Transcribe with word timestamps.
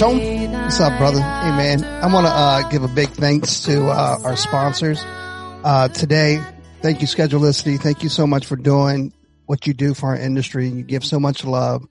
Hey, 0.00 0.06
what's 0.06 0.14
up, 0.14 0.48
Tone? 0.48 0.52
What's 0.52 0.80
up, 0.80 0.98
brother? 0.98 1.20
Hey, 1.20 1.50
man. 1.50 1.84
I 1.84 2.10
want 2.12 2.26
to 2.26 2.32
uh, 2.32 2.68
give 2.70 2.82
a 2.82 2.88
big 2.88 3.10
thanks 3.10 3.60
to 3.64 3.88
uh, 3.88 4.18
our 4.24 4.34
sponsors 4.34 5.02
uh, 5.62 5.88
today. 5.88 6.42
Thank 6.80 7.02
you, 7.02 7.06
Schedulicity. 7.06 7.78
Thank 7.78 8.02
you 8.02 8.08
so 8.08 8.26
much 8.26 8.46
for 8.46 8.56
doing 8.56 9.12
what 9.44 9.66
you 9.66 9.74
do 9.74 9.92
for 9.92 10.06
our 10.06 10.16
industry. 10.16 10.68
You 10.68 10.84
give 10.84 11.04
so 11.04 11.20
much 11.20 11.44
love. 11.44 11.82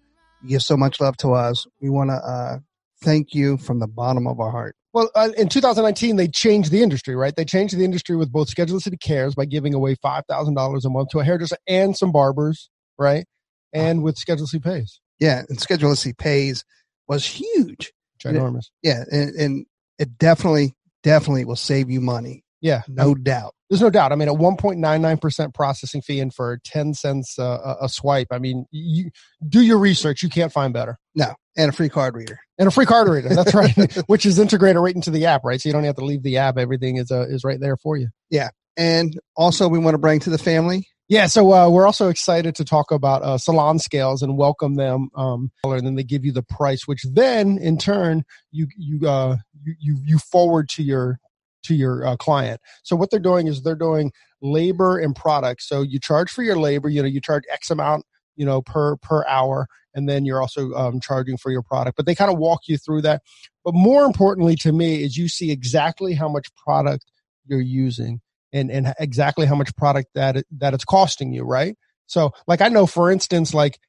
You 0.42 0.50
give 0.50 0.64
so 0.64 0.76
much 0.76 1.00
love 1.00 1.18
to 1.18 1.34
us. 1.34 1.68
We 1.82 1.90
want 1.90 2.10
to 2.10 2.16
uh, 2.16 2.60
thank 3.04 3.36
you 3.36 3.58
from 3.58 3.80
the 3.80 3.88
bottom 3.88 4.26
of 4.26 4.40
our 4.40 4.50
heart. 4.50 4.76
Well, 4.92 5.12
uh, 5.14 5.30
in 5.38 5.48
2019, 5.48 6.16
they 6.16 6.28
changed 6.28 6.72
the 6.72 6.82
industry, 6.82 7.16
right? 7.16 7.36
They 7.36 7.46
changed 7.46 7.78
the 7.78 7.86
industry 7.86 8.16
with 8.16 8.32
both 8.32 8.50
Schedulicity 8.50 9.00
Cares 9.00 9.36
by 9.36 9.46
giving 9.46 9.76
away 9.76 9.96
$5,000 10.04 10.86
a 10.86 10.90
month 10.90 11.10
to 11.10 11.20
a 11.20 11.24
hairdresser 11.24 11.58
and 11.68 11.96
some 11.96 12.12
barbers, 12.12 12.72
right? 12.98 13.26
And 13.72 14.02
with 14.02 14.16
Schedulicity 14.16 14.64
Pays. 14.64 15.00
Yeah, 15.20 15.44
and 15.48 15.60
Schedulicity 15.60 16.18
Pays 16.18 16.66
was 17.08 17.24
huge. 17.24 17.92
Ginormous. 18.24 18.66
Yeah, 18.84 19.04
and, 19.12 19.36
and 19.36 19.66
it 19.98 20.18
definitely, 20.18 20.76
definitely 21.04 21.46
will 21.46 21.56
save 21.56 21.90
you 21.90 22.02
money. 22.02 22.44
Yeah. 22.62 22.82
No 22.88 23.16
doubt. 23.16 23.54
There's 23.70 23.82
no 23.82 23.90
doubt. 23.90 24.12
I 24.12 24.16
mean, 24.16 24.28
a 24.28 24.34
1.99% 24.34 25.54
processing 25.54 26.02
fee 26.02 26.20
and 26.20 26.34
for 26.34 26.60
10 26.66 26.94
cents 26.94 27.38
uh, 27.38 27.76
a 27.80 27.88
swipe. 27.88 28.28
I 28.32 28.40
mean, 28.40 28.66
you 28.72 29.12
do 29.48 29.62
your 29.62 29.78
research. 29.78 30.24
You 30.24 30.30
can't 30.30 30.52
find 30.52 30.74
better. 30.74 30.98
No, 31.16 31.36
and 31.56 31.70
a 31.70 31.72
free 31.72 31.90
card 31.90 32.16
reader. 32.16 32.40
And 32.58 32.68
a 32.68 32.72
free 32.72 32.86
card 32.86 33.08
reader. 33.08 33.30
That's 33.36 33.54
right. 33.54 33.96
Which 34.08 34.26
is 34.26 34.40
integrated 34.40 34.82
right 34.82 34.96
into 34.96 35.12
the 35.12 35.28
app, 35.28 35.44
right? 35.44 35.62
So 35.62 35.70
you 35.70 35.74
don't 35.74 35.84
have 35.84 35.96
to 35.96 36.06
leave 36.06 36.24
the 36.24 36.38
app. 36.38 36.58
Everything 36.58 36.98
is 36.98 37.12
uh, 37.12 37.28
is 37.30 37.44
right 37.44 37.60
there 37.60 37.78
for 37.78 37.96
you. 37.96 38.10
Yeah. 38.30 38.50
And 38.76 39.18
also, 39.36 39.68
we 39.68 39.78
want 39.78 39.94
to 39.94 40.00
bring 40.00 40.20
to 40.22 40.30
the 40.30 40.38
family 40.38 40.88
yeah, 41.10 41.26
so 41.26 41.52
uh, 41.52 41.70
we're 41.70 41.88
also 41.88 42.08
excited 42.10 42.54
to 42.56 42.64
talk 42.64 42.92
about 42.92 43.24
uh, 43.24 43.40
salon 43.40 43.80
scales 43.80 44.22
and 44.22 44.38
welcome 44.38 44.76
them. 44.76 45.10
Um, 45.16 45.52
and 45.64 45.86
then 45.86 45.96
they 45.96 46.04
give 46.04 46.24
you 46.24 46.32
the 46.32 46.44
price, 46.44 46.88
which 46.88 47.04
then 47.12 47.58
in 47.58 47.80
turn 47.80 48.24
you 48.52 48.68
you 48.78 49.10
uh, 49.10 49.38
you 49.66 49.98
you 50.06 50.20
forward 50.20 50.70
to 50.70 50.84
your 50.84 51.20
to 51.64 51.74
your 51.74 52.06
uh, 52.06 52.16
client. 52.16 52.62
So 52.84 52.96
what 52.96 53.10
they're 53.10 53.20
doing 53.20 53.48
is 53.48 53.64
they're 53.64 53.76
doing 53.76 54.12
labor 54.44 55.00
and 55.00 55.16
product. 55.16 55.64
So 55.64 55.82
you 55.82 56.00
charge 56.00 56.30
for 56.30 56.44
your 56.44 56.60
labor. 56.60 56.90
You 56.90 57.02
know, 57.02 57.08
you 57.08 57.22
charge 57.22 57.44
X 57.52 57.72
amount, 57.72 58.06
you 58.36 58.46
know, 58.46 58.62
per 58.62 58.96
per 58.98 59.26
hour, 59.28 59.68
and 59.96 60.08
then 60.08 60.26
you're 60.26 60.42
also 60.42 60.72
um, 60.74 61.00
charging 61.00 61.38
for 61.38 61.52
your 61.52 61.64
product. 61.64 61.98
But 61.98 62.06
they 62.06 62.14
kind 62.14 62.32
of 62.32 62.38
walk 62.38 62.62
you 62.68 62.78
through 62.78 63.02
that. 63.02 63.24
But 63.66 63.74
more 63.74 64.06
importantly 64.06 64.56
to 64.58 64.72
me 64.72 65.02
is 65.02 65.18
you 65.18 65.28
see 65.28 65.50
exactly 65.50 66.14
how 66.14 66.30
much 66.30 66.50
product 66.56 67.06
you're 67.48 67.60
using 67.60 68.22
and 68.54 68.72
and 68.72 68.94
exactly 69.00 69.46
how 69.46 69.56
much 69.56 69.76
product 69.76 70.10
that 70.16 70.38
it, 70.38 70.48
that 70.58 70.74
it's 70.74 70.86
costing 70.86 71.34
you, 71.34 71.44
right? 71.44 71.76
So, 72.08 72.32
like 72.48 72.62
I 72.62 72.70
know, 72.70 72.86
for 72.86 73.12
instance, 73.12 73.54
like 73.54 73.80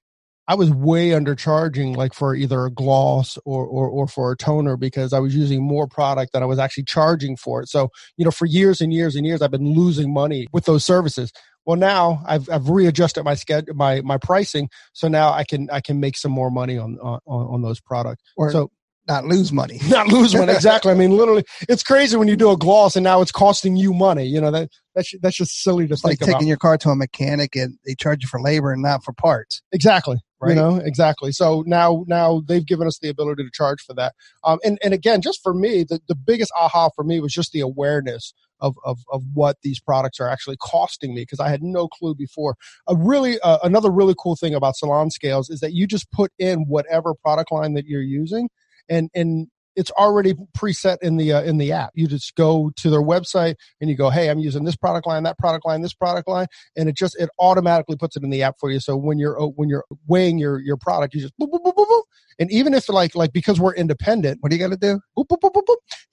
I 0.47 0.55
was 0.55 0.71
way 0.71 1.11
undercharging, 1.11 1.97
like 1.97 2.13
for 2.13 2.35
either 2.35 2.67
a 2.67 2.71
gloss 2.73 3.39
or, 3.45 3.65
or 3.65 3.89
or 3.89 4.09
for 4.09 4.33
a 4.33 4.37
toner 4.37 4.77
because 4.77 5.13
I 5.13 5.21
was 5.21 5.35
using 5.35 5.63
more 5.63 5.87
product 5.87 6.33
than 6.33 6.43
I 6.43 6.47
was 6.47 6.59
actually 6.59 6.85
charging 6.85 7.37
for 7.37 7.63
it. 7.63 7.69
So, 7.69 7.91
you 8.17 8.25
know, 8.25 8.31
for 8.31 8.47
years 8.47 8.81
and 8.81 8.93
years 8.93 9.17
and 9.17 9.25
years, 9.25 9.43
I've 9.43 9.51
been 9.51 9.75
losing 9.75 10.13
money 10.13 10.49
with 10.53 10.65
those 10.65 10.85
services. 10.85 11.33
Well, 11.67 11.77
now 11.77 12.23
I've 12.27 12.49
I've 12.51 12.69
readjusted 12.69 13.25
my 13.25 13.35
schedule, 13.35 13.75
my 13.75 14.01
my 14.01 14.19
pricing, 14.19 14.69
so 14.93 15.09
now 15.09 15.33
I 15.33 15.45
can 15.45 15.71
I 15.71 15.81
can 15.81 16.01
make 16.01 16.17
some 16.17 16.33
more 16.33 16.51
money 16.51 16.77
on 16.79 16.99
on, 16.99 17.21
on 17.27 17.63
those 17.63 17.81
products. 17.81 18.23
Or, 18.37 18.51
so 18.51 18.71
not 19.11 19.25
lose 19.25 19.53
money. 19.53 19.81
not 19.89 20.07
lose 20.07 20.35
money. 20.35 20.53
Exactly. 20.53 20.93
I 20.93 20.95
mean, 20.95 21.11
literally, 21.11 21.45
it's 21.69 21.83
crazy 21.83 22.17
when 22.17 22.29
you 22.29 22.37
do 22.37 22.51
a 22.51 22.57
gloss 22.57 22.97
and 22.97 23.05
now 23.05 23.21
it's 23.21 23.33
costing 23.33 23.77
you 23.77 23.93
money. 23.93 24.25
You 24.25 24.41
know 24.41 24.51
that 24.53 24.71
that's 24.95 25.13
that's 25.21 25.37
just 25.37 25.63
silly 25.63 25.87
to 25.89 25.95
it's 25.95 26.03
think 26.03 26.21
like 26.21 26.27
taking 26.27 26.43
about. 26.43 26.47
your 26.47 26.57
car 26.57 26.79
to 26.79 26.91
a 26.91 26.97
mechanic 26.97 27.57
and 27.57 27.77
they 27.85 27.95
charge 27.95 28.23
you 28.23 28.29
for 28.29 28.41
labor 28.41 28.73
and 28.73 28.83
not 28.83 29.03
for 29.03 29.13
parts. 29.13 29.63
Exactly. 29.73 30.19
Right. 30.41 30.51
You 30.51 30.55
know, 30.55 30.77
exactly. 30.77 31.33
So 31.33 31.65
now, 31.67 32.05
now 32.09 32.43
they've 32.49 32.65
given 32.65 32.87
us 32.87 32.99
the 32.99 33.11
ability 33.11 33.45
to 33.45 33.51
charge 33.53 33.83
for 33.83 33.93
that. 33.95 34.15
Um, 34.43 34.59
and, 34.65 34.79
and 34.83 34.95
again, 34.95 35.21
just 35.21 35.43
for 35.43 35.53
me, 35.53 35.85
the, 35.85 36.01
the 36.09 36.15
biggest 36.15 36.51
aha 36.59 36.89
for 36.97 37.05
me 37.05 37.21
was 37.21 37.35
just 37.35 37.53
the 37.53 37.61
awareness 37.61 38.33
of, 38.59 38.75
of, 38.83 39.01
of 39.13 39.23
what 39.35 39.59
these 39.63 39.81
products 39.81 40.19
are 40.19 40.29
actually 40.29 40.57
costing 40.59 41.15
me 41.15 41.23
because 41.23 41.41
I 41.41 41.51
had 41.51 41.63
no 41.63 41.89
clue 41.89 42.15
before. 42.15 42.57
A 42.89 42.97
really, 42.97 43.39
uh, 43.41 43.59
another 43.63 43.91
really 43.91 44.15
cool 44.19 44.35
thing 44.35 44.55
about 44.55 44.77
salon 44.77 45.11
scales 45.11 45.51
is 45.51 45.61
that 45.61 45.75
you 45.75 45.87
just 45.87 46.11
put 46.11 46.33
in 46.39 46.61
whatever 46.61 47.13
product 47.15 47.53
line 47.53 47.75
that 47.75 47.85
you're 47.85 48.01
using 48.01 48.49
and, 48.91 49.09
and 49.15 49.47
it's 49.77 49.91
already 49.93 50.35
preset 50.57 50.99
in 51.01 51.17
the 51.17 51.33
uh, 51.33 51.43
in 51.43 51.59
the 51.59 51.73
app. 51.73 51.91
You 51.95 52.07
just 52.07 52.35
go 52.35 52.71
to 52.77 52.91
their 52.91 53.03
website 53.03 53.55
and 53.81 53.89
you 53.89 53.97
go, 53.97 54.11
"Hey, 54.11 54.29
I'm 54.29 54.39
using 54.39 54.65
this 54.65 54.77
product 54.77 55.07
line, 55.07 55.23
that 55.23 55.39
product 55.39 55.65
line, 55.65 55.81
this 55.81 55.95
product 55.95 56.29
line," 56.29 56.47
and 56.77 56.89
it 56.89 56.97
just 56.97 57.19
it 57.21 57.31
automatically 57.39 57.97
puts 57.97 58.17
it 58.17 58.23
in 58.23 58.31
the 58.31 58.43
app 58.43 58.57
for 58.59 58.71
you. 58.71 58.81
So 58.81 58.97
when 58.97 59.19
you're 59.19 59.41
uh, 59.41 59.47
when 59.47 59.69
you're 59.69 59.85
weighing 60.07 60.39
your 60.39 60.61
your 60.61 60.77
product, 60.77 61.15
you 61.15 61.21
just 61.21 61.35
boop 61.41 61.51
boop 61.51 61.63
boop 61.63 61.75
boop, 61.75 61.87
boop. 61.87 62.03
and 62.39 62.51
even 62.51 62.75
if 62.75 62.89
like 62.89 63.15
like 63.15 63.33
because 63.33 63.61
we're 63.61 63.75
independent, 63.75 64.39
What 64.41 64.51
do 64.51 64.57
you 64.57 64.63
got 64.63 64.73
to 64.73 64.77
do? 64.77 65.01
boop, 65.17 65.27
boop, 65.29 65.39
boop, 65.41 65.53
boop, 65.55 65.65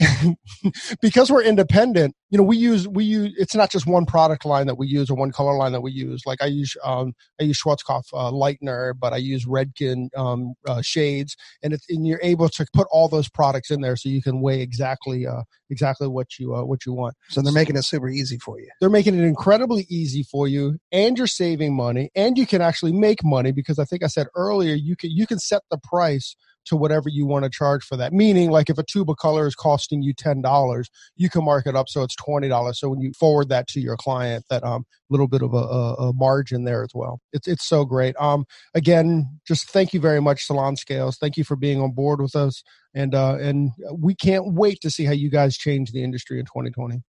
boop. 0.01 0.35
because 1.01 1.31
we're 1.31 1.43
independent, 1.43 2.15
you 2.29 2.37
know, 2.37 2.43
we 2.43 2.57
use 2.57 2.87
we 2.87 3.05
use 3.05 3.33
it's 3.37 3.55
not 3.55 3.71
just 3.71 3.87
one 3.87 4.05
product 4.05 4.45
line 4.45 4.67
that 4.67 4.77
we 4.77 4.87
use 4.87 5.09
or 5.09 5.15
one 5.15 5.31
color 5.31 5.55
line 5.55 5.71
that 5.71 5.81
we 5.81 5.91
use. 5.91 6.23
Like 6.25 6.41
I 6.41 6.47
use 6.47 6.75
um 6.83 7.13
I 7.39 7.43
use 7.43 7.61
Schwarzkopf 7.61 8.03
uh, 8.13 8.31
lightener, 8.31 8.93
but 8.99 9.13
I 9.13 9.17
use 9.17 9.45
Redken 9.45 10.09
um 10.15 10.53
uh, 10.67 10.81
shades, 10.81 11.37
and 11.63 11.73
it's 11.73 11.85
and 11.89 12.05
you're 12.05 12.19
able 12.21 12.49
to 12.49 12.65
put 12.73 12.87
all 12.91 13.07
those 13.07 13.29
products 13.29 13.71
in 13.71 13.81
there 13.81 13.95
so 13.95 14.09
you 14.09 14.21
can 14.21 14.41
weigh 14.41 14.61
exactly 14.61 15.25
uh 15.25 15.43
exactly 15.69 16.07
what 16.07 16.37
you 16.37 16.53
uh, 16.53 16.65
what 16.65 16.85
you 16.85 16.93
want. 16.93 17.15
So 17.29 17.41
they're 17.41 17.53
making 17.53 17.77
it 17.77 17.83
super 17.83 18.09
easy 18.09 18.37
for 18.39 18.59
you. 18.59 18.69
They're 18.81 18.89
making 18.89 19.17
it 19.17 19.23
incredibly 19.23 19.85
easy 19.89 20.23
for 20.23 20.47
you, 20.47 20.77
and 20.91 21.17
you're 21.17 21.27
saving 21.27 21.75
money, 21.75 22.09
and 22.13 22.37
you 22.37 22.45
can 22.45 22.61
actually 22.61 22.93
make 22.93 23.23
money 23.23 23.53
because 23.53 23.79
I 23.79 23.85
think 23.85 24.03
I 24.03 24.07
said 24.07 24.27
earlier 24.35 24.75
you 24.75 24.97
can 24.97 25.11
you 25.11 25.27
can 25.27 25.39
set 25.39 25.61
the 25.71 25.77
price 25.77 26.35
to 26.67 26.75
whatever 26.75 27.09
you 27.09 27.25
want 27.25 27.43
to 27.43 27.49
charge 27.49 27.83
for 27.83 27.97
that. 27.97 28.13
Meaning, 28.13 28.51
like 28.51 28.69
if 28.69 28.77
a 28.77 28.83
tube 28.83 29.09
of 29.09 29.17
color 29.17 29.47
is 29.47 29.55
costing 29.55 30.01
you 30.01 30.13
ten 30.13 30.41
dollars, 30.41 30.89
you 31.15 31.29
can 31.29 31.43
mark 31.43 31.65
it 31.65 31.75
up 31.75 31.89
so 31.89 32.03
it's 32.03 32.15
twenty 32.15 32.47
dollars. 32.47 32.79
So 32.79 32.89
when 32.89 32.99
you 32.99 33.11
forward 33.13 33.49
that 33.49 33.67
to 33.69 33.79
your 33.79 33.97
client, 33.97 34.45
that 34.49 34.63
um 34.63 34.85
little 35.09 35.27
bit 35.27 35.41
of 35.41 35.53
a, 35.53 35.57
a, 35.57 36.13
margin 36.13 36.65
there 36.65 36.83
as 36.83 36.91
well. 36.93 37.21
It's 37.31 37.47
it's 37.47 37.65
so 37.65 37.85
great. 37.85 38.15
Um, 38.19 38.45
again, 38.73 39.39
just 39.47 39.69
thank 39.69 39.93
you 39.93 39.99
very 39.99 40.21
much, 40.21 40.45
Salon 40.45 40.75
Scales. 40.75 41.17
Thank 41.17 41.37
you 41.37 41.43
for 41.43 41.55
being 41.55 41.81
on 41.81 41.91
board 41.91 42.21
with 42.21 42.35
us, 42.35 42.63
and 42.93 43.15
uh, 43.15 43.37
and 43.39 43.71
we 43.93 44.15
can't 44.15 44.53
wait 44.53 44.81
to 44.81 44.89
see 44.89 45.05
how 45.05 45.13
you 45.13 45.29
guys 45.29 45.57
change 45.57 45.91
the 45.91 46.03
industry 46.03 46.39
in 46.39 46.45
2020. 46.45 47.01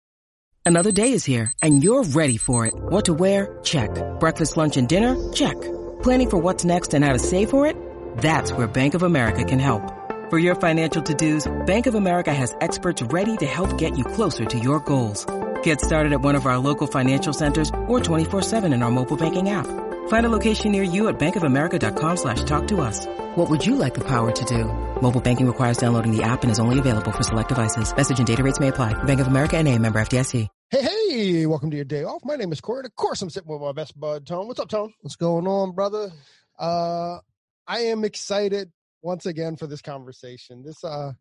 Another 0.65 0.91
day 0.91 1.13
is 1.13 1.23
here, 1.23 1.51
and 1.61 1.83
you're 1.83 2.03
ready 2.03 2.37
for 2.37 2.65
it. 2.65 2.73
What 2.75 3.05
to 3.05 3.13
wear? 3.13 3.57
Check. 3.63 3.89
Breakfast, 4.19 4.57
lunch, 4.57 4.77
and 4.77 4.87
dinner? 4.87 5.15
Check. 5.31 5.55
Planning 6.03 6.29
for 6.29 6.37
what's 6.37 6.65
next 6.65 6.93
and 6.93 7.03
how 7.03 7.13
to 7.13 7.19
save 7.19 7.49
for 7.49 7.65
it? 7.65 7.86
That's 8.17 8.51
where 8.51 8.65
Bank 8.67 8.95
of 8.95 9.03
America 9.03 9.43
can 9.43 9.59
help. 9.59 9.93
For 10.29 10.39
your 10.39 10.55
financial 10.55 11.01
to-dos, 11.01 11.47
Bank 11.65 11.87
of 11.87 11.95
America 11.95 12.33
has 12.33 12.53
experts 12.59 13.01
ready 13.01 13.37
to 13.37 13.45
help 13.45 13.77
get 13.77 13.97
you 13.97 14.03
closer 14.03 14.43
to 14.43 14.59
your 14.59 14.81
goals. 14.81 15.25
Get 15.63 15.79
started 15.79 16.11
at 16.11 16.19
one 16.21 16.35
of 16.35 16.45
our 16.45 16.57
local 16.57 16.87
financial 16.87 17.31
centers 17.31 17.69
or 17.87 17.99
24-7 18.01 18.73
in 18.73 18.83
our 18.83 18.91
mobile 18.91 19.15
banking 19.15 19.51
app. 19.51 19.67
Find 20.09 20.25
a 20.25 20.29
location 20.29 20.71
near 20.73 20.83
you 20.83 21.07
at 21.09 21.17
bankofamerica.com 21.19 22.17
slash 22.17 22.43
talk 22.43 22.67
to 22.67 22.81
us. 22.81 23.05
What 23.35 23.49
would 23.49 23.65
you 23.65 23.75
like 23.75 23.93
the 23.93 24.03
power 24.03 24.31
to 24.31 24.45
do? 24.45 24.65
Mobile 25.01 25.21
banking 25.21 25.47
requires 25.47 25.77
downloading 25.77 26.15
the 26.15 26.23
app 26.23 26.41
and 26.43 26.51
is 26.51 26.59
only 26.59 26.79
available 26.79 27.11
for 27.11 27.23
select 27.23 27.49
devices. 27.49 27.95
Message 27.95 28.17
and 28.17 28.27
data 28.27 28.41
rates 28.43 28.59
may 28.59 28.69
apply. 28.69 28.93
Bank 29.03 29.19
of 29.21 29.27
America 29.27 29.57
and 29.57 29.67
a 29.67 29.77
member 29.77 29.99
FDIC. 29.99 30.47
Hey, 30.69 30.81
hey, 30.81 31.45
welcome 31.45 31.69
to 31.69 31.77
your 31.77 31.85
day 31.85 32.03
off. 32.03 32.21
My 32.25 32.35
name 32.35 32.51
is 32.51 32.59
Corey. 32.61 32.79
and 32.79 32.87
Of 32.87 32.95
course, 32.95 33.21
I'm 33.21 33.29
sitting 33.29 33.49
with 33.49 33.61
my 33.61 33.71
best 33.73 33.97
bud, 33.97 34.25
Tone. 34.25 34.47
What's 34.47 34.59
up, 34.59 34.67
Tone? 34.69 34.93
What's 35.01 35.15
going 35.15 35.47
on, 35.47 35.73
brother? 35.73 36.11
Uh, 36.59 37.19
I 37.67 37.79
am 37.79 38.03
excited 38.05 38.71
once 39.01 39.25
again 39.25 39.55
for 39.57 39.67
this 39.67 39.81
conversation. 39.81 40.63
This 40.63 40.83
uh, 40.83 41.11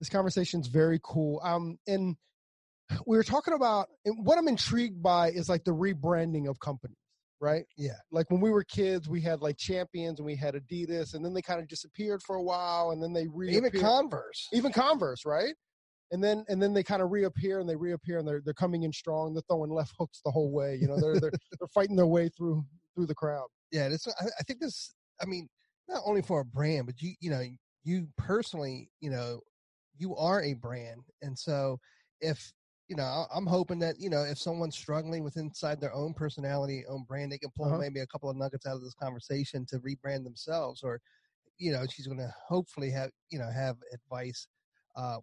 this 0.00 0.08
conversation 0.08 0.60
is 0.60 0.66
very 0.66 1.00
cool. 1.02 1.40
Um, 1.44 1.78
and 1.86 2.16
we 3.06 3.16
were 3.16 3.22
talking 3.22 3.54
about 3.54 3.88
and 4.04 4.26
what 4.26 4.38
I'm 4.38 4.48
intrigued 4.48 5.02
by 5.02 5.30
is 5.30 5.48
like 5.48 5.64
the 5.64 5.74
rebranding 5.74 6.48
of 6.48 6.58
companies, 6.60 6.96
right? 7.40 7.64
Yeah. 7.76 7.96
Like 8.10 8.30
when 8.30 8.40
we 8.40 8.50
were 8.50 8.64
kids, 8.64 9.08
we 9.08 9.20
had 9.20 9.40
like 9.40 9.56
Champions 9.58 10.18
and 10.18 10.26
we 10.26 10.36
had 10.36 10.54
Adidas, 10.54 11.14
and 11.14 11.24
then 11.24 11.34
they 11.34 11.42
kind 11.42 11.60
of 11.60 11.68
disappeared 11.68 12.22
for 12.22 12.36
a 12.36 12.42
while, 12.42 12.90
and 12.90 13.02
then 13.02 13.12
they 13.12 13.28
reappeared. 13.28 13.66
Even 13.66 13.80
Converse. 13.80 14.48
even 14.52 14.72
Converse, 14.72 15.24
right? 15.24 15.54
And 16.10 16.22
then 16.22 16.44
and 16.48 16.60
then 16.60 16.74
they 16.74 16.82
kind 16.82 17.00
of 17.00 17.10
reappear 17.10 17.60
and 17.60 17.68
they 17.68 17.76
reappear 17.76 18.18
and 18.18 18.28
they're 18.28 18.42
they're 18.44 18.54
coming 18.54 18.82
in 18.82 18.92
strong. 18.92 19.34
They're 19.34 19.42
throwing 19.48 19.70
left 19.70 19.94
hooks 19.98 20.20
the 20.24 20.30
whole 20.30 20.50
way. 20.52 20.78
You 20.80 20.88
know, 20.88 21.00
they're 21.00 21.18
they're 21.20 21.30
they're 21.30 21.68
fighting 21.72 21.96
their 21.96 22.06
way 22.06 22.28
through 22.36 22.64
through 22.94 23.06
the 23.06 23.14
crowd. 23.14 23.46
Yeah, 23.70 23.88
this. 23.88 24.06
I, 24.06 24.26
I 24.38 24.42
think 24.42 24.60
this. 24.60 24.94
I 25.20 25.26
mean, 25.26 25.48
not 25.92 26.02
only 26.06 26.22
for 26.22 26.40
a 26.40 26.44
brand, 26.44 26.86
but 26.86 27.00
you, 27.02 27.14
you 27.20 27.30
know, 27.30 27.42
you 27.84 28.08
personally, 28.16 28.90
you 29.00 29.10
know, 29.10 29.40
you 29.98 30.16
are 30.16 30.42
a 30.42 30.54
brand, 30.54 31.02
and 31.22 31.38
so 31.38 31.78
if 32.20 32.52
you 32.88 32.96
know, 32.96 33.26
I'm 33.34 33.46
hoping 33.46 33.78
that 33.80 33.98
you 34.00 34.10
know, 34.10 34.22
if 34.24 34.38
someone's 34.38 34.76
struggling 34.76 35.24
with 35.24 35.36
inside 35.36 35.80
their 35.80 35.94
own 35.94 36.14
personality, 36.14 36.84
own 36.88 37.04
brand, 37.08 37.32
they 37.32 37.38
can 37.38 37.50
pull 37.56 37.66
Uh-huh. 37.66 37.78
maybe 37.78 38.00
a 38.00 38.06
couple 38.06 38.30
of 38.30 38.36
nuggets 38.36 38.66
out 38.66 38.76
of 38.76 38.82
this 38.82 38.94
conversation 38.94 39.66
to 39.66 39.78
rebrand 39.80 40.24
themselves, 40.24 40.82
or 40.82 41.00
you 41.58 41.72
know, 41.72 41.86
she's 41.86 42.06
going 42.06 42.18
to 42.18 42.34
hopefully 42.48 42.90
have 42.90 43.10
you 43.30 43.38
know 43.38 43.50
have 43.50 43.76
advice 43.92 44.46
uh, 44.96 45.18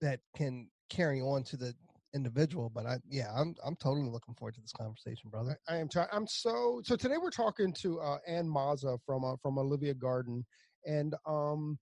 that 0.00 0.20
can 0.36 0.70
carry 0.88 1.20
on 1.20 1.42
to 1.44 1.56
the 1.56 1.74
individual. 2.16 2.70
But 2.74 2.86
I, 2.86 2.96
yeah, 3.08 3.30
I'm 3.36 3.54
I'm 3.64 3.76
totally 3.76 4.08
looking 4.08 4.34
forward 4.34 4.54
to 4.54 4.60
this 4.60 4.72
conversation, 4.72 5.30
brother. 5.30 5.58
I 5.68 5.76
am. 5.76 5.88
Try- 5.88 6.08
I'm 6.12 6.26
so. 6.26 6.80
So 6.84 6.96
today 6.96 7.16
we're 7.22 7.30
talking 7.30 7.72
to 7.82 8.00
uh, 8.00 8.18
Ann 8.26 8.48
Maza 8.48 8.98
from 9.06 9.24
uh, 9.24 9.36
from 9.42 9.58
Olivia 9.58 9.94
Garden, 9.94 10.44
and 10.84 11.14
um, 11.26 11.78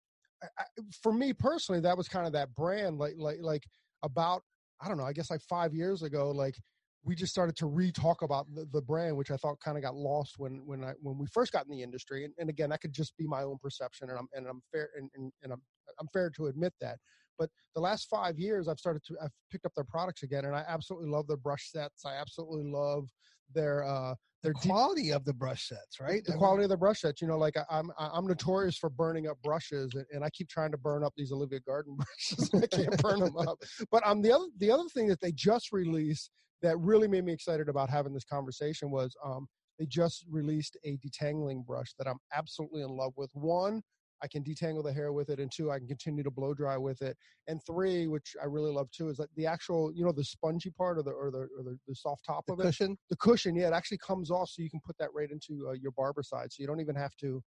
I, 0.58 0.64
for 1.02 1.12
me 1.12 1.32
personally, 1.32 1.81
that 1.81 1.96
was 1.96 2.08
kind 2.08 2.26
of 2.26 2.32
that 2.34 2.54
brand. 2.54 2.98
Like 2.98 3.14
like 3.16 3.38
like 3.40 3.62
about 4.02 4.42
I 4.82 4.88
don't 4.88 4.98
know. 4.98 5.04
I 5.04 5.12
guess 5.12 5.31
like 5.31 5.40
five 5.48 5.72
years 5.72 6.02
ago, 6.02 6.31
like 6.31 6.56
we 7.04 7.14
just 7.14 7.32
started 7.32 7.54
to 7.56 7.66
re-talk 7.66 8.22
about 8.22 8.46
the, 8.54 8.66
the 8.72 8.81
brand, 8.81 9.16
which 9.16 9.31
I 9.31 9.36
thought 9.36 9.60
kind 9.60 9.76
of 9.76 9.82
got 9.82 9.94
lost 9.94 10.34
when 10.38 10.62
when 10.66 10.84
I 10.84 10.92
when 11.00 11.19
we 11.19 11.26
first 11.32 11.52
got 11.52 11.66
in 11.66 11.70
the 11.70 11.82
industry. 11.82 12.25
And, 12.25 12.34
and 12.38 12.50
again, 12.50 12.70
that 12.70 12.81
could 12.81 12.92
just 12.92 13.16
be 13.16 13.26
my 13.26 13.42
own 13.42 13.58
perception, 13.62 14.10
and 14.10 14.19
I'm 14.19 14.28
and 14.34 14.46
I'm 14.46 14.62
fair 14.72 14.90
and, 14.96 15.10
and, 15.14 15.32
and 15.42 15.52
I'm 15.52 15.62
I'm 16.00 16.08
fair 16.12 16.31
to 16.36 16.46
admit 16.46 16.72
that. 16.81 16.98
But 17.38 17.50
the 17.75 17.81
last 17.81 18.08
five 18.08 18.38
years, 18.38 18.69
I've 18.69 18.78
started 18.78 19.02
to 19.06 19.16
I've 19.22 19.32
picked 19.50 19.66
up 19.66 19.72
their 19.75 19.84
products 19.84 20.22
again, 20.22 20.44
and 20.44 20.54
I 20.54 20.64
absolutely 20.69 21.08
love 21.08 21.26
their 21.26 21.36
brush 21.36 21.70
sets. 21.70 22.04
I 22.04 22.14
absolutely 22.16 22.70
love 22.70 23.08
their 23.52 23.84
uh 23.84 24.14
their 24.42 24.52
the 24.52 24.69
quality 24.69 25.04
deep, 25.04 25.14
of 25.14 25.25
the 25.25 25.32
brush 25.32 25.69
sets, 25.69 26.00
right? 26.00 26.22
The, 26.25 26.34
quality 26.34 26.64
of 26.64 26.70
the 26.70 26.76
brush 26.76 27.00
sets. 27.00 27.22
You 27.22 27.28
know, 27.28 27.38
like 27.38 27.56
I, 27.56 27.64
I'm 27.70 27.90
I'm 27.98 28.26
notorious 28.26 28.76
for 28.76 28.90
burning 28.90 29.26
up 29.26 29.38
brushes, 29.42 29.94
and, 29.94 30.04
and 30.12 30.25
I 30.25 30.31
keep 30.31 30.48
trying 30.48 30.70
to 30.72 30.78
burn 30.78 31.02
up 31.02 31.12
these 31.16 31.32
Olivia 31.32 31.60
Garden 31.60 31.96
brushes. 32.31 32.50
I 32.54 32.66
can't 32.66 33.02
burn 33.02 33.20
them 33.20 33.36
up. 33.36 33.58
But 33.90 34.06
um, 34.06 34.22
the 34.22 34.32
other 34.32 34.46
the 34.58 34.70
other 34.70 34.88
thing 34.92 35.08
that 35.08 35.20
they 35.20 35.32
just 35.32 35.72
released 35.72 36.31
that 36.62 36.78
really 36.78 37.08
made 37.08 37.25
me 37.25 37.32
excited 37.32 37.69
about 37.69 37.90
having 37.90 38.14
this 38.14 38.25
conversation 38.25 38.90
was 38.90 39.14
um, 39.25 39.46
they 39.78 39.86
just 39.86 40.25
released 40.31 40.76
a 40.84 40.98
detangling 40.98 41.64
brush 41.66 41.92
that 41.98 42.06
I'm 42.06 42.19
absolutely 42.32 42.82
in 42.82 42.90
love 42.90 43.12
with. 43.16 43.31
One, 43.34 43.82
I 44.25 44.26
can 44.26 44.43
detangle 44.43 44.82
the 44.82 44.93
hair 44.93 45.12
with 45.12 45.29
it, 45.29 45.38
and 45.38 45.53
two, 45.55 45.71
I 45.71 45.79
can 45.79 45.87
continue 45.87 46.23
to 46.23 46.31
blow 46.31 46.55
dry 46.55 46.79
with 46.79 47.03
it. 47.03 47.15
And 47.47 47.61
three, 47.67 48.06
which 48.06 48.35
I 48.43 48.47
really 48.47 48.73
love 48.73 48.91
too, 48.91 49.11
is 49.11 49.19
that 49.19 49.29
the 49.37 49.47
actual, 49.47 49.93
you 49.94 50.03
know, 50.05 50.12
the 50.12 50.25
spongy 50.25 50.71
part 50.71 50.97
or 50.99 51.03
the 51.03 51.11
or 51.11 51.31
the 51.31 51.43
or 51.56 51.62
the, 51.62 51.79
the 51.87 51.94
soft 51.94 52.25
top 52.25 52.44
the 52.47 52.55
of 52.55 52.61
it, 52.61 52.62
cushion, 52.65 52.97
the 53.11 53.17
cushion, 53.17 53.55
yeah, 53.55 53.69
it 53.69 53.75
actually 53.75 53.99
comes 53.99 54.31
off, 54.31 54.49
so 54.49 54.62
you 54.62 54.71
can 54.71 54.81
put 54.85 54.97
that 54.99 55.11
right 55.15 55.31
into 55.31 55.69
uh, 55.69 55.73
your 55.73 55.93
Barbicide, 55.93 56.50
so 56.50 56.56
you 56.59 56.67
don't 56.67 56.81
even 56.81 56.97
have 56.97 57.15
to 57.17 57.43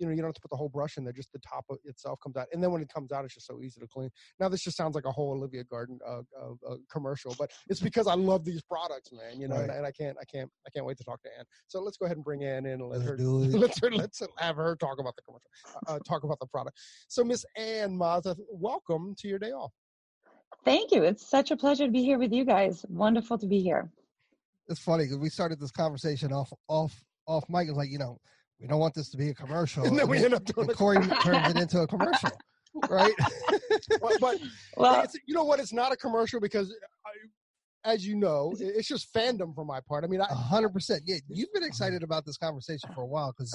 you 0.00 0.06
know 0.06 0.12
you 0.12 0.18
don't 0.18 0.28
have 0.28 0.34
to 0.34 0.40
put 0.40 0.50
the 0.50 0.56
whole 0.56 0.68
brush 0.68 0.96
in 0.96 1.04
there 1.04 1.12
just 1.12 1.30
the 1.32 1.38
top 1.38 1.64
of 1.68 1.78
itself 1.84 2.18
comes 2.20 2.36
out 2.36 2.46
and 2.52 2.62
then 2.62 2.72
when 2.72 2.82
it 2.82 2.92
comes 2.92 3.12
out 3.12 3.24
it's 3.24 3.34
just 3.34 3.46
so 3.46 3.60
easy 3.60 3.80
to 3.80 3.86
clean 3.86 4.10
now 4.40 4.48
this 4.48 4.62
just 4.62 4.76
sounds 4.76 4.94
like 4.94 5.04
a 5.04 5.12
whole 5.12 5.32
olivia 5.32 5.62
garden 5.64 5.98
uh, 6.06 6.22
uh, 6.40 6.72
uh, 6.72 6.76
commercial 6.90 7.34
but 7.38 7.50
it's 7.68 7.80
because 7.80 8.06
i 8.06 8.14
love 8.14 8.44
these 8.44 8.62
products 8.62 9.12
man 9.12 9.38
you 9.38 9.46
know 9.46 9.56
right. 9.56 9.64
and, 9.64 9.72
and, 9.72 9.86
i 9.86 9.92
can't 9.92 10.16
i 10.20 10.24
can't 10.24 10.50
i 10.66 10.70
can't 10.70 10.86
wait 10.86 10.96
to 10.96 11.04
talk 11.04 11.22
to 11.22 11.28
ann 11.38 11.44
so 11.68 11.80
let's 11.80 11.96
go 11.96 12.06
ahead 12.06 12.16
and 12.16 12.24
bring 12.24 12.44
ann 12.44 12.66
in 12.66 12.80
and 12.80 12.88
let 12.88 12.98
let's 12.98 13.10
her 13.10 13.16
do 13.16 13.42
it. 13.44 13.52
let's 13.52 13.78
her 13.78 13.90
let's 13.90 14.22
have 14.38 14.56
her 14.56 14.74
talk 14.76 14.98
about 14.98 15.14
the 15.16 15.22
commercial 15.22 15.50
uh, 15.86 15.92
uh, 15.92 15.98
talk 16.06 16.24
about 16.24 16.38
the 16.40 16.46
product 16.46 16.76
so 17.08 17.22
miss 17.22 17.44
ann 17.56 17.96
maza 17.96 18.34
welcome 18.50 19.14
to 19.16 19.28
your 19.28 19.38
day 19.38 19.52
off 19.52 19.72
thank 20.64 20.90
you 20.90 21.04
it's 21.04 21.28
such 21.28 21.50
a 21.50 21.56
pleasure 21.56 21.86
to 21.86 21.92
be 21.92 22.02
here 22.02 22.18
with 22.18 22.32
you 22.32 22.44
guys 22.44 22.84
wonderful 22.88 23.36
to 23.36 23.46
be 23.46 23.60
here 23.60 23.90
it's 24.68 24.80
funny 24.80 25.04
because 25.04 25.18
we 25.18 25.28
started 25.28 25.58
this 25.58 25.72
conversation 25.72 26.32
off 26.32 26.52
off 26.68 26.94
off 27.30 27.44
mic. 27.48 27.68
It's 27.68 27.76
like 27.76 27.90
you 27.90 27.98
know, 27.98 28.18
we 28.60 28.66
don't 28.66 28.78
want 28.78 28.94
this 28.94 29.08
to 29.10 29.16
be 29.16 29.30
a 29.30 29.34
commercial. 29.34 29.84
And 29.86 29.98
then 29.98 30.08
we 30.08 30.22
end 30.22 30.34
up 30.34 30.44
doing 30.44 30.68
and 30.68 30.76
Corey 30.76 30.98
turns 31.22 31.48
it 31.48 31.56
into 31.56 31.80
a 31.80 31.86
commercial, 31.86 32.30
right? 32.88 33.14
but, 34.00 34.12
but 34.20 34.38
well, 34.76 35.06
you 35.26 35.34
know 35.34 35.44
what? 35.44 35.60
It's 35.60 35.72
not 35.72 35.92
a 35.92 35.96
commercial 35.96 36.40
because, 36.40 36.74
I, 37.06 37.90
as 37.90 38.06
you 38.06 38.14
know, 38.14 38.54
it's 38.58 38.88
just 38.88 39.12
fandom 39.14 39.54
for 39.54 39.64
my 39.64 39.80
part. 39.80 40.04
I 40.04 40.06
mean, 40.06 40.20
hundred 40.20 40.70
percent. 40.70 41.02
Yeah, 41.06 41.16
you've 41.28 41.52
been 41.52 41.62
uh-huh. 41.62 41.68
excited 41.68 42.02
about 42.02 42.26
this 42.26 42.36
conversation 42.36 42.90
for 42.94 43.02
a 43.02 43.06
while 43.06 43.34
because 43.36 43.54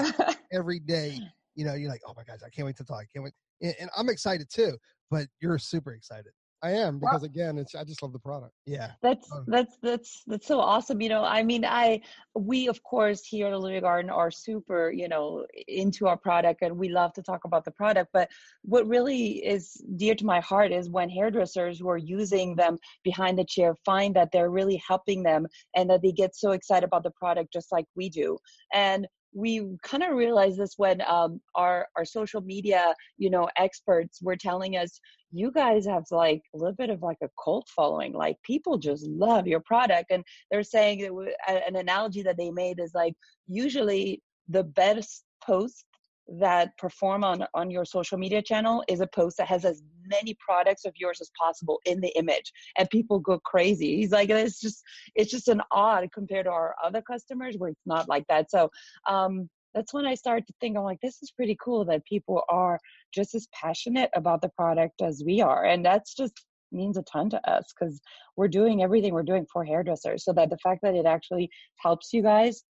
every 0.52 0.80
day, 0.80 1.20
you 1.54 1.64
know, 1.64 1.76
you're 1.76 1.90
like, 1.90 2.02
oh 2.08 2.14
my 2.18 2.24
gosh, 2.24 2.40
I 2.46 2.50
can't 2.50 2.66
wait 2.66 2.78
to 2.78 2.84
talk. 2.84 3.02
I 3.02 3.06
can't 3.14 3.24
wait, 3.24 3.34
and, 3.62 3.76
and 3.80 3.90
I'm 3.96 4.10
excited 4.10 4.48
too. 4.52 4.78
But 5.12 5.28
you're 5.40 5.60
super 5.60 5.94
excited. 5.94 6.32
I 6.66 6.72
am 6.72 6.98
because 6.98 7.22
well, 7.22 7.26
again, 7.26 7.60
it's 7.60 7.76
I 7.76 7.84
just 7.84 8.02
love 8.02 8.12
the 8.12 8.20
product. 8.20 8.54
Yeah, 8.66 8.92
that's 9.04 9.30
oh, 9.32 9.44
that's 9.46 9.78
that's 9.84 10.24
that's 10.26 10.48
so 10.48 10.60
awesome. 10.60 11.00
You 11.00 11.10
know, 11.10 11.24
I 11.24 11.44
mean, 11.44 11.64
I 11.64 12.02
we 12.34 12.68
of 12.68 12.82
course 12.82 13.24
here 13.24 13.46
at 13.48 13.54
Olivia 13.54 13.82
Garden 13.82 14.10
are 14.10 14.32
super 14.32 14.92
you 14.92 15.08
know 15.08 15.46
into 15.68 16.08
our 16.08 16.18
product 16.18 16.64
and 16.64 16.76
we 16.76 16.90
love 16.90 17.14
to 17.14 17.22
talk 17.22 17.46
about 17.46 17.66
the 17.66 17.72
product. 17.72 18.10
But 18.14 18.32
what 18.64 18.88
really 18.88 19.46
is 19.46 19.80
dear 19.96 20.16
to 20.16 20.26
my 20.26 20.40
heart 20.40 20.72
is 20.72 20.90
when 20.90 21.08
hairdressers 21.08 21.78
who 21.80 21.88
are 21.88 21.98
using 21.98 22.56
them 22.56 22.80
behind 23.04 23.38
the 23.38 23.46
chair 23.46 23.76
find 23.86 24.16
that 24.16 24.32
they're 24.32 24.50
really 24.50 24.82
helping 24.88 25.22
them 25.22 25.46
and 25.76 25.88
that 25.92 26.02
they 26.02 26.12
get 26.12 26.36
so 26.36 26.52
excited 26.52 26.88
about 26.88 27.04
the 27.04 27.12
product 27.12 27.54
just 27.54 27.72
like 27.72 27.86
we 27.96 28.10
do. 28.10 28.40
And 28.74 29.08
we 29.36 29.68
kind 29.84 30.02
of 30.02 30.16
realized 30.16 30.58
this 30.58 30.76
when 30.78 31.02
um, 31.02 31.42
our 31.56 31.88
our 31.98 32.06
social 32.06 32.42
media 32.42 32.96
you 33.18 33.30
know 33.30 33.48
experts 33.58 34.20
were 34.22 34.38
telling 34.38 34.78
us 34.78 35.00
you 35.32 35.52
guys 35.52 35.86
have 35.86 36.06
like 36.10 36.42
a 36.56 36.58
little 36.58 36.76
bit 36.76 36.90
of 36.90 37.02
like 37.04 37.18
a 37.22 37.30
cult 37.44 37.68
following 37.76 38.14
like 38.14 38.38
people 38.44 38.78
just 38.78 39.06
love 39.08 39.46
your 39.46 39.60
product 39.60 40.10
and 40.10 40.24
they're 40.50 40.64
saying 40.64 41.00
that 41.00 41.64
an 41.68 41.76
analogy 41.76 42.24
that 42.24 42.38
they 42.38 42.50
made 42.50 42.80
is 42.80 42.94
like 42.96 43.14
usually 43.48 44.22
the 44.48 44.64
best 44.64 45.26
post 45.44 45.86
that 46.28 46.76
perform 46.78 47.24
on 47.24 47.46
on 47.54 47.70
your 47.70 47.86
social 47.86 48.18
media 48.18 48.42
channel 48.42 48.84
is 48.88 49.00
a 49.00 49.08
post 49.08 49.38
that 49.38 49.48
has 49.48 49.64
as 49.64 49.84
many 50.08 50.36
products 50.40 50.86
of 50.86 50.94
yours 50.96 51.20
as 51.22 51.30
possible 51.40 51.80
in 51.86 52.02
the 52.02 52.16
image 52.18 52.52
and 52.78 52.90
people 52.90 53.20
go 53.20 53.40
crazy. 53.40 53.98
He's 53.98 54.12
like 54.12 54.30
it's 54.30 54.60
just 54.60 54.82
it's 55.16 55.32
just 55.32 55.48
an 55.48 55.62
odd 55.72 56.10
compared 56.14 56.46
to 56.46 56.52
our 56.52 56.76
other 56.84 57.02
customers 57.02 57.56
where 57.58 57.70
it's 57.70 57.86
not 57.86 58.10
like 58.10 58.26
that. 58.30 58.50
So 58.50 58.70
um 59.08 59.50
that's 59.76 59.94
when 59.94 60.06
i 60.06 60.16
started 60.16 60.48
to 60.48 60.54
think 60.62 60.78
i'm 60.78 60.84
like 60.84 61.02
this 61.02 61.22
is 61.22 61.32
pretty 61.32 61.58
cool 61.62 61.84
that 61.84 62.06
people 62.06 62.42
are 62.48 62.80
just 63.14 63.36
as 63.36 63.46
passionate 63.52 64.10
about 64.16 64.42
the 64.42 64.48
product 64.50 65.02
as 65.02 65.22
we 65.26 65.42
are 65.42 65.66
and 65.66 65.86
that's 65.86 66.16
just 66.16 66.46
means 66.72 66.98
a 66.98 67.04
ton 67.04 67.30
to 67.30 67.50
us 67.50 67.74
because 67.78 68.02
we're 68.36 68.48
doing 68.48 68.82
everything 68.82 69.14
we're 69.14 69.24
doing 69.24 69.46
for 69.52 69.64
hairdressers 69.64 70.24
so 70.24 70.34
that 70.34 70.50
the 70.50 70.58
fact 70.58 70.82
that 70.82 70.96
it 70.96 71.06
actually 71.06 71.50
helps 71.78 72.14
you 72.14 72.22
guys 72.22 72.64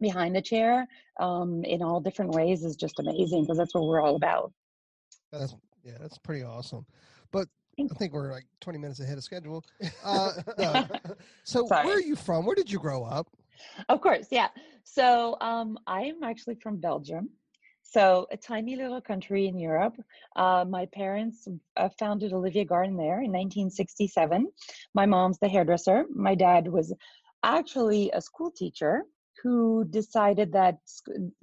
behind 0.00 0.34
the 0.34 0.42
chair 0.42 0.86
um, 1.18 1.64
in 1.64 1.82
all 1.82 2.00
different 2.00 2.32
ways 2.32 2.64
is 2.64 2.76
just 2.76 2.98
amazing 2.98 3.42
because 3.42 3.58
that's 3.58 3.74
what 3.74 3.84
we're 3.84 4.00
all 4.00 4.16
about. 4.16 4.52
That's 5.32 5.54
yeah, 5.84 5.96
that's 6.00 6.18
pretty 6.18 6.42
awesome. 6.42 6.84
But 7.30 7.48
I 7.78 7.94
think 7.94 8.12
we're 8.12 8.32
like 8.32 8.44
20 8.60 8.78
minutes 8.78 9.00
ahead 9.00 9.16
of 9.16 9.24
schedule. 9.24 9.64
Uh, 10.04 10.32
no. 10.58 10.86
So, 11.44 11.66
Sorry. 11.66 11.86
where 11.86 11.96
are 11.96 12.02
you 12.02 12.16
from? 12.16 12.44
Where 12.44 12.54
did 12.54 12.70
you 12.70 12.78
grow 12.78 13.04
up? 13.04 13.28
Of 13.88 14.00
course, 14.00 14.28
yeah. 14.30 14.48
So, 14.84 15.36
um, 15.40 15.78
I'm 15.86 16.22
actually 16.22 16.56
from 16.56 16.76
Belgium. 16.76 17.30
So, 17.82 18.26
a 18.30 18.36
tiny 18.36 18.76
little 18.76 19.00
country 19.00 19.46
in 19.46 19.58
Europe. 19.58 19.96
Uh, 20.36 20.64
my 20.68 20.86
parents 20.86 21.48
uh, 21.76 21.88
founded 21.98 22.32
Olivia 22.32 22.64
Garden 22.64 22.96
there 22.96 23.22
in 23.22 23.32
1967. 23.32 24.46
My 24.94 25.06
mom's 25.06 25.38
the 25.38 25.48
hairdresser. 25.48 26.04
My 26.14 26.34
dad 26.34 26.68
was 26.68 26.94
actually 27.42 28.10
a 28.12 28.20
school 28.20 28.50
teacher 28.50 29.04
who 29.42 29.84
decided 29.84 30.52
that 30.52 30.78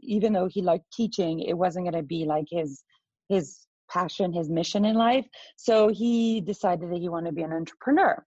even 0.02 0.34
though 0.34 0.48
he 0.48 0.62
liked 0.62 0.92
teaching, 0.92 1.40
it 1.42 1.58
wasn't 1.58 1.86
going 1.86 2.02
to 2.02 2.04
be 2.04 2.26
like 2.26 2.46
his 2.50 2.84
his 3.30 3.66
passion, 3.92 4.34
his 4.34 4.50
mission 4.50 4.86
in 4.86 4.96
life. 4.96 5.26
So 5.56 5.90
he 5.90 6.42
decided 6.42 6.92
that 6.92 7.00
he 7.00 7.10
wanted 7.10 7.30
to 7.30 7.36
be 7.36 7.44
an 7.44 7.54
entrepreneur. 7.54 8.24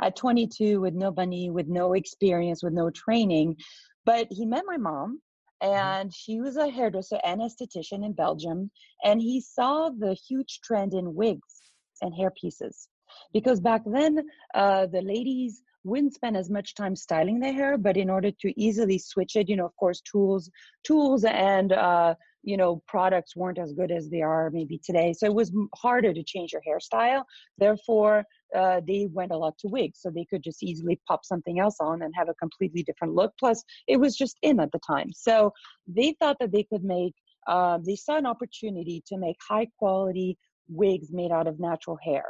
At 0.00 0.16
22, 0.16 0.80
with 0.80 0.94
no 0.94 1.10
money, 1.10 1.50
with 1.50 1.68
no 1.68 1.94
experience, 1.94 2.62
with 2.62 2.74
no 2.74 2.90
training, 2.90 3.56
but 4.04 4.28
he 4.30 4.44
met 4.44 4.64
my 4.66 4.76
mom, 4.76 5.20
mm-hmm. 5.62 5.74
and 5.74 6.14
she 6.14 6.40
was 6.40 6.56
a 6.56 6.68
hairdresser 6.68 7.18
and 7.24 7.40
esthetician 7.40 8.04
in 8.04 8.12
Belgium, 8.12 8.70
and 9.02 9.20
he 9.22 9.40
saw 9.40 9.88
the 9.88 10.14
huge 10.28 10.60
trend 10.62 10.92
in 10.92 11.14
wigs 11.14 11.62
and 12.02 12.14
hair 12.14 12.30
pieces 12.38 12.88
because 13.32 13.60
back 13.60 13.82
then 13.86 14.18
uh, 14.54 14.86
the 14.86 15.00
ladies 15.00 15.62
wouldn't 15.86 16.14
spend 16.14 16.36
as 16.36 16.50
much 16.50 16.74
time 16.74 16.96
styling 16.96 17.38
their 17.40 17.52
hair 17.52 17.78
but 17.78 17.96
in 17.96 18.10
order 18.10 18.30
to 18.30 18.52
easily 18.60 18.98
switch 18.98 19.36
it 19.36 19.48
you 19.48 19.56
know 19.56 19.66
of 19.66 19.76
course 19.76 20.00
tools 20.00 20.50
tools 20.84 21.24
and 21.24 21.72
uh, 21.72 22.14
you 22.46 22.56
know 22.56 22.82
products 22.86 23.36
weren't 23.36 23.58
as 23.58 23.72
good 23.74 23.90
as 23.90 24.08
they 24.08 24.22
are 24.22 24.50
maybe 24.50 24.80
today. 24.82 25.12
So 25.12 25.26
it 25.26 25.34
was 25.34 25.52
harder 25.74 26.14
to 26.14 26.22
change 26.22 26.52
your 26.52 26.62
hairstyle. 26.66 27.24
Therefore 27.58 28.24
uh, 28.56 28.80
they 28.86 29.08
went 29.12 29.32
a 29.32 29.36
lot 29.36 29.58
to 29.58 29.68
wigs 29.68 30.00
so 30.00 30.10
they 30.10 30.24
could 30.24 30.42
just 30.42 30.62
easily 30.62 30.98
pop 31.06 31.24
something 31.24 31.58
else 31.58 31.76
on 31.80 32.02
and 32.02 32.14
have 32.16 32.28
a 32.30 32.34
completely 32.34 32.82
different 32.84 33.14
look. 33.14 33.32
Plus 33.38 33.62
it 33.88 33.98
was 33.98 34.16
just 34.16 34.38
in 34.42 34.60
at 34.60 34.72
the 34.72 34.80
time. 34.86 35.08
So 35.12 35.52
they 35.86 36.14
thought 36.20 36.36
that 36.40 36.52
they 36.52 36.62
could 36.62 36.84
make 36.84 37.14
uh, 37.48 37.78
they 37.84 37.96
saw 37.96 38.16
an 38.16 38.26
opportunity 38.26 39.02
to 39.06 39.18
make 39.18 39.36
high 39.46 39.68
quality 39.78 40.38
wigs 40.68 41.12
made 41.12 41.30
out 41.30 41.46
of 41.46 41.60
natural 41.60 41.98
hair. 42.02 42.24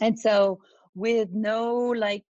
And 0.00 0.18
so 0.18 0.60
with 0.94 1.28
no 1.32 1.74
like 1.74 2.24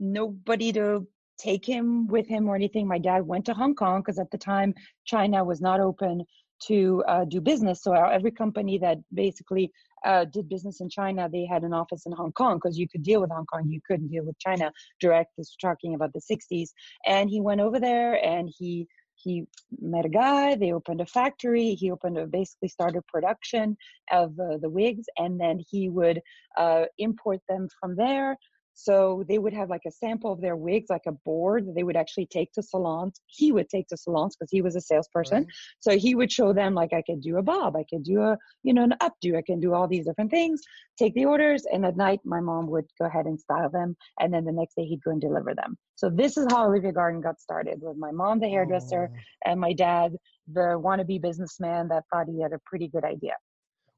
nobody 0.00 0.72
to 0.72 1.06
take 1.38 1.64
him 1.64 2.06
with 2.06 2.26
him 2.26 2.48
or 2.48 2.54
anything. 2.54 2.86
My 2.86 2.98
dad 2.98 3.26
went 3.26 3.44
to 3.46 3.54
Hong 3.54 3.74
Kong 3.74 4.00
because 4.00 4.18
at 4.18 4.30
the 4.30 4.38
time 4.38 4.74
China 5.04 5.44
was 5.44 5.60
not 5.60 5.80
open 5.80 6.24
to 6.68 7.04
uh, 7.06 7.24
do 7.24 7.40
business. 7.40 7.82
So 7.82 7.92
every 7.92 8.30
company 8.30 8.78
that 8.78 8.98
basically 9.12 9.70
uh, 10.04 10.24
did 10.24 10.48
business 10.48 10.80
in 10.80 10.88
China, 10.88 11.28
they 11.30 11.44
had 11.44 11.62
an 11.62 11.74
office 11.74 12.06
in 12.06 12.12
Hong 12.12 12.32
Kong 12.32 12.56
because 12.56 12.78
you 12.78 12.88
could 12.88 13.02
deal 13.02 13.20
with 13.20 13.30
Hong 13.30 13.46
Kong, 13.46 13.68
you 13.68 13.80
couldn't 13.86 14.08
deal 14.08 14.24
with 14.24 14.38
China 14.38 14.72
direct. 15.00 15.32
This 15.36 15.54
talking 15.60 15.94
about 15.94 16.12
the 16.12 16.20
60s, 16.20 16.70
and 17.06 17.28
he 17.28 17.40
went 17.40 17.60
over 17.60 17.78
there 17.78 18.24
and 18.24 18.50
he 18.56 18.86
he 19.18 19.46
met 19.80 20.04
a 20.04 20.10
guy 20.10 20.54
they 20.54 20.74
opened 20.74 21.00
a 21.00 21.06
factory 21.06 21.74
he 21.74 21.90
opened 21.90 22.18
a 22.18 22.26
basically 22.26 22.68
started 22.68 23.00
production 23.06 23.74
of 24.12 24.38
uh, 24.38 24.58
the 24.60 24.68
wigs 24.68 25.06
and 25.16 25.40
then 25.40 25.58
he 25.70 25.88
would 25.88 26.20
uh, 26.58 26.84
import 26.98 27.40
them 27.48 27.66
from 27.80 27.96
there 27.96 28.36
So 28.78 29.24
they 29.26 29.38
would 29.38 29.54
have 29.54 29.70
like 29.70 29.86
a 29.86 29.90
sample 29.90 30.30
of 30.30 30.42
their 30.42 30.54
wigs, 30.54 30.90
like 30.90 31.06
a 31.08 31.12
board 31.12 31.66
that 31.66 31.74
they 31.74 31.82
would 31.82 31.96
actually 31.96 32.26
take 32.26 32.52
to 32.52 32.62
salons. 32.62 33.18
He 33.26 33.50
would 33.50 33.70
take 33.70 33.88
to 33.88 33.96
salons 33.96 34.36
because 34.36 34.50
he 34.50 34.60
was 34.60 34.76
a 34.76 34.82
salesperson. 34.82 35.44
Right. 35.44 35.54
So 35.80 35.98
he 35.98 36.14
would 36.14 36.30
show 36.30 36.52
them 36.52 36.74
like 36.74 36.92
I 36.92 37.02
could 37.02 37.22
do 37.22 37.38
a 37.38 37.42
bob, 37.42 37.74
I 37.74 37.84
could 37.88 38.04
do 38.04 38.20
a, 38.20 38.36
you 38.62 38.74
know, 38.74 38.84
an 38.84 38.92
updo, 39.02 39.38
I 39.38 39.42
can 39.42 39.60
do 39.60 39.72
all 39.72 39.88
these 39.88 40.04
different 40.04 40.30
things, 40.30 40.60
take 40.98 41.14
the 41.14 41.24
orders, 41.24 41.64
and 41.72 41.86
at 41.86 41.96
night 41.96 42.20
my 42.24 42.38
mom 42.38 42.66
would 42.68 42.84
go 43.00 43.06
ahead 43.06 43.24
and 43.24 43.40
style 43.40 43.70
them. 43.70 43.96
And 44.20 44.32
then 44.32 44.44
the 44.44 44.52
next 44.52 44.74
day 44.74 44.84
he'd 44.84 45.02
go 45.02 45.10
and 45.10 45.20
deliver 45.22 45.54
them. 45.54 45.78
So 45.94 46.10
this 46.10 46.36
is 46.36 46.46
how 46.50 46.68
Olivia 46.68 46.92
Garden 46.92 47.22
got 47.22 47.40
started 47.40 47.78
with 47.80 47.96
my 47.96 48.10
mom, 48.10 48.40
the 48.40 48.48
hairdresser, 48.48 49.10
oh. 49.10 49.50
and 49.50 49.58
my 49.58 49.72
dad, 49.72 50.12
the 50.52 50.78
wannabe 50.78 51.22
businessman 51.22 51.88
that 51.88 52.04
thought 52.12 52.26
he 52.28 52.42
had 52.42 52.52
a 52.52 52.60
pretty 52.66 52.88
good 52.88 53.04
idea. 53.04 53.32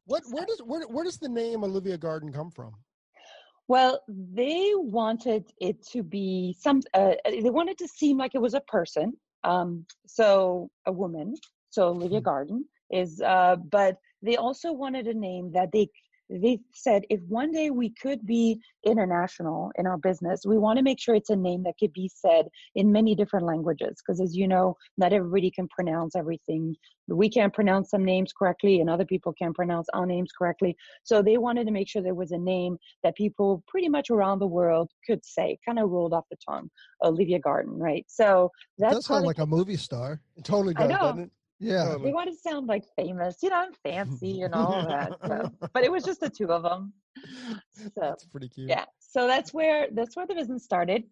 What 0.04 0.22
where 0.30 0.46
does 0.46 0.60
where, 0.64 0.86
where 0.86 1.04
does 1.04 1.18
the 1.18 1.28
name 1.28 1.64
Olivia 1.64 1.98
Garden 1.98 2.32
come 2.32 2.50
from? 2.50 2.72
Well, 3.68 4.00
they 4.08 4.72
wanted 4.74 5.52
it 5.60 5.86
to 5.92 6.02
be 6.02 6.56
some. 6.58 6.80
Uh, 6.94 7.12
they 7.24 7.50
wanted 7.50 7.76
to 7.78 7.88
seem 7.88 8.16
like 8.16 8.34
it 8.34 8.40
was 8.40 8.54
a 8.54 8.60
person. 8.60 9.12
Um, 9.44 9.84
so 10.06 10.70
a 10.86 10.92
woman. 10.92 11.34
So 11.70 11.88
Olivia 11.88 12.20
hmm. 12.20 12.24
Garden 12.24 12.64
is. 12.90 13.20
Uh, 13.20 13.56
but 13.70 13.98
they 14.22 14.36
also 14.36 14.72
wanted 14.72 15.06
a 15.06 15.14
name 15.14 15.52
that 15.52 15.70
they 15.72 15.88
they 16.30 16.60
said 16.72 17.02
if 17.10 17.20
one 17.28 17.52
day 17.52 17.70
we 17.70 17.90
could 17.90 18.24
be 18.26 18.60
international 18.84 19.70
in 19.78 19.86
our 19.86 19.98
business, 19.98 20.42
we 20.46 20.58
want 20.58 20.76
to 20.78 20.82
make 20.82 21.00
sure 21.00 21.14
it's 21.14 21.30
a 21.30 21.36
name 21.36 21.62
that 21.64 21.74
could 21.78 21.92
be 21.92 22.10
said 22.14 22.46
in 22.74 22.92
many 22.92 23.14
different 23.14 23.46
languages. 23.46 23.96
Because 24.04 24.20
as 24.20 24.36
you 24.36 24.46
know, 24.46 24.76
not 24.96 25.12
everybody 25.12 25.50
can 25.50 25.68
pronounce 25.68 26.16
everything. 26.16 26.74
We 27.08 27.30
can't 27.30 27.54
pronounce 27.54 27.90
some 27.90 28.04
names 28.04 28.32
correctly, 28.38 28.80
and 28.80 28.90
other 28.90 29.06
people 29.06 29.32
can't 29.32 29.54
pronounce 29.54 29.86
our 29.94 30.04
names 30.04 30.30
correctly. 30.36 30.76
So 31.04 31.22
they 31.22 31.38
wanted 31.38 31.66
to 31.66 31.72
make 31.72 31.88
sure 31.88 32.02
there 32.02 32.14
was 32.14 32.32
a 32.32 32.38
name 32.38 32.76
that 33.02 33.16
people 33.16 33.64
pretty 33.66 33.88
much 33.88 34.10
around 34.10 34.40
the 34.40 34.46
world 34.46 34.90
could 35.06 35.24
say, 35.24 35.58
kind 35.64 35.78
of 35.78 35.88
rolled 35.88 36.12
off 36.12 36.24
the 36.30 36.36
tongue. 36.46 36.68
Olivia 37.02 37.38
Garden, 37.38 37.78
right? 37.78 38.04
So 38.08 38.50
that's 38.76 38.96
that 38.96 39.02
sounds 39.02 39.24
like 39.24 39.38
a 39.38 39.46
movie 39.46 39.76
star. 39.76 40.20
It 40.36 40.44
totally 40.44 40.74
does, 40.74 40.88
doesn't 40.88 41.20
it? 41.20 41.30
Yeah. 41.60 41.96
They 42.02 42.12
want 42.12 42.30
to 42.30 42.36
sound 42.36 42.68
like 42.68 42.84
famous, 42.96 43.36
you 43.42 43.50
know, 43.50 43.56
I'm 43.56 43.72
fancy 43.82 44.42
and 44.42 44.54
all 44.54 44.86
that. 44.86 45.12
So. 45.26 45.50
But 45.72 45.84
it 45.84 45.90
was 45.90 46.04
just 46.04 46.20
the 46.20 46.30
two 46.30 46.52
of 46.52 46.62
them. 46.62 46.92
So, 47.74 47.90
that's 47.96 48.24
pretty 48.26 48.48
cute. 48.48 48.68
Yeah. 48.68 48.84
So 48.98 49.26
that's 49.26 49.52
where 49.52 49.88
that's 49.92 50.16
where 50.16 50.26
the 50.26 50.34
business 50.34 50.64
started. 50.64 51.04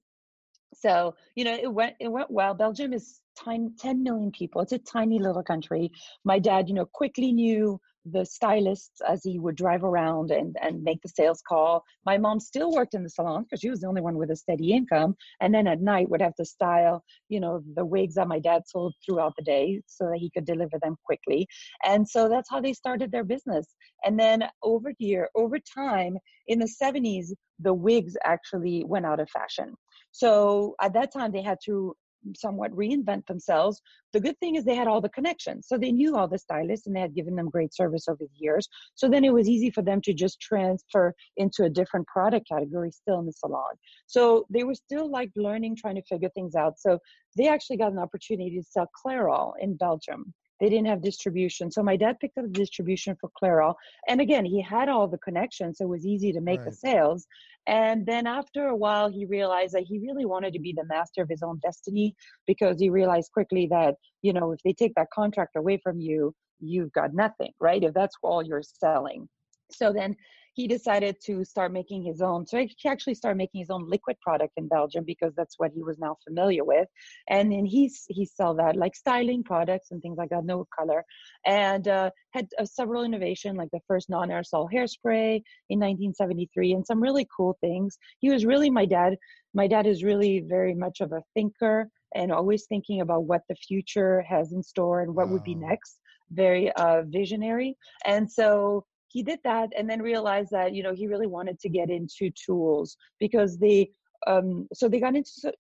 So, 0.74 1.14
you 1.34 1.44
know, 1.44 1.54
it 1.54 1.72
went 1.72 1.94
it 2.00 2.08
went 2.08 2.30
well. 2.30 2.54
Belgium 2.54 2.92
is 2.92 3.20
tiny 3.36 3.70
10 3.78 4.02
million 4.02 4.30
people. 4.30 4.60
It's 4.60 4.72
a 4.72 4.78
tiny 4.78 5.18
little 5.18 5.42
country. 5.42 5.90
My 6.24 6.38
dad, 6.38 6.68
you 6.68 6.74
know, 6.74 6.86
quickly 6.86 7.32
knew 7.32 7.80
the 8.12 8.24
stylists 8.24 9.00
as 9.06 9.22
he 9.24 9.38
would 9.38 9.56
drive 9.56 9.84
around 9.84 10.30
and, 10.30 10.56
and 10.62 10.82
make 10.82 11.02
the 11.02 11.08
sales 11.08 11.42
call. 11.46 11.84
My 12.04 12.18
mom 12.18 12.40
still 12.40 12.72
worked 12.72 12.94
in 12.94 13.02
the 13.02 13.10
salon 13.10 13.42
because 13.42 13.60
she 13.60 13.70
was 13.70 13.80
the 13.80 13.88
only 13.88 14.00
one 14.00 14.16
with 14.16 14.30
a 14.30 14.36
steady 14.36 14.72
income. 14.72 15.16
And 15.40 15.54
then 15.54 15.66
at 15.66 15.80
night 15.80 16.08
would 16.08 16.22
have 16.22 16.34
to 16.36 16.44
style, 16.44 17.02
you 17.28 17.40
know, 17.40 17.62
the 17.74 17.84
wigs 17.84 18.14
that 18.14 18.28
my 18.28 18.38
dad 18.38 18.62
sold 18.66 18.94
throughout 19.04 19.34
the 19.36 19.44
day 19.44 19.80
so 19.86 20.06
that 20.06 20.18
he 20.18 20.30
could 20.30 20.46
deliver 20.46 20.78
them 20.82 20.96
quickly. 21.04 21.46
And 21.84 22.08
so 22.08 22.28
that's 22.28 22.50
how 22.50 22.60
they 22.60 22.72
started 22.72 23.10
their 23.10 23.24
business. 23.24 23.74
And 24.04 24.18
then 24.18 24.44
over 24.62 24.92
here, 24.98 25.28
over 25.34 25.58
time, 25.58 26.16
in 26.46 26.58
the 26.58 26.72
70s, 26.82 27.32
the 27.58 27.74
wigs 27.74 28.16
actually 28.24 28.84
went 28.84 29.06
out 29.06 29.20
of 29.20 29.28
fashion. 29.30 29.74
So 30.12 30.76
at 30.80 30.92
that 30.94 31.12
time, 31.12 31.32
they 31.32 31.42
had 31.42 31.58
to 31.66 31.94
somewhat 32.34 32.72
reinvent 32.72 33.26
themselves. 33.26 33.80
The 34.12 34.20
good 34.20 34.38
thing 34.40 34.56
is 34.56 34.64
they 34.64 34.74
had 34.74 34.88
all 34.88 35.00
the 35.00 35.08
connections. 35.08 35.66
So 35.68 35.78
they 35.78 35.92
knew 35.92 36.16
all 36.16 36.28
the 36.28 36.38
stylists 36.38 36.86
and 36.86 36.96
they 36.96 37.00
had 37.00 37.14
given 37.14 37.36
them 37.36 37.50
great 37.50 37.74
service 37.74 38.08
over 38.08 38.24
the 38.24 38.38
years. 38.38 38.68
So 38.94 39.08
then 39.08 39.24
it 39.24 39.32
was 39.32 39.48
easy 39.48 39.70
for 39.70 39.82
them 39.82 40.00
to 40.02 40.12
just 40.12 40.40
transfer 40.40 41.14
into 41.36 41.64
a 41.64 41.70
different 41.70 42.06
product 42.06 42.48
category 42.48 42.90
still 42.90 43.18
in 43.18 43.26
the 43.26 43.32
salon. 43.32 43.74
So 44.06 44.46
they 44.50 44.64
were 44.64 44.74
still 44.74 45.10
like 45.10 45.30
learning, 45.36 45.76
trying 45.76 45.96
to 45.96 46.02
figure 46.02 46.30
things 46.34 46.54
out. 46.54 46.78
So 46.78 46.98
they 47.36 47.48
actually 47.48 47.76
got 47.76 47.92
an 47.92 47.98
opportunity 47.98 48.56
to 48.56 48.62
sell 48.62 48.88
Clairol 49.04 49.52
in 49.60 49.76
Belgium. 49.76 50.32
They 50.60 50.68
didn't 50.68 50.86
have 50.86 51.02
distribution. 51.02 51.70
So 51.70 51.82
my 51.82 51.96
dad 51.96 52.18
picked 52.20 52.38
up 52.38 52.44
the 52.44 52.50
distribution 52.50 53.16
for 53.20 53.30
Clairol. 53.40 53.74
And 54.08 54.20
again, 54.20 54.44
he 54.44 54.62
had 54.62 54.88
all 54.88 55.06
the 55.06 55.18
connections, 55.18 55.78
so 55.78 55.84
it 55.84 55.88
was 55.88 56.06
easy 56.06 56.32
to 56.32 56.40
make 56.40 56.60
right. 56.60 56.70
the 56.70 56.74
sales. 56.74 57.26
And 57.66 58.06
then 58.06 58.26
after 58.26 58.68
a 58.68 58.76
while, 58.76 59.10
he 59.10 59.26
realized 59.26 59.74
that 59.74 59.82
he 59.82 59.98
really 59.98 60.24
wanted 60.24 60.52
to 60.52 60.60
be 60.60 60.72
the 60.72 60.86
master 60.86 61.22
of 61.22 61.28
his 61.28 61.42
own 61.42 61.58
destiny 61.62 62.14
because 62.46 62.80
he 62.80 62.90
realized 62.90 63.32
quickly 63.32 63.66
that, 63.70 63.96
you 64.22 64.32
know, 64.32 64.52
if 64.52 64.60
they 64.64 64.72
take 64.72 64.94
that 64.94 65.10
contract 65.12 65.56
away 65.56 65.78
from 65.82 66.00
you, 66.00 66.32
you've 66.60 66.92
got 66.92 67.12
nothing, 67.12 67.52
right? 67.60 67.82
If 67.82 67.92
that's 67.92 68.16
all 68.22 68.42
you're 68.42 68.62
selling. 68.62 69.28
So 69.72 69.92
then 69.92 70.16
he 70.56 70.66
decided 70.66 71.16
to 71.22 71.44
start 71.44 71.70
making 71.70 72.02
his 72.02 72.22
own. 72.22 72.46
So 72.46 72.56
he 72.56 72.88
actually 72.88 73.14
started 73.14 73.36
making 73.36 73.60
his 73.60 73.68
own 73.68 73.90
liquid 73.90 74.18
product 74.22 74.54
in 74.56 74.68
Belgium 74.68 75.04
because 75.04 75.34
that's 75.36 75.58
what 75.58 75.70
he 75.70 75.82
was 75.82 75.98
now 75.98 76.16
familiar 76.26 76.64
with. 76.64 76.88
And 77.28 77.52
then 77.52 77.66
he's 77.66 78.06
he 78.08 78.24
sell 78.24 78.54
that 78.54 78.74
like 78.74 78.96
styling 78.96 79.44
products 79.44 79.90
and 79.90 80.00
things 80.00 80.16
like 80.16 80.30
that, 80.30 80.46
no 80.46 80.66
color, 80.76 81.04
and 81.44 81.86
uh, 81.86 82.10
had 82.30 82.48
uh, 82.58 82.64
several 82.64 83.04
innovation 83.04 83.54
like 83.54 83.68
the 83.70 83.80
first 83.86 84.08
non-aerosol 84.08 84.68
hairspray 84.72 85.42
in 85.68 85.78
1973 85.78 86.72
and 86.72 86.86
some 86.86 87.02
really 87.02 87.28
cool 87.36 87.58
things. 87.60 87.98
He 88.20 88.30
was 88.30 88.46
really 88.46 88.70
my 88.70 88.86
dad. 88.86 89.16
My 89.52 89.66
dad 89.66 89.86
is 89.86 90.02
really 90.02 90.42
very 90.48 90.74
much 90.74 91.02
of 91.02 91.12
a 91.12 91.22
thinker 91.34 91.90
and 92.14 92.32
always 92.32 92.64
thinking 92.66 93.02
about 93.02 93.24
what 93.24 93.42
the 93.50 93.56
future 93.56 94.22
has 94.22 94.52
in 94.52 94.62
store 94.62 95.02
and 95.02 95.14
what 95.14 95.26
wow. 95.26 95.34
would 95.34 95.44
be 95.44 95.54
next 95.54 95.98
very 96.32 96.72
uh, 96.72 97.02
visionary 97.06 97.76
and 98.04 98.28
so 98.28 98.84
he 99.08 99.22
did 99.22 99.38
that 99.44 99.70
and 99.76 99.88
then 99.88 100.02
realized 100.02 100.50
that 100.50 100.74
you 100.74 100.82
know 100.82 100.94
he 100.94 101.06
really 101.06 101.26
wanted 101.26 101.58
to 101.60 101.68
get 101.68 101.90
into 101.90 102.30
tools 102.30 102.96
because 103.18 103.58
they 103.58 103.90
um, 104.26 104.66
so 104.72 104.88
they 104.88 104.98
got 104.98 105.14
into, 105.14 105.52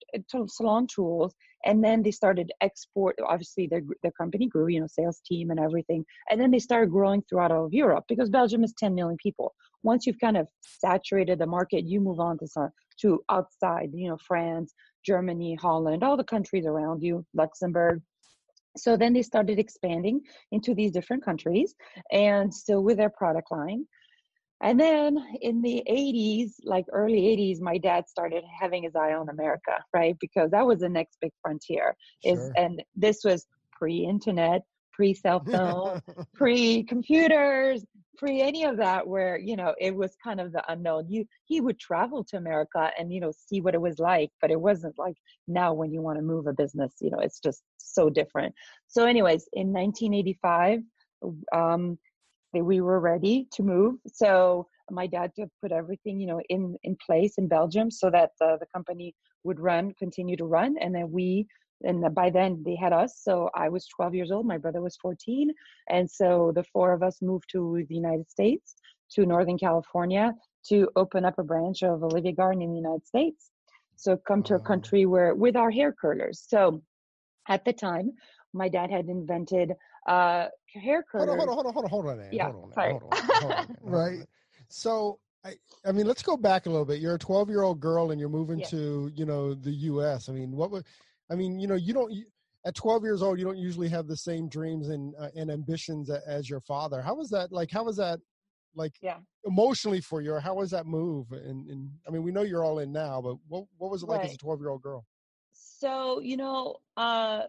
salon 0.47 0.87
tools 0.87 1.35
and 1.65 1.83
then 1.83 2.01
they 2.01 2.11
started 2.11 2.51
export 2.61 3.15
obviously 3.27 3.67
their, 3.67 3.81
their 4.01 4.11
company 4.13 4.47
grew 4.47 4.67
you 4.67 4.79
know 4.79 4.87
sales 4.87 5.21
team 5.25 5.51
and 5.51 5.59
everything 5.59 6.05
and 6.29 6.39
then 6.39 6.51
they 6.51 6.59
started 6.59 6.89
growing 6.89 7.21
throughout 7.23 7.51
all 7.51 7.65
of 7.65 7.73
europe 7.73 8.05
because 8.07 8.29
belgium 8.29 8.63
is 8.63 8.73
10 8.77 8.95
million 8.95 9.17
people. 9.21 9.53
Once 9.83 10.07
you've 10.07 10.19
kind 10.19 10.37
of 10.37 10.47
saturated 10.61 11.37
the 11.37 11.45
market 11.45 11.85
you 11.85 11.99
move 11.99 12.19
on 12.19 12.37
to 12.37 12.47
to 12.99 13.21
outside 13.29 13.89
you 13.93 14.09
know 14.09 14.17
france 14.25 14.73
germany 15.05 15.55
holland 15.55 16.03
all 16.03 16.17
the 16.17 16.23
countries 16.23 16.65
around 16.65 17.03
you 17.03 17.25
luxembourg 17.33 18.01
so 18.77 18.97
then 18.97 19.13
they 19.13 19.21
started 19.21 19.59
expanding 19.59 20.21
into 20.51 20.73
these 20.73 20.91
different 20.91 21.23
countries 21.23 21.75
and 22.11 22.53
still 22.53 22.83
with 22.83 22.97
their 22.97 23.09
product 23.09 23.51
line. 23.51 23.85
And 24.63 24.79
then 24.79 25.17
in 25.41 25.61
the 25.61 25.83
80s, 25.89 26.53
like 26.63 26.85
early 26.91 27.21
80s, 27.21 27.59
my 27.59 27.77
dad 27.77 28.07
started 28.07 28.43
having 28.59 28.83
his 28.83 28.95
eye 28.95 29.13
on 29.13 29.29
America, 29.29 29.73
right? 29.93 30.15
Because 30.19 30.51
that 30.51 30.65
was 30.65 30.79
the 30.79 30.89
next 30.89 31.17
big 31.21 31.31
frontier. 31.41 31.95
Is 32.23 32.49
and 32.55 32.81
this 32.95 33.23
was 33.23 33.45
pre-internet, 33.73 34.61
pre-cell 34.95 35.43
phone, 35.51 36.01
pre-computers, 36.35 37.83
pre 38.17 38.41
any 38.41 38.63
of 38.63 38.77
that 38.77 39.05
where 39.05 39.37
you 39.37 39.55
know 39.55 39.73
it 39.79 39.95
was 39.95 40.15
kind 40.23 40.39
of 40.39 40.51
the 40.51 40.63
unknown. 40.71 41.05
You 41.09 41.25
he 41.45 41.61
would 41.61 41.79
travel 41.79 42.23
to 42.25 42.37
america 42.37 42.91
and 42.97 43.11
you 43.11 43.19
know 43.19 43.31
see 43.31 43.61
what 43.61 43.75
it 43.75 43.81
was 43.81 43.99
like 43.99 44.31
but 44.41 44.51
it 44.51 44.59
wasn't 44.59 44.97
like 44.97 45.17
now 45.47 45.73
when 45.73 45.91
you 45.91 46.01
want 46.01 46.17
to 46.17 46.23
move 46.23 46.47
a 46.47 46.53
business 46.53 46.93
you 47.01 47.11
know 47.11 47.19
it's 47.19 47.39
just 47.39 47.63
so 47.77 48.09
different. 48.09 48.53
So 48.87 49.05
anyways 49.05 49.47
in 49.53 49.73
1985 49.73 50.79
um 51.53 51.97
we 52.53 52.79
were 52.79 53.01
ready 53.01 53.47
to 53.51 53.63
move. 53.63 53.95
So 54.07 54.67
my 54.89 55.07
dad 55.07 55.31
to 55.35 55.47
put 55.61 55.71
everything 55.71 56.19
you 56.19 56.27
know 56.27 56.41
in 56.49 56.77
in 56.83 56.95
place 57.05 57.33
in 57.37 57.47
belgium 57.47 57.91
so 57.91 58.09
that 58.11 58.31
the 58.39 58.65
company 58.73 59.13
would 59.43 59.59
run 59.59 59.93
continue 59.99 60.37
to 60.37 60.45
run. 60.45 60.75
And 60.79 60.93
then 60.95 61.11
we 61.11 61.47
and 61.83 62.13
by 62.15 62.29
then 62.29 62.61
they 62.65 62.75
had 62.75 62.93
us 62.93 63.19
so 63.21 63.49
i 63.55 63.67
was 63.67 63.87
12 63.87 64.15
years 64.15 64.31
old 64.31 64.45
my 64.45 64.57
brother 64.57 64.81
was 64.81 64.95
14 64.97 65.51
and 65.89 66.09
so 66.09 66.51
the 66.55 66.63
four 66.63 66.93
of 66.93 67.03
us 67.03 67.21
moved 67.21 67.45
to 67.51 67.83
the 67.89 67.95
united 67.95 68.29
states 68.29 68.75
to 69.09 69.25
northern 69.25 69.57
california 69.57 70.33
to 70.67 70.89
open 70.95 71.25
up 71.25 71.37
a 71.37 71.43
branch 71.43 71.83
of 71.83 72.03
olivia 72.03 72.31
garden 72.31 72.61
in 72.61 72.69
the 72.69 72.77
united 72.77 73.05
states 73.05 73.51
so 73.95 74.17
come 74.17 74.41
to 74.43 74.55
a 74.55 74.59
country 74.59 75.05
where 75.05 75.35
with 75.35 75.55
our 75.55 75.71
hair 75.71 75.93
curlers 75.93 76.43
so 76.47 76.81
at 77.49 77.63
the 77.65 77.73
time 77.73 78.11
my 78.53 78.69
dad 78.69 78.89
had 78.89 79.07
invented 79.07 79.73
uh 80.07 80.47
hair 80.73 81.03
curlers 81.09 81.27
hold 81.27 81.39
on 81.39 81.47
hold 81.47 81.65
on 81.65 81.73
hold 81.73 81.85
on 81.85 81.89
hold 81.89 82.05
on, 82.05 82.17
hold 82.17 82.19
on 82.19 82.33
yeah 82.33 82.51
hold 82.51 82.63
on, 82.65 82.73
sorry. 82.73 82.91
Hold 82.91 83.13
on, 83.13 83.19
hold 83.21 83.51
on, 83.53 83.77
right 83.81 84.19
so 84.69 85.19
I, 85.45 85.53
I 85.85 85.91
mean, 85.91 86.07
let's 86.07 86.23
go 86.23 86.35
back 86.35 86.65
a 86.65 86.69
little 86.69 86.85
bit. 86.85 86.99
You're 86.99 87.15
a 87.15 87.19
12 87.19 87.49
year 87.49 87.61
old 87.61 87.79
girl 87.79 88.09
and 88.09 88.19
you're 88.19 88.29
moving 88.29 88.59
yes. 88.59 88.71
to, 88.71 89.11
you 89.15 89.25
know, 89.25 89.53
the 89.53 89.71
U.S. 89.71 90.27
I 90.27 90.33
mean, 90.33 90.51
what 90.51 90.71
was 90.71 90.83
I 91.31 91.35
mean, 91.35 91.59
you 91.59 91.67
know, 91.67 91.75
you 91.75 91.93
don't 91.93 92.11
at 92.65 92.75
12 92.75 93.03
years 93.03 93.21
old, 93.21 93.37
you 93.37 93.45
don't 93.45 93.57
usually 93.57 93.89
have 93.89 94.07
the 94.07 94.17
same 94.17 94.49
dreams 94.49 94.89
and 94.89 95.13
uh, 95.19 95.29
and 95.35 95.51
ambitions 95.51 96.09
as 96.09 96.49
your 96.49 96.61
father. 96.61 97.01
How 97.01 97.15
was 97.15 97.29
that? 97.29 97.51
Like, 97.51 97.71
how 97.71 97.83
was 97.83 97.97
that? 97.97 98.19
Like, 98.77 98.93
yeah. 99.01 99.19
emotionally 99.45 100.01
for 100.01 100.21
you, 100.21 100.33
or 100.33 100.41
how 100.41 100.55
was 100.55 100.71
that 100.71 100.85
move? 100.85 101.31
And, 101.31 101.69
and 101.69 101.89
I 102.05 102.11
mean, 102.11 102.23
we 102.23 102.31
know 102.33 102.41
you're 102.41 102.65
all 102.65 102.79
in 102.79 102.91
now, 102.91 103.21
but 103.21 103.37
what 103.47 103.65
what 103.77 103.91
was 103.91 104.03
it 104.03 104.09
like 104.09 104.19
right. 104.19 104.29
as 104.29 104.35
a 104.35 104.37
12 104.37 104.59
year 104.59 104.69
old 104.69 104.81
girl? 104.81 105.05
So 105.53 106.19
you 106.19 106.37
know, 106.37 106.77
uh, 106.97 107.43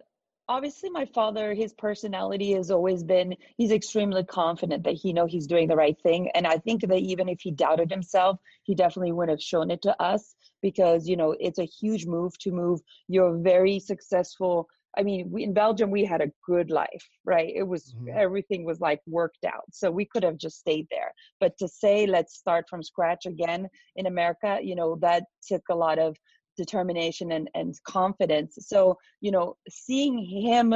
obviously 0.48 0.90
my 0.90 1.04
father 1.06 1.54
his 1.54 1.72
personality 1.74 2.52
has 2.52 2.70
always 2.70 3.02
been 3.02 3.34
he's 3.56 3.72
extremely 3.72 4.24
confident 4.24 4.84
that 4.84 4.94
he 4.94 5.12
know 5.12 5.26
he's 5.26 5.46
doing 5.46 5.66
the 5.66 5.76
right 5.76 6.00
thing 6.02 6.30
and 6.34 6.46
i 6.46 6.56
think 6.58 6.82
that 6.82 6.98
even 6.98 7.28
if 7.28 7.40
he 7.40 7.50
doubted 7.50 7.90
himself 7.90 8.38
he 8.62 8.74
definitely 8.74 9.12
wouldn't 9.12 9.36
have 9.36 9.42
shown 9.42 9.70
it 9.70 9.82
to 9.82 10.00
us 10.00 10.34
because 10.70 11.00
you 11.10 11.16
know 11.20 11.30
it's 11.46 11.60
a 11.60 11.72
huge 11.80 12.04
move 12.16 12.32
to 12.44 12.50
move 12.62 12.78
you're 13.14 13.36
very 13.52 13.78
successful 13.78 14.54
I 14.98 15.02
mean, 15.02 15.28
we, 15.30 15.44
in 15.44 15.52
Belgium, 15.52 15.90
we 15.90 16.04
had 16.06 16.22
a 16.22 16.32
good 16.46 16.70
life, 16.70 17.06
right? 17.26 17.52
It 17.54 17.68
was 17.68 17.92
mm-hmm. 17.92 18.16
everything 18.16 18.64
was 18.64 18.80
like 18.80 19.00
worked 19.06 19.44
out. 19.44 19.66
So 19.70 19.90
we 19.90 20.06
could 20.06 20.22
have 20.22 20.38
just 20.38 20.58
stayed 20.58 20.86
there. 20.90 21.12
But 21.38 21.52
to 21.58 21.68
say, 21.68 22.06
let's 22.06 22.38
start 22.38 22.64
from 22.70 22.82
scratch 22.82 23.26
again 23.26 23.68
in 23.96 24.06
America, 24.06 24.58
you 24.62 24.74
know, 24.74 24.96
that 25.02 25.24
took 25.46 25.60
a 25.70 25.74
lot 25.74 25.98
of 25.98 26.16
determination 26.56 27.32
and, 27.32 27.50
and 27.54 27.74
confidence. 27.86 28.56
So, 28.60 28.96
you 29.20 29.30
know, 29.30 29.56
seeing 29.68 30.16
him 30.18 30.72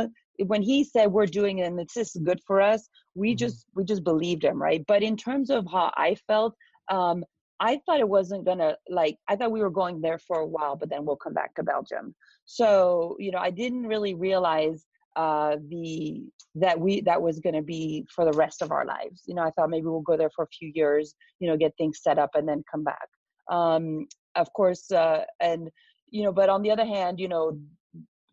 when 0.46 0.62
he 0.62 0.84
said 0.84 1.06
we're 1.06 1.26
doing 1.40 1.58
it 1.58 1.66
and 1.68 1.78
this 1.78 1.96
is 1.96 2.22
good 2.22 2.40
for 2.46 2.60
us, 2.60 2.82
we 3.14 3.30
mm-hmm. 3.30 3.38
just 3.38 3.64
we 3.74 3.84
just 3.84 4.04
believed 4.04 4.44
him, 4.44 4.60
right? 4.60 4.84
But 4.86 5.02
in 5.02 5.16
terms 5.16 5.48
of 5.48 5.66
how 5.72 5.92
I 5.96 6.16
felt, 6.26 6.54
um, 6.90 7.24
I 7.60 7.80
thought 7.84 8.00
it 8.00 8.08
wasn't 8.08 8.44
gonna 8.46 8.76
like 8.88 9.16
I 9.28 9.36
thought 9.36 9.52
we 9.52 9.60
were 9.60 9.70
going 9.70 10.00
there 10.00 10.18
for 10.18 10.38
a 10.38 10.46
while, 10.46 10.76
but 10.76 10.88
then 10.88 11.04
we'll 11.04 11.16
come 11.16 11.34
back 11.34 11.54
to 11.56 11.62
Belgium. 11.62 12.14
So, 12.46 13.16
you 13.18 13.30
know, 13.30 13.38
I 13.38 13.50
didn't 13.50 13.86
really 13.86 14.14
realize 14.14 14.86
uh 15.16 15.56
the 15.68 16.24
that 16.54 16.78
we 16.78 17.00
that 17.00 17.20
was 17.20 17.40
going 17.40 17.54
to 17.54 17.62
be 17.62 18.06
for 18.14 18.24
the 18.24 18.36
rest 18.36 18.62
of 18.62 18.70
our 18.70 18.84
lives 18.84 19.22
you 19.26 19.34
know 19.34 19.42
i 19.42 19.50
thought 19.50 19.68
maybe 19.68 19.86
we'll 19.86 20.00
go 20.00 20.16
there 20.16 20.30
for 20.30 20.44
a 20.44 20.48
few 20.56 20.70
years 20.72 21.14
you 21.40 21.48
know 21.48 21.56
get 21.56 21.76
things 21.76 21.98
set 22.00 22.16
up 22.16 22.30
and 22.34 22.48
then 22.48 22.62
come 22.70 22.84
back 22.84 23.08
um 23.50 24.06
of 24.36 24.52
course 24.52 24.90
uh 24.92 25.24
and 25.40 25.68
you 26.10 26.22
know 26.22 26.32
but 26.32 26.48
on 26.48 26.62
the 26.62 26.70
other 26.70 26.84
hand 26.84 27.18
you 27.18 27.28
know 27.28 27.58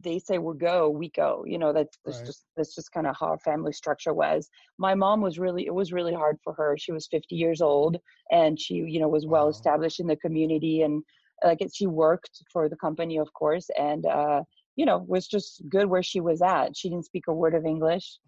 they 0.04 0.20
say 0.20 0.38
we're 0.38 0.54
go 0.54 0.90
we 0.90 1.10
go 1.10 1.44
you 1.48 1.58
know 1.58 1.74
that's, 1.74 1.98
that's 2.06 2.18
right. 2.18 2.26
just 2.26 2.46
that's 2.56 2.76
just 2.76 2.92
kind 2.92 3.08
of 3.08 3.16
how 3.20 3.28
our 3.28 3.40
family 3.40 3.74
structure 3.74 4.14
was. 4.14 4.50
My 4.78 4.94
mom 4.94 5.22
was 5.22 5.40
really 5.40 5.66
it 5.66 5.74
was 5.74 5.92
really 5.92 6.14
hard 6.14 6.38
for 6.44 6.54
her 6.54 6.78
she 6.78 6.92
was 6.92 7.08
50 7.08 7.36
years 7.36 7.62
old 7.62 7.98
and 8.32 8.60
she 8.60 8.76
you 8.76 9.00
know 9.00 9.08
was 9.08 9.26
wow. 9.26 9.32
well 9.32 9.50
established 9.50 10.00
in 10.00 10.08
the 10.08 10.16
community 10.16 10.82
and 10.82 11.04
like 11.44 11.62
it, 11.62 11.72
she 11.74 11.88
worked 11.88 12.44
for 12.52 12.70
the 12.70 12.76
company 12.76 13.18
of 13.18 13.32
course 13.34 13.68
and 13.78 14.06
uh 14.06 14.42
you 14.76 14.86
know 14.86 15.04
was 15.08 15.28
just 15.28 15.62
good 15.70 15.88
where 15.88 16.04
she 16.04 16.20
was 16.20 16.42
at. 16.42 16.78
She 16.78 16.90
didn't 16.90 17.06
speak 17.06 17.26
a 17.28 17.34
word 17.34 17.56
of 17.56 17.66
english. 17.66 18.20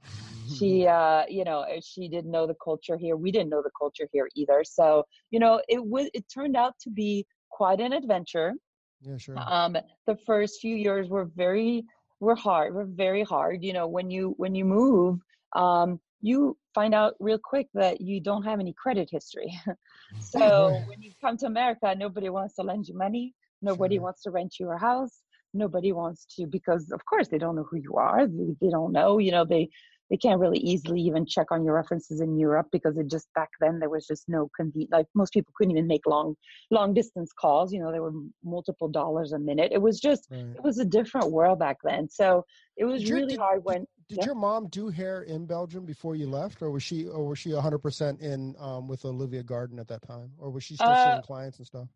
She 0.58 0.88
uh 1.00 1.24
you 1.30 1.44
know 1.44 1.66
she 1.82 2.08
didn't 2.08 2.32
know 2.32 2.48
the 2.48 2.56
culture 2.64 2.98
here. 2.98 3.16
We 3.16 3.32
didn't 3.32 3.50
know 3.50 3.62
the 3.62 3.72
culture 3.78 4.08
here 4.12 4.28
either. 4.36 4.64
So 4.64 5.04
you 5.30 5.40
know 5.40 5.62
it 5.70 5.84
was 5.84 6.10
it 6.16 6.26
turned 6.34 6.56
out 6.56 6.74
to 6.82 6.90
be 6.90 7.26
quite 7.52 7.80
an 7.80 7.94
adventure 7.94 8.54
yeah, 9.02 9.18
sure. 9.18 9.36
Um, 9.38 9.78
the 10.06 10.18
first 10.26 10.60
few 10.60 10.76
years 10.76 11.10
were 11.10 11.26
very 11.36 11.86
were 12.20 12.36
hard. 12.36 12.74
Were 12.74 12.86
very 12.86 13.24
hard. 13.24 13.64
You 13.64 13.74
know, 13.74 13.88
when 13.88 14.10
you 14.12 14.34
when 14.38 14.56
you 14.56 14.66
move, 14.66 15.20
um, 15.56 16.00
you 16.22 16.58
find 16.76 16.94
out 16.94 17.16
real 17.20 17.40
quick 17.42 17.68
that 17.74 18.02
you 18.02 18.20
don't 18.20 18.44
have 18.44 18.60
any 18.60 18.74
credit 18.74 19.10
history. 19.12 19.58
so 20.20 20.72
when 20.88 21.02
you 21.02 21.12
come 21.22 21.38
to 21.38 21.46
America, 21.46 21.94
nobody 21.96 22.30
wants 22.30 22.56
to 22.56 22.64
lend 22.64 22.88
you 22.88 22.98
money. 22.98 23.34
Nobody 23.62 23.96
sure. 23.96 24.04
wants 24.04 24.24
to 24.24 24.32
rent 24.32 24.56
you 24.60 24.72
a 24.72 24.78
house. 24.78 25.22
Nobody 25.54 25.92
wants 25.92 26.26
to 26.36 26.48
because 26.48 26.92
of 26.92 27.04
course 27.06 27.28
they 27.28 27.38
don't 27.38 27.56
know 27.56 27.66
who 27.70 27.78
you 27.78 27.96
are. 27.96 28.28
They, 28.28 28.56
they 28.62 28.70
don't 28.70 28.92
know. 28.92 29.18
You 29.18 29.32
know 29.32 29.46
they 29.46 29.70
they 30.10 30.18
can't 30.18 30.40
really 30.40 30.60
easily 30.60 31.02
even 31.02 31.26
check 31.26 31.52
on 31.52 31.64
your 31.64 31.76
references 31.76 32.22
in 32.22 32.38
Europe 32.38 32.68
because 32.72 32.98
it 32.98 33.08
just 33.08 33.28
back 33.36 33.50
then 33.60 33.80
there 33.80 33.90
was 33.90 34.08
just 34.08 34.28
no 34.28 34.50
convenient 34.56 34.92
like 34.92 35.06
most 35.14 35.34
people 35.34 35.54
couldn't 35.56 35.72
even 35.72 35.88
make 35.88 36.06
long 36.06 36.36
long 36.72 36.94
distance 36.94 37.32
calls 37.34 37.72
you 37.72 37.80
know 37.80 37.92
they 37.92 38.00
were 38.00 38.14
multiple 38.44 38.88
dollars 38.88 39.32
a 39.32 39.40
minute 39.40 39.72
it 39.72 39.82
was 39.82 40.00
just 40.00 40.28
right. 40.32 40.40
it 40.40 40.64
was 40.64 40.80
a 40.80 40.86
different 40.86 41.32
world 41.32 41.60
back 41.60 41.78
then 41.84 42.10
so 42.10 42.44
it 42.78 42.86
was 42.86 43.04
did 43.04 43.12
really 43.12 43.28
did, 43.28 43.40
hard 43.40 43.64
when 43.64 43.86
did 44.08 44.20
yeah. 44.20 44.26
your 44.26 44.36
mom 44.36 44.68
do 44.70 44.90
hair 44.90 45.22
in 45.24 45.46
Belgium 45.46 45.86
before 45.86 46.16
you 46.16 46.28
left 46.28 46.62
or 46.62 46.72
was 46.72 46.82
she 46.82 47.08
or 47.08 47.28
was 47.28 47.40
she 47.40 47.50
100% 47.52 48.22
in 48.22 48.56
um, 48.60 48.88
with 48.88 49.06
Olivia 49.06 49.44
Garden 49.44 49.80
at 49.80 49.88
that 49.88 50.02
time 50.02 50.32
or 50.38 50.50
was 50.50 50.64
she 50.64 50.76
still 50.76 50.88
uh, 50.88 51.12
seeing 51.12 51.24
clients 51.24 51.58
and 51.60 51.68
stuff 51.68 51.88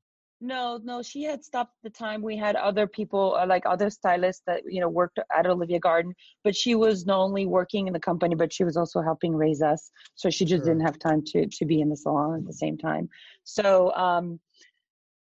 no, 0.44 0.80
no, 0.84 1.02
she 1.02 1.24
had 1.24 1.44
stopped 1.44 1.76
the 1.84 1.89
time. 1.89 2.22
We 2.22 2.36
had 2.36 2.56
other 2.58 2.86
people, 2.86 3.36
uh, 3.39 3.48
like 3.48 3.63
other 3.65 3.89
stylists 3.89 4.44
that 4.46 4.62
you 4.67 4.82
know 4.82 4.89
worked 4.89 5.20
at 5.36 5.48
Olivia 5.48 5.80
Garden, 5.80 6.13
but 6.44 6.56
she 6.56 6.76
was 6.76 7.06
not 7.06 7.20
only 7.20 7.46
working 7.46 7.88
in 7.88 7.94
the 7.94 8.00
company, 8.00 8.36
but 8.36 8.52
she 8.52 8.65
was 8.65 8.76
also 8.76 9.02
helping 9.02 9.36
raise 9.36 9.62
us. 9.62 9.89
So 10.15 10.30
she 10.30 10.44
just 10.44 10.65
sure. 10.65 10.74
didn't 10.74 10.86
have 10.86 11.00
time 11.00 11.24
to 11.28 11.48
to 11.48 11.65
be 11.65 11.80
in 11.80 11.89
the 11.89 11.96
salon 11.96 12.39
at 12.39 12.46
the 12.46 12.54
same 12.54 12.78
time. 12.78 13.10
So, 13.46 13.94
um, 13.94 14.39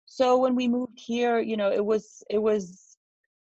so 0.07 0.39
when 0.39 0.55
we 0.57 0.69
moved 0.69 0.99
here, 0.99 1.39
you 1.39 1.57
know, 1.57 1.71
it 1.71 1.85
was 1.85 2.23
it 2.31 2.39
was 2.39 2.97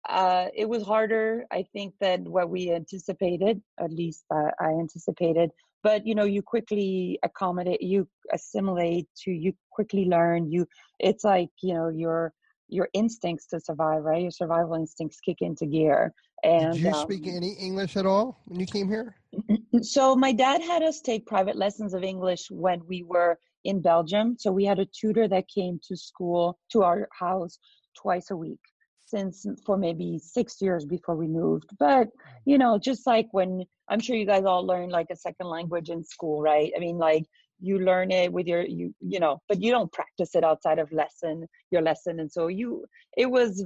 uh, 0.08 0.48
it 0.56 0.70
was 0.70 0.84
harder, 0.84 1.46
I 1.52 1.66
think, 1.74 1.96
than 2.00 2.32
what 2.32 2.50
we 2.50 2.72
anticipated. 2.72 3.62
At 3.78 3.92
least 3.92 4.24
uh, 4.34 4.52
I 4.60 4.70
anticipated 4.70 5.52
but 5.84 6.06
you 6.06 6.16
know 6.16 6.24
you 6.26 6.42
quickly 6.42 7.20
accommodate 7.24 7.82
you 7.82 8.08
assimilate 8.34 9.08
to 9.18 9.32
you 9.32 9.54
quickly 9.72 10.06
learn 10.06 10.50
you 10.50 10.66
it's 11.00 11.24
like 11.24 11.50
you 11.62 11.74
know 11.74 11.90
your 11.90 12.34
your 12.70 12.90
instincts 12.94 13.48
to 13.48 13.60
survive 13.60 14.04
right? 14.04 14.22
Your 14.22 14.32
survival 14.32 14.76
instincts 14.76 15.20
kick 15.20 15.38
into 15.42 15.66
gear 15.66 16.14
and 16.44 16.74
did 16.74 16.82
you 16.82 16.90
um, 16.92 16.96
speak 16.96 17.28
any 17.28 17.54
english 17.54 17.96
at 17.98 18.06
all 18.06 18.42
when 18.46 18.60
you 18.60 18.66
came 18.66 18.88
here? 18.88 19.16
So 19.82 20.16
my 20.16 20.32
dad 20.32 20.62
had 20.62 20.82
us 20.82 21.02
take 21.02 21.26
private 21.28 21.56
lessons 21.56 21.94
of 21.94 22.04
english 22.04 22.48
when 22.50 22.82
we 22.88 23.04
were 23.04 23.38
in 23.64 23.82
belgium 23.82 24.36
so 24.38 24.52
we 24.52 24.66
had 24.66 24.80
a 24.80 24.86
tutor 24.86 25.28
that 25.28 25.46
came 25.48 25.80
to 25.88 25.96
school 25.96 26.58
to 26.72 26.84
our 26.84 27.08
house 27.18 27.60
twice 28.02 28.32
a 28.32 28.36
week 28.36 28.60
since 29.08 29.46
for 29.66 29.78
maybe 29.78 30.20
six 30.20 30.62
years 30.62 30.86
before 30.86 31.16
we 31.16 31.28
moved. 31.28 31.70
But, 31.80 32.10
you 32.46 32.58
know, 32.58 32.78
just 32.78 33.08
like 33.08 33.28
when 33.32 33.64
I'm 33.90 34.00
sure 34.00 34.16
you 34.16 34.26
guys 34.26 34.46
all 34.46 34.66
learn 34.66 34.90
like 34.90 35.08
a 35.10 35.16
second 35.16 35.48
language 35.48 35.90
in 35.90 36.04
school, 36.04 36.42
right? 36.42 36.72
I 36.76 36.80
mean, 36.80 36.98
like 36.98 37.26
you 37.60 37.80
learn 37.80 38.12
it 38.12 38.32
with 38.32 38.48
your, 38.48 38.64
you, 38.64 38.94
you 39.00 39.20
know, 39.20 39.42
but 39.48 39.62
you 39.62 39.72
don't 39.72 39.92
practice 39.92 40.36
it 40.36 40.44
outside 40.44 40.78
of 40.78 40.92
lesson, 40.92 41.48
your 41.72 41.82
lesson. 41.82 42.20
And 42.20 42.32
so 42.32 42.48
you, 42.48 42.86
it 43.16 43.32
was, 43.32 43.66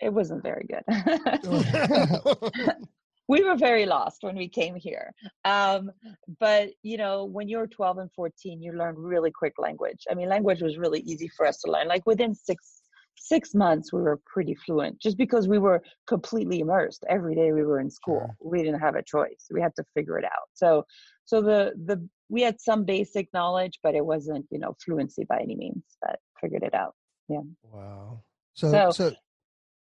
it 0.00 0.12
wasn't 0.12 0.42
very 0.42 0.66
good. 0.68 0.84
we 3.28 3.42
were 3.42 3.56
very 3.56 3.86
lost 3.86 4.22
when 4.22 4.36
we 4.36 4.48
came 4.48 4.76
here. 4.76 5.12
Um, 5.44 5.90
but 6.38 6.70
you 6.82 6.96
know, 6.96 7.24
when 7.24 7.48
you're 7.48 7.66
12 7.66 7.98
and 7.98 8.12
14, 8.12 8.62
you 8.62 8.72
learn 8.72 8.94
really 8.96 9.30
quick 9.30 9.54
language. 9.58 10.04
I 10.10 10.14
mean, 10.14 10.28
language 10.28 10.62
was 10.62 10.78
really 10.78 11.00
easy 11.00 11.28
for 11.36 11.46
us 11.46 11.58
to 11.62 11.70
learn. 11.70 11.88
Like 11.88 12.06
within 12.06 12.34
six 12.34 12.81
six 13.22 13.54
months 13.54 13.92
we 13.92 14.02
were 14.02 14.20
pretty 14.26 14.54
fluent 14.54 15.00
just 15.00 15.16
because 15.16 15.46
we 15.46 15.58
were 15.58 15.82
completely 16.06 16.60
immersed. 16.60 17.04
Every 17.08 17.34
day 17.34 17.52
we 17.52 17.62
were 17.62 17.80
in 17.80 17.90
school. 17.90 18.20
Sure. 18.20 18.36
we 18.50 18.62
didn't 18.62 18.80
have 18.80 18.96
a 18.96 19.02
choice. 19.02 19.46
We 19.50 19.60
had 19.60 19.74
to 19.76 19.84
figure 19.94 20.18
it 20.18 20.24
out. 20.24 20.48
So 20.54 20.84
so 21.24 21.40
the 21.40 21.72
the 21.84 22.06
we 22.28 22.42
had 22.42 22.60
some 22.60 22.84
basic 22.84 23.28
knowledge 23.32 23.78
but 23.82 23.94
it 23.94 24.04
wasn't 24.04 24.46
you 24.50 24.58
know 24.58 24.74
fluency 24.84 25.24
by 25.24 25.38
any 25.38 25.56
means 25.56 25.84
but 26.00 26.18
figured 26.40 26.62
it 26.62 26.74
out. 26.74 26.94
Yeah. 27.28 27.42
Wow. 27.62 28.22
So 28.54 28.70
so, 28.72 28.90
so 28.90 29.12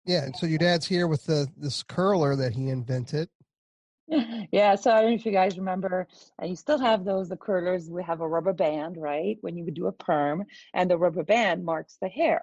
yeah 0.06 0.30
so 0.38 0.46
your 0.46 0.60
dad's 0.60 0.88
here 0.88 1.08
with 1.08 1.26
the 1.26 1.48
this 1.58 1.84
curler 1.84 2.36
that 2.36 2.54
he 2.54 2.70
invented. 2.70 3.30
Yeah, 4.52 4.76
so 4.76 4.92
I 4.92 5.02
don't 5.02 5.12
know 5.12 5.16
if 5.16 5.26
you 5.26 5.32
guys 5.32 5.58
remember, 5.58 6.06
and 6.38 6.50
you 6.50 6.58
still 6.58 6.78
have 6.80 7.06
those, 7.06 7.30
the 7.30 7.38
curlers, 7.38 7.90
we 7.90 8.04
have 8.04 8.20
a 8.20 8.28
rubber 8.28 8.52
band, 8.52 8.98
right? 8.98 9.38
When 9.40 9.56
you 9.56 9.64
would 9.64 9.74
do 9.74 9.88
a 9.88 9.94
perm, 9.94 10.44
and 10.74 10.92
the 10.92 10.98
rubber 10.98 11.24
band 11.24 11.64
marks 11.64 11.98
the 12.02 12.10
hair, 12.10 12.42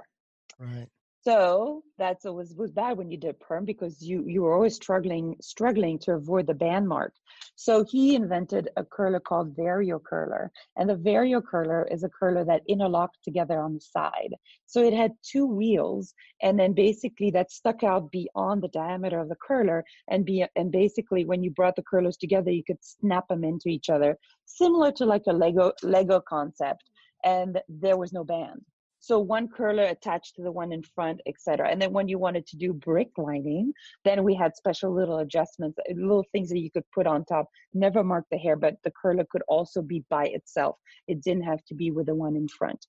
Right. 0.58 0.88
So 1.22 1.82
that's 1.98 2.24
always 2.26 2.54
was 2.54 2.70
bad 2.70 2.96
when 2.96 3.11
you 3.11 3.18
did 3.18 3.40
perm 3.40 3.64
because 3.64 4.00
you 4.00 4.24
you 4.26 4.42
were 4.42 4.54
always 4.54 4.76
struggling 4.76 5.37
struggling 5.40 5.98
to 6.00 6.12
avoid 6.12 6.46
the 6.46 6.54
band 6.54 6.88
mark. 6.88 7.12
So 7.56 7.84
he 7.84 8.14
invented 8.14 8.70
a 8.76 8.84
curler 8.84 9.20
called 9.20 9.56
Vario 9.56 10.02
curler, 10.02 10.52
and 10.76 10.88
the 10.88 10.96
Vario 10.96 11.42
curler 11.44 11.88
is 11.90 12.04
a 12.04 12.08
curler 12.08 12.44
that 12.44 12.62
interlocked 12.68 13.18
together 13.24 13.61
on 13.61 13.74
the 13.74 13.80
side. 13.80 14.32
So 14.66 14.82
it 14.82 14.94
had 14.94 15.12
two 15.22 15.44
wheels, 15.44 16.14
and 16.40 16.58
then 16.58 16.72
basically 16.72 17.30
that 17.32 17.50
stuck 17.50 17.82
out 17.82 18.12
beyond 18.12 18.62
the 18.62 18.68
diameter 18.68 19.18
of 19.18 19.28
the 19.28 19.42
curler, 19.46 19.84
and 20.08 20.24
be 20.24 20.46
and 20.56 20.70
basically 20.70 21.24
when 21.24 21.42
you 21.42 21.50
brought 21.50 21.76
the 21.76 21.82
curlers 21.82 22.16
together, 22.16 22.52
you 22.52 22.62
could 22.64 22.82
snap 22.82 23.26
them 23.28 23.42
into 23.44 23.68
each 23.68 23.90
other, 23.90 24.16
similar 24.46 24.92
to 24.92 25.04
like 25.04 25.26
a 25.26 25.32
Lego 25.32 25.72
Lego 25.82 26.20
concept. 26.20 26.84
And 27.24 27.61
there 27.68 27.98
was 27.98 28.12
no 28.12 28.22
band 28.24 28.64
so 29.00 29.18
one 29.18 29.48
curler 29.48 29.84
attached 29.84 30.34
to 30.34 30.42
the 30.42 30.50
one 30.50 30.72
in 30.72 30.82
front 30.82 31.20
etc 31.26 31.68
and 31.68 31.80
then 31.80 31.92
when 31.92 32.08
you 32.08 32.18
wanted 32.18 32.46
to 32.46 32.56
do 32.56 32.72
brick 32.72 33.11
lining 33.16 33.72
then 34.04 34.24
we 34.24 34.34
had 34.34 34.56
special 34.56 34.94
little 34.94 35.18
adjustments 35.18 35.78
uh, 35.78 35.92
little 35.94 36.24
things 36.32 36.48
that 36.48 36.58
you 36.58 36.70
could 36.70 36.84
put 36.94 37.06
on 37.06 37.24
top. 37.24 37.48
Never 37.74 38.02
mark 38.02 38.24
the 38.30 38.38
hair 38.38 38.56
but 38.56 38.76
the 38.84 38.92
curler 39.00 39.26
could 39.30 39.42
also 39.48 39.82
be 39.82 40.04
by 40.08 40.26
itself. 40.26 40.76
It 41.06 41.22
didn't 41.22 41.44
have 41.44 41.64
to 41.66 41.74
be 41.74 41.90
with 41.90 42.06
the 42.06 42.14
one 42.14 42.37
in 42.37 42.48
front. 42.48 42.87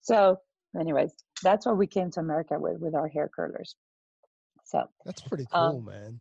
So 0.00 0.36
anyways 0.78 1.12
that's 1.42 1.66
what 1.66 1.78
we 1.78 1.86
came 1.86 2.10
to 2.12 2.20
america 2.20 2.58
with 2.58 2.78
with 2.80 2.94
our 2.94 3.08
hair 3.08 3.30
curlers. 3.34 3.76
So 4.64 4.84
that's 5.04 5.22
pretty 5.22 5.46
um, 5.52 5.70
cool 5.70 5.78
um, 5.78 5.84
man 5.84 6.20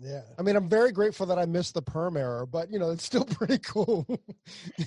yeah. 0.00 0.22
I 0.38 0.42
mean, 0.42 0.56
I'm 0.56 0.68
very 0.68 0.92
grateful 0.92 1.26
that 1.26 1.38
I 1.38 1.44
missed 1.46 1.74
the 1.74 1.82
perm 1.82 2.16
error, 2.16 2.46
but 2.46 2.70
you 2.72 2.78
know, 2.78 2.90
it's 2.90 3.04
still 3.04 3.24
pretty 3.38 3.58
cool. 3.58 4.06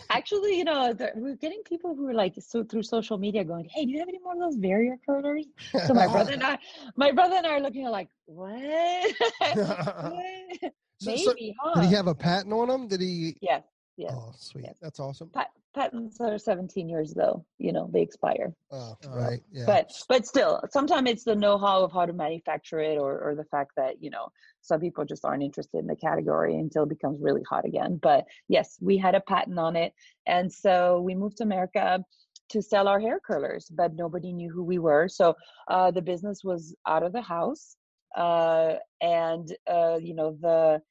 Actually, 0.09 0.57
you 0.57 0.63
know, 0.63 0.95
we're 1.15 1.35
getting 1.35 1.61
people 1.63 1.95
who 1.95 2.07
are 2.07 2.13
like 2.13 2.35
so 2.39 2.63
through 2.63 2.83
social 2.83 3.17
media 3.17 3.43
going, 3.43 3.69
"Hey, 3.73 3.85
do 3.85 3.91
you 3.91 3.99
have 3.99 4.09
any 4.09 4.19
more 4.19 4.33
of 4.33 4.39
those 4.39 4.57
Vario 4.57 4.97
curlers?" 5.05 5.45
So 5.85 5.93
my 5.93 6.07
brother 6.07 6.33
and 6.33 6.43
I, 6.43 6.57
my 6.95 7.11
brother 7.11 7.35
and 7.35 7.47
I 7.47 7.51
are 7.51 7.61
looking 7.61 7.85
at 7.85 7.91
like, 7.91 8.09
"What?" 8.25 8.51
what? 9.53 10.73
Maybe, 11.03 11.23
so, 11.23 11.33
huh? 11.61 11.81
Did 11.81 11.89
he 11.89 11.95
have 11.95 12.07
a 12.07 12.15
patent 12.15 12.53
on 12.53 12.67
them? 12.67 12.87
Did 12.87 13.01
he? 13.01 13.37
Yes. 13.41 13.63
Yes. 13.97 14.13
Oh, 14.15 14.31
sweet. 14.37 14.65
Yes. 14.65 14.77
That's 14.81 14.99
awesome. 14.99 15.29
Pa- 15.29 15.47
patents 15.75 16.19
are 16.21 16.37
17 16.37 16.87
years 16.89 17.13
though. 17.13 17.45
You 17.57 17.71
know 17.73 17.89
they 17.91 18.01
expire. 18.01 18.53
Oh, 18.71 18.97
Uh, 19.05 19.09
right. 19.09 19.43
Yeah. 19.51 19.65
But 19.65 19.91
but 20.07 20.25
still, 20.25 20.61
sometimes 20.71 21.09
it's 21.09 21.23
the 21.23 21.35
know-how 21.35 21.83
of 21.83 21.91
how 21.91 22.05
to 22.05 22.13
manufacture 22.13 22.79
it, 22.79 22.97
or 22.97 23.19
or 23.19 23.35
the 23.35 23.45
fact 23.45 23.71
that 23.77 24.01
you 24.01 24.09
know 24.09 24.29
some 24.61 24.79
people 24.79 25.05
just 25.05 25.25
aren't 25.25 25.43
interested 25.43 25.79
in 25.79 25.87
the 25.87 25.95
category 25.95 26.55
until 26.57 26.83
it 26.83 26.89
becomes 26.89 27.19
really 27.21 27.43
hot 27.49 27.65
again. 27.65 27.99
But 28.01 28.25
yes, 28.47 28.77
we 28.81 28.97
had 28.97 29.15
a 29.15 29.21
patent 29.21 29.59
on 29.59 29.75
it, 29.75 29.93
and 30.25 30.51
so 30.51 31.01
we 31.01 31.15
moved 31.15 31.37
to 31.37 31.43
America 31.43 31.99
to 32.49 32.61
sell 32.61 32.87
our 32.87 32.99
hair 32.99 33.19
curlers, 33.19 33.69
but 33.69 33.93
nobody 33.93 34.31
knew 34.31 34.49
who 34.49 34.63
we 34.63 34.79
were. 34.79 35.09
So 35.09 35.35
uh, 35.69 35.91
the 35.91 36.01
business 36.01 36.43
was 36.45 36.73
out 36.87 37.03
of 37.03 37.11
the 37.11 37.21
house, 37.21 37.75
uh, 38.15 38.75
and 39.01 39.53
uh, 39.69 39.97
you 40.01 40.13
know 40.15 40.37
the 40.41 40.81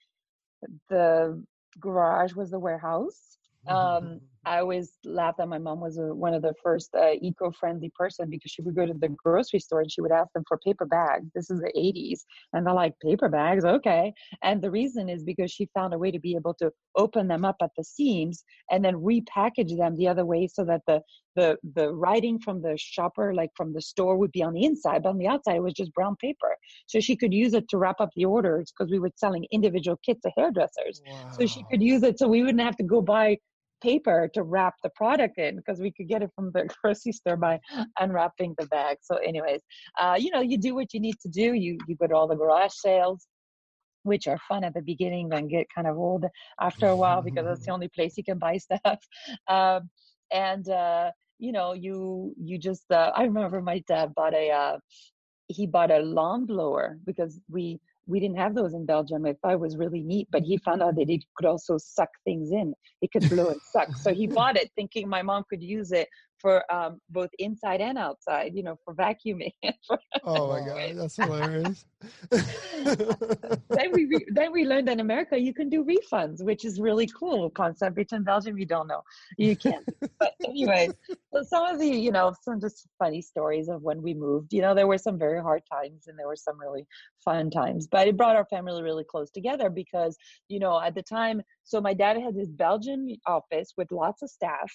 the 0.88 1.42
garage 1.80 2.34
was 2.34 2.50
the 2.50 2.58
warehouse. 2.58 3.38
Um, 3.66 4.20
I 4.46 4.60
always 4.60 4.92
laugh 5.04 5.34
that 5.38 5.48
my 5.48 5.58
mom 5.58 5.80
was 5.80 5.98
a, 5.98 6.14
one 6.14 6.32
of 6.32 6.40
the 6.40 6.54
first 6.62 6.94
uh, 6.94 7.14
eco-friendly 7.20 7.90
person 7.96 8.30
because 8.30 8.52
she 8.52 8.62
would 8.62 8.76
go 8.76 8.86
to 8.86 8.94
the 8.94 9.08
grocery 9.08 9.58
store 9.58 9.80
and 9.80 9.90
she 9.90 10.00
would 10.00 10.12
ask 10.12 10.32
them 10.34 10.44
for 10.46 10.56
paper 10.58 10.86
bags. 10.86 11.26
This 11.34 11.50
is 11.50 11.60
the 11.60 11.72
80s, 11.76 12.20
and 12.52 12.64
they're 12.64 12.72
like, 12.72 12.94
"Paper 13.00 13.28
bags, 13.28 13.64
okay." 13.64 14.12
And 14.44 14.62
the 14.62 14.70
reason 14.70 15.08
is 15.08 15.24
because 15.24 15.50
she 15.50 15.68
found 15.74 15.94
a 15.94 15.98
way 15.98 16.12
to 16.12 16.20
be 16.20 16.36
able 16.36 16.54
to 16.54 16.70
open 16.94 17.26
them 17.26 17.44
up 17.44 17.56
at 17.60 17.70
the 17.76 17.82
seams 17.82 18.44
and 18.70 18.84
then 18.84 18.94
repackage 18.94 19.76
them 19.76 19.96
the 19.96 20.06
other 20.06 20.24
way 20.24 20.46
so 20.46 20.64
that 20.64 20.82
the 20.86 21.02
the 21.34 21.58
the 21.74 21.92
writing 21.92 22.38
from 22.38 22.62
the 22.62 22.76
shopper, 22.78 23.34
like 23.34 23.50
from 23.56 23.72
the 23.72 23.82
store, 23.82 24.16
would 24.16 24.32
be 24.32 24.44
on 24.44 24.52
the 24.54 24.64
inside, 24.64 25.02
but 25.02 25.08
on 25.10 25.18
the 25.18 25.26
outside 25.26 25.56
it 25.56 25.62
was 25.62 25.74
just 25.74 25.92
brown 25.92 26.14
paper. 26.20 26.56
So 26.86 27.00
she 27.00 27.16
could 27.16 27.34
use 27.34 27.52
it 27.52 27.68
to 27.70 27.78
wrap 27.78 28.00
up 28.00 28.10
the 28.14 28.26
orders 28.26 28.72
because 28.72 28.92
we 28.92 29.00
were 29.00 29.10
selling 29.16 29.44
individual 29.50 29.98
kits 30.04 30.24
of 30.24 30.32
hairdressers. 30.36 31.02
So 31.30 31.46
she 31.46 31.64
could 31.64 31.82
use 31.82 32.04
it 32.04 32.18
so 32.20 32.28
we 32.28 32.42
wouldn't 32.42 32.62
have 32.62 32.76
to 32.76 32.84
go 32.84 33.02
buy 33.02 33.38
paper 33.82 34.28
to 34.34 34.42
wrap 34.42 34.74
the 34.82 34.90
product 34.90 35.38
in 35.38 35.56
because 35.56 35.80
we 35.80 35.92
could 35.92 36.08
get 36.08 36.22
it 36.22 36.30
from 36.34 36.50
the 36.52 36.68
grocery 36.82 37.12
store 37.12 37.36
by 37.36 37.60
unwrapping 37.98 38.54
the 38.58 38.66
bag. 38.66 38.98
So, 39.02 39.16
anyways, 39.16 39.60
uh, 39.98 40.16
you 40.18 40.30
know, 40.30 40.40
you 40.40 40.58
do 40.58 40.74
what 40.74 40.92
you 40.94 41.00
need 41.00 41.16
to 41.22 41.28
do. 41.28 41.54
You 41.54 41.78
you 41.86 41.96
go 41.96 42.06
to 42.06 42.14
all 42.14 42.28
the 42.28 42.36
garage 42.36 42.72
sales, 42.74 43.26
which 44.02 44.26
are 44.26 44.38
fun 44.48 44.64
at 44.64 44.74
the 44.74 44.82
beginning, 44.82 45.28
then 45.28 45.48
get 45.48 45.66
kind 45.74 45.86
of 45.86 45.96
old 45.96 46.24
after 46.60 46.88
a 46.88 46.96
while 46.96 47.22
because 47.22 47.44
that's 47.44 47.66
the 47.66 47.72
only 47.76 47.88
place 47.88 48.16
you 48.16 48.24
can 48.24 48.38
buy 48.38 48.56
stuff. 48.68 49.00
Um, 49.48 49.90
and 50.32 50.68
uh, 50.68 51.10
you 51.38 51.52
know, 51.52 51.72
you 51.74 52.34
you 52.40 52.58
just 52.58 52.90
uh, 52.90 53.12
I 53.14 53.24
remember 53.24 53.60
my 53.60 53.82
dad 53.86 54.14
bought 54.14 54.34
a 54.34 54.50
uh, 54.50 54.78
he 55.48 55.66
bought 55.66 55.90
a 55.90 55.98
lawn 55.98 56.46
blower 56.46 56.98
because 57.04 57.40
we 57.48 57.80
we 58.06 58.20
didn't 58.20 58.38
have 58.38 58.54
those 58.54 58.74
in 58.74 58.86
Belgium. 58.86 59.26
I 59.26 59.34
thought 59.42 59.52
it 59.52 59.60
was 59.60 59.76
really 59.76 60.00
neat, 60.00 60.28
but 60.30 60.42
he 60.42 60.58
found 60.58 60.82
out 60.82 60.94
that 60.96 61.10
it 61.10 61.24
could 61.36 61.46
also 61.46 61.76
suck 61.78 62.08
things 62.24 62.52
in. 62.52 62.72
It 63.02 63.10
could 63.12 63.28
blow 63.28 63.48
and 63.48 63.60
suck. 63.72 63.96
So 63.96 64.14
he 64.14 64.26
bought 64.38 64.56
it 64.56 64.70
thinking 64.76 65.08
my 65.08 65.22
mom 65.22 65.44
could 65.50 65.62
use 65.62 65.92
it 65.92 66.08
for 66.38 66.70
um, 66.72 67.00
both 67.10 67.30
inside 67.38 67.80
and 67.80 67.98
outside, 67.98 68.52
you 68.54 68.62
know, 68.62 68.76
for 68.84 68.94
vacuuming. 68.94 69.52
Oh 70.26 70.48
my 70.48 70.60
god, 70.66 70.96
that's 70.96 71.16
hilarious. 71.16 71.84
then 72.30 73.92
we 73.92 74.06
re- 74.06 74.26
then 74.32 74.50
we 74.50 74.64
learned 74.64 74.88
in 74.88 74.98
America 74.98 75.38
you 75.38 75.54
can 75.54 75.68
do 75.68 75.84
refunds, 75.84 76.42
which 76.42 76.64
is 76.64 76.80
really 76.80 77.06
cool 77.06 77.48
concept. 77.50 77.96
Which 77.96 78.12
in 78.12 78.24
Belgium 78.24 78.58
you 78.58 78.66
don't 78.66 78.88
know, 78.88 79.02
you 79.38 79.56
can't. 79.56 79.86
but 80.18 80.32
anyway, 80.44 80.88
so 81.32 81.42
some 81.42 81.64
of 81.66 81.78
the 81.78 81.86
you 81.86 82.10
know 82.10 82.34
some 82.42 82.60
just 82.60 82.88
funny 82.98 83.22
stories 83.22 83.68
of 83.68 83.82
when 83.82 84.02
we 84.02 84.14
moved. 84.14 84.52
You 84.52 84.62
know, 84.62 84.74
there 84.74 84.88
were 84.88 84.98
some 84.98 85.18
very 85.18 85.40
hard 85.40 85.62
times 85.72 86.08
and 86.08 86.18
there 86.18 86.26
were 86.26 86.36
some 86.36 86.58
really 86.58 86.86
fun 87.24 87.50
times, 87.50 87.86
but 87.86 88.08
it 88.08 88.16
brought 88.16 88.36
our 88.36 88.46
family 88.46 88.82
really 88.82 89.04
close 89.04 89.30
together 89.30 89.70
because 89.70 90.16
you 90.48 90.58
know 90.58 90.80
at 90.80 90.94
the 90.96 91.02
time. 91.02 91.40
So 91.62 91.80
my 91.80 91.94
dad 91.94 92.16
had 92.16 92.34
his 92.34 92.50
Belgian 92.50 93.16
office 93.26 93.74
with 93.76 93.92
lots 93.92 94.22
of 94.22 94.30
staff 94.30 94.72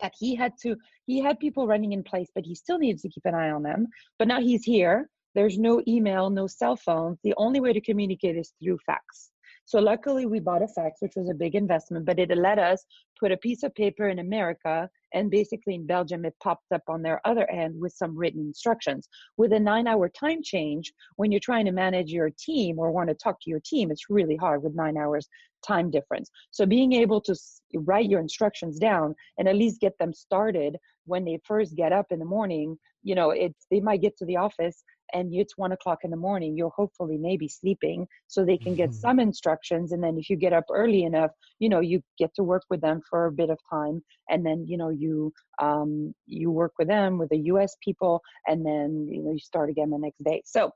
that 0.00 0.14
he 0.18 0.34
had 0.34 0.52
to 0.62 0.76
he 1.06 1.20
had 1.20 1.38
people 1.38 1.66
running 1.66 1.92
in 1.92 2.02
place 2.02 2.28
but 2.34 2.44
he 2.44 2.54
still 2.54 2.78
needed 2.78 3.00
to 3.02 3.08
keep 3.08 3.24
an 3.26 3.34
eye 3.34 3.50
on 3.50 3.62
them. 3.62 3.86
But 4.18 4.28
now 4.28 4.40
he's 4.40 4.64
here. 4.64 5.08
There's 5.34 5.58
no 5.58 5.82
email 5.88 6.30
no 6.30 6.46
cell 6.46 6.76
phones. 6.76 7.18
The 7.24 7.34
only 7.36 7.60
way 7.60 7.72
to 7.72 7.80
communicate 7.80 8.36
is 8.36 8.52
through 8.62 8.78
fax 8.86 9.31
so 9.64 9.78
luckily 9.78 10.26
we 10.26 10.40
bought 10.40 10.62
a 10.62 10.68
fax 10.68 11.00
which 11.00 11.12
was 11.16 11.28
a 11.28 11.34
big 11.34 11.54
investment 11.54 12.04
but 12.04 12.18
it 12.18 12.36
let 12.36 12.58
us 12.58 12.84
put 13.18 13.32
a 13.32 13.36
piece 13.36 13.62
of 13.62 13.74
paper 13.74 14.08
in 14.08 14.18
america 14.18 14.88
and 15.14 15.30
basically 15.30 15.74
in 15.74 15.86
belgium 15.86 16.24
it 16.24 16.34
popped 16.42 16.70
up 16.72 16.82
on 16.88 17.02
their 17.02 17.20
other 17.26 17.50
end 17.50 17.78
with 17.78 17.92
some 17.92 18.16
written 18.16 18.40
instructions. 18.40 19.08
With 19.36 19.52
a 19.52 19.60
nine 19.60 19.86
hour 19.86 20.08
time 20.08 20.42
change 20.42 20.92
when 21.16 21.30
you're 21.30 21.40
trying 21.40 21.66
to 21.66 21.72
manage 21.72 22.10
your 22.10 22.30
team 22.38 22.78
or 22.78 22.90
want 22.90 23.08
to 23.08 23.14
talk 23.14 23.40
to 23.42 23.50
your 23.50 23.60
team 23.64 23.90
it's 23.90 24.10
really 24.10 24.36
hard 24.36 24.62
with 24.62 24.74
nine 24.74 24.96
hours 24.96 25.28
time 25.66 25.90
difference. 25.90 26.30
So 26.50 26.66
being 26.66 26.92
able 26.92 27.20
to 27.22 27.34
write 27.74 28.10
your 28.10 28.20
instructions 28.20 28.78
down 28.78 29.14
and 29.38 29.48
at 29.48 29.56
least 29.56 29.80
get 29.80 29.96
them 29.98 30.12
started 30.12 30.76
when 31.06 31.24
they 31.24 31.38
first 31.44 31.76
get 31.76 31.92
up 31.92 32.06
in 32.10 32.18
the 32.18 32.24
morning 32.24 32.76
you 33.02 33.14
know 33.14 33.34
they 33.70 33.80
might 33.80 34.00
get 34.00 34.16
to 34.16 34.26
the 34.26 34.36
office 34.36 34.84
and 35.12 35.34
it's 35.34 35.56
one 35.56 35.72
o'clock 35.72 36.00
in 36.04 36.10
the 36.10 36.16
morning 36.16 36.56
you're 36.56 36.70
hopefully 36.70 37.18
maybe 37.18 37.48
sleeping 37.48 38.06
so 38.26 38.44
they 38.44 38.58
can 38.58 38.74
get 38.74 38.90
Mhm. 38.90 38.94
some 38.94 39.20
instructions 39.20 39.92
and 39.92 40.02
then 40.02 40.16
if 40.18 40.30
you 40.30 40.36
get 40.36 40.52
up 40.52 40.64
early 40.70 41.04
enough 41.04 41.30
you 41.58 41.68
know 41.68 41.80
you 41.80 42.02
get 42.18 42.34
to 42.34 42.42
work 42.42 42.62
with 42.70 42.80
them 42.80 43.00
for 43.08 43.26
a 43.26 43.32
bit 43.32 43.50
of 43.50 43.58
time 43.70 44.02
and 44.28 44.44
then 44.44 44.64
you 44.66 44.76
know 44.76 44.88
you 44.88 45.32
um 45.60 46.14
you 46.26 46.50
work 46.50 46.72
with 46.78 46.88
them 46.88 47.18
with 47.18 47.28
the 47.30 47.38
us 47.38 47.76
people 47.82 48.20
and 48.46 48.64
then 48.64 49.08
you 49.10 49.22
know 49.22 49.32
you 49.32 49.38
start 49.38 49.70
again 49.70 49.90
the 49.90 49.98
next 49.98 50.22
day. 50.24 50.42
So 50.44 50.70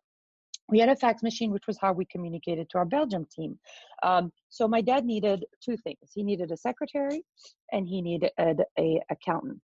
we 0.68 0.78
had 0.80 0.88
a 0.88 0.96
fax 0.96 1.22
machine 1.22 1.52
which 1.52 1.66
was 1.66 1.78
how 1.80 1.92
we 1.92 2.04
communicated 2.06 2.68
to 2.70 2.78
our 2.78 2.84
belgium 2.84 3.26
team. 3.30 3.58
Um, 4.02 4.32
so 4.48 4.66
my 4.66 4.80
dad 4.80 5.04
needed 5.04 5.44
two 5.64 5.76
things. 5.76 6.10
He 6.12 6.22
needed 6.22 6.50
a 6.50 6.56
secretary 6.56 7.24
and 7.72 7.86
he 7.86 8.02
needed 8.02 8.30
a, 8.38 8.54
a 8.78 9.00
accountant. 9.10 9.60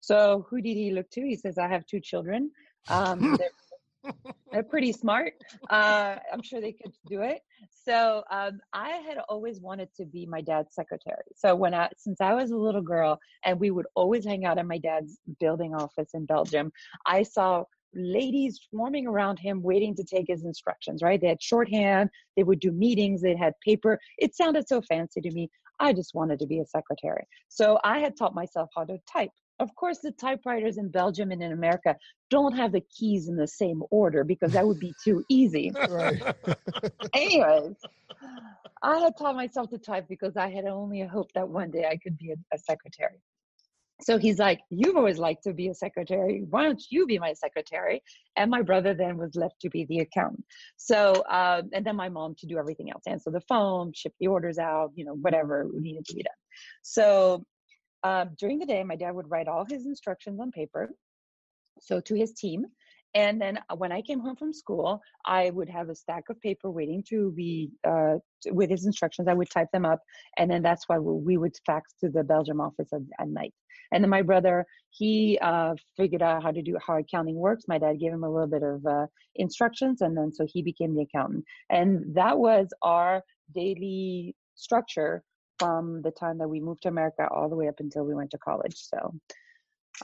So 0.00 0.46
who 0.48 0.60
did 0.60 0.74
he 0.76 0.92
look 0.92 1.08
to? 1.10 1.20
He 1.20 1.36
says 1.36 1.58
i 1.58 1.68
have 1.68 1.86
two 1.86 2.00
children. 2.00 2.50
Um, 2.88 3.20
they're, 3.38 3.50
they're 4.52 4.62
pretty 4.62 4.92
smart. 4.92 5.34
Uh, 5.68 6.16
i'm 6.32 6.42
sure 6.42 6.60
they 6.60 6.72
could 6.72 6.92
do 7.08 7.22
it. 7.22 7.40
So 7.86 8.22
um, 8.30 8.60
i 8.72 8.90
had 9.06 9.18
always 9.28 9.60
wanted 9.60 9.88
to 9.96 10.04
be 10.04 10.26
my 10.26 10.40
dad's 10.40 10.74
secretary. 10.74 11.24
So 11.36 11.54
when 11.54 11.74
i 11.74 11.88
since 11.96 12.20
i 12.20 12.34
was 12.34 12.50
a 12.50 12.56
little 12.56 12.82
girl 12.82 13.18
and 13.44 13.58
we 13.58 13.70
would 13.70 13.86
always 13.94 14.24
hang 14.24 14.44
out 14.44 14.58
in 14.58 14.66
my 14.66 14.78
dad's 14.78 15.18
building 15.38 15.74
office 15.74 16.10
in 16.14 16.26
belgium 16.26 16.72
i 17.06 17.22
saw 17.22 17.64
ladies 17.94 18.60
swarming 18.70 19.06
around 19.06 19.38
him 19.38 19.62
waiting 19.62 19.94
to 19.96 20.04
take 20.04 20.26
his 20.28 20.44
instructions 20.44 21.02
right? 21.02 21.20
They 21.20 21.28
had 21.28 21.42
shorthand 21.42 22.10
they 22.36 22.44
would 22.44 22.60
do 22.60 22.72
meetings 22.72 23.20
they 23.20 23.36
had 23.36 23.54
paper. 23.64 23.98
It 24.18 24.34
sounded 24.34 24.68
so 24.68 24.80
fancy 24.82 25.20
to 25.20 25.30
me. 25.30 25.50
I 25.80 25.92
just 25.92 26.14
wanted 26.14 26.38
to 26.40 26.46
be 26.46 26.60
a 26.60 26.66
secretary. 26.66 27.26
So 27.48 27.78
i 27.84 27.98
had 27.98 28.16
taught 28.16 28.34
myself 28.34 28.70
how 28.76 28.84
to 28.84 28.98
type 29.12 29.30
of 29.60 29.74
course 29.76 29.98
the 29.98 30.10
typewriters 30.12 30.78
in 30.78 30.88
belgium 30.88 31.30
and 31.30 31.42
in 31.42 31.52
america 31.52 31.94
don't 32.30 32.56
have 32.56 32.72
the 32.72 32.82
keys 32.98 33.28
in 33.28 33.36
the 33.36 33.46
same 33.46 33.82
order 33.90 34.24
because 34.24 34.52
that 34.52 34.66
would 34.66 34.80
be 34.80 34.92
too 35.04 35.24
easy 35.28 35.72
right. 35.88 36.22
anyways 37.14 37.76
i 38.82 38.98
had 38.98 39.16
taught 39.16 39.36
myself 39.36 39.70
to 39.70 39.78
type 39.78 40.06
because 40.08 40.36
i 40.36 40.50
had 40.50 40.64
only 40.64 41.00
hoped 41.02 41.34
that 41.34 41.48
one 41.48 41.70
day 41.70 41.84
i 41.84 41.96
could 41.96 42.16
be 42.18 42.32
a, 42.32 42.36
a 42.54 42.58
secretary 42.58 43.20
so 44.02 44.18
he's 44.18 44.38
like, 44.38 44.60
You've 44.70 44.96
always 44.96 45.18
liked 45.18 45.44
to 45.44 45.52
be 45.52 45.68
a 45.68 45.74
secretary. 45.74 46.44
Why 46.48 46.64
don't 46.64 46.82
you 46.90 47.06
be 47.06 47.18
my 47.18 47.32
secretary? 47.32 48.02
And 48.36 48.50
my 48.50 48.62
brother 48.62 48.94
then 48.94 49.16
was 49.16 49.34
left 49.34 49.60
to 49.60 49.70
be 49.70 49.84
the 49.86 50.00
accountant. 50.00 50.44
So, 50.76 51.24
um, 51.30 51.70
and 51.72 51.84
then 51.84 51.96
my 51.96 52.08
mom 52.08 52.34
to 52.38 52.46
do 52.46 52.58
everything 52.58 52.90
else 52.90 53.02
answer 53.06 53.30
the 53.30 53.40
phone, 53.42 53.92
ship 53.94 54.12
the 54.20 54.28
orders 54.28 54.58
out, 54.58 54.92
you 54.94 55.04
know, 55.04 55.14
whatever 55.14 55.68
needed 55.72 56.04
to 56.06 56.14
be 56.14 56.22
done. 56.22 56.32
So, 56.82 57.44
um, 58.02 58.30
during 58.38 58.58
the 58.58 58.66
day, 58.66 58.82
my 58.82 58.96
dad 58.96 59.12
would 59.12 59.30
write 59.30 59.48
all 59.48 59.64
his 59.68 59.86
instructions 59.86 60.40
on 60.40 60.50
paper. 60.50 60.90
So, 61.80 62.00
to 62.00 62.14
his 62.14 62.32
team. 62.32 62.66
And 63.14 63.40
then 63.40 63.58
uh, 63.68 63.76
when 63.76 63.90
I 63.90 64.02
came 64.02 64.20
home 64.20 64.36
from 64.36 64.52
school, 64.52 65.00
I 65.26 65.50
would 65.50 65.68
have 65.68 65.88
a 65.88 65.94
stack 65.94 66.24
of 66.30 66.40
paper 66.40 66.70
waiting 66.70 67.02
to 67.08 67.32
be 67.32 67.70
uh, 67.86 68.16
with 68.46 68.70
his 68.70 68.86
instructions. 68.86 69.26
I 69.28 69.34
would 69.34 69.50
type 69.50 69.68
them 69.72 69.84
up, 69.84 70.00
and 70.38 70.50
then 70.50 70.62
that's 70.62 70.88
why 70.88 70.98
we 70.98 71.36
would 71.36 71.54
fax 71.66 71.92
to 72.00 72.08
the 72.08 72.22
Belgium 72.22 72.60
office 72.60 72.88
at, 72.92 73.00
at 73.18 73.28
night. 73.28 73.52
And 73.92 74.04
then 74.04 74.10
my 74.10 74.22
brother, 74.22 74.64
he 74.90 75.38
uh, 75.42 75.74
figured 75.96 76.22
out 76.22 76.42
how 76.42 76.52
to 76.52 76.62
do 76.62 76.76
how 76.84 76.98
accounting 76.98 77.34
works. 77.34 77.64
My 77.66 77.78
dad 77.78 77.98
gave 77.98 78.12
him 78.12 78.22
a 78.22 78.30
little 78.30 78.46
bit 78.46 78.62
of 78.62 78.86
uh, 78.86 79.06
instructions, 79.34 80.02
and 80.02 80.16
then 80.16 80.32
so 80.32 80.46
he 80.46 80.62
became 80.62 80.94
the 80.94 81.02
accountant. 81.02 81.44
And 81.68 82.14
that 82.14 82.38
was 82.38 82.68
our 82.82 83.22
daily 83.52 84.36
structure 84.54 85.24
from 85.60 86.00
the 86.02 86.10
time 86.10 86.38
that 86.38 86.48
we 86.48 86.58
moved 86.58 86.82
to 86.82 86.88
America 86.88 87.28
all 87.30 87.48
the 87.50 87.54
way 87.54 87.68
up 87.68 87.78
until 87.80 88.04
we 88.04 88.14
went 88.14 88.30
to 88.30 88.38
college. 88.38 88.76
So, 88.76 89.14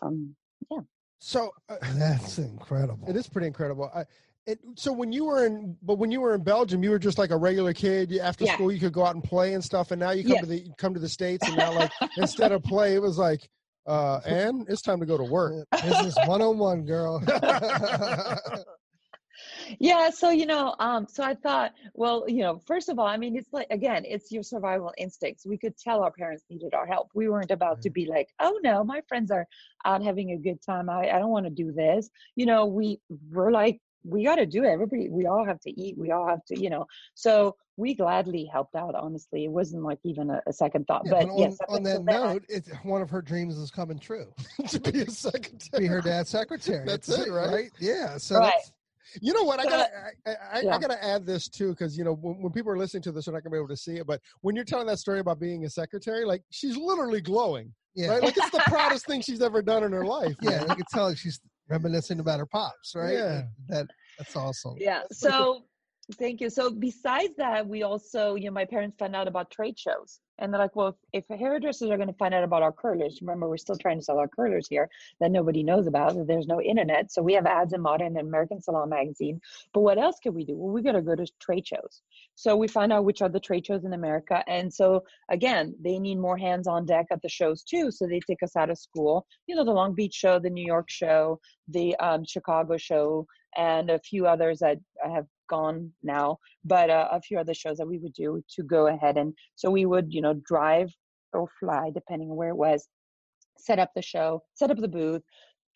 um, 0.03 0.37
yeah. 0.71 0.81
So 1.19 1.51
uh, 1.71 1.77
That's 1.95 2.39
incredible. 2.39 3.09
it 3.09 3.17
is 3.17 3.27
pretty 3.29 3.47
incredible. 3.47 3.91
I, 3.95 4.05
it, 4.47 4.61
so 4.77 4.93
when 4.93 5.11
you 5.13 5.25
were 5.25 5.47
in, 5.47 5.77
but 5.83 5.95
when 5.99 6.13
you 6.13 6.21
were 6.21 6.35
in 6.35 6.43
Belgium, 6.45 6.85
you 6.85 6.91
were 6.91 6.99
just 7.01 7.19
like 7.19 7.31
a 7.31 7.37
regular 7.37 7.73
kid. 7.73 8.17
After 8.19 8.45
Yeah. 8.45 8.53
school, 8.53 8.71
you 8.71 8.79
could 8.79 8.93
go 8.93 9.05
out 9.05 9.15
and 9.15 9.25
play 9.25 9.55
and 9.55 9.65
stuff. 9.65 9.91
And 9.91 9.99
now 9.99 10.11
you 10.11 10.23
come 10.23 10.33
Yes. 10.33 10.41
to 10.43 10.47
the 10.47 10.59
you 10.61 10.73
come 10.79 10.95
to 10.95 11.01
the 11.01 11.09
states, 11.09 11.49
and 11.49 11.57
now 11.57 11.73
like 11.73 11.91
instead 12.17 12.53
of 12.53 12.63
play, 12.63 12.95
it 12.95 13.03
was 13.03 13.19
like, 13.19 13.49
uh, 13.87 14.21
and 14.27 14.69
it's 14.69 14.83
time 14.83 15.01
to 15.01 15.07
go 15.07 15.17
to 15.17 15.25
work. 15.25 15.67
Business 15.83 16.21
101, 16.21 16.85
girl. 16.85 17.21
yeah 19.79 20.11
so 20.11 20.31
you 20.31 20.47
know 20.47 20.75
um 20.79 21.07
so 21.09 21.23
i 21.23 21.35
thought 21.35 21.73
well 21.95 22.25
you 22.29 22.41
know 22.43 22.61
first 22.67 22.89
of 22.89 22.99
all 22.99 23.07
i 23.07 23.17
mean 23.17 23.37
it's 23.37 23.53
like 23.53 23.67
again 23.71 24.05
it's 24.07 24.31
your 24.33 24.43
survival 24.43 24.93
instincts 24.99 25.47
we 25.47 25.57
could 25.59 25.77
tell 25.77 26.03
our 26.03 26.11
parents 26.11 26.45
needed 26.51 26.75
our 26.75 26.87
help 26.87 27.09
we 27.15 27.29
weren't 27.29 27.51
about 27.51 27.83
to 27.83 27.91
be 27.91 28.07
like 28.07 28.29
oh 28.41 28.59
no 28.63 28.85
my 28.85 29.01
friends 29.09 29.31
are 29.31 29.47
out 29.85 30.03
having 30.03 30.33
a 30.33 30.37
good 30.39 30.61
time 30.63 30.89
i, 30.89 31.11
I 31.11 31.19
don't 31.19 31.31
want 31.31 31.47
to 31.47 31.51
do 31.51 31.73
this 31.73 32.09
you 32.35 32.47
know 32.47 32.67
we 32.67 33.01
we're 33.31 33.51
like 33.51 33.81
we 34.05 34.23
got 34.25 34.37
to 34.37 34.47
do 34.47 34.63
it 34.63 34.69
everybody 34.69 35.09
we 35.09 35.27
all 35.27 35.45
have 35.45 35.61
to 35.63 35.71
eat 35.81 35.99
we 35.99 36.13
all 36.13 36.29
have 36.29 36.45
to 36.47 36.61
you 36.61 36.71
know 36.71 36.87
so 37.15 37.57
we 37.77 37.95
gladly 37.95 38.49
helped 38.51 38.75
out 38.77 38.95
honestly 38.95 39.45
it 39.45 39.51
wasn't 39.51 39.83
like 39.83 39.99
even 40.05 40.31
a, 40.31 40.41
a 40.47 40.53
second 40.53 40.87
thought 40.87 41.03
Yeah, 41.05 41.11
but, 41.13 41.29
on, 41.31 41.39
yes 41.39 41.59
on 41.69 41.83
that 41.83 42.05
note, 42.05 42.45
it's 42.49 42.71
one 42.85 43.03
of 43.03 43.11
her 43.11 43.21
dreams 43.21 43.59
is 43.59 43.71
coming 43.71 43.99
true. 43.99 44.29
to 44.69 44.81
be 44.81 45.01
a 45.03 45.11
secretary. 45.11 45.81
Be 45.83 45.87
her 45.87 46.01
dad's 46.01 46.31
secretary. 46.31 46.87
That's 46.87 47.09
It's- 47.09 47.27
it, 47.27 47.31
right? 47.33 47.71
Yeah. 47.79 48.17
So 48.17 48.39
Right. 48.39 48.53
that's, 48.57 48.73
You 49.21 49.33
know 49.33 49.45
what? 49.45 49.61
I 49.61 49.65
gotta, 49.65 49.89
I, 50.27 50.31
I, 50.53 50.59
I 50.59 50.79
gotta 50.79 51.03
add 51.05 51.27
this 51.27 51.49
too, 51.49 51.71
because 51.71 51.97
you 51.97 52.05
know 52.05 52.15
when, 52.15 52.43
when 52.43 52.53
people 52.53 52.73
are 52.73 52.79
listening 52.79 53.03
to 53.05 53.13
this, 53.13 53.27
they're 53.27 53.35
not 53.35 53.43
gonna 53.43 53.53
be 53.53 53.59
able 53.59 53.69
to 53.69 53.77
see 53.77 53.97
it. 53.97 54.07
But 54.07 54.21
when 54.41 54.55
you're 54.55 54.65
telling 54.65 54.87
that 54.87 54.99
story 54.99 55.21
about 55.21 55.41
being 55.41 55.65
a 55.65 55.71
secretary, 55.71 56.25
like 56.25 56.43
she's 56.51 56.77
literally 56.77 57.21
glowing, 57.21 57.73
yeah. 57.95 58.09
right? 58.09 58.23
Like 58.23 58.37
it's 58.37 58.51
the 58.51 58.63
proudest 58.67 59.07
thing 59.07 59.21
she's 59.21 59.43
ever 59.43 59.63
done 59.63 59.85
in 59.85 59.93
her 59.93 60.05
life. 60.05 60.37
Yeah, 60.41 60.51
man. 60.51 60.69
you 60.71 60.77
can 60.77 60.85
tell 60.93 61.15
she's 61.15 61.41
reminiscing 61.69 62.21
about 62.21 62.39
her 62.39 62.47
pops, 62.47 62.95
right? 62.95 63.15
Yeah. 63.15 63.43
That 63.69 63.87
that's 64.19 64.35
awesome. 64.37 64.77
yeah 64.79 65.03
so 65.13 65.65
thank 66.15 66.41
you. 66.41 66.51
So 66.51 66.71
besides 66.71 67.35
that 67.37 67.67
we 67.67 67.83
also 67.83 68.35
you 68.35 68.47
know 68.47 68.53
my 68.53 68.65
parents 68.65 68.97
found 68.99 69.17
out 69.17 69.29
about 69.29 69.51
trade 69.51 69.79
shows 69.79 70.21
and 70.39 70.53
they're 70.53 70.61
like 70.61 70.77
well 70.77 70.97
if, 71.13 71.25
if 71.31 71.39
hairdressers 71.39 71.91
are 71.91 71.97
going 71.97 72.09
to 72.09 72.15
find 72.15 72.35
out 72.35 72.45
about 72.45 72.63
our 72.63 72.73
curlers 72.73 73.19
remember 73.21 73.49
we're 73.49 73.57
still 73.57 73.77
trying 73.77 73.99
to 73.99 74.05
sell 74.05 74.19
our 74.19 74.29
curlers 74.29 74.67
here 74.69 74.89
that 75.21 75.31
nobody 75.31 75.63
knows 75.63 75.87
about 75.87 76.15
there's 76.27 76.47
no 76.47 76.61
internet 76.61 77.11
so 77.11 77.23
we 77.23 77.33
have 77.33 77.47
ads 77.47 77.73
in 77.73 77.81
modern 77.81 78.09
and 78.09 78.29
american 78.29 78.61
salon 78.61 78.89
magazine 78.89 79.41
but 79.73 79.81
what 79.81 79.99
else 79.99 80.19
can 80.23 80.35
we 80.35 80.45
do? 80.45 80.57
Well 80.57 80.73
we 80.73 80.83
got 80.83 80.93
to 80.93 81.03
go 81.03 81.15
to 81.15 81.27
trade 81.41 81.67
shows. 81.67 82.03
So 82.35 82.57
we 82.57 82.69
find 82.69 82.93
out 82.93 83.05
which 83.05 83.23
are 83.23 83.29
the 83.29 83.41
trade 83.41 83.67
shows 83.67 83.85
in 83.85 83.93
america 83.93 84.45
and 84.47 84.73
so 84.73 85.03
again 85.31 85.75
they 85.83 85.99
need 85.99 86.19
more 86.19 86.37
hands 86.37 86.67
on 86.67 86.87
deck 86.87 87.07
at 87.11 87.23
the 87.23 87.29
shows 87.29 87.63
too 87.63 87.91
so 87.91 88.07
they 88.07 88.21
take 88.21 88.43
us 88.43 88.57
out 88.57 88.71
of 88.71 88.79
school. 88.79 89.27
You 89.47 89.57
know 89.57 89.65
the 89.65 89.73
long 89.73 89.95
beach 89.95 90.15
show 90.15 90.39
the 90.39 90.51
new 90.51 90.65
york 90.65 90.91
show 90.91 91.41
the 91.69 91.97
um, 91.97 92.25
chicago 92.25 92.77
show 92.77 93.27
and 93.57 93.91
a 93.91 93.99
few 93.99 94.27
others 94.27 94.59
that 94.59 94.79
I 95.05 95.09
have 95.09 95.27
gone 95.49 95.93
now, 96.03 96.39
but 96.65 96.91
uh, 96.91 97.09
a 97.13 97.21
few 97.21 97.39
other 97.39 97.55
shows 97.55 97.77
that 97.79 97.87
we 97.87 97.99
would 97.99 98.13
do 98.13 98.43
to 98.57 98.63
go 98.63 98.89
ahead 98.89 99.17
and 99.17 99.35
so 99.55 99.71
we 99.71 99.87
would, 99.87 100.13
you 100.13 100.21
know, 100.21 100.35
drive 100.47 100.91
or 101.33 101.49
fly 101.61 101.91
depending 101.95 102.31
on 102.31 102.37
where 102.37 102.51
it 102.51 102.57
was, 102.57 102.89
set 103.59 103.79
up 103.79 103.91
the 103.95 104.03
show, 104.03 104.43
set 104.55 104.71
up 104.71 104.79
the 104.79 104.89
booth, 104.89 105.23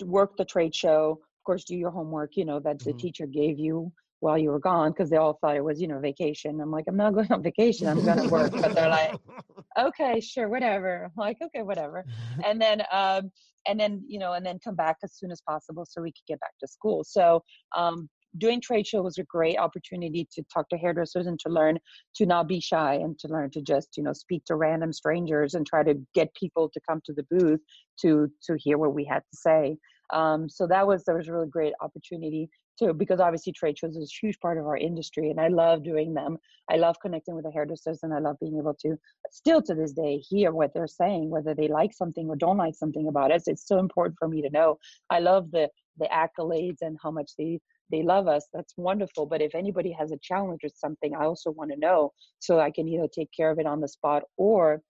work 0.04 0.36
the 0.36 0.44
trade 0.44 0.74
show, 0.74 1.12
of 1.12 1.44
course, 1.44 1.64
do 1.64 1.76
your 1.76 1.90
homework, 1.90 2.36
you 2.36 2.44
know, 2.44 2.60
that 2.60 2.78
the 2.84 2.92
Mhm. 2.92 2.98
teacher 2.98 3.26
gave 3.26 3.58
you 3.58 3.92
while 4.20 4.36
you 4.38 4.50
were 4.50 4.58
gone 4.58 4.90
because 4.90 5.10
they 5.10 5.16
all 5.16 5.38
thought 5.40 5.56
it 5.56 5.64
was, 5.64 5.80
you 5.80 5.88
know, 5.88 5.98
vacation. 5.98 6.60
I'm 6.60 6.70
like, 6.70 6.84
I'm 6.88 6.96
not 6.96 7.14
going 7.14 7.32
on 7.32 7.42
vacation, 7.42 7.88
I'm 7.88 8.04
going 8.04 8.18
to 8.18 8.28
work. 8.28 8.52
But 8.60 8.74
they're 8.74 8.88
like, 8.88 9.14
okay, 9.78 10.20
sure, 10.20 10.48
whatever. 10.48 11.04
I'm 11.04 11.12
like, 11.16 11.38
okay, 11.42 11.62
whatever. 11.62 12.04
And 12.44 12.60
then, 12.60 12.82
um, 12.92 13.30
and 13.66 13.78
then, 13.78 14.02
you 14.06 14.18
know, 14.18 14.32
and 14.34 14.44
then 14.44 14.58
come 14.62 14.74
back 14.74 14.96
as 15.02 15.14
soon 15.14 15.30
as 15.30 15.40
possible 15.42 15.86
so 15.88 16.02
we 16.02 16.12
could 16.12 16.26
get 16.26 16.40
back 16.40 16.52
to 16.60 16.68
school. 16.68 17.04
So, 17.04 17.42
um, 17.76 18.08
doing 18.38 18.60
trade 18.60 18.86
show 18.86 19.02
was 19.02 19.18
a 19.18 19.24
great 19.24 19.58
opportunity 19.58 20.26
to 20.32 20.42
talk 20.52 20.68
to 20.68 20.76
hairdressers 20.76 21.26
and 21.26 21.38
to 21.40 21.48
learn 21.48 21.78
to 22.14 22.26
not 22.26 22.48
be 22.48 22.60
shy 22.60 22.94
and 22.94 23.18
to 23.18 23.28
learn 23.28 23.50
to 23.50 23.60
just, 23.60 23.96
you 23.96 24.02
know, 24.02 24.12
speak 24.12 24.44
to 24.46 24.54
random 24.54 24.92
strangers 24.92 25.54
and 25.54 25.66
try 25.66 25.82
to 25.82 25.94
get 26.14 26.34
people 26.34 26.68
to 26.72 26.80
come 26.88 27.00
to 27.04 27.12
the 27.12 27.24
booth 27.30 27.60
to 28.00 28.30
to 28.44 28.56
hear 28.58 28.78
what 28.78 28.94
we 28.94 29.04
had 29.04 29.20
to 29.20 29.36
say. 29.36 29.76
Um, 30.12 30.48
so 30.48 30.66
that 30.66 30.86
was 30.86 31.04
that 31.04 31.16
was 31.16 31.28
a 31.28 31.32
really 31.32 31.48
great 31.48 31.72
opportunity 31.80 32.48
too, 32.78 32.94
because 32.94 33.20
obviously 33.20 33.52
trade 33.52 33.78
shows 33.78 33.96
is 33.96 34.10
a 34.10 34.26
huge 34.26 34.38
part 34.40 34.58
of 34.58 34.64
our 34.64 34.76
industry, 34.76 35.30
and 35.30 35.40
I 35.40 35.48
love 35.48 35.82
doing 35.84 36.14
them. 36.14 36.38
I 36.70 36.76
love 36.76 36.96
connecting 37.02 37.34
with 37.34 37.44
the 37.44 37.50
hairdressers, 37.50 38.00
and 38.02 38.14
I 38.14 38.20
love 38.20 38.36
being 38.40 38.58
able 38.58 38.74
to 38.82 38.96
still 39.30 39.60
to 39.62 39.74
this 39.74 39.92
day 39.92 40.18
hear 40.18 40.52
what 40.52 40.72
they're 40.72 40.86
saying, 40.86 41.30
whether 41.30 41.54
they 41.54 41.68
like 41.68 41.92
something 41.92 42.28
or 42.28 42.36
don't 42.36 42.56
like 42.56 42.74
something 42.74 43.08
about 43.08 43.32
us. 43.32 43.48
It's 43.48 43.66
so 43.66 43.78
important 43.78 44.16
for 44.18 44.28
me 44.28 44.40
to 44.42 44.50
know. 44.50 44.78
I 45.10 45.20
love 45.20 45.50
the 45.50 45.68
the 45.98 46.08
accolades 46.12 46.78
and 46.80 46.96
how 47.02 47.10
much 47.10 47.32
they 47.36 47.60
they 47.90 48.02
love 48.02 48.28
us. 48.28 48.46
That's 48.52 48.74
wonderful. 48.76 49.26
But 49.26 49.42
if 49.42 49.54
anybody 49.54 49.92
has 49.92 50.12
a 50.12 50.18
challenge 50.22 50.60
with 50.62 50.74
something, 50.76 51.14
I 51.14 51.24
also 51.24 51.50
want 51.50 51.70
to 51.70 51.78
know 51.78 52.12
so 52.38 52.60
I 52.60 52.70
can 52.70 52.88
either 52.88 53.08
take 53.08 53.30
care 53.36 53.50
of 53.50 53.58
it 53.58 53.66
on 53.66 53.80
the 53.80 53.88
spot 53.88 54.22
or 54.36 54.82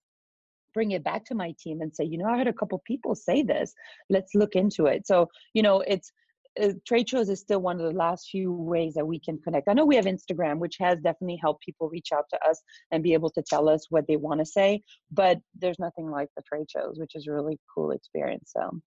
bring 0.73 0.93
it 0.93 1.03
back 1.05 1.25
to 1.27 1.35
my 1.35 1.55
team 1.59 1.81
and 1.81 1.95
say, 1.95 2.05
you 2.05 2.19
know, 2.19 2.27
I 2.27 2.39
heard 2.39 2.47
a 2.47 2.53
couple 2.53 2.81
people 2.87 3.15
say 3.15 3.43
this. 3.43 3.73
Let's 4.09 4.35
look 4.35 4.55
into 4.55 4.87
it. 4.87 5.07
So, 5.07 5.29
you 5.55 5.63
know, 5.63 5.81
it's 5.81 6.13
uh, 6.61 6.73
trade 6.87 7.09
shows 7.09 7.29
is 7.29 7.41
still 7.41 7.61
one 7.61 7.81
of 7.81 7.87
the 7.87 7.97
last 7.97 8.29
few 8.29 8.53
ways 8.53 8.95
that 8.95 9.07
we 9.07 9.21
can 9.21 9.39
connect. 9.39 9.69
I 9.69 9.73
know 9.73 9.85
we 9.85 9.97
have 9.97 10.05
Instagram, 10.05 10.59
which 10.59 10.77
has 10.81 10.97
definitely 10.97 11.39
helped 11.41 11.65
people 11.65 11.89
reach 11.89 12.09
out 12.13 12.25
to 12.31 12.45
us 12.45 12.61
and 12.91 13.05
be 13.05 13.15
able 13.15 13.31
to 13.31 13.43
tell 13.43 13.69
us 13.69 13.87
what 13.91 14.07
they 14.09 14.17
want 14.17 14.41
to 14.41 14.47
say. 14.47 14.83
But 15.13 15.39
there's 15.57 15.79
nothing 15.79 16.11
like 16.11 16.29
the 16.37 16.43
trade 16.43 16.67
shows, 16.69 16.99
which 16.99 17.15
is 17.15 17.29
a 17.29 17.33
really 17.33 17.59
cool 17.75 17.93
experience. 17.93 18.53
So, 18.57 18.81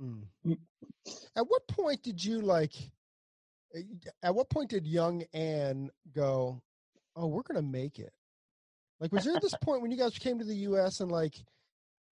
Mm. 0.00 0.22
Mm. 0.46 0.58
At 1.36 1.46
what 1.48 1.66
point 1.68 2.02
did 2.02 2.24
you 2.24 2.40
like? 2.40 2.74
At 4.22 4.34
what 4.34 4.50
point 4.50 4.70
did 4.70 4.86
young 4.86 5.22
Anne 5.32 5.90
go? 6.14 6.60
Oh, 7.16 7.26
we're 7.26 7.42
gonna 7.42 7.62
make 7.62 7.98
it. 7.98 8.12
Like, 9.00 9.12
was 9.12 9.24
there 9.24 9.38
this 9.40 9.54
point 9.62 9.82
when 9.82 9.90
you 9.90 9.96
guys 9.96 10.18
came 10.18 10.38
to 10.38 10.44
the 10.44 10.56
U.S. 10.56 11.00
and 11.00 11.10
like, 11.10 11.34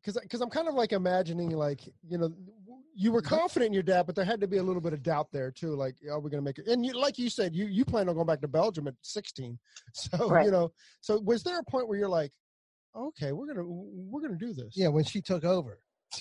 because 0.03 0.21
because 0.21 0.41
I'm 0.41 0.51
kind 0.51 0.69
of 0.69 0.75
like 0.75 0.93
imagining 0.93 1.51
like 1.51 1.81
you 2.09 2.19
know 2.19 2.33
you 2.95 3.13
were 3.13 3.23
mm-hmm. 3.23 3.35
confident 3.35 3.69
in 3.69 3.73
your 3.73 3.83
dad, 3.83 4.07
but 4.07 4.15
there 4.15 4.25
had 4.25 4.41
to 4.41 4.49
be 4.49 4.59
a 4.59 4.63
little 4.63 4.83
bit 4.83 4.93
of 4.93 5.03
doubt 5.03 5.29
there 5.33 5.51
too. 5.51 5.75
Like, 5.75 5.97
are 6.11 6.21
we 6.21 6.31
gonna 6.31 6.43
make 6.43 6.59
it? 6.59 6.67
And 6.67 6.85
you, 6.85 6.93
like 6.99 7.19
you 7.19 7.31
said, 7.31 7.55
you 7.55 7.67
you 7.67 7.85
plan 7.85 8.09
on 8.09 8.15
going 8.15 8.27
back 8.27 8.41
to 8.43 8.49
Belgium 8.49 8.89
at 8.89 8.95
16. 9.03 9.59
So 9.95 10.29
Right. 10.29 10.47
you 10.47 10.51
know, 10.51 10.73
so 11.01 11.21
was 11.21 11.43
there 11.43 11.59
a 11.59 11.65
point 11.65 11.89
where 11.89 11.99
you're 11.99 12.09
like, 12.09 12.33
okay, 12.97 13.33
we're 13.33 13.47
gonna 13.47 13.65
we're 13.65 14.21
gonna 14.21 14.37
do 14.37 14.53
this? 14.53 14.73
Yeah, 14.75 14.89
when 14.89 15.05
she 15.05 15.21
took 15.21 15.45
over. 15.45 15.79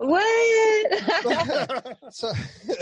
what? 0.00 1.96
so 2.10 2.32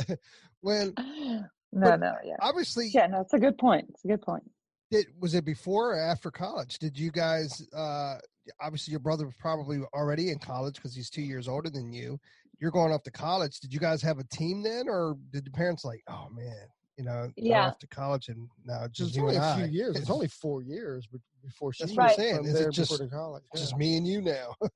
when 0.60 0.94
no, 1.72 1.96
no, 1.96 2.14
yeah. 2.24 2.36
obviously 2.40 2.88
Yeah, 2.88 3.06
no, 3.08 3.20
it's 3.20 3.34
a 3.34 3.38
good 3.38 3.58
point. 3.58 3.86
It's 3.90 4.04
a 4.04 4.08
good 4.08 4.22
point. 4.22 4.44
did 4.90 5.06
was 5.20 5.34
it 5.34 5.44
before 5.44 5.94
or 5.94 5.98
after 5.98 6.30
college? 6.30 6.78
Did 6.78 6.98
you 6.98 7.10
guys 7.10 7.62
uh 7.76 8.16
obviously 8.60 8.92
your 8.92 9.00
brother 9.00 9.26
was 9.26 9.34
probably 9.38 9.80
already 9.94 10.30
in 10.30 10.38
college 10.38 10.76
because 10.76 10.94
he's 10.94 11.10
two 11.10 11.22
years 11.22 11.48
older 11.48 11.70
than 11.70 11.92
you. 11.92 12.18
You're 12.60 12.70
going 12.70 12.92
off 12.92 13.02
to 13.04 13.10
college. 13.10 13.60
Did 13.60 13.72
you 13.72 13.78
guys 13.80 14.00
have 14.02 14.18
a 14.18 14.24
team 14.24 14.62
then 14.62 14.88
or 14.88 15.16
did 15.30 15.44
the 15.44 15.50
parents 15.50 15.84
like, 15.84 16.02
oh 16.08 16.28
man, 16.32 16.66
you 16.96 17.04
know, 17.04 17.30
Yeah. 17.36 17.66
off 17.68 17.78
to 17.80 17.86
college 17.88 18.28
and 18.28 18.48
now 18.64 18.86
just 18.88 19.10
It's 19.10 19.16
you 19.16 19.22
only 19.24 19.36
and 19.36 19.44
a 19.44 19.48
I. 19.48 19.56
few 19.58 19.66
years. 19.66 19.96
It's 19.96 20.10
only 20.10 20.28
four 20.28 20.62
years 20.62 21.06
before 21.44 21.72
she 21.72 21.84
That's 21.84 21.96
what 21.96 22.02
I'm 22.04 22.08
was 22.08 22.16
saying. 22.16 22.44
Is 22.46 22.60
it 22.60 22.72
just- 22.72 23.10
college. 23.10 23.44
It's 23.52 23.62
just 23.62 23.76
me 23.76 23.96
and 23.96 24.06
you 24.06 24.20
now. 24.22 24.54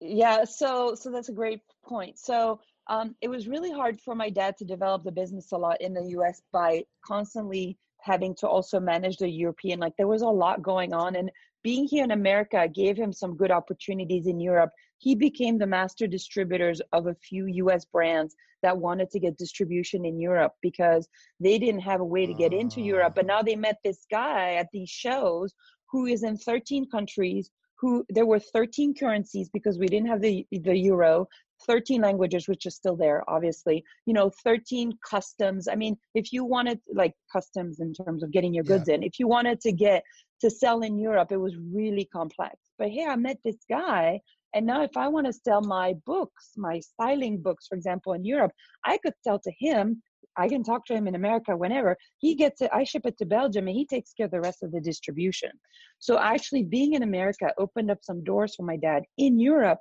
Yeah, 0.00 0.44
so 0.44 0.94
so 0.94 1.10
that's 1.10 1.28
a 1.28 1.32
great 1.32 1.60
point. 1.84 2.18
So 2.18 2.60
um, 2.88 3.14
it 3.22 3.28
was 3.28 3.48
really 3.48 3.70
hard 3.70 4.00
for 4.00 4.14
my 4.14 4.28
dad 4.28 4.56
to 4.58 4.64
develop 4.64 5.04
the 5.04 5.12
business 5.12 5.52
a 5.52 5.56
lot 5.56 5.80
in 5.80 5.94
the 5.94 6.04
U.S. 6.10 6.42
by 6.52 6.84
constantly 7.04 7.78
having 8.00 8.34
to 8.36 8.46
also 8.46 8.78
manage 8.78 9.16
the 9.16 9.28
European. 9.28 9.80
Like 9.80 9.96
there 9.96 10.08
was 10.08 10.22
a 10.22 10.26
lot 10.26 10.62
going 10.62 10.92
on, 10.92 11.16
and 11.16 11.30
being 11.62 11.86
here 11.86 12.04
in 12.04 12.10
America 12.10 12.68
gave 12.68 12.96
him 12.96 13.12
some 13.12 13.36
good 13.36 13.50
opportunities 13.50 14.26
in 14.26 14.38
Europe. 14.38 14.70
He 14.98 15.14
became 15.14 15.58
the 15.58 15.66
master 15.66 16.06
distributors 16.06 16.80
of 16.92 17.06
a 17.06 17.14
few 17.14 17.46
U.S. 17.46 17.86
brands 17.86 18.36
that 18.62 18.76
wanted 18.76 19.10
to 19.10 19.20
get 19.20 19.38
distribution 19.38 20.04
in 20.04 20.18
Europe 20.18 20.52
because 20.62 21.08
they 21.40 21.58
didn't 21.58 21.80
have 21.80 22.00
a 22.00 22.04
way 22.04 22.26
to 22.26 22.34
get 22.34 22.52
into 22.52 22.80
Europe. 22.80 23.14
But 23.14 23.26
now 23.26 23.42
they 23.42 23.56
met 23.56 23.78
this 23.84 24.06
guy 24.10 24.54
at 24.54 24.68
these 24.72 24.90
shows 24.90 25.54
who 25.90 26.06
is 26.06 26.22
in 26.22 26.36
13 26.36 26.90
countries 26.90 27.50
who 27.84 28.02
there 28.08 28.24
were 28.24 28.38
13 28.38 28.94
currencies 28.94 29.50
because 29.52 29.78
we 29.78 29.86
didn't 29.86 30.08
have 30.08 30.22
the 30.22 30.46
the 30.50 30.74
euro 30.74 31.26
13 31.66 32.00
languages 32.00 32.48
which 32.48 32.64
is 32.64 32.74
still 32.74 32.96
there 32.96 33.22
obviously 33.28 33.84
you 34.06 34.14
know 34.14 34.30
13 34.42 34.92
customs. 35.10 35.68
I 35.68 35.74
mean 35.74 35.94
if 36.14 36.32
you 36.32 36.46
wanted 36.46 36.80
like 36.94 37.12
customs 37.30 37.80
in 37.80 37.92
terms 37.92 38.22
of 38.22 38.32
getting 38.32 38.54
your 38.54 38.64
goods 38.64 38.88
in 38.88 39.02
if 39.02 39.18
you 39.18 39.28
wanted 39.28 39.60
to 39.66 39.72
get 39.72 40.02
to 40.40 40.48
sell 40.48 40.80
in 40.80 40.98
europe 40.98 41.30
it 41.30 41.36
was 41.46 41.54
really 41.80 42.06
complex. 42.06 42.56
But 42.78 42.88
here 42.88 43.10
i 43.10 43.16
met 43.16 43.38
this 43.44 43.60
guy 43.68 44.18
and 44.54 44.64
now 44.64 44.80
if 44.82 44.96
i 44.96 45.06
want 45.06 45.26
to 45.26 45.40
sell 45.46 45.60
my 45.60 45.94
books 46.06 46.44
my 46.56 46.80
styling 46.80 47.36
books 47.46 47.66
for 47.68 47.76
example 47.76 48.14
in 48.14 48.24
europe 48.24 48.52
i 48.92 48.96
could 49.02 49.16
sell 49.24 49.38
to 49.46 49.52
him 49.58 50.02
I 50.36 50.48
can 50.48 50.62
talk 50.62 50.86
to 50.86 50.94
him 50.94 51.06
in 51.06 51.14
America 51.14 51.56
whenever. 51.56 51.96
He 52.18 52.34
gets 52.34 52.60
it, 52.60 52.70
I 52.72 52.84
ship 52.84 53.02
it 53.04 53.18
to 53.18 53.26
Belgium 53.26 53.68
and 53.68 53.76
he 53.76 53.86
takes 53.86 54.12
care 54.12 54.26
of 54.26 54.32
the 54.32 54.40
rest 54.40 54.62
of 54.62 54.72
the 54.72 54.80
distribution. 54.80 55.50
So 55.98 56.18
actually 56.18 56.64
being 56.64 56.94
in 56.94 57.02
America 57.02 57.52
opened 57.58 57.90
up 57.90 57.98
some 58.02 58.24
doors 58.24 58.54
for 58.54 58.64
my 58.64 58.76
dad 58.76 59.04
in 59.18 59.38
Europe 59.38 59.80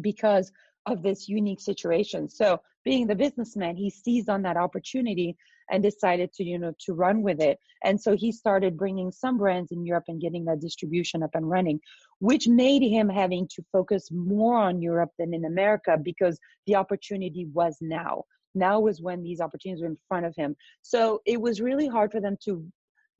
because 0.00 0.52
of 0.86 1.02
this 1.02 1.28
unique 1.28 1.60
situation. 1.60 2.28
So 2.28 2.60
being 2.84 3.06
the 3.06 3.14
businessman, 3.14 3.76
he 3.76 3.90
seized 3.90 4.28
on 4.28 4.42
that 4.42 4.56
opportunity 4.56 5.36
and 5.70 5.82
decided 5.82 6.32
to, 6.32 6.44
you 6.44 6.58
know, 6.58 6.72
to 6.80 6.94
run 6.94 7.22
with 7.22 7.40
it. 7.40 7.58
And 7.84 8.00
so 8.00 8.16
he 8.16 8.32
started 8.32 8.78
bringing 8.78 9.12
some 9.12 9.36
brands 9.36 9.70
in 9.70 9.84
Europe 9.84 10.04
and 10.08 10.20
getting 10.20 10.44
that 10.46 10.60
distribution 10.60 11.22
up 11.22 11.30
and 11.34 11.48
running, 11.48 11.80
which 12.20 12.48
made 12.48 12.82
him 12.82 13.08
having 13.08 13.46
to 13.48 13.62
focus 13.70 14.10
more 14.10 14.56
on 14.56 14.82
Europe 14.82 15.10
than 15.18 15.32
in 15.34 15.44
America 15.44 15.96
because 16.02 16.38
the 16.66 16.74
opportunity 16.74 17.46
was 17.52 17.76
now. 17.80 18.24
now 18.54 18.80
was 18.80 19.00
when 19.00 19.22
these 19.22 19.40
opportunities 19.40 19.82
were 19.82 19.88
in 19.88 19.98
front 20.08 20.26
of 20.26 20.34
him 20.34 20.56
so 20.82 21.20
it 21.26 21.40
was 21.40 21.60
really 21.60 21.86
hard 21.86 22.10
for 22.10 22.20
them 22.20 22.36
to 22.44 22.64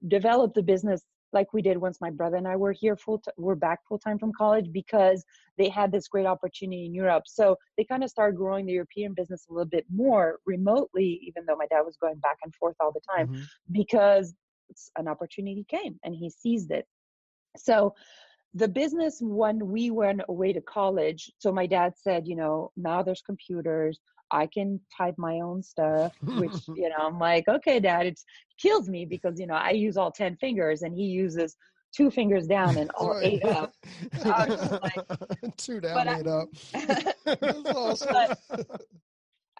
develop 0.06 0.54
the 0.54 0.62
business 0.62 1.02
like 1.32 1.52
we 1.52 1.62
did 1.62 1.76
once 1.76 2.00
my 2.00 2.11
brother 2.11 2.37
and 2.37 2.48
I 2.48 2.56
were 2.56 2.72
here 2.72 2.96
full 2.96 3.18
t- 3.18 3.30
were 3.37 3.56
back 3.56 3.80
full 3.87 3.98
time 3.98 4.18
from 4.18 4.32
college 4.32 4.72
because 4.72 5.24
they 5.56 5.68
had 5.68 5.92
this 5.92 6.08
great 6.08 6.26
opportunity 6.26 6.87
in 6.87 6.94
Europe. 6.94 7.24
So 7.26 7.56
they 7.76 7.84
kind 7.84 8.02
of 8.02 8.11
started 8.11 8.37
growing 8.37 8.66
the 8.66 8.72
European 8.72 9.14
business 9.14 9.46
a 9.48 9.52
little 9.52 9.68
bit 9.68 9.84
more 9.94 10.38
remotely, 10.46 11.20
even 11.22 11.44
though 11.46 11.56
my 11.56 11.66
dad 11.66 11.82
was 11.82 11.96
going 12.00 12.18
back 12.18 12.38
and 12.42 12.54
forth 12.54 12.76
all 12.80 12.92
the 12.92 13.00
time, 13.14 13.28
mm-hmm. 13.28 13.42
because 13.72 14.34
an 14.96 15.08
opportunity 15.08 15.64
came 15.68 15.98
and 16.04 16.14
he 16.14 16.30
seized 16.30 16.70
it. 16.70 16.87
So 17.56 17.94
the 18.54 18.68
business 18.68 19.18
when 19.20 19.68
we 19.68 19.90
went 19.90 20.22
away 20.28 20.52
to 20.52 20.61
college, 20.61 21.30
so 21.38 21.52
my 21.52 21.66
dad 21.66 21.94
said, 21.96 22.26
you 22.26 22.37
know, 22.37 22.72
now 22.76 23.02
there's 23.02 23.22
computers, 23.22 24.00
I 24.30 24.46
can 24.46 24.80
type 24.96 25.14
my 25.16 25.40
own 25.40 25.62
stuff, 25.62 26.12
which, 26.22 26.52
you 26.76 26.88
know, 26.88 26.96
I'm 27.00 27.18
like, 27.18 27.48
okay, 27.48 27.80
dad, 27.80 28.06
it 28.06 28.20
kills 28.58 28.88
me 28.88 29.04
because, 29.04 29.38
you 29.38 29.46
know, 29.46 29.54
I 29.54 29.70
use 29.70 29.96
all 29.96 30.11
10 30.11 30.37
fingers 30.37 30.82
and 30.82 30.94
he 30.94 31.04
uses 31.04 31.56
two 31.94 32.11
fingers 32.11 32.46
down 32.46 32.76
and 32.76 32.90
all 32.92 33.18
eight 33.22 33.44
up. 33.44 33.72
like, 34.24 34.92
two 35.56 35.80
down, 35.80 36.08
eight 36.08 36.26
I, 36.26 36.30
up. 36.30 36.48
Awesome. 37.74 38.08
But, 38.12 38.80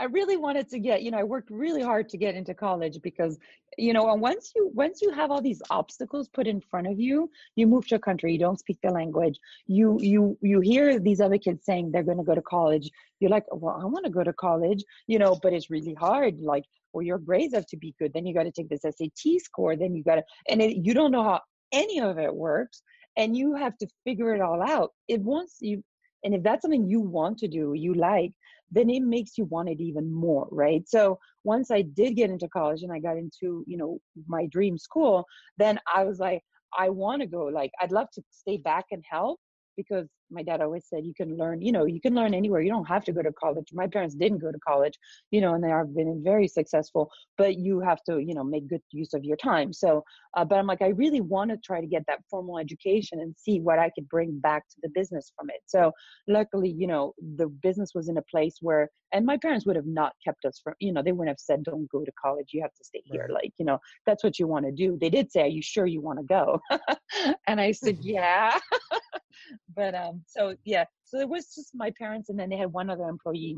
I 0.01 0.05
really 0.05 0.37
wanted 0.37 0.69
to 0.71 0.79
get, 0.79 1.03
you 1.03 1.11
know, 1.11 1.19
I 1.19 1.25
worked 1.25 1.51
really 1.51 1.83
hard 1.83 2.09
to 2.11 2.17
get 2.17 2.37
into 2.37 2.55
college 2.55 3.01
because, 3.03 3.37
you 3.77 3.93
know, 3.93 4.13
and 4.13 4.21
once 4.21 4.53
you 4.55 4.71
once 4.73 5.03
you 5.03 5.11
have 5.11 5.31
all 5.31 5.43
these 5.43 5.61
obstacles 5.71 6.29
put 6.29 6.47
in 6.47 6.61
front 6.61 6.87
of 6.87 7.01
you, 7.01 7.31
you 7.57 7.67
move 7.67 7.87
to 7.89 7.97
a 7.97 7.99
country, 7.99 8.33
you 8.33 8.39
don't 8.39 8.61
speak 8.61 8.79
the 8.83 8.91
language, 8.91 9.39
you 9.67 9.99
you 10.01 10.39
you 10.41 10.61
hear 10.61 11.01
these 11.01 11.21
other 11.21 11.39
kids 11.39 11.65
saying 11.65 11.91
they're 11.91 12.05
going 12.05 12.19
to 12.19 12.25
go 12.25 12.35
to 12.35 12.43
college. 12.43 12.91
You're 13.19 13.31
like, 13.31 13.45
well, 13.51 13.81
I 13.81 13.87
want 13.87 14.05
to 14.05 14.11
go 14.11 14.23
to 14.23 14.33
college, 14.33 14.85
you 15.09 15.19
know, 15.19 15.37
but 15.43 15.53
it's 15.53 15.71
really 15.71 15.95
hard. 15.95 16.41
Like, 16.41 16.65
well, 16.93 17.03
your 17.03 17.19
grades 17.19 17.55
have 17.55 17.67
to 17.67 17.77
be 17.77 17.95
good. 17.99 18.13
Then 18.13 18.25
you 18.25 18.35
got 18.35 18.45
to 18.45 18.53
take 18.53 18.69
this 18.69 18.83
SAT 18.83 19.41
score. 19.43 19.75
Then 19.75 19.97
you 19.97 20.05
got 20.05 20.17
to, 20.17 20.25
and 20.49 20.63
it, 20.63 20.77
you 20.77 20.95
don't 20.95 21.11
know 21.11 21.25
how 21.25 21.41
any 21.73 22.01
of 22.01 22.19
it 22.19 22.35
works, 22.35 22.83
and 23.17 23.37
you 23.37 23.55
have 23.57 23.77
to 23.79 23.89
figure 24.05 24.35
it 24.35 24.41
all 24.41 24.63
out. 24.63 24.93
It 25.09 25.21
once 25.21 25.57
you, 25.61 25.83
and 26.23 26.35
if 26.35 26.43
that's 26.45 26.63
something 26.63 26.89
you 26.89 27.01
want 27.01 27.39
to 27.39 27.49
do, 27.49 27.73
you 27.75 27.95
like 27.95 28.33
then 28.71 28.91
it 28.91 29.03
makes 29.03 29.39
you 29.39 29.45
want 29.45 29.69
it 29.69 29.81
even 29.81 30.13
more 30.13 30.49
right? 30.51 30.89
So 30.89 31.19
once 31.45 31.71
i 31.71 31.83
did 31.83 32.17
get 32.17 32.31
into 32.31 32.49
college 32.49 32.83
and 32.83 32.93
i 32.93 32.99
got 32.99 33.17
into 33.17 33.65
you 33.67 33.77
know 33.77 33.99
my 34.27 34.47
dream 34.47 34.77
school 34.77 35.25
then 35.57 35.79
i 35.95 36.05
was 36.05 36.19
like 36.19 36.43
i 36.79 36.89
want 36.89 37.23
to 37.23 37.27
go 37.27 37.45
like 37.45 37.71
i'd 37.81 37.93
love 37.93 38.11
to 38.13 38.23
stay 38.31 38.57
back 38.57 38.87
and 38.91 39.03
help 39.09 39.39
because 39.77 40.09
my 40.31 40.43
dad 40.43 40.61
always 40.61 40.87
said 40.89 41.05
you 41.05 41.15
can 41.15 41.37
learn 41.37 41.61
you 41.63 41.73
know 41.73 41.85
you 41.85 42.01
can 42.01 42.15
learn 42.15 42.35
anywhere. 42.35 42.61
You 42.61 42.71
don't 42.71 42.85
have 42.87 43.05
to 43.05 43.13
go 43.13 43.23
to 43.23 43.33
college. 43.33 43.69
My 43.73 43.87
parents 43.87 44.15
didn't 44.15 44.39
go 44.39 44.53
to 44.53 44.59
college 44.67 44.99
you 45.31 45.41
know 45.41 45.55
and 45.55 45.63
they 45.63 45.69
have 45.69 45.95
been 45.95 46.23
very 46.23 46.49
successful 46.49 47.11
but 47.37 47.57
you 47.57 47.81
have 47.81 48.03
to 48.05 48.19
you 48.19 48.35
know 48.35 48.45
make 48.45 48.69
good 48.69 48.83
use 48.93 49.15
of 49.15 49.25
your 49.25 49.37
time. 49.37 49.73
So 49.73 50.05
uh, 50.37 50.45
but 50.45 50.59
i'm 50.59 50.67
like 50.67 50.83
i 50.83 50.89
really 50.89 51.21
want 51.21 51.51
to 51.51 51.57
try 51.59 51.81
to 51.81 51.87
get 51.87 52.05
that 52.07 52.21
formal 52.31 52.59
education 52.59 53.21
and 53.21 53.35
see 53.37 53.61
what 53.61 53.79
i 53.79 53.91
could 53.95 54.09
bring 54.09 54.39
back 54.39 54.69
to 54.69 54.77
the 54.83 54.91
business 54.91 55.33
from 55.37 55.51
it. 55.51 55.61
So 55.67 55.93
luckily 56.27 56.71
you 56.71 56.87
know 56.87 57.15
the 57.37 57.49
business 57.49 57.93
was 57.95 58.09
in 58.09 58.19
a 58.19 58.23
place 58.23 58.57
where 58.61 58.91
and 59.13 59.25
my 59.25 59.37
parents 59.39 59.65
would 59.67 59.77
have 59.77 59.87
not 59.87 60.13
kept 60.25 60.45
us 60.45 60.61
from 60.63 60.75
you 60.81 60.93
know 60.93 61.03
they 61.03 61.13
wouldn't 61.13 61.31
have 61.31 61.41
said 61.41 61.63
don't 61.65 61.91
go 61.91 62.05
to 62.05 62.13
college. 62.21 62.49
You 62.53 62.63
have 62.63 62.75
to 62.75 62.85
stay 62.85 63.03
here. 63.05 63.29
Like 63.33 63.53
you 63.59 63.65
know 63.65 63.79
that's 64.07 64.25
what 64.25 64.39
you 64.39 64.47
want 64.47 64.67
to 64.67 64.73
do. 64.73 64.99
They 65.01 65.11
did 65.11 65.31
say 65.33 65.43
are 65.43 65.47
you 65.47 65.63
sure 65.63 65.87
you 65.87 66.01
want 66.01 66.19
to 66.19 66.25
go? 66.25 66.61
And 67.47 67.61
i 67.61 67.73
said 67.73 67.99
yeah. 68.01 68.59
But 69.75 69.95
um 69.95 70.18
so 70.27 70.55
yeah 70.65 70.85
so 71.05 71.19
it 71.19 71.29
was 71.29 71.55
just 71.55 71.75
my 71.75 71.93
parents 71.99 72.29
and 72.29 72.39
then 72.39 72.49
they 72.49 72.57
had 72.57 72.73
one 72.73 72.91
other 72.91 73.09
employee 73.09 73.57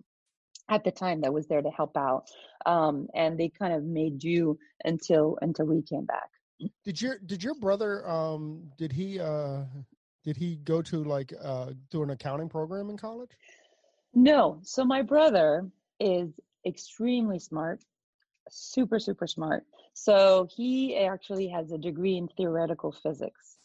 at 0.69 0.85
the 0.85 0.91
time 0.91 1.21
that 1.21 1.33
was 1.33 1.47
there 1.47 1.63
to 1.63 1.71
help 1.71 1.97
out 1.97 2.25
um 2.67 3.07
and 3.15 3.39
they 3.39 3.49
kind 3.49 3.73
of 3.73 3.83
made 3.83 4.19
do 4.19 4.57
until 4.85 5.39
until 5.43 5.67
we 5.67 5.83
came 5.83 6.05
back. 6.05 6.29
Did 6.85 7.01
your 7.01 7.19
did 7.19 7.43
your 7.43 7.55
brother 7.55 8.09
um 8.09 8.71
did 8.79 8.93
he 8.93 9.19
uh 9.19 9.63
did 10.25 10.37
he 10.37 10.57
go 10.57 10.83
to 10.83 11.03
like 11.03 11.33
uh 11.43 11.73
do 11.91 12.03
an 12.03 12.11
accounting 12.11 12.49
program 12.49 12.91
in 12.91 12.97
college? 12.97 13.31
No 14.15 14.61
so 14.63 14.85
my 14.85 15.03
brother 15.03 15.69
is 15.99 16.31
extremely 16.67 17.39
smart 17.39 17.81
super 18.51 18.99
super 18.99 19.27
smart. 19.27 19.65
So 19.95 20.49
he 20.55 20.97
actually 20.97 21.49
has 21.49 21.73
a 21.73 21.79
degree 21.79 22.17
in 22.17 22.29
theoretical 22.37 22.93
physics 22.93 23.60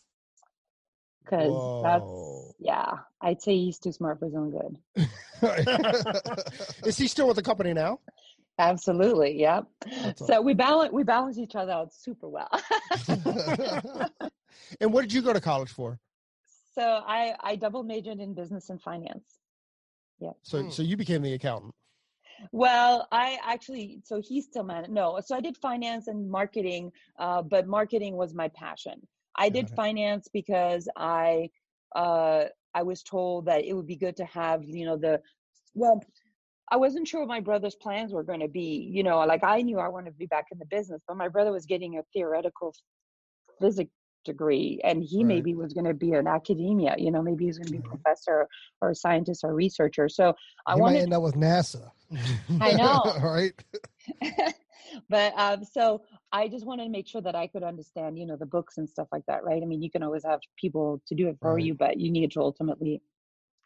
because 1.26 1.84
that's 1.84 2.54
yeah 2.60 3.00
i'd 3.22 3.42
say 3.42 3.56
he's 3.56 3.80
too 3.80 3.92
smart 3.92 4.20
for 4.20 4.26
his 4.26 4.36
own 4.36 4.52
good. 4.52 4.78
Is 6.86 6.98
he 6.98 7.08
still 7.08 7.28
with 7.28 7.36
the 7.36 7.44
company 7.44 7.74
now? 7.74 8.00
Absolutely 8.58 9.38
yep. 9.38 9.66
So 10.16 10.42
we 10.42 10.54
balance 10.54 10.94
we 10.94 11.04
balance 11.04 11.38
each 11.38 11.56
other 11.56 11.74
out 11.74 11.94
super 11.94 12.30
well. 12.30 12.50
And 14.80 14.92
what 14.94 15.02
did 15.02 15.14
you 15.14 15.22
go 15.22 15.34
to 15.34 15.42
college 15.42 15.70
for? 15.70 16.00
So 16.74 17.02
i 17.06 17.36
i 17.42 17.56
double 17.56 17.84
majored 17.84 18.20
in 18.20 18.34
business 18.34 18.70
and 18.70 18.82
finance. 18.82 19.40
Yeah 20.20 20.32
so 20.42 20.64
hmm. 20.64 20.70
so 20.70 20.84
you 20.84 20.96
became 20.96 21.22
the 21.22 21.34
accountant. 21.34 21.74
Well, 22.52 23.08
I 23.14 23.40
actually, 23.46 24.02
so 24.04 24.22
he's 24.22 24.46
still 24.46 24.64
man. 24.64 24.88
No, 24.90 25.20
so 25.26 25.36
I 25.36 25.42
did 25.42 25.56
finance 25.58 26.08
and 26.08 26.30
marketing, 26.30 26.92
uh, 27.18 27.42
but 27.42 27.66
marketing 27.66 28.16
was 28.16 28.34
my 28.34 28.50
passion. 28.50 29.08
I 29.38 29.50
did 29.50 29.70
finance 29.70 30.28
because 30.32 30.88
I 30.96 31.50
uh, 31.96 32.46
I 32.74 32.84
was 32.84 33.04
told 33.04 33.46
that 33.46 33.66
it 33.66 33.74
would 33.74 33.88
be 33.88 33.96
good 33.96 34.16
to 34.18 34.26
have 34.26 34.64
you 34.66 34.86
know 34.86 34.98
the 34.98 35.22
well 35.74 36.02
I 36.72 36.78
wasn't 36.78 37.08
sure 37.08 37.22
what 37.22 37.30
my 37.30 37.42
brother's 37.42 37.76
plans 37.76 38.12
were 38.12 38.24
going 38.24 38.40
to 38.40 38.48
be. 38.48 38.90
You 38.92 39.04
know, 39.04 39.20
like 39.20 39.44
I 39.44 39.62
knew 39.62 39.80
I 39.80 39.88
wanted 39.88 40.12
to 40.12 40.18
be 40.18 40.26
back 40.26 40.46
in 40.52 40.58
the 40.58 40.66
business, 40.66 41.02
but 41.08 41.16
my 41.16 41.28
brother 41.28 41.52
was 41.52 41.66
getting 41.66 41.98
a 41.98 42.02
theoretical 42.14 42.74
physics 43.62 43.92
degree 44.26 44.82
and 44.84 45.04
he 45.04 45.20
right. 45.20 45.28
maybe 45.28 45.54
was 45.54 45.72
going 45.72 45.86
to 45.86 45.94
be 45.94 46.12
an 46.14 46.28
academia 46.28 46.96
you 46.98 47.12
know 47.12 47.22
maybe 47.22 47.46
he 47.46 47.48
was 47.48 47.60
going 47.60 47.68
to 47.68 47.72
be 47.74 47.78
a 47.78 47.82
professor 47.82 48.48
or 48.82 48.90
a 48.90 48.96
scientist 48.96 49.44
or 49.44 49.54
researcher 49.54 50.10
so 50.10 50.34
i 50.66 50.76
want 50.76 50.96
to 50.96 51.02
end 51.02 51.14
up 51.14 51.22
with 51.22 51.36
nasa 51.36 51.92
i 52.60 52.74
know 52.82 53.02
right 53.24 53.54
but 55.10 55.34
um, 55.38 55.64
so 55.64 56.02
I 56.32 56.48
just 56.48 56.66
wanted 56.66 56.86
to 56.86 56.90
make 56.90 57.08
sure 57.08 57.22
that 57.22 57.36
I 57.36 57.48
could 57.48 57.64
understand, 57.64 58.18
you 58.18 58.26
know, 58.26 58.36
the 58.36 58.46
books 58.46 58.78
and 58.78 58.90
stuff 58.90 59.08
like 59.12 59.24
that, 59.28 59.44
right? 59.44 59.62
I 59.62 59.66
mean, 59.66 59.82
you 59.82 59.92
can 59.92 60.04
always 60.04 60.24
have 60.24 60.40
people 60.60 61.02
to 61.08 61.16
do 61.16 61.28
it 61.28 61.38
for 61.42 61.56
right. 61.56 61.64
you, 61.64 61.74
but 61.74 62.00
you 62.00 62.12
need 62.12 62.32
to 62.32 62.42
ultimately. 62.42 63.02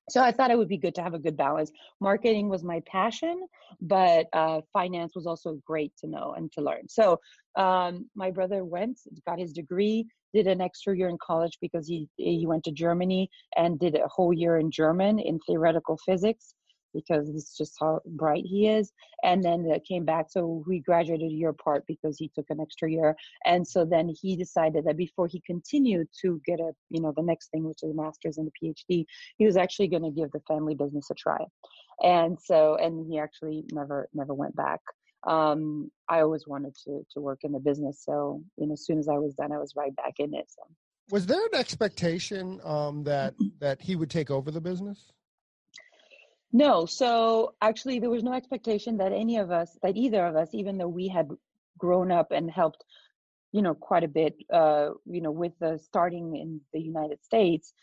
So 0.10 0.23
I 0.23 0.32
thought 0.32 0.49
it 0.49 0.58
would 0.58 0.67
be 0.67 0.77
good 0.77 0.95
to 0.95 1.03
have 1.03 1.13
a 1.13 1.19
good 1.19 1.38
balance. 1.38 1.71
Marketing 2.01 2.49
was 2.49 2.63
my 2.63 2.82
passion, 2.88 3.45
but 3.79 4.27
uh, 4.34 4.62
finance 4.73 5.13
was 5.15 5.27
also 5.27 5.62
great 5.65 5.93
to 5.97 6.08
know 6.08 6.34
and 6.36 6.51
to 6.53 6.62
learn. 6.62 6.89
So 6.89 7.19
um, 7.55 8.10
my 8.15 8.32
brother 8.32 8.65
went, 8.65 8.99
got 9.27 9.38
his 9.38 9.53
degree, 9.53 10.08
did 10.34 10.47
an 10.47 10.62
extra 10.62 10.97
year 10.97 11.10
in 11.10 11.17
college 11.21 11.58
because 11.62 11.88
he 11.88 12.08
he 12.17 12.45
went 12.45 12.63
to 12.63 12.71
Germany 12.71 13.29
and 13.55 13.79
did 13.79 13.95
a 13.95 14.08
whole 14.08 14.34
year 14.34 14.58
in 14.58 14.71
German 14.71 15.19
in 15.19 15.39
theoretical 15.47 15.97
physics 16.05 16.53
because 16.93 17.30
it's 17.30 17.58
just 17.58 17.75
how 17.80 17.99
bright 18.06 18.45
he 18.45 18.67
is. 18.67 18.91
And 19.23 19.43
then 19.43 19.65
it 19.65 19.86
came 19.86 20.06
back. 20.06 20.28
So 20.30 20.63
we 20.67 20.80
graduated 20.80 21.32
a 21.32 21.34
year 21.34 21.49
apart 21.49 21.84
because 21.88 22.17
he 22.17 22.30
took 22.34 22.45
an 22.49 22.60
extra 22.62 22.91
year. 22.91 23.15
And 23.45 23.67
so 23.67 23.86
then 23.86 24.13
he 24.21 24.36
decided 24.36 24.86
that 24.86 24.97
before 24.97 25.28
he 25.28 25.41
continued 25.45 26.08
to 26.21 26.41
get 26.45 26.60
a, 26.60 26.71
you 26.89 27.02
know, 27.02 27.13
the 27.15 27.23
next 27.23 27.49
thing, 27.52 27.63
which 27.63 27.84
is 27.84 27.91
a 27.91 27.95
master's 27.95 28.38
and 28.38 28.49
a 28.49 28.65
PhD, 28.65 29.06
he 29.38 29.45
was 29.45 29.58
actually 29.58 29.88
going 29.88 30.04
to 30.04 30.12
give 30.12 30.32
the 30.32 30.41
family 30.47 30.75
business 30.75 31.10
a 31.12 31.15
try. 31.15 31.45
And 32.02 32.38
so, 32.41 32.75
and 32.75 33.06
he 33.12 33.19
actually 33.19 33.65
never, 33.71 34.08
never 34.13 34.34
went 34.34 34.56
back. 34.56 34.80
Um, 35.28 35.91
I 36.08 36.21
always 36.21 36.47
wanted 36.47 36.75
to, 36.86 37.06
to 37.13 37.19
work 37.19 37.39
in 37.43 37.52
the 37.52 37.60
business. 37.60 38.04
So, 38.06 38.41
you 38.58 38.67
know, 38.67 38.73
as 38.73 38.86
soon 38.86 38.99
as 38.99 39.10
I 39.10 39.17
was 39.17 39.34
done, 39.34 39.52
I 39.52 39.58
was 39.58 39.73
right 39.75 39.93
back 39.95 40.13
in 40.19 40.34
it. 40.34 40.45
So 40.47 40.63
was 41.12 41.25
there 41.25 41.43
an 41.45 41.56
expectation 41.56 42.60
um, 42.63 43.04
that 43.04 43.34
that 43.60 43.82
he 43.82 43.95
would 43.95 44.10
take 44.10 44.32
over 44.32 44.52
the 44.52 44.62
business? 44.62 45.12
No, 46.51 46.85
so 46.85 47.53
actually, 47.62 47.99
there 47.99 48.09
was 48.09 48.23
no 48.23 48.33
expectation 48.33 48.97
that 48.97 49.12
any 49.12 49.38
of 49.38 49.51
us, 49.51 49.77
that 49.83 49.95
either 49.95 50.25
of 50.25 50.35
us, 50.35 50.49
even 50.53 50.77
though 50.77 50.88
we 50.88 51.07
had 51.07 51.29
grown 51.77 52.12
up 52.12 52.31
and 52.31 52.49
helped, 52.49 52.84
you 53.51 53.61
know, 53.61 53.76
quite 53.76 54.03
a 54.03 54.07
bit, 54.07 54.36
uh, 54.51 54.89
you 55.05 55.21
know, 55.21 55.32
with 55.32 55.53
the 55.59 55.78
starting 55.78 56.36
in 56.36 56.59
the 56.74 56.82
United 56.82 57.24
States. 57.24 57.74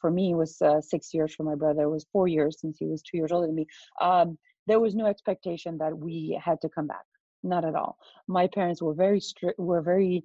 for 0.00 0.10
me, 0.10 0.34
was 0.34 0.60
uh, 0.60 0.82
six 0.82 1.14
years. 1.14 1.34
For 1.34 1.44
my 1.44 1.54
brother, 1.54 1.88
was 1.88 2.06
four 2.12 2.28
years 2.28 2.60
since 2.60 2.76
he 2.78 2.86
was 2.86 3.02
two 3.02 3.16
years 3.16 3.32
older 3.32 3.46
than 3.46 3.56
me. 3.56 3.66
Um, 4.00 4.38
there 4.66 4.80
was 4.80 4.94
no 4.94 5.06
expectation 5.06 5.78
that 5.78 5.96
we 5.98 6.38
had 6.42 6.60
to 6.60 6.68
come 6.68 6.86
back. 6.86 7.06
Not 7.42 7.64
at 7.64 7.74
all. 7.74 7.96
My 8.28 8.48
parents 8.48 8.82
were 8.82 8.94
very 8.94 9.20
strict. 9.20 9.58
Were 9.58 9.82
very 9.82 10.24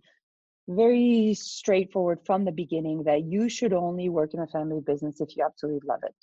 very 0.67 1.35
straightforward 1.35 2.19
from 2.25 2.43
the 2.43 2.51
beginning 2.51 3.03
that 3.03 3.23
you 3.23 3.47
should 3.47 3.71
only 3.71 4.09
work 4.09 4.33
in 4.33 4.39
a 4.39 4.47
family 4.47 4.81
business 4.81 5.21
if 5.21 5.37
you 5.37 5.45
absolutely 5.45 5.87
love 5.87 5.99
it 6.03 6.15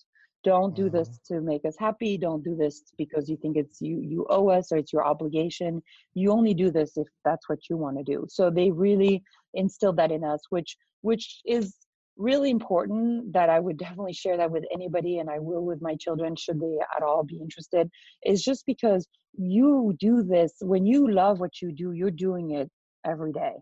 don't 0.45 0.75
do 0.75 0.91
this 0.91 1.09
mm-hmm. 1.09 1.35
to 1.35 1.41
make 1.41 1.65
us 1.65 1.77
happy. 1.79 2.19
Don't 2.19 2.43
do 2.43 2.57
this 2.57 2.83
because 2.99 3.29
you 3.29 3.37
think 3.37 3.57
it's 3.57 3.81
you 3.81 4.01
you 4.01 4.27
owe 4.29 4.49
us 4.49 4.73
or 4.73 4.79
it's 4.79 4.93
your 4.93 5.05
obligation. 5.05 5.83
You 6.15 6.33
only 6.33 6.55
do 6.55 6.71
this 6.71 6.97
if 6.97 7.07
that's 7.25 7.49
what 7.49 7.69
you 7.71 7.77
want 7.77 7.99
to 7.99 8.05
do. 8.05 8.27
So 8.29 8.51
they 8.51 8.71
really 8.71 9.23
instilled 9.55 9.97
that 9.99 10.11
in 10.11 10.25
us 10.25 10.41
which 10.51 10.77
which 11.03 11.41
is 11.45 11.77
really 12.17 12.51
important 12.51 13.33
that 13.33 13.49
I 13.51 13.61
would 13.61 13.79
definitely 13.87 14.13
share 14.13 14.37
that 14.37 14.51
with 14.51 14.65
anybody, 14.73 15.19
and 15.19 15.31
I 15.31 15.39
will 15.39 15.65
with 15.65 15.81
my 15.81 15.97
children, 15.97 16.37
should 16.37 16.61
they 16.61 16.79
at 16.97 17.03
all 17.03 17.25
be 17.25 17.39
interested, 17.39 17.91
is 18.25 18.43
just 18.43 18.67
because 18.67 19.07
you 19.35 19.95
do 19.99 20.23
this 20.23 20.53
when 20.61 20.85
you 20.87 21.11
love 21.11 21.41
what 21.41 21.63
you 21.63 21.73
do, 21.73 21.93
you're 21.93 22.11
doing 22.11 22.53
it 22.53 22.71
every 23.05 23.33
day 23.33 23.55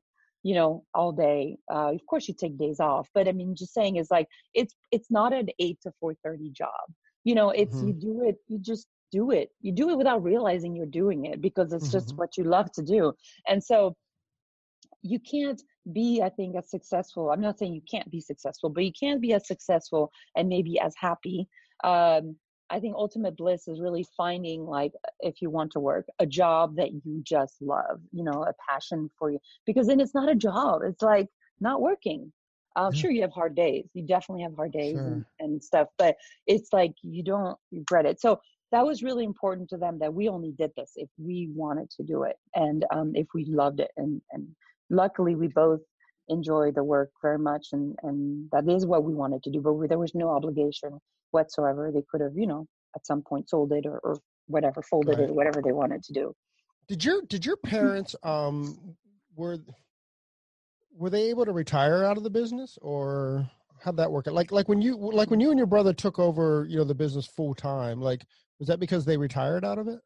you 0.43 0.55
know 0.55 0.84
all 0.95 1.12
day 1.12 1.57
uh, 1.72 1.93
of 1.93 2.01
course 2.07 2.28
you 2.28 2.34
take 2.34 2.59
days 2.59 2.80
off 2.80 3.09
but 3.14 3.28
i 3.28 3.32
mean 3.32 3.55
just 3.55 3.74
saying 3.74 3.97
is 3.97 4.11
like 4.11 4.26
it's 4.55 4.74
it's 4.91 5.11
not 5.11 5.32
an 5.32 5.49
8 5.59 5.78
to 5.82 5.93
4.30 6.03 6.53
job 6.53 6.70
you 7.24 7.34
know 7.34 7.51
it's 7.51 7.76
mm-hmm. 7.76 7.88
you 7.88 7.93
do 7.95 8.22
it 8.24 8.36
you 8.49 8.59
just 8.59 8.86
do 9.12 9.30
it 9.30 9.51
you 9.61 9.72
do 9.72 9.91
it 9.91 9.99
without 9.99 10.22
realizing 10.22 10.74
you're 10.74 10.86
doing 10.86 11.26
it 11.26 11.41
because 11.41 11.72
it's 11.72 11.88
mm-hmm. 11.88 11.93
just 11.93 12.16
what 12.16 12.36
you 12.36 12.45
love 12.45 12.70
to 12.72 12.82
do 12.82 13.12
and 13.49 13.62
so 13.62 13.95
you 15.03 15.18
can't 15.18 15.62
be 15.93 16.22
i 16.22 16.28
think 16.28 16.57
as 16.57 16.70
successful 16.70 17.30
i'm 17.30 17.41
not 17.41 17.59
saying 17.59 17.74
you 17.74 17.82
can't 17.91 18.11
be 18.11 18.20
successful 18.20 18.70
but 18.70 18.84
you 18.84 18.93
can't 18.99 19.20
be 19.20 19.32
as 19.32 19.47
successful 19.47 20.11
and 20.36 20.49
maybe 20.49 20.78
as 20.78 20.95
happy 20.97 21.49
um, 21.84 22.36
I 22.71 22.81
think 22.81 22.95
ultimate 22.97 23.37
bliss 23.37 23.68
is 23.68 23.81
really 23.81 24.07
finding 24.16 24.64
like 24.64 24.93
if 25.21 25.43
you 25.43 25.51
want 25.51 25.73
to 25.73 25.81
work 25.81 26.07
a 26.18 26.27
job 26.27 26.77
that 26.77 26.93
you 26.93 27.21
just 27.23 27.61
love, 27.61 28.01
you 28.12 28.23
know, 28.23 28.45
a 28.45 28.55
passion 28.68 29.11
for 29.18 29.31
you. 29.31 29.39
Because 29.66 29.87
then 29.89 30.01
it's 30.01 30.14
not 30.14 30.31
a 30.31 30.35
job; 30.35 30.83
it's 30.85 31.03
like 31.03 31.29
not 31.61 31.81
working. 31.81 32.33
Uh, 32.77 32.93
Sure, 32.93 33.11
you 33.11 33.23
have 33.23 33.33
hard 33.33 33.57
days. 33.57 33.87
You 33.95 34.07
definitely 34.07 34.43
have 34.45 34.55
hard 34.55 34.73
days 34.73 34.93
sure. 34.93 35.07
and, 35.07 35.25
and 35.41 35.62
stuff, 35.62 35.89
but 35.99 36.16
it's 36.47 36.73
like 36.73 36.93
you 37.03 37.25
don't 37.25 37.59
regret 37.73 38.07
it. 38.07 38.21
So 38.21 38.41
that 38.71 38.87
was 38.87 39.03
really 39.03 39.25
important 39.25 39.68
to 39.71 39.77
them 39.77 39.99
that 39.99 40.14
we 40.14 40.29
only 40.29 40.53
did 40.53 40.71
this 40.77 40.93
if 40.95 41.09
we 41.18 41.51
wanted 41.53 41.91
to 41.91 42.05
do 42.05 42.23
it 42.23 42.37
and 42.55 42.87
um, 42.93 43.12
if 43.14 43.27
we 43.35 43.45
loved 43.45 43.81
it. 43.81 43.91
And 43.97 44.23
and 44.31 44.47
luckily, 44.89 45.35
we 45.35 45.49
both 45.49 45.81
enjoy 46.31 46.72
the 46.72 46.85
work 46.85 47.11
very 47.20 47.39
much, 47.39 47.68
and 47.72 47.97
and 48.03 48.49
that 48.53 48.68
is 48.68 48.87
what 48.87 49.05
we 49.05 49.14
wanted 49.14 49.43
to 49.45 49.51
do. 49.51 49.61
But 49.61 49.74
we, 49.74 49.87
there 49.87 49.99
was 49.99 50.14
no 50.14 50.31
obligation 50.31 50.99
whatsoever. 51.33 51.91
They 51.93 52.03
could 52.11 52.20
have, 52.20 52.37
you 52.37 52.47
know, 52.47 52.66
at 52.97 53.07
some 53.07 53.22
point 53.22 53.49
sold 53.49 53.72
it 53.72 53.87
or, 53.87 53.99
or 53.99 54.18
whatever, 54.47 54.83
folded 54.83 55.18
right. 55.18 55.24
it, 55.24 55.31
or 55.31 55.35
whatever 55.35 55.61
they 55.62 55.72
wanted 55.72 56.03
to 56.05 56.12
do. 56.12 56.35
Did 56.89 57.05
your 57.05 57.22
did 57.22 57.45
your 57.47 57.57
parents 57.57 58.16
um 58.22 58.97
were 59.37 59.59
were 60.97 61.11
they 61.11 61.31
able 61.31 61.45
to 61.45 61.53
retire 61.53 62.05
out 62.05 62.16
of 62.16 62.24
the 62.24 62.31
business 62.31 62.78
or 62.83 63.49
how'd 63.83 63.97
that 63.97 64.11
work? 64.11 64.26
Like 64.26 64.51
like 64.51 64.68
when 64.68 64.83
you 64.83 64.97
like 64.97 65.31
when 65.31 65.41
you 65.41 65.51
and 65.51 65.59
your 65.59 65.66
brother 65.66 65.93
took 65.93 66.18
over, 66.18 66.66
you 66.68 66.76
know, 66.76 66.85
the 66.85 66.95
business 66.95 67.26
full 67.26 67.55
time, 67.55 68.01
like 68.01 68.24
was 68.59 68.68
that 68.68 68.81
because 68.81 69.05
they 69.05 69.16
retired 69.16 69.64
out 69.64 69.78
of 69.78 69.89
it? 69.89 70.01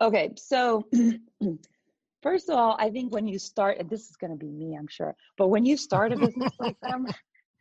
Okay, 0.00 0.32
so 0.36 0.86
first 2.22 2.48
of 2.48 2.56
all, 2.56 2.76
I 2.78 2.90
think 2.90 3.12
when 3.12 3.26
you 3.26 3.38
start, 3.38 3.78
and 3.78 3.88
this 3.88 4.08
is 4.08 4.16
going 4.16 4.32
to 4.32 4.36
be 4.36 4.50
me, 4.50 4.76
I'm 4.76 4.88
sure, 4.88 5.14
but 5.36 5.48
when 5.48 5.64
you 5.64 5.76
start 5.76 6.12
a 6.12 6.16
business 6.16 6.52
like 6.58 6.76
them, 6.80 7.06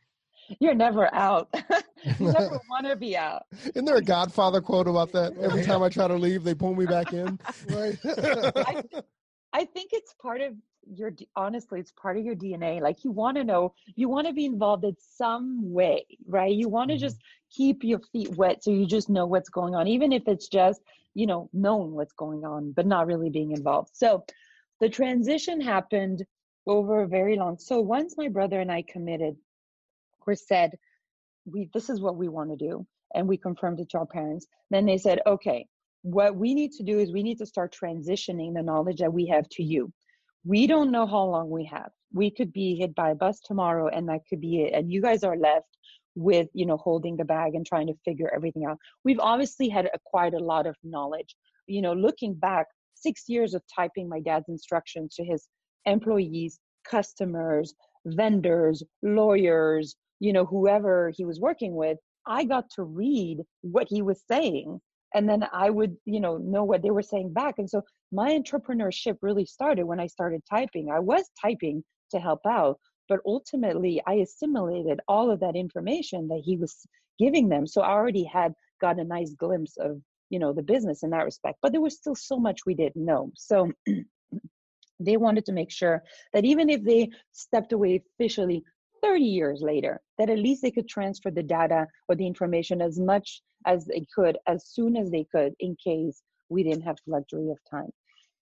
you're 0.60 0.76
never 0.76 1.14
out. 1.14 1.50
you 2.20 2.32
never 2.32 2.60
want 2.70 2.86
to 2.88 2.96
be 2.96 3.18
out. 3.18 3.44
Isn't 3.74 3.86
there 3.86 3.98
a 3.98 4.02
Godfather 4.02 4.62
quote 4.62 4.88
about 4.88 5.12
that? 5.14 5.38
Every 5.38 5.64
time 5.64 5.84
I 5.84 5.90
try 5.90 6.08
to 6.08 6.16
leave, 6.16 6.44
they 6.44 6.54
pull 6.54 6.76
me 6.76 6.86
back 6.86 7.14
in. 7.14 7.40
Right. 7.70 7.98
I, 8.06 8.84
I 9.54 9.66
think 9.66 9.92
it's 9.94 10.14
part 10.14 10.42
of 10.42 10.54
your 10.96 11.12
honestly 11.36 11.80
it's 11.80 11.92
part 11.92 12.18
of 12.18 12.24
your 12.24 12.36
dna 12.36 12.82
like 12.82 13.04
you 13.04 13.12
want 13.12 13.36
to 13.36 13.44
know 13.44 13.74
you 13.96 14.08
want 14.08 14.28
to 14.28 14.34
be 14.34 14.46
involved 14.46 14.84
in 14.84 14.96
some 15.00 15.60
way 15.72 16.06
right 16.28 16.54
you 16.54 16.70
want 16.70 16.90
to 16.90 16.96
mm-hmm. 16.96 17.02
just 17.02 17.18
keep 17.52 17.84
your 17.84 18.00
feet 18.12 18.30
wet 18.38 18.64
so 18.64 18.72
you 18.72 18.86
just 18.86 19.10
know 19.10 19.26
what's 19.26 19.50
going 19.50 19.76
on 19.76 19.88
even 19.88 20.12
if 20.12 20.24
it's 20.28 20.48
just 20.48 20.82
you 21.14 21.26
know 21.26 21.50
knowing 21.54 21.92
what's 21.92 22.14
going 22.14 22.46
on 22.46 22.72
but 22.72 22.86
not 22.86 23.08
really 23.08 23.30
being 23.30 23.52
involved 23.52 23.90
so 23.94 24.24
the 24.80 24.90
transition 24.90 25.60
happened 25.60 26.26
over 26.66 27.02
a 27.02 27.08
very 27.08 27.38
long 27.38 27.58
so 27.58 27.80
once 27.80 28.16
my 28.18 28.28
brother 28.28 28.60
and 28.60 28.72
i 28.72 28.84
committed 28.88 29.36
or 30.28 30.36
said, 30.36 30.78
we 31.46 31.70
this 31.74 31.90
is 31.90 32.02
what 32.02 32.18
we 32.18 32.28
want 32.28 32.52
to 32.52 32.58
do, 32.58 32.86
and 33.16 33.28
we 33.28 33.38
confirmed 33.38 33.80
it 33.80 33.90
to 33.90 34.00
our 34.00 34.06
parents. 34.06 34.46
Then 34.70 34.86
they 34.86 34.98
said, 34.98 35.22
okay, 35.26 35.66
what 36.02 36.36
we 36.36 36.54
need 36.54 36.74
to 36.74 36.84
do 36.84 37.00
is 37.00 37.12
we 37.12 37.24
need 37.24 37.38
to 37.40 37.46
start 37.46 37.76
transitioning 37.82 38.54
the 38.54 38.62
knowledge 38.62 39.00
that 39.00 39.14
we 39.14 39.26
have 39.28 39.48
to 39.52 39.64
you. 39.64 39.92
We 40.46 40.68
don't 40.68 40.92
know 40.92 41.08
how 41.08 41.24
long 41.24 41.50
we 41.50 41.66
have. 41.66 41.90
We 42.14 42.30
could 42.30 42.54
be 42.54 42.76
hit 42.76 42.94
by 42.94 43.12
a 43.12 43.16
bus 43.16 43.40
tomorrow, 43.40 43.88
and 43.88 44.08
that 44.10 44.22
could 44.30 44.42
be 44.42 44.62
it. 44.64 44.74
And 44.74 44.92
you 44.92 45.02
guys 45.02 45.24
are 45.24 45.38
left 45.38 45.66
with 46.16 46.48
you 46.54 46.66
know 46.66 46.78
holding 46.78 47.16
the 47.16 47.26
bag 47.26 47.56
and 47.56 47.66
trying 47.66 47.88
to 47.88 47.94
figure 48.04 48.30
everything 48.36 48.66
out. 48.66 48.78
We've 49.04 49.20
obviously 49.20 49.70
had 49.70 49.90
acquired 49.94 50.34
a 50.34 50.44
lot 50.44 50.68
of 50.68 50.76
knowledge. 50.84 51.36
You 51.68 51.82
know, 51.82 51.94
looking 51.94 52.34
back, 52.34 52.68
six 53.02 53.24
years 53.28 53.54
of 53.54 53.62
typing 53.74 54.10
my 54.10 54.20
dad's 54.20 54.50
instructions 54.50 55.16
to 55.16 55.24
his 55.24 55.48
employees, 55.86 56.60
customers, 56.86 57.74
vendors, 58.06 58.84
lawyers, 59.04 59.96
you 60.20 60.34
know 60.34 60.46
whoever 60.46 61.12
he 61.16 61.26
was 61.26 61.40
working 61.40 61.76
with 61.76 61.98
i 62.26 62.44
got 62.44 62.70
to 62.72 62.84
read 62.84 63.40
what 63.62 63.88
he 63.90 64.02
was 64.02 64.22
saying. 64.30 64.80
And 65.14 65.28
then 65.30 65.46
i 65.54 65.70
would 65.70 65.96
you 66.06 66.20
know 66.20 66.38
know 66.38 66.64
what 66.64 66.82
they 66.82 66.92
were 66.92 67.02
saying 67.02 67.34
back. 67.34 67.56
And 67.58 67.70
so 67.70 67.82
my 68.12 68.32
entrepreneurship 68.32 69.18
really 69.22 69.46
started 69.46 69.86
when 69.86 70.00
i 70.00 70.08
started 70.08 70.42
typing. 70.50 70.90
I 70.92 71.00
was 71.00 71.30
typing 71.42 71.84
to 72.12 72.20
help 72.20 72.42
out 72.46 72.80
but 73.10 73.20
ultimately 73.26 74.02
i 74.08 74.16
assimilated 74.16 75.00
all 75.08 75.32
of 75.32 75.40
that 75.40 75.56
information 75.56 76.28
that 76.28 76.42
he 76.44 76.58
was 76.58 76.76
giving 77.20 77.50
them. 77.50 77.66
So 77.68 77.82
i 77.82 77.92
already 77.92 78.24
had 78.24 78.54
got 78.82 79.00
a 79.00 79.04
nice 79.04 79.34
glimpse 79.34 79.78
of 79.78 80.02
you 80.30 80.40
know 80.40 80.54
the 80.54 80.62
business 80.62 81.04
in 81.04 81.10
that 81.12 81.26
respect 81.26 81.58
but 81.62 81.72
there 81.72 81.82
was 81.82 81.96
still 81.96 82.16
so 82.16 82.38
much 82.38 82.66
we 82.66 82.74
didn't 82.74 83.06
know. 83.06 83.32
So 83.36 83.72
they 85.00 85.18
wanted 85.18 85.46
to 85.46 85.52
make 85.52 85.72
sure 85.72 86.04
that 86.34 86.46
even 86.46 86.70
if 86.70 86.84
they 86.84 87.10
stepped 87.32 87.74
away 87.74 88.02
officially 88.14 88.64
30 89.04 89.24
years 89.24 89.62
later 89.62 90.02
that 90.18 90.30
at 90.30 90.40
least 90.40 90.62
they 90.62 90.72
could 90.72 90.88
transfer 90.90 91.30
the 91.30 91.44
data 91.44 91.86
or 92.08 92.16
the 92.16 92.26
information 92.26 92.82
as 92.82 93.00
much 93.00 93.42
as 93.66 93.86
they 93.86 94.06
could 94.14 94.38
as 94.48 94.66
soon 94.68 94.98
as 94.98 95.12
they 95.12 95.26
could 95.32 95.54
in 95.60 95.76
case 95.84 96.22
we 96.50 96.64
didn't 96.64 96.82
have 96.82 96.98
the 97.06 97.12
luxury 97.12 97.50
of 97.50 97.58
time. 97.70 97.90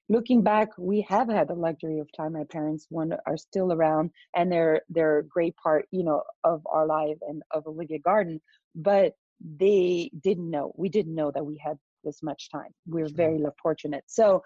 Looking 0.08 0.44
back 0.44 0.70
we 0.78 1.02
have 1.10 1.30
had 1.30 1.48
the 1.48 1.56
luxury 1.56 2.00
of 2.00 2.08
time. 2.16 2.34
My 2.34 2.44
parents 2.46 2.86
one 2.90 3.14
are 3.26 3.38
still 3.38 3.74
around 3.74 4.12
and 4.36 4.52
they're 4.52 4.82
they're 4.90 5.20
a 5.20 5.26
great 5.26 5.56
part 5.58 5.88
you 5.92 6.04
know 6.04 6.24
of 6.44 6.62
our 6.72 6.86
life 6.86 7.18
and 7.28 7.42
of 7.52 7.68
olivia 7.68 8.00
garden 8.00 8.40
but 8.76 9.14
they 9.42 10.12
didn't 10.24 10.50
know 10.50 10.74
we 10.78 10.90
didn't 10.90 11.16
know 11.16 11.32
that 11.32 11.46
we 11.46 11.58
had 11.64 11.78
this 12.04 12.22
much 12.24 12.50
time. 12.50 12.70
We 12.88 13.02
are 13.02 13.10
very 13.10 13.40
fortunate. 13.62 14.04
So 14.08 14.44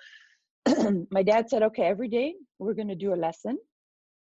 my 1.11 1.23
dad 1.23 1.49
said 1.49 1.63
okay 1.63 1.83
every 1.83 2.07
day 2.07 2.35
we're 2.57 2.73
going 2.73 2.87
to 2.87 2.95
do 2.95 3.13
a 3.13 3.15
lesson. 3.15 3.57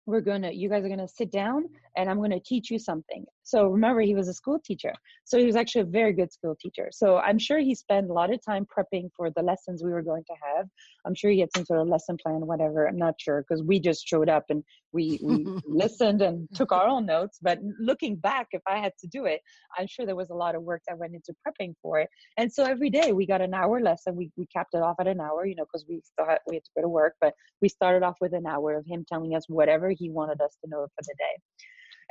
We're 0.08 0.22
going 0.22 0.42
to 0.42 0.54
you 0.54 0.68
guys 0.70 0.84
are 0.84 0.90
going 0.90 1.00
to 1.00 1.08
sit 1.08 1.32
down 1.32 1.66
and 1.96 2.10
i'm 2.10 2.18
going 2.18 2.32
to 2.32 2.40
teach 2.40 2.72
you 2.72 2.80
something. 2.80 3.26
So 3.44 3.68
remember 3.68 4.02
he 4.02 4.16
was 4.16 4.28
a 4.28 4.34
school 4.34 4.60
teacher. 4.64 4.94
So 5.26 5.38
he 5.38 5.46
was 5.46 5.56
actually 5.56 5.82
a 5.82 5.86
very 5.86 6.14
good 6.14 6.34
school 6.34 6.56
teacher. 6.60 6.90
So 6.92 7.18
i'm 7.18 7.40
sure 7.40 7.60
he 7.60 7.76
spent 7.76 8.10
a 8.10 8.14
lot 8.14 8.34
of 8.34 8.44
time 8.44 8.66
prepping 8.66 9.10
for 9.16 9.30
the 9.30 9.44
lessons 9.44 9.84
we 9.84 9.92
were 9.92 10.02
going 10.02 10.24
to 10.26 10.34
have. 10.56 10.68
I'm 11.06 11.16
sure 11.16 11.32
he 11.32 11.40
had 11.40 11.50
some 11.56 11.66
sort 11.66 11.82
of 11.82 11.88
lesson 11.88 12.18
plan 12.18 12.46
whatever 12.48 12.88
i'm 12.88 12.98
not 12.98 13.16
sure 13.20 13.44
because 13.44 13.64
we 13.64 13.80
just 13.80 14.08
showed 14.08 14.30
up 14.30 14.46
and 14.50 14.64
we 14.94 15.20
we 15.22 15.46
listened 15.66 16.22
and 16.22 16.48
took 16.54 16.72
our 16.72 16.88
own 16.88 17.06
notes 17.06 17.40
but 17.42 17.60
looking 17.80 18.16
back 18.16 18.48
if 18.52 18.62
i 18.68 18.78
had 18.78 18.92
to 19.00 19.08
do 19.08 19.26
it 19.26 19.42
i'm 19.78 19.88
sure 19.88 20.06
there 20.06 20.16
was 20.16 20.30
a 20.30 20.36
lot 20.36 20.56
of 20.56 20.64
work 20.64 20.82
that 20.88 20.98
went 20.98 21.14
into 21.14 21.34
prepping 21.46 21.74
for 21.82 22.00
it. 22.00 22.10
And 22.38 22.52
so 22.52 22.64
every 22.64 22.90
day 22.90 23.12
we 23.14 23.26
got 23.26 23.42
an 23.42 23.54
hour 23.54 23.82
lesson. 23.82 24.16
We, 24.16 24.32
we 24.38 24.46
capped 24.48 24.74
it 24.74 24.82
off 24.82 24.98
at 25.00 25.08
an 25.08 25.20
hour 25.20 25.46
you 25.46 25.56
know 25.56 25.66
because 25.66 25.86
we 25.88 26.02
thought 26.18 26.40
we 26.48 26.56
had 26.56 26.64
to 26.64 26.72
go 26.76 26.82
to 26.82 26.90
work 26.90 27.16
but 27.22 27.34
we 27.62 27.70
started 27.70 28.04
off 28.04 28.18
with 28.22 28.34
an 28.34 28.46
hour 28.48 28.76
of 28.76 28.86
him 28.86 29.06
telling 29.08 29.36
us 29.36 29.46
whatever 29.48 29.90
he 29.90 30.10
wanted 30.10 30.42
us 30.42 30.56
to 30.64 30.70
know 30.70 30.86
for 30.96 31.04
the 31.04 31.16
day. 31.18 31.36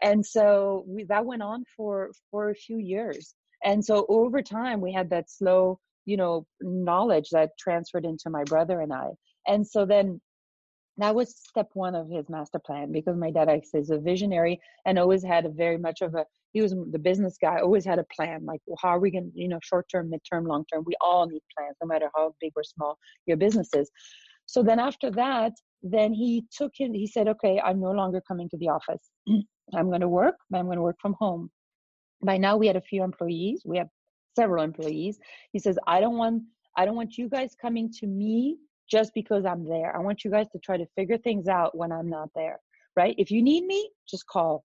And 0.03 0.25
so 0.25 0.85
we, 0.87 1.05
that 1.05 1.27
went 1.27 1.43
on 1.43 1.65
for 1.77 2.11
for 2.31 2.51
a 2.51 2.55
few 2.55 2.79
years. 2.79 3.35
And 3.65 3.85
so 3.85 4.07
over 4.09 4.41
time 4.43 4.81
we 4.81 4.93
had 4.93 5.11
that 5.11 5.31
slow 5.31 5.79
you 6.07 6.17
know 6.17 6.47
knowledge 6.61 7.29
that 7.31 7.51
transferred 7.59 8.05
into 8.05 8.31
my 8.31 8.45
brother 8.45 8.81
and 8.81 8.93
i. 8.93 9.09
And 9.47 9.67
so 9.67 9.87
then 9.87 10.21
that 10.99 11.15
was 11.15 11.35
step 11.37 11.69
one 11.75 11.95
of 11.95 12.11
his 12.11 12.29
master 12.29 12.59
plan 12.59 12.93
because 12.93 13.17
my 13.17 13.31
dad 13.31 13.63
is 13.75 13.91
a 13.91 13.99
visionary 13.99 14.61
and 14.87 14.99
always 14.99 15.25
had 15.25 15.47
a 15.47 15.49
very 15.49 15.79
much 15.79 16.03
of 16.03 16.15
a 16.15 16.25
he 16.53 16.61
was 16.61 16.75
the 16.91 16.99
business 16.99 17.37
guy 17.41 17.61
always 17.61 17.85
had 17.85 17.99
a 17.99 18.07
plan 18.15 18.45
like 18.45 18.61
well, 18.67 18.77
how 18.81 18.89
are 18.89 19.01
we 19.01 19.11
going 19.11 19.31
to 19.31 19.41
you 19.41 19.49
know 19.49 19.59
short 19.63 19.87
term 19.91 20.11
mid 20.11 20.21
term 20.31 20.45
long 20.45 20.65
term? 20.73 20.83
We 20.85 20.95
all 21.01 21.27
need 21.29 21.43
plans 21.57 21.77
no 21.81 21.87
matter 21.87 22.11
how 22.15 22.35
big 22.41 22.53
or 22.57 22.65
small 22.65 22.99
your 23.27 23.37
business 23.37 23.69
is. 23.75 23.91
So 24.47 24.63
then 24.63 24.79
after 24.79 25.11
that 25.13 25.53
then 25.83 26.13
he 26.13 26.45
took 26.53 26.73
it 26.79 26.91
he 26.93 27.07
said 27.07 27.27
okay 27.27 27.59
i'm 27.65 27.81
no 27.81 27.93
longer 27.93 28.21
coming 28.27 28.49
to 28.51 28.59
the 28.59 28.69
office. 28.69 29.11
I'm 29.75 29.89
going 29.89 30.01
to 30.01 30.09
work 30.09 30.37
i'm 30.55 30.67
going 30.67 30.77
to 30.77 30.83
work 30.83 30.97
from 31.01 31.15
home. 31.19 31.51
By 32.23 32.37
now 32.37 32.57
we 32.57 32.67
had 32.67 32.77
a 32.77 32.83
few 32.83 33.03
employees 33.03 33.63
we 33.65 33.79
have 33.79 33.89
several 34.37 34.63
employees. 34.65 35.19
He 35.53 35.59
says 35.59 35.79
i 35.87 36.01
don't 36.01 36.17
want 36.17 36.43
i 36.77 36.85
don't 36.85 36.97
want 36.97 37.17
you 37.17 37.29
guys 37.29 37.55
coming 37.61 37.91
to 38.01 38.07
me 38.07 38.59
just 38.91 39.13
because 39.15 39.45
i'm 39.45 39.69
there. 39.69 39.95
I 39.95 40.01
want 40.01 40.25
you 40.25 40.31
guys 40.31 40.47
to 40.53 40.59
try 40.59 40.77
to 40.77 40.87
figure 40.97 41.19
things 41.19 41.49
out 41.49 41.77
when 41.77 41.93
i'm 41.93 42.09
not 42.09 42.31
there 42.35 42.59
right? 42.97 43.15
If 43.19 43.31
you 43.31 43.43
need 43.43 43.65
me 43.65 43.91
just 44.09 44.27
call 44.27 44.65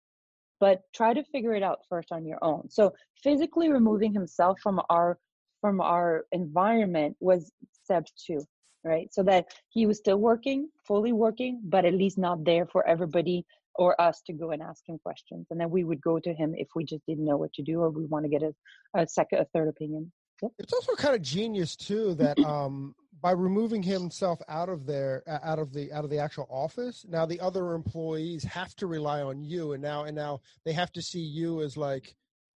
but 0.61 0.81
try 0.95 1.13
to 1.13 1.23
figure 1.25 1.53
it 1.53 1.63
out 1.63 1.79
first 1.89 2.13
on 2.13 2.25
your 2.25 2.39
own. 2.41 2.69
So 2.69 2.93
physically 3.21 3.69
removing 3.69 4.13
himself 4.13 4.57
from 4.61 4.81
our 4.89 5.17
from 5.61 5.81
our 5.81 6.25
environment 6.31 7.15
was 7.19 7.51
step 7.83 8.07
two 8.25 8.41
right? 8.83 9.11
So 9.11 9.23
that 9.23 9.47
he 9.69 9.87
was 9.87 9.97
still 9.97 10.17
working, 10.17 10.69
fully 10.87 11.11
working, 11.11 11.59
but 11.63 11.85
at 11.85 11.95
least 11.95 12.19
not 12.19 12.45
there 12.45 12.67
for 12.67 12.87
everybody 12.87 13.43
or 13.73 13.99
us 13.99 14.21
to 14.27 14.31
go 14.31 14.51
and 14.51 14.61
ask 14.61 14.87
him 14.87 14.99
questions. 15.03 15.47
And 15.49 15.59
then 15.59 15.71
we 15.71 15.83
would 15.83 15.99
go 16.01 16.19
to 16.19 16.33
him 16.35 16.53
if 16.55 16.67
we 16.75 16.85
just 16.85 17.03
didn't 17.07 17.25
know 17.25 17.35
what 17.35 17.51
to 17.53 17.63
do 17.63 17.79
or 17.79 17.89
we 17.89 18.05
want 18.05 18.25
to 18.25 18.29
get 18.29 18.43
a, 18.43 18.53
a 18.95 19.07
second 19.07 19.39
a 19.39 19.45
third 19.55 19.69
opinion. 19.69 20.11
Yep. 20.43 20.51
it's 20.59 20.73
also 20.73 20.93
kind 20.93 21.15
of 21.15 21.21
genius 21.21 21.75
too 21.75 22.13
that 22.15 22.37
um 22.39 22.93
by 23.21 23.31
removing 23.31 23.81
himself 23.81 24.41
out 24.47 24.69
of 24.69 24.85
there 24.85 25.23
out 25.27 25.59
of 25.59 25.73
the 25.73 25.91
out 25.91 26.03
of 26.03 26.09
the 26.09 26.19
actual 26.19 26.47
office 26.49 27.05
now 27.07 27.25
the 27.25 27.39
other 27.39 27.73
employees 27.73 28.43
have 28.43 28.75
to 28.75 28.87
rely 28.87 29.21
on 29.21 29.43
you 29.43 29.73
and 29.73 29.81
now 29.81 30.03
and 30.03 30.15
now 30.15 30.39
they 30.65 30.73
have 30.73 30.91
to 30.91 31.01
see 31.01 31.19
you 31.19 31.61
as 31.61 31.77
like 31.77 32.15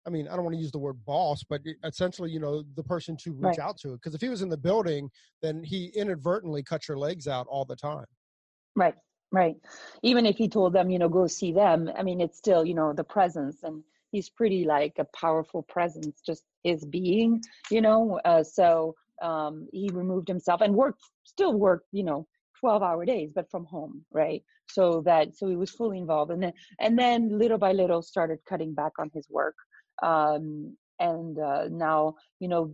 I 0.07 0.09
mean, 0.09 0.29
I 0.29 0.35
don't 0.35 0.45
want 0.45 0.55
to 0.55 0.61
use 0.61 0.71
the 0.71 0.79
word 0.79 1.03
boss, 1.05 1.43
but 1.43 1.61
essentially, 1.83 2.31
you 2.31 2.39
know, 2.39 2.63
the 2.75 2.83
person 2.83 3.17
to 3.17 3.33
reach 3.33 3.57
right. 3.57 3.59
out 3.59 3.77
to. 3.79 3.89
Because 3.89 4.15
if 4.15 4.21
he 4.21 4.29
was 4.29 4.41
in 4.41 4.47
the 4.47 4.57
building, 4.57 5.11
then 5.41 5.61
he 5.63 5.87
inadvertently 5.87 6.63
cut 6.63 6.87
your 6.87 6.97
legs 6.97 7.27
out 7.27 7.45
all 7.49 7.65
the 7.65 7.75
time. 7.75 8.05
Right, 8.73 8.95
right. 9.33 9.55
Even 10.03 10.25
if 10.25 10.37
he 10.37 10.47
told 10.47 10.71
them, 10.71 10.89
you 10.89 10.97
know, 10.97 11.09
go 11.09 11.27
see 11.27 11.51
them, 11.51 11.91
I 11.97 12.03
mean, 12.03 12.21
it's 12.21 12.37
still, 12.37 12.63
you 12.63 12.73
know, 12.73 12.93
the 12.93 13.03
presence. 13.03 13.63
And 13.63 13.83
he's 14.11 14.29
pretty 14.29 14.63
like 14.63 14.93
a 14.97 15.05
powerful 15.13 15.63
presence, 15.63 16.21
just 16.25 16.43
his 16.63 16.85
being, 16.85 17.41
you 17.69 17.81
know. 17.81 18.21
Uh, 18.23 18.43
so 18.43 18.95
um, 19.21 19.67
he 19.71 19.89
removed 19.93 20.27
himself 20.27 20.61
and 20.61 20.75
worked, 20.75 21.01
still 21.23 21.53
worked, 21.53 21.87
you 21.91 22.03
know, 22.03 22.27
12 22.59 22.81
hour 22.81 23.05
days 23.05 23.31
but 23.35 23.49
from 23.51 23.65
home 23.65 24.03
right? 24.11 24.43
So 24.69 25.01
that 25.05 25.35
so 25.35 25.47
he 25.47 25.55
was 25.55 25.71
fully 25.71 25.97
involved. 25.97 26.31
And 26.31 26.41
then 26.43 26.53
and 26.79 26.97
then 26.97 27.37
little 27.37 27.57
by 27.57 27.71
little 27.71 28.01
started 28.01 28.39
cutting 28.47 28.73
back 28.73 28.93
on 28.99 29.09
his 29.13 29.27
work. 29.29 29.55
Um, 30.03 30.75
and 30.99 31.39
uh, 31.39 31.65
now 31.69 32.15
you 32.39 32.47
know 32.47 32.73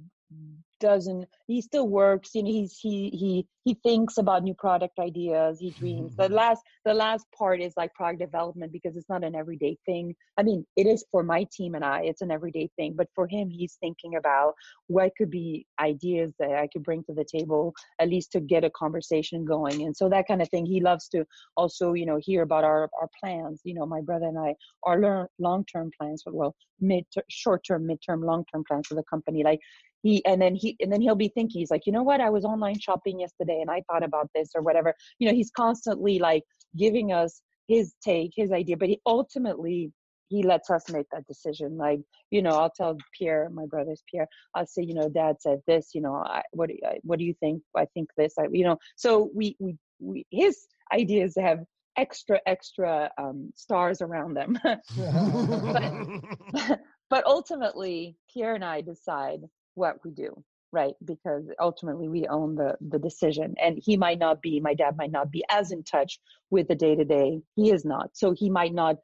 doesn't 0.83 1.25
he 1.47 1.61
still 1.61 1.87
works 1.87 2.31
you 2.35 2.43
know 2.43 2.51
he's 2.51 2.77
he 2.77 3.09
he 3.21 3.47
he 3.63 3.73
thinks 3.83 4.17
about 4.17 4.43
new 4.43 4.53
product 4.53 4.99
ideas 4.99 5.57
he 5.57 5.69
dreams. 5.69 6.13
The 6.17 6.23
mm-hmm. 6.23 6.33
last 6.33 6.61
the 6.83 6.93
last 6.93 7.25
part 7.37 7.61
is 7.61 7.73
like 7.77 7.93
product 7.93 8.19
development 8.19 8.73
because 8.73 8.97
it's 8.97 9.07
not 9.07 9.23
an 9.23 9.33
everyday 9.33 9.77
thing. 9.85 10.13
I 10.37 10.43
mean 10.43 10.65
it 10.75 10.85
is 10.85 11.05
for 11.09 11.23
my 11.23 11.47
team 11.55 11.75
and 11.75 11.85
i 11.85 12.01
it's 12.03 12.21
an 12.21 12.31
everyday 12.31 12.69
thing 12.75 12.93
but 12.97 13.07
for 13.15 13.25
him 13.27 13.49
he's 13.49 13.77
thinking 13.79 14.15
about 14.17 14.53
what 14.87 15.13
could 15.17 15.29
be 15.29 15.65
ideas 15.79 16.33
that 16.39 16.51
i 16.63 16.67
could 16.71 16.83
bring 16.83 17.01
to 17.05 17.13
the 17.13 17.25
table 17.35 17.73
at 17.99 18.09
least 18.09 18.33
to 18.33 18.41
get 18.41 18.65
a 18.65 18.69
conversation 18.71 19.45
going. 19.45 19.83
And 19.83 19.95
so 19.95 20.09
that 20.09 20.27
kind 20.27 20.41
of 20.41 20.49
thing 20.49 20.65
he 20.65 20.81
loves 20.81 21.07
to 21.09 21.25
also 21.55 21.93
you 21.93 22.05
know 22.05 22.19
hear 22.27 22.41
about 22.43 22.65
our 22.65 22.89
our 22.99 23.09
plans. 23.19 23.61
You 23.63 23.75
know 23.75 23.85
my 23.85 24.01
brother 24.01 24.25
and 24.25 24.39
i 24.47 24.53
our 24.83 25.29
long 25.39 25.63
term 25.73 25.91
plans 25.97 26.23
well 26.25 26.53
mid 26.81 27.05
short 27.29 27.61
term 27.65 27.87
mid 27.87 27.99
term 28.05 28.21
long 28.21 28.43
term 28.51 28.63
plans 28.67 28.87
for 28.87 28.95
the 28.95 29.09
company. 29.13 29.43
Like 29.43 29.61
he 30.03 30.23
and 30.25 30.41
then 30.41 30.53
he 30.53 30.72
and 30.79 30.91
then 30.91 31.01
he'll 31.01 31.15
be 31.15 31.29
thinking 31.29 31.59
he's 31.59 31.71
like 31.71 31.85
you 31.85 31.93
know 31.93 32.03
what? 32.03 32.21
I 32.21 32.29
was 32.29 32.45
online 32.45 32.79
shopping 32.79 33.19
yesterday 33.19 33.59
and 33.61 33.69
i 33.69 33.81
thought 33.91 34.03
about 34.03 34.29
this 34.35 34.49
or 34.55 34.61
whatever. 34.61 34.93
You 35.19 35.27
know 35.27 35.35
he's 35.35 35.51
constantly 35.55 36.19
like 36.19 36.43
giving 36.77 37.11
us 37.11 37.41
his 37.67 37.93
take 38.03 38.31
his 38.35 38.51
idea 38.51 38.75
but 38.77 38.89
he 38.89 38.99
ultimately 39.05 39.91
he 40.29 40.41
lets 40.43 40.69
us 40.69 40.89
make 40.89 41.05
that 41.11 41.27
decision. 41.27 41.77
Like 41.77 41.99
you 42.31 42.41
know 42.41 42.51
i'll 42.51 42.71
tell 42.71 42.97
pierre 43.17 43.49
my 43.51 43.65
brother's 43.67 44.03
pierre 44.09 44.27
i'll 44.55 44.65
say 44.65 44.81
you 44.81 44.95
know 44.95 45.07
dad 45.07 45.35
said 45.39 45.59
this 45.67 45.89
you 45.93 46.01
know 46.01 46.15
I, 46.15 46.41
what 46.51 46.69
do 46.69 46.75
you, 46.75 46.99
what 47.03 47.19
do 47.19 47.25
you 47.25 47.35
think? 47.39 47.61
I 47.77 47.85
think 47.93 48.09
this 48.17 48.33
I, 48.39 48.45
you 48.51 48.65
know 48.65 48.77
so 48.95 49.29
we 49.35 49.55
we, 49.59 49.77
we 49.99 50.25
his 50.31 50.65
ideas 50.91 51.35
have 51.39 51.59
extra 51.95 52.39
extra 52.47 53.11
um, 53.19 53.53
stars 53.55 54.01
around 54.01 54.33
them. 54.33 54.59
But, 56.57 56.79
but 57.09 57.25
ultimately 57.27 58.15
pierre 58.33 58.55
and 58.55 58.65
i 58.65 58.81
decide 58.81 59.41
what 59.75 59.97
we 60.03 60.11
do 60.11 60.43
right? 60.73 60.95
Because 61.05 61.43
ultimately 61.61 62.09
we 62.09 62.27
own 62.27 62.55
the 62.55 62.75
the 62.81 62.99
decision 62.99 63.53
and 63.61 63.79
he 63.81 63.95
might 63.95 64.19
not 64.19 64.41
be 64.41 64.59
my 64.59 64.73
dad 64.73 64.97
might 64.97 65.11
not 65.11 65.31
be 65.31 65.45
as 65.49 65.71
in 65.71 65.83
touch 65.83 66.19
with 66.49 66.67
the 66.67 66.75
day 66.75 66.95
to 66.95 67.05
day 67.05 67.39
he 67.55 67.71
is 67.71 67.85
not. 67.85 68.09
So 68.13 68.33
he 68.33 68.49
might 68.49 68.73
not 68.73 68.97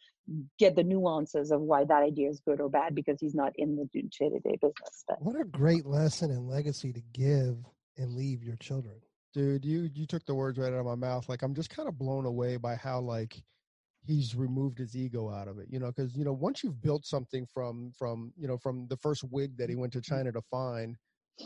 get 0.58 0.76
the 0.76 0.84
nuances 0.84 1.52
of 1.52 1.62
why 1.62 1.86
that 1.86 2.04
idea 2.04 2.30
is 2.30 2.42
good 2.42 2.60
or 2.60 2.70
bad 2.70 2.94
because 2.94 3.18
he's 3.22 3.36
not 3.36 3.54
in 3.56 3.76
the 3.76 3.86
day 3.86 4.30
to 4.30 4.40
day 4.40 4.58
business 4.62 5.04
but. 5.08 5.20
what 5.22 5.40
a 5.40 5.44
great 5.44 5.88
lesson 5.88 6.30
and 6.30 6.48
legacy 6.48 6.94
to 6.94 7.02
give 7.14 7.58
and 7.98 8.14
leave 8.14 8.44
your 8.44 8.56
children. 8.58 8.96
Dude 9.34 9.64
you 9.64 9.90
you 9.94 10.06
took 10.06 10.26
the 10.26 10.36
words 10.36 10.58
right 10.58 10.74
out 10.74 10.80
of 10.80 10.86
my 10.86 10.96
mouth. 10.96 11.30
Like 11.30 11.44
i'm 11.44 11.54
just 11.54 11.70
kind 11.70 11.88
of 11.88 11.98
blown 11.98 12.26
away 12.26 12.58
by 12.58 12.76
how 12.76 13.00
like 13.00 13.42
he's 14.06 14.36
removed 14.36 14.80
his 14.80 14.96
ego 14.96 15.30
out 15.30 15.48
of 15.48 15.60
it 15.60 15.68
you 15.70 15.78
know 15.78 15.88
because 15.88 16.16
you 16.16 16.24
know 16.24 16.34
once 16.34 16.64
you've 16.64 16.82
built 16.82 17.06
something 17.06 17.46
from 17.54 17.92
from 17.98 18.32
you 18.38 18.48
know 18.48 18.58
from 18.58 18.88
the 18.88 18.98
first 18.98 19.24
wig 19.30 19.58
that 19.58 19.70
he 19.70 19.76
went 19.76 19.92
to 19.92 20.00
mm-hmm. 20.00 20.16
china 20.16 20.32
to 20.32 20.42
find 20.50 20.96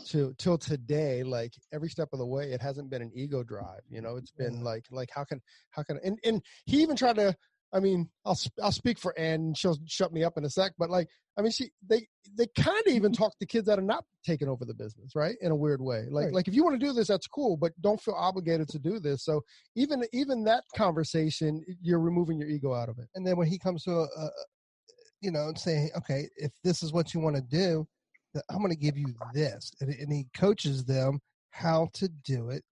to 0.06 0.34
till 0.38 0.58
today 0.58 1.22
like 1.22 1.52
every 1.72 1.88
step 1.88 2.08
of 2.12 2.18
the 2.18 2.26
way 2.26 2.52
it 2.52 2.60
hasn't 2.60 2.90
been 2.90 3.02
an 3.02 3.12
ego 3.14 3.42
drive 3.42 3.80
you 3.88 4.00
know 4.00 4.16
it's 4.16 4.32
been 4.32 4.62
like 4.62 4.84
like 4.90 5.08
how 5.14 5.24
can 5.24 5.40
how 5.70 5.82
can 5.82 5.98
and 6.04 6.18
and 6.24 6.42
he 6.66 6.82
even 6.82 6.96
tried 6.96 7.16
to 7.16 7.34
I 7.74 7.80
mean, 7.80 8.08
I'll 8.24 8.38
I'll 8.62 8.72
speak 8.72 9.00
for 9.00 9.18
Anne. 9.18 9.52
She'll 9.54 9.76
shut 9.86 10.12
me 10.12 10.22
up 10.22 10.38
in 10.38 10.44
a 10.44 10.50
sec. 10.50 10.72
But 10.78 10.90
like, 10.90 11.08
I 11.36 11.42
mean, 11.42 11.50
she 11.50 11.70
they 11.86 12.06
they 12.38 12.46
kind 12.56 12.68
mm-hmm. 12.68 12.90
of 12.90 12.94
even 12.94 13.12
talk 13.12 13.36
to 13.40 13.46
kids 13.46 13.66
that 13.66 13.80
are 13.80 13.82
not 13.82 14.04
taking 14.24 14.48
over 14.48 14.64
the 14.64 14.74
business, 14.74 15.16
right? 15.16 15.34
In 15.40 15.50
a 15.50 15.56
weird 15.56 15.80
way. 15.82 16.04
Like 16.08 16.26
right. 16.26 16.34
like 16.34 16.48
if 16.48 16.54
you 16.54 16.62
want 16.62 16.78
to 16.78 16.86
do 16.86 16.92
this, 16.92 17.08
that's 17.08 17.26
cool, 17.26 17.56
but 17.56 17.72
don't 17.80 18.00
feel 18.00 18.14
obligated 18.14 18.68
to 18.68 18.78
do 18.78 19.00
this. 19.00 19.24
So 19.24 19.42
even 19.74 20.04
even 20.12 20.44
that 20.44 20.62
conversation, 20.76 21.64
you're 21.82 21.98
removing 21.98 22.38
your 22.38 22.48
ego 22.48 22.72
out 22.72 22.88
of 22.88 22.98
it. 23.00 23.08
And 23.16 23.26
then 23.26 23.36
when 23.36 23.48
he 23.48 23.58
comes 23.58 23.82
to 23.84 23.90
a, 23.90 24.04
a 24.04 24.30
you 25.20 25.32
know, 25.32 25.52
saying, 25.56 25.90
okay, 25.96 26.28
if 26.36 26.52
this 26.62 26.82
is 26.82 26.92
what 26.92 27.12
you 27.12 27.18
want 27.18 27.34
to 27.34 27.42
do, 27.42 27.86
I'm 28.50 28.58
going 28.58 28.70
to 28.70 28.76
give 28.76 28.96
you 28.96 29.14
this, 29.32 29.72
and, 29.80 29.90
and 29.90 30.12
he 30.12 30.26
coaches 30.34 30.84
them 30.84 31.20
how 31.50 31.88
to 31.94 32.08
do 32.08 32.50
it 32.50 32.62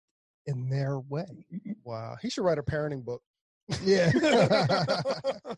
in 0.47 0.69
their 0.69 1.01
way. 1.01 1.47
Wow, 1.85 2.17
he 2.21 2.31
should 2.31 2.45
write 2.45 2.59
a 2.59 2.63
parenting 2.63 3.05
book. 3.05 3.23
Yeah. 3.85 4.11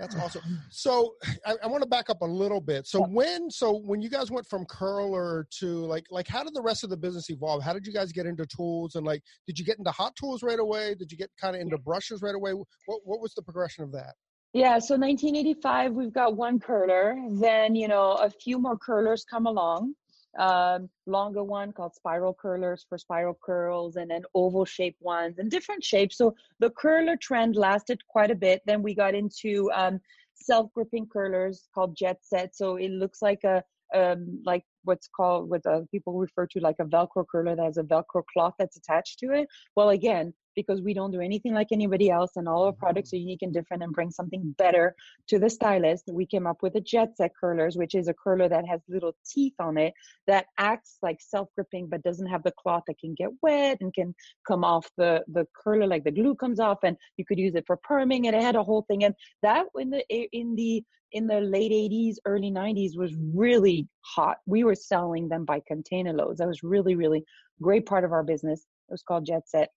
That's 0.00 0.16
awesome. 0.22 0.42
So 0.70 1.14
I, 1.46 1.56
I, 1.62 1.66
want 1.66 1.82
to 1.82 1.88
back 1.88 2.10
up 2.10 2.22
a 2.22 2.26
little 2.26 2.60
bit. 2.60 2.86
So 2.86 3.04
when 3.04 3.50
so 3.50 3.76
when 3.78 4.00
you 4.00 4.08
guys 4.08 4.30
went 4.30 4.46
from 4.46 4.64
curler 4.64 5.46
to 5.58 5.66
like 5.86 6.06
like 6.10 6.26
how 6.26 6.42
did 6.42 6.54
the 6.54 6.62
rest 6.62 6.84
of 6.84 6.90
the 6.90 6.96
business 6.96 7.28
evolve? 7.30 7.62
How 7.62 7.72
did 7.72 7.86
you 7.86 7.92
guys 7.92 8.12
get 8.12 8.26
into 8.26 8.46
tools 8.46 8.94
and 8.94 9.04
like 9.04 9.22
did 9.46 9.58
you 9.58 9.64
get 9.64 9.78
into 9.78 9.90
hot 9.90 10.16
tools 10.16 10.42
right 10.42 10.58
away? 10.58 10.94
Did 10.94 11.12
you 11.12 11.18
get 11.18 11.30
kind 11.40 11.54
of 11.54 11.62
into 11.62 11.78
brushes 11.78 12.22
right 12.22 12.34
away? 12.34 12.52
What 12.52 13.00
what 13.04 13.20
was 13.20 13.34
the 13.34 13.42
progression 13.42 13.84
of 13.84 13.92
that? 13.92 14.14
Yeah, 14.52 14.80
so 14.80 14.96
1985 14.96 15.92
we've 15.92 16.12
got 16.12 16.36
one 16.36 16.58
curler. 16.58 17.16
Then 17.30 17.74
you 17.74 17.88
know 17.88 18.12
a 18.12 18.30
few 18.30 18.58
more 18.58 18.76
curlers 18.76 19.24
come 19.24 19.46
along 19.46 19.94
um, 20.38 20.88
longer 21.06 21.42
one 21.42 21.72
called 21.72 21.94
spiral 21.94 22.34
curlers 22.34 22.84
for 22.88 22.98
spiral 22.98 23.38
curls, 23.44 23.96
and 23.96 24.10
then 24.10 24.22
oval 24.34 24.64
shaped 24.64 25.02
ones 25.02 25.38
and 25.38 25.50
different 25.50 25.82
shapes. 25.82 26.16
So 26.16 26.34
the 26.60 26.70
curler 26.70 27.16
trend 27.16 27.56
lasted 27.56 28.00
quite 28.08 28.30
a 28.30 28.34
bit. 28.34 28.62
Then 28.66 28.82
we 28.82 28.94
got 28.94 29.14
into 29.14 29.70
um, 29.74 30.00
self 30.34 30.72
gripping 30.72 31.06
curlers 31.06 31.68
called 31.74 31.96
jet 31.96 32.18
set. 32.22 32.54
So 32.54 32.76
it 32.76 32.90
looks 32.90 33.22
like 33.22 33.42
a 33.44 33.62
um, 33.92 34.40
like 34.46 34.64
what's 34.84 35.08
called 35.08 35.50
what 35.50 35.66
uh, 35.66 35.80
people 35.90 36.14
refer 36.14 36.46
to 36.46 36.60
like 36.60 36.76
a 36.78 36.84
velcro 36.84 37.24
curler 37.30 37.56
that 37.56 37.64
has 37.64 37.76
a 37.76 37.82
velcro 37.82 38.22
cloth 38.32 38.54
that's 38.56 38.76
attached 38.76 39.18
to 39.18 39.32
it 39.32 39.48
well 39.74 39.90
again 39.90 40.32
because 40.54 40.80
we 40.80 40.94
don't 40.94 41.10
do 41.10 41.20
anything 41.20 41.54
like 41.54 41.68
anybody 41.72 42.10
else 42.10 42.32
and 42.36 42.48
all 42.48 42.64
our 42.64 42.72
products 42.72 43.10
mm-hmm. 43.10 43.16
are 43.16 43.20
unique 43.20 43.42
and 43.42 43.52
different 43.52 43.82
and 43.82 43.92
bring 43.92 44.10
something 44.10 44.54
better 44.58 44.94
to 45.28 45.38
the 45.38 45.50
stylist. 45.50 46.04
We 46.12 46.26
came 46.26 46.46
up 46.46 46.62
with 46.62 46.74
a 46.76 46.80
jet 46.80 47.16
set 47.16 47.32
curlers 47.38 47.76
which 47.76 47.94
is 47.94 48.08
a 48.08 48.14
curler 48.14 48.48
that 48.48 48.66
has 48.66 48.80
little 48.88 49.14
teeth 49.26 49.54
on 49.58 49.76
it 49.78 49.94
that 50.26 50.46
acts 50.58 50.98
like 51.02 51.18
self-gripping 51.20 51.88
but 51.88 52.02
doesn't 52.02 52.26
have 52.26 52.42
the 52.42 52.52
cloth 52.52 52.82
that 52.86 52.98
can 52.98 53.14
get 53.14 53.30
wet 53.42 53.78
and 53.80 53.92
can 53.94 54.14
come 54.46 54.64
off 54.64 54.90
the 54.96 55.22
the 55.28 55.46
curler 55.54 55.86
like 55.86 56.04
the 56.04 56.10
glue 56.10 56.34
comes 56.34 56.60
off 56.60 56.78
and 56.82 56.96
you 57.16 57.24
could 57.24 57.38
use 57.38 57.54
it 57.54 57.64
for 57.66 57.78
perming 57.88 58.26
and 58.26 58.34
it 58.34 58.42
had 58.42 58.56
a 58.56 58.62
whole 58.62 58.82
thing. 58.82 59.04
And 59.04 59.14
that 59.42 59.66
in 59.76 59.90
the 59.90 60.04
in 60.32 60.54
the 60.54 60.82
in 61.12 61.26
the 61.26 61.40
late 61.40 61.72
80s 61.72 62.16
early 62.24 62.50
90s 62.50 62.96
was 62.96 63.12
really 63.34 63.88
hot. 64.02 64.38
We 64.46 64.62
were 64.62 64.76
selling 64.76 65.28
them 65.28 65.44
by 65.44 65.60
container 65.66 66.12
loads. 66.12 66.38
That 66.38 66.48
was 66.48 66.62
really 66.62 66.94
really 66.94 67.24
great 67.62 67.86
part 67.86 68.04
of 68.04 68.12
our 68.12 68.22
business. 68.22 68.60
It 68.88 68.92
was 68.92 69.02
called 69.02 69.26
jet 69.26 69.48
set 69.48 69.70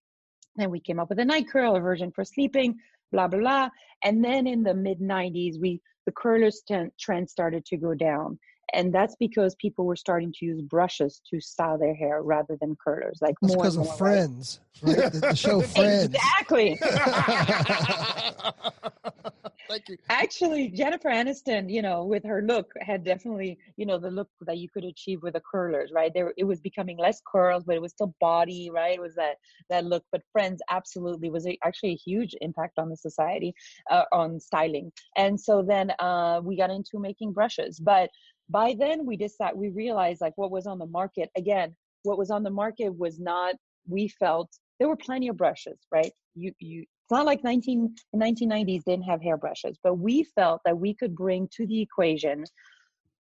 then 0.56 0.70
we 0.70 0.80
came 0.80 1.00
up 1.00 1.10
with 1.10 1.20
a 1.20 1.26
night 1.26 1.50
curl, 1.50 1.76
a 1.76 1.80
version 1.80 2.12
for 2.12 2.24
sleeping, 2.24 2.78
blah 3.12 3.28
blah 3.28 3.40
blah. 3.40 3.70
And 4.04 4.24
then 4.24 4.48
in 4.48 4.64
the 4.64 4.74
mid 4.74 5.00
'90s, 5.00 5.60
we 5.60 5.82
the 6.06 6.12
curlers 6.12 6.64
trend 7.00 7.30
started 7.30 7.66
to 7.66 7.78
go 7.78 7.94
down, 7.94 8.38
and 8.74 8.94
that's 8.94 9.16
because 9.20 9.56
people 9.56 9.86
were 9.86 9.96
starting 9.96 10.34
to 10.40 10.46
use 10.46 10.62
brushes 10.62 11.22
to 11.30 11.40
style 11.40 11.78
their 11.78 11.96
hair 11.96 12.22
rather 12.22 12.58
than 12.60 12.76
curlers. 12.84 13.20
Like 13.22 13.36
that's 13.42 13.56
more 13.56 13.64
because 13.64 13.78
of 13.78 13.98
Friends, 13.98 14.60
right? 14.82 15.12
the, 15.12 15.20
the 15.20 15.36
show 15.36 15.62
Friends. 15.62 16.16
Exactly. 16.16 16.80
Thank 19.70 19.90
you. 19.90 19.98
Actually, 20.10 20.70
Jennifer 20.70 21.10
Aniston, 21.10 21.72
you 21.72 21.82
know, 21.82 22.04
with 22.04 22.24
her 22.26 22.42
look, 22.42 22.72
had 22.82 23.04
definitely, 23.04 23.58
you 23.78 23.86
know, 23.86 23.98
the 23.98 24.12
look 24.12 24.30
that 24.42 24.58
you 24.58 24.70
could 24.70 24.84
achieve 24.84 25.24
with 25.24 25.34
the 25.34 25.42
curlers, 25.42 25.92
right? 25.94 26.12
There, 26.14 26.34
it 26.38 26.44
was 26.44 26.60
becoming 26.60 26.98
less 26.98 27.22
curls, 27.26 27.64
but 27.64 27.76
it 27.76 27.82
was 27.82 27.92
still 27.92 28.14
body, 28.20 28.70
right? 28.72 28.96
It 28.96 29.02
was 29.02 29.16
that 29.16 29.36
that 29.70 29.86
look. 29.86 30.04
But 30.12 30.22
Friends 30.32 30.62
absolutely 30.70 31.30
was 31.30 31.48
a, 31.48 31.58
actually 31.64 31.92
a 31.92 31.96
huge 31.96 32.36
impact 32.42 32.78
on 32.78 32.90
the 32.90 32.98
society, 32.98 33.54
uh, 33.90 34.04
on 34.12 34.40
styling. 34.40 34.92
And 35.18 35.40
so 35.40 35.62
then 35.62 35.92
uh, 36.00 36.42
we 36.44 36.58
got 36.58 36.70
into 36.70 37.00
making 37.00 37.34
brushes, 37.34 37.80
but 37.80 38.10
by 38.50 38.76
then 38.78 39.06
we 39.06 39.18
decided 39.18 39.58
we 39.58 39.70
realized 39.70 40.22
like 40.22 40.34
what 40.38 40.52
was 40.52 40.68
on 40.68 40.78
the 40.78 40.86
market 40.86 41.30
again 41.38 41.76
what 42.04 42.18
was 42.18 42.30
on 42.30 42.44
the 42.44 42.50
market 42.50 42.90
was 42.98 43.20
not 43.20 43.56
we 43.88 44.08
felt 44.08 44.50
there 44.80 44.88
were 44.88 44.98
plenty 44.98 45.28
of 45.28 45.38
brushes 45.38 45.80
right 45.92 46.12
you 46.36 46.52
you 46.60 46.86
not 47.14 47.26
like 47.26 47.44
19 47.44 47.96
1990s 48.16 48.84
didn't 48.86 49.04
have 49.04 49.22
hairbrushes, 49.22 49.78
but 49.84 49.96
we 49.96 50.24
felt 50.24 50.62
that 50.66 50.78
we 50.78 50.94
could 50.94 51.16
bring 51.16 51.48
to 51.56 51.66
the 51.68 51.82
equation 51.82 52.44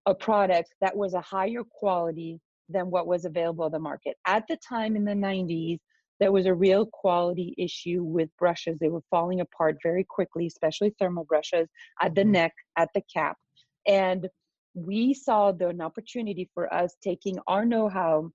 a 0.06 0.14
product 0.14 0.74
that 0.82 0.96
was 0.96 1.14
a 1.14 1.22
higher 1.22 1.64
quality 1.64 2.40
than 2.70 2.90
what 2.90 3.08
was 3.08 3.26
available 3.26 3.66
on 3.66 3.72
the 3.72 3.80
market. 3.80 4.16
At 4.26 4.44
the 4.48 4.58
time 4.68 4.96
in 4.96 5.06
the 5.06 5.14
90s, 5.14 5.80
there 6.20 6.32
was 6.32 6.46
a 6.46 6.54
real 6.54 6.86
quality 6.86 7.54
issue 7.58 8.04
with 8.04 8.30
brushes. 8.38 8.78
They 8.80 8.90
were 8.90 9.04
falling 9.10 9.42
apart 9.42 9.78
very 9.84 10.06
quickly, 10.08 10.48
especially 10.48 10.94
thermal 11.00 11.26
brushes 11.26 11.68
at 12.02 12.16
the 12.16 12.22
mm-hmm. 12.22 12.32
neck, 12.32 12.54
at 12.78 12.90
the 12.94 13.02
cap. 13.14 13.38
And 13.88 14.30
we 14.74 15.14
saw 15.14 15.52
the, 15.52 15.68
an 15.70 15.82
opportunity 15.82 16.50
for 16.54 16.74
us 16.74 16.96
taking 17.04 17.38
our 17.48 17.66
know 17.66 17.90
how 17.90 18.32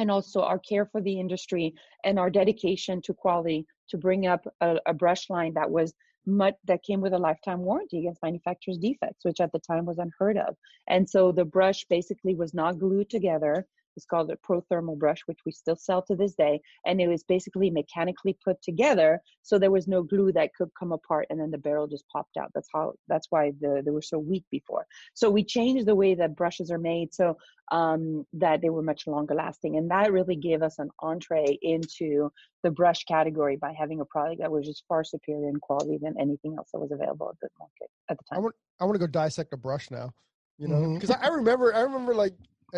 and 0.00 0.10
also 0.10 0.40
our 0.40 0.58
care 0.58 0.86
for 0.86 1.02
the 1.02 1.20
industry 1.20 1.74
and 2.04 2.18
our 2.18 2.30
dedication 2.30 3.02
to 3.02 3.12
quality 3.12 3.66
to 3.90 3.98
bring 3.98 4.26
up 4.26 4.46
a, 4.62 4.76
a 4.86 4.94
brush 4.94 5.28
line 5.28 5.52
that 5.54 5.70
was 5.70 5.92
much 6.26 6.54
that 6.64 6.82
came 6.82 7.00
with 7.02 7.12
a 7.12 7.18
lifetime 7.18 7.60
warranty 7.60 7.98
against 7.98 8.22
manufacturer's 8.22 8.78
defects, 8.78 9.24
which 9.24 9.40
at 9.40 9.52
the 9.52 9.58
time 9.58 9.84
was 9.84 9.98
unheard 9.98 10.38
of. 10.38 10.56
And 10.88 11.08
so 11.08 11.32
the 11.32 11.44
brush 11.44 11.84
basically 11.90 12.34
was 12.34 12.54
not 12.54 12.78
glued 12.78 13.10
together. 13.10 13.66
It's 13.96 14.06
called 14.06 14.30
a 14.30 14.36
prothermal 14.36 14.98
brush, 14.98 15.20
which 15.26 15.38
we 15.44 15.52
still 15.52 15.76
sell 15.76 16.02
to 16.02 16.16
this 16.16 16.34
day. 16.34 16.60
And 16.86 17.00
it 17.00 17.08
was 17.08 17.24
basically 17.24 17.70
mechanically 17.70 18.36
put 18.44 18.60
together, 18.62 19.20
so 19.42 19.58
there 19.58 19.70
was 19.70 19.88
no 19.88 20.02
glue 20.02 20.32
that 20.32 20.54
could 20.54 20.70
come 20.78 20.92
apart, 20.92 21.26
and 21.30 21.40
then 21.40 21.50
the 21.50 21.58
barrel 21.58 21.86
just 21.86 22.04
popped 22.12 22.36
out. 22.38 22.50
That's 22.54 22.68
how. 22.72 22.94
That's 23.08 23.26
why 23.30 23.52
the, 23.60 23.82
they 23.84 23.90
were 23.90 24.02
so 24.02 24.18
weak 24.18 24.44
before. 24.50 24.86
So 25.14 25.30
we 25.30 25.44
changed 25.44 25.86
the 25.86 25.94
way 25.94 26.14
that 26.14 26.36
brushes 26.36 26.70
are 26.70 26.78
made, 26.78 27.12
so 27.14 27.36
um, 27.72 28.26
that 28.34 28.60
they 28.62 28.70
were 28.70 28.82
much 28.82 29.06
longer 29.06 29.34
lasting, 29.34 29.76
and 29.76 29.90
that 29.90 30.12
really 30.12 30.36
gave 30.36 30.62
us 30.62 30.78
an 30.78 30.90
entree 31.00 31.58
into 31.62 32.30
the 32.62 32.70
brush 32.70 33.04
category 33.04 33.56
by 33.56 33.72
having 33.72 34.00
a 34.00 34.04
product 34.04 34.40
that 34.40 34.50
was 34.50 34.66
just 34.66 34.84
far 34.88 35.04
superior 35.04 35.48
in 35.48 35.56
quality 35.56 35.98
than 36.00 36.14
anything 36.20 36.54
else 36.58 36.68
that 36.72 36.80
was 36.80 36.92
available 36.92 37.28
at 37.30 37.36
the 37.40 37.48
market 37.58 37.90
at 38.08 38.18
the 38.18 38.24
time. 38.30 38.38
I 38.38 38.40
want, 38.40 38.54
I 38.80 38.84
want 38.84 38.94
to 38.94 38.98
go 38.98 39.06
dissect 39.06 39.52
a 39.52 39.56
brush 39.56 39.90
now 39.90 40.12
you 40.60 40.68
know 40.68 40.94
because 40.94 41.10
mm-hmm. 41.10 41.24
I, 41.24 41.28
I 41.28 41.30
remember 41.30 41.74
i 41.74 41.80
remember 41.80 42.14
like 42.14 42.34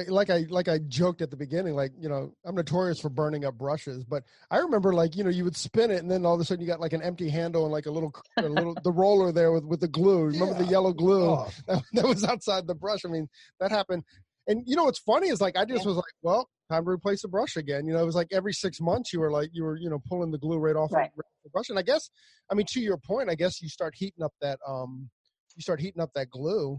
like 0.09 0.31
I 0.31 0.47
like 0.49 0.69
I 0.69 0.79
joked 0.79 1.23
at 1.23 1.31
the 1.31 1.37
beginning, 1.37 1.75
like 1.75 1.93
you 1.99 2.09
know, 2.09 2.35
I'm 2.45 2.55
notorious 2.55 3.01
for 3.01 3.09
burning 3.09 3.45
up 3.45 3.59
brushes, 3.59 4.05
but 4.05 4.25
I 4.51 4.59
remember 4.59 4.93
like 4.93 5.17
you 5.17 5.25
know, 5.25 5.31
you 5.31 5.45
would 5.45 5.57
spin 5.57 5.91
it, 5.91 6.03
and 6.03 6.11
then 6.11 6.25
all 6.25 6.35
of 6.35 6.41
a 6.41 6.45
sudden 6.45 6.63
you 6.63 6.67
got 6.67 6.81
like 6.81 6.93
an 6.93 7.03
empty 7.03 7.29
handle 7.29 7.65
and 7.65 7.73
like 7.73 7.87
a 7.87 7.91
little, 7.91 8.15
a 8.39 8.43
little 8.43 8.75
the 8.83 8.93
roller 8.93 9.33
there 9.33 9.53
with 9.53 9.65
with 9.65 9.81
the 9.81 9.89
glue. 9.89 10.25
Remember 10.27 10.55
yeah. 10.55 10.63
the 10.63 10.71
yellow 10.71 10.93
glue 10.93 11.31
oh. 11.31 11.49
that, 11.69 11.83
that, 11.93 12.07
was 12.07 12.25
outside 12.25 12.67
the 12.67 12.75
brush? 12.75 13.01
I 13.05 13.09
mean, 13.09 13.29
that 13.61 13.71
happened. 13.71 14.05
And 14.47 14.65
you 14.67 14.77
know 14.77 14.85
what's 14.85 14.99
funny 14.99 15.29
is 15.29 15.41
like 15.41 15.57
I 15.57 15.65
just 15.65 15.83
yeah. 15.83 15.89
was 15.89 15.97
like, 15.97 16.15
well, 16.23 16.49
time 16.71 16.85
to 16.85 16.91
replace 16.91 17.23
the 17.23 17.29
brush 17.29 17.57
again. 17.57 17.87
You 17.87 17.93
know, 17.93 18.03
it 18.03 18.07
was 18.07 18.15
like 18.15 18.29
every 18.33 18.53
six 18.53 18.81
months 18.81 19.13
you 19.13 19.21
were 19.21 19.31
like 19.31 19.51
you 19.53 19.63
were 19.65 19.77
you 19.77 19.91
know 19.91 20.01
pulling 20.09 20.31
the 20.31 20.39
glue 20.39 20.59
right 20.59 20.77
off 20.77 20.93
right. 20.93 21.11
the 21.45 21.51
brush. 21.51 21.69
And 21.69 21.79
I 21.79 21.83
guess, 21.83 22.11
I 22.51 22.55
mean, 22.55 22.67
to 22.71 22.81
your 22.81 22.97
point, 22.97 23.31
I 23.31 23.35
guess 23.35 23.61
you 23.61 23.69
start 23.69 23.95
heating 23.97 24.23
up 24.25 24.33
that 24.41 24.59
um, 24.67 25.11
you 25.55 25.63
start 25.63 25.81
heating 25.81 26.01
up 26.01 26.11
that 26.15 26.31
glue, 26.31 26.79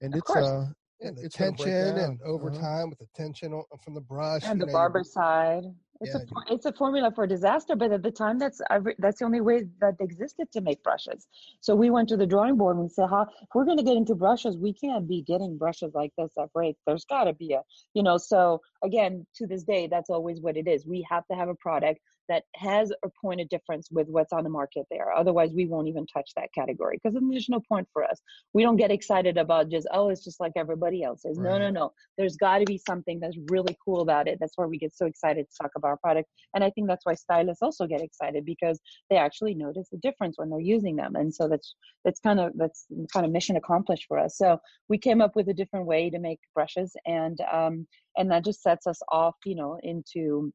and 0.00 0.14
of 0.14 0.18
it's 0.18 0.26
course. 0.26 0.44
uh 0.44 0.66
and 1.04 1.16
the 1.16 1.28
tension 1.28 1.98
and 1.98 2.20
over 2.24 2.50
uh-huh. 2.50 2.60
time 2.60 2.90
with 2.90 2.98
the 2.98 3.06
tension 3.14 3.62
from 3.82 3.94
the 3.94 4.00
brush 4.00 4.42
and 4.44 4.60
the 4.60 4.66
know, 4.66 4.72
Barbicide. 4.72 5.72
It's 6.00 6.14
yeah, 6.14 6.20
a 6.20 6.54
it's 6.54 6.66
a 6.66 6.72
formula 6.72 7.12
for 7.14 7.26
disaster, 7.26 7.76
but 7.76 7.92
at 7.92 8.02
the 8.02 8.10
time 8.10 8.38
that's 8.38 8.60
that's 8.98 9.20
the 9.20 9.24
only 9.24 9.40
way 9.40 9.64
that 9.80 9.94
existed 10.00 10.50
to 10.52 10.60
make 10.60 10.82
brushes. 10.82 11.28
So 11.60 11.76
we 11.76 11.88
went 11.88 12.08
to 12.08 12.16
the 12.16 12.26
drawing 12.26 12.56
board 12.56 12.76
and 12.76 12.84
we 12.84 12.88
said, 12.88 13.08
"How 13.08 13.22
if 13.22 13.48
we're 13.54 13.64
going 13.64 13.78
to 13.78 13.84
get 13.84 13.96
into 13.96 14.14
brushes, 14.14 14.56
we 14.58 14.72
can't 14.72 15.08
be 15.08 15.22
getting 15.22 15.56
brushes 15.56 15.94
like 15.94 16.10
this 16.18 16.32
that 16.36 16.52
break. 16.52 16.76
There's 16.84 17.04
got 17.04 17.24
to 17.24 17.32
be 17.32 17.52
a 17.52 17.62
you 17.94 18.02
know." 18.02 18.16
So 18.16 18.60
again, 18.82 19.24
to 19.36 19.46
this 19.46 19.62
day, 19.62 19.86
that's 19.86 20.10
always 20.10 20.40
what 20.40 20.56
it 20.56 20.66
is. 20.66 20.84
We 20.84 21.06
have 21.08 21.26
to 21.28 21.36
have 21.36 21.48
a 21.48 21.54
product 21.54 22.00
that 22.28 22.44
has 22.56 22.90
a 23.04 23.08
point 23.20 23.40
of 23.40 23.48
difference 23.48 23.88
with 23.90 24.08
what's 24.08 24.32
on 24.32 24.44
the 24.44 24.50
market 24.50 24.86
there. 24.90 25.12
Otherwise, 25.12 25.50
we 25.54 25.66
won't 25.66 25.88
even 25.88 26.06
touch 26.06 26.30
that 26.36 26.52
category 26.54 26.98
because 27.02 27.18
there's 27.30 27.48
no 27.48 27.60
point 27.68 27.88
for 27.92 28.04
us. 28.04 28.20
We 28.52 28.62
don't 28.62 28.76
get 28.76 28.90
excited 28.90 29.36
about 29.36 29.70
just, 29.70 29.86
oh, 29.92 30.08
it's 30.08 30.24
just 30.24 30.40
like 30.40 30.52
everybody 30.56 31.02
else's. 31.02 31.38
Right. 31.38 31.50
No, 31.50 31.58
no, 31.58 31.70
no. 31.70 31.92
There's 32.16 32.36
got 32.36 32.58
to 32.58 32.64
be 32.64 32.78
something 32.78 33.20
that's 33.20 33.36
really 33.50 33.76
cool 33.84 34.00
about 34.00 34.28
it. 34.28 34.38
That's 34.40 34.54
why 34.56 34.66
we 34.66 34.78
get 34.78 34.94
so 34.94 35.06
excited 35.06 35.46
to 35.48 35.56
talk 35.62 35.72
about 35.76 35.88
our 35.88 35.96
product. 35.98 36.28
And 36.54 36.64
I 36.64 36.70
think 36.70 36.88
that's 36.88 37.04
why 37.04 37.14
stylists 37.14 37.62
also 37.62 37.86
get 37.86 38.00
excited 38.00 38.44
because 38.44 38.80
they 39.10 39.16
actually 39.16 39.54
notice 39.54 39.88
the 39.90 39.98
difference 39.98 40.38
when 40.38 40.50
they're 40.50 40.60
using 40.60 40.96
them. 40.96 41.16
And 41.16 41.34
so 41.34 41.48
that's 41.48 41.74
that's 42.04 42.20
kind 42.20 42.40
of 42.40 42.52
that's 42.56 42.86
kind 43.12 43.26
of 43.26 43.32
mission 43.32 43.56
accomplished 43.56 44.06
for 44.08 44.18
us. 44.18 44.36
So 44.38 44.58
we 44.88 44.98
came 44.98 45.20
up 45.20 45.36
with 45.36 45.48
a 45.48 45.54
different 45.54 45.86
way 45.86 46.10
to 46.10 46.18
make 46.18 46.40
brushes 46.54 46.94
and 47.06 47.38
um 47.52 47.86
and 48.16 48.30
that 48.30 48.44
just 48.44 48.62
sets 48.62 48.86
us 48.86 49.00
off, 49.10 49.34
you 49.44 49.56
know, 49.56 49.78
into 49.82 50.52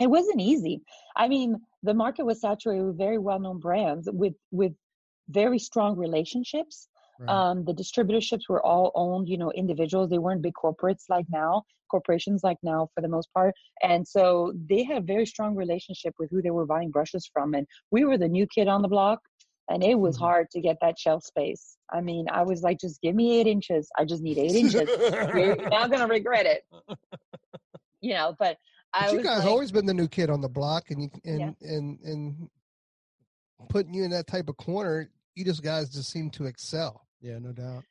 it 0.00 0.08
wasn't 0.08 0.40
easy. 0.40 0.82
I 1.16 1.28
mean, 1.28 1.56
the 1.82 1.94
market 1.94 2.24
was 2.24 2.40
saturated 2.40 2.84
with 2.84 2.98
very 2.98 3.18
well-known 3.18 3.60
brands 3.60 4.08
with 4.10 4.34
with 4.50 4.72
very 5.28 5.58
strong 5.58 5.96
relationships. 5.96 6.88
Right. 7.20 7.28
Um, 7.28 7.64
the 7.64 7.74
distributorships 7.74 8.48
were 8.48 8.64
all 8.64 8.92
owned, 8.94 9.28
you 9.28 9.36
know, 9.36 9.52
individuals. 9.52 10.08
They 10.08 10.18
weren't 10.18 10.42
big 10.42 10.54
corporates 10.54 11.04
like 11.08 11.26
now, 11.30 11.64
corporations 11.90 12.42
like 12.42 12.56
now 12.62 12.88
for 12.94 13.02
the 13.02 13.08
most 13.08 13.28
part. 13.34 13.54
And 13.82 14.08
so 14.08 14.54
they 14.68 14.82
had 14.84 14.96
a 14.96 15.02
very 15.02 15.26
strong 15.26 15.54
relationship 15.54 16.14
with 16.18 16.30
who 16.30 16.40
they 16.40 16.50
were 16.50 16.66
buying 16.66 16.90
brushes 16.90 17.28
from. 17.30 17.54
And 17.54 17.66
we 17.90 18.04
were 18.04 18.16
the 18.16 18.28
new 18.28 18.46
kid 18.46 18.68
on 18.68 18.80
the 18.80 18.88
block, 18.88 19.20
and 19.68 19.84
it 19.84 19.98
was 19.98 20.16
mm-hmm. 20.16 20.24
hard 20.24 20.50
to 20.52 20.60
get 20.60 20.78
that 20.80 20.98
shelf 20.98 21.24
space. 21.24 21.76
I 21.92 22.00
mean, 22.00 22.26
I 22.30 22.42
was 22.42 22.62
like, 22.62 22.80
just 22.80 23.00
give 23.02 23.14
me 23.14 23.38
eight 23.38 23.46
inches. 23.46 23.88
I 23.98 24.04
just 24.04 24.22
need 24.22 24.38
eight 24.38 24.56
inches. 24.56 24.88
You're 25.34 25.56
not 25.70 25.90
gonna 25.90 26.08
regret 26.08 26.46
it. 26.46 26.64
You 28.02 28.14
know, 28.14 28.34
but 28.38 28.56
but 28.92 29.12
you 29.12 29.22
guys 29.22 29.40
like, 29.40 29.48
always 29.48 29.72
been 29.72 29.86
the 29.86 29.94
new 29.94 30.08
kid 30.08 30.30
on 30.30 30.40
the 30.40 30.48
block, 30.48 30.90
and 30.90 31.02
you 31.02 31.10
and 31.24 31.40
yeah. 31.40 31.68
and 31.68 31.98
and 32.02 32.50
putting 33.68 33.94
you 33.94 34.04
in 34.04 34.10
that 34.10 34.26
type 34.26 34.48
of 34.48 34.56
corner, 34.56 35.10
you 35.34 35.44
just 35.44 35.62
guys 35.62 35.90
just 35.90 36.10
seem 36.10 36.30
to 36.30 36.46
excel. 36.46 37.06
Yeah, 37.20 37.38
no 37.38 37.52
doubt. 37.52 37.84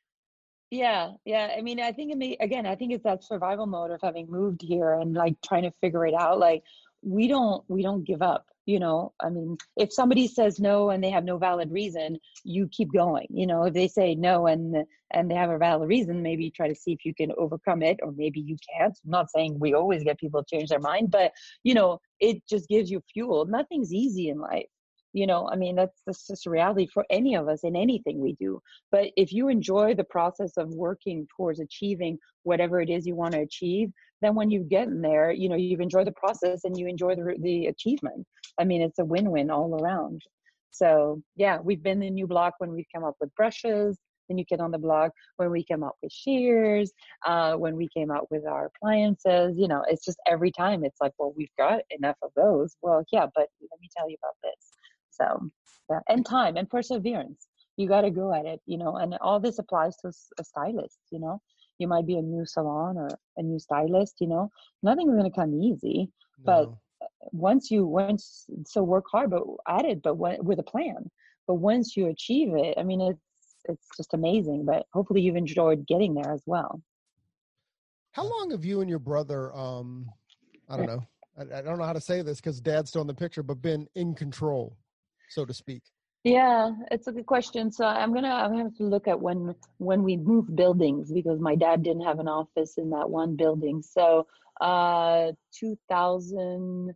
Yeah, 0.70 1.12
yeah. 1.24 1.50
I 1.56 1.62
mean, 1.62 1.80
I 1.80 1.92
think 1.92 2.12
it 2.12 2.18
may 2.18 2.36
again. 2.40 2.66
I 2.66 2.76
think 2.76 2.92
it's 2.92 3.04
that 3.04 3.24
survival 3.24 3.66
mode 3.66 3.90
of 3.90 4.00
having 4.02 4.30
moved 4.30 4.62
here 4.62 4.92
and 4.92 5.14
like 5.14 5.36
trying 5.44 5.64
to 5.64 5.72
figure 5.80 6.06
it 6.06 6.14
out. 6.14 6.38
Like 6.38 6.62
we 7.02 7.28
don't 7.28 7.64
we 7.68 7.82
don't 7.82 8.04
give 8.04 8.22
up 8.22 8.46
you 8.70 8.78
know 8.78 9.12
i 9.20 9.28
mean 9.28 9.56
if 9.76 9.92
somebody 9.92 10.28
says 10.28 10.60
no 10.60 10.90
and 10.90 11.02
they 11.02 11.10
have 11.10 11.24
no 11.24 11.36
valid 11.36 11.72
reason 11.72 12.16
you 12.44 12.68
keep 12.68 12.92
going 12.92 13.26
you 13.28 13.46
know 13.46 13.64
if 13.64 13.74
they 13.74 13.88
say 13.88 14.14
no 14.14 14.46
and 14.46 14.76
and 15.12 15.28
they 15.28 15.34
have 15.34 15.50
a 15.50 15.58
valid 15.58 15.88
reason 15.88 16.22
maybe 16.22 16.50
try 16.50 16.68
to 16.68 16.74
see 16.74 16.92
if 16.92 17.04
you 17.04 17.12
can 17.12 17.32
overcome 17.36 17.82
it 17.82 17.98
or 18.00 18.12
maybe 18.12 18.38
you 18.38 18.56
can't. 18.72 18.96
I'm 19.04 19.10
not 19.10 19.30
saying 19.30 19.58
we 19.58 19.74
always 19.74 20.04
get 20.04 20.20
people 20.20 20.44
to 20.44 20.56
change 20.56 20.68
their 20.68 20.78
mind 20.78 21.10
but 21.10 21.32
you 21.64 21.74
know 21.74 22.00
it 22.20 22.46
just 22.48 22.68
gives 22.68 22.90
you 22.90 23.02
fuel. 23.12 23.44
Nothing's 23.46 23.92
easy 23.92 24.28
in 24.28 24.38
life 24.38 24.70
you 25.12 25.26
know 25.26 25.48
i 25.52 25.56
mean 25.56 25.74
that's 25.74 26.00
that's 26.06 26.28
just 26.28 26.46
a 26.46 26.50
reality 26.50 26.86
for 26.86 27.04
any 27.10 27.34
of 27.34 27.48
us 27.48 27.64
in 27.64 27.74
anything 27.74 28.20
we 28.20 28.34
do. 28.34 28.60
But 28.92 29.06
if 29.16 29.32
you 29.32 29.48
enjoy 29.48 29.94
the 29.94 30.04
process 30.04 30.52
of 30.56 30.68
working 30.68 31.26
towards 31.36 31.58
achieving 31.58 32.18
whatever 32.44 32.80
it 32.80 32.88
is 32.88 33.06
you 33.06 33.16
want 33.16 33.34
to 33.34 33.40
achieve 33.40 33.90
then 34.22 34.34
when 34.34 34.50
you 34.50 34.60
get 34.60 34.88
in 34.88 35.00
there 35.02 35.30
you 35.30 35.48
know 35.48 35.56
you've 35.56 35.80
enjoyed 35.80 36.06
the 36.06 36.12
process 36.12 36.64
and 36.64 36.78
you 36.78 36.86
enjoy 36.86 37.14
the, 37.14 37.36
the 37.40 37.66
achievement 37.66 38.26
i 38.58 38.64
mean 38.64 38.82
it's 38.82 38.98
a 38.98 39.04
win-win 39.04 39.50
all 39.50 39.82
around 39.82 40.22
so 40.70 41.20
yeah 41.36 41.58
we've 41.62 41.82
been 41.82 42.00
the 42.00 42.10
new 42.10 42.26
block 42.26 42.54
when 42.58 42.70
we've 42.70 42.86
come 42.94 43.04
up 43.04 43.14
with 43.20 43.34
brushes 43.34 43.98
the 44.28 44.34
new 44.34 44.44
kid 44.44 44.60
on 44.60 44.70
the 44.70 44.78
block 44.78 45.10
when 45.38 45.50
we 45.50 45.64
came 45.64 45.82
up 45.82 45.96
with 46.02 46.12
shears 46.12 46.92
uh, 47.26 47.54
when 47.54 47.74
we 47.74 47.88
came 47.92 48.12
out 48.12 48.30
with 48.30 48.46
our 48.46 48.66
appliances 48.66 49.56
you 49.58 49.66
know 49.66 49.82
it's 49.88 50.04
just 50.04 50.18
every 50.28 50.52
time 50.52 50.84
it's 50.84 51.00
like 51.00 51.12
well 51.18 51.34
we've 51.36 51.48
got 51.58 51.80
enough 51.90 52.16
of 52.22 52.30
those 52.36 52.76
well 52.80 53.04
yeah 53.12 53.26
but 53.34 53.48
let 53.60 53.80
me 53.80 53.88
tell 53.96 54.08
you 54.08 54.16
about 54.22 54.36
this 54.44 54.70
so, 55.20 55.50
yeah, 55.90 56.00
and 56.08 56.24
time 56.24 56.56
and 56.56 56.68
perseverance. 56.68 57.48
You 57.76 57.88
got 57.88 58.02
to 58.02 58.10
go 58.10 58.34
at 58.34 58.46
it, 58.46 58.60
you 58.66 58.78
know, 58.78 58.96
and 58.96 59.16
all 59.20 59.40
this 59.40 59.58
applies 59.58 59.96
to 59.98 60.12
a 60.38 60.44
stylist, 60.44 60.98
you 61.10 61.20
know. 61.20 61.40
You 61.80 61.88
might 61.88 62.06
be 62.06 62.18
a 62.18 62.22
new 62.22 62.44
salon 62.44 62.96
or 62.96 63.08
a 63.36 63.42
new 63.42 63.58
stylist, 63.58 64.16
you 64.20 64.28
know. 64.28 64.50
Nothing's 64.82 65.12
going 65.12 65.30
to 65.30 65.36
come 65.36 65.54
easy, 65.54 66.10
but 66.44 66.68
uh, 67.02 67.06
once 67.32 67.70
you 67.70 67.86
once 67.86 68.46
so 68.66 68.82
work 68.82 69.04
hard 69.10 69.30
but 69.30 69.42
at 69.68 69.84
it 69.84 70.02
but 70.02 70.16
when, 70.16 70.42
with 70.44 70.58
a 70.58 70.62
plan 70.62 71.10
but 71.46 71.54
once 71.54 71.96
you 71.96 72.08
achieve 72.08 72.54
it 72.54 72.74
i 72.78 72.82
mean 72.82 73.00
it's 73.00 73.20
it's 73.66 73.88
just 73.96 74.14
amazing 74.14 74.64
but 74.64 74.86
hopefully 74.92 75.20
you've 75.20 75.36
enjoyed 75.36 75.86
getting 75.86 76.14
there 76.14 76.32
as 76.32 76.42
well 76.46 76.80
how 78.12 78.24
long 78.24 78.50
have 78.50 78.64
you 78.64 78.80
and 78.80 78.88
your 78.88 78.98
brother 78.98 79.54
um 79.54 80.06
i 80.68 80.76
don't 80.76 80.86
know 80.86 81.02
i, 81.38 81.58
I 81.58 81.62
don't 81.62 81.78
know 81.78 81.84
how 81.84 81.92
to 81.92 82.00
say 82.00 82.22
this 82.22 82.40
because 82.40 82.60
dad's 82.60 82.90
still 82.90 83.02
in 83.02 83.06
the 83.06 83.14
picture 83.14 83.42
but 83.42 83.62
been 83.62 83.86
in 83.94 84.14
control 84.14 84.76
so 85.30 85.44
to 85.44 85.54
speak? 85.54 85.82
Yeah, 86.22 86.72
it's 86.90 87.06
a 87.06 87.12
good 87.12 87.24
question. 87.24 87.72
So 87.72 87.86
I'm 87.86 88.12
gonna 88.12 88.28
I'm 88.28 88.50
gonna 88.50 88.64
have 88.64 88.76
to 88.76 88.84
look 88.84 89.08
at 89.08 89.18
when 89.18 89.54
when 89.78 90.02
we 90.02 90.18
moved 90.18 90.54
buildings 90.54 91.10
because 91.10 91.40
my 91.40 91.54
dad 91.54 91.82
didn't 91.82 92.02
have 92.02 92.18
an 92.18 92.28
office 92.28 92.76
in 92.76 92.90
that 92.90 93.08
one 93.08 93.36
building. 93.36 93.80
So 93.82 94.26
uh 94.60 95.32
2005 95.58 96.94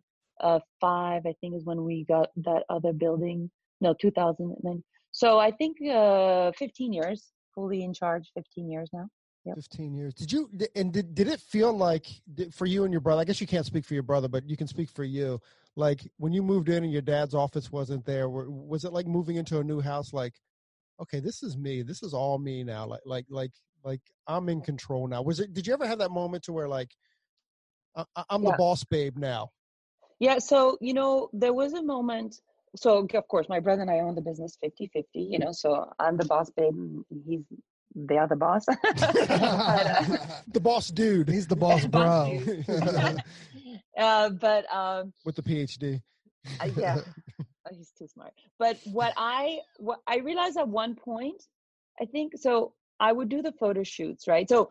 I 1.25 1.35
think 1.41 1.55
is 1.55 1.65
when 1.65 1.83
we 1.83 2.05
got 2.05 2.29
that 2.37 2.65
other 2.69 2.93
building. 2.93 3.49
No, 3.81 3.95
2009. 3.99 4.83
So 5.11 5.39
I 5.39 5.49
think 5.49 5.77
uh 5.81 6.51
15 6.51 6.93
years 6.93 7.31
fully 7.55 7.81
in 7.83 7.95
charge. 7.95 8.29
15 8.35 8.69
years 8.69 8.91
now. 8.93 9.07
Yep. 9.45 9.55
15 9.55 9.95
years. 9.95 10.13
Did 10.13 10.31
you 10.31 10.51
and 10.75 10.93
did 10.93 11.15
did 11.15 11.27
it 11.27 11.39
feel 11.39 11.73
like 11.73 12.05
for 12.51 12.67
you 12.67 12.83
and 12.83 12.93
your 12.93 13.01
brother? 13.01 13.21
I 13.21 13.25
guess 13.25 13.41
you 13.41 13.47
can't 13.47 13.65
speak 13.65 13.85
for 13.85 13.95
your 13.95 14.03
brother, 14.03 14.27
but 14.27 14.47
you 14.47 14.55
can 14.55 14.67
speak 14.67 14.89
for 14.91 15.03
you 15.03 15.41
like 15.75 16.01
when 16.17 16.33
you 16.33 16.41
moved 16.41 16.69
in 16.69 16.83
and 16.83 16.93
your 16.93 17.01
dad's 17.01 17.35
office 17.35 17.71
wasn't 17.71 18.05
there 18.05 18.29
was 18.29 18.85
it 18.85 18.93
like 18.93 19.07
moving 19.07 19.35
into 19.35 19.59
a 19.59 19.63
new 19.63 19.81
house 19.81 20.13
like 20.13 20.33
okay 21.01 21.19
this 21.19 21.43
is 21.43 21.57
me 21.57 21.81
this 21.81 22.01
is 22.03 22.13
all 22.13 22.37
me 22.37 22.63
now 22.63 22.85
like 22.85 23.01
like 23.05 23.25
like 23.29 23.51
like 23.83 24.01
i'm 24.27 24.49
in 24.49 24.61
control 24.61 25.07
now 25.07 25.21
was 25.21 25.39
it 25.39 25.53
did 25.53 25.67
you 25.67 25.73
ever 25.73 25.85
have 25.85 25.99
that 25.99 26.11
moment 26.11 26.43
to 26.43 26.53
where 26.53 26.67
like 26.67 26.91
I, 27.95 28.05
am 28.29 28.43
yeah. 28.43 28.51
the 28.51 28.57
boss 28.57 28.83
babe 28.83 29.17
now 29.17 29.49
yeah 30.19 30.39
so 30.39 30.77
you 30.81 30.93
know 30.93 31.29
there 31.33 31.53
was 31.53 31.73
a 31.73 31.83
moment 31.83 32.39
so 32.75 33.05
of 33.13 33.27
course 33.27 33.47
my 33.49 33.59
brother 33.59 33.81
and 33.81 33.91
i 33.91 33.99
own 33.99 34.15
the 34.15 34.21
business 34.21 34.57
50 34.61 34.89
50 34.93 35.19
you 35.19 35.39
know 35.39 35.51
so 35.51 35.89
i'm 35.99 36.17
the 36.17 36.25
boss 36.25 36.49
babe 36.51 36.73
mm, 36.73 37.03
he's 37.27 37.41
the 37.95 38.17
other 38.17 38.35
boss. 38.35 38.65
But, 38.95 39.29
uh, 39.29 40.17
the 40.47 40.59
boss 40.59 40.89
dude. 40.89 41.29
He's 41.29 41.47
the 41.47 41.55
boss 41.55 41.85
bro. 41.87 42.39
uh, 43.97 44.29
but 44.29 44.73
um 44.73 45.13
with 45.25 45.35
the 45.35 45.41
phd 45.41 46.01
uh, 46.59 46.69
yeah. 46.77 46.97
Oh, 47.67 47.75
he's 47.75 47.91
too 47.97 48.07
smart. 48.07 48.33
But 48.59 48.77
what 48.85 49.13
i 49.17 49.59
what 49.77 49.99
i 50.07 50.17
realized 50.17 50.57
at 50.57 50.67
one 50.67 50.95
point 50.95 51.41
i 51.99 52.05
think 52.05 52.33
so 52.35 52.73
i 52.99 53.11
would 53.11 53.29
do 53.29 53.41
the 53.41 53.51
photo 53.53 53.83
shoots 53.83 54.27
right? 54.27 54.47
So 54.47 54.69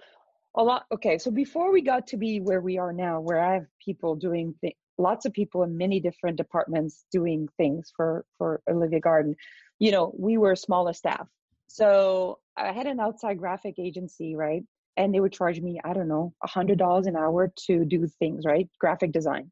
a 0.56 0.62
lot 0.62 0.84
okay 0.92 1.18
so 1.18 1.30
before 1.30 1.72
we 1.72 1.82
got 1.82 2.06
to 2.08 2.16
be 2.16 2.40
where 2.40 2.60
we 2.60 2.78
are 2.78 2.92
now 2.92 3.20
where 3.20 3.40
i 3.40 3.54
have 3.54 3.66
people 3.84 4.14
doing 4.14 4.54
th- 4.60 4.76
lots 4.98 5.26
of 5.26 5.32
people 5.32 5.64
in 5.64 5.76
many 5.76 5.98
different 5.98 6.36
departments 6.36 7.04
doing 7.10 7.48
things 7.56 7.92
for 7.96 8.24
for 8.38 8.62
olivia 8.70 9.00
garden 9.00 9.34
you 9.78 9.90
know 9.90 10.14
we 10.18 10.38
were 10.38 10.56
smaller 10.56 10.92
staff. 10.92 11.26
So 11.68 12.38
i 12.56 12.72
had 12.72 12.86
an 12.86 13.00
outside 13.00 13.38
graphic 13.38 13.74
agency 13.78 14.34
right 14.34 14.62
and 14.96 15.14
they 15.14 15.20
would 15.20 15.32
charge 15.32 15.60
me 15.60 15.80
i 15.84 15.92
don't 15.92 16.08
know 16.08 16.32
a 16.42 16.48
hundred 16.48 16.78
mm-hmm. 16.78 16.88
dollars 16.88 17.06
an 17.06 17.16
hour 17.16 17.52
to 17.56 17.84
do 17.84 18.06
things 18.18 18.44
right 18.44 18.68
graphic 18.80 19.12
design 19.12 19.50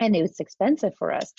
and 0.00 0.16
it 0.16 0.22
was 0.22 0.40
expensive 0.40 0.92
for 0.98 1.12
us. 1.12 1.32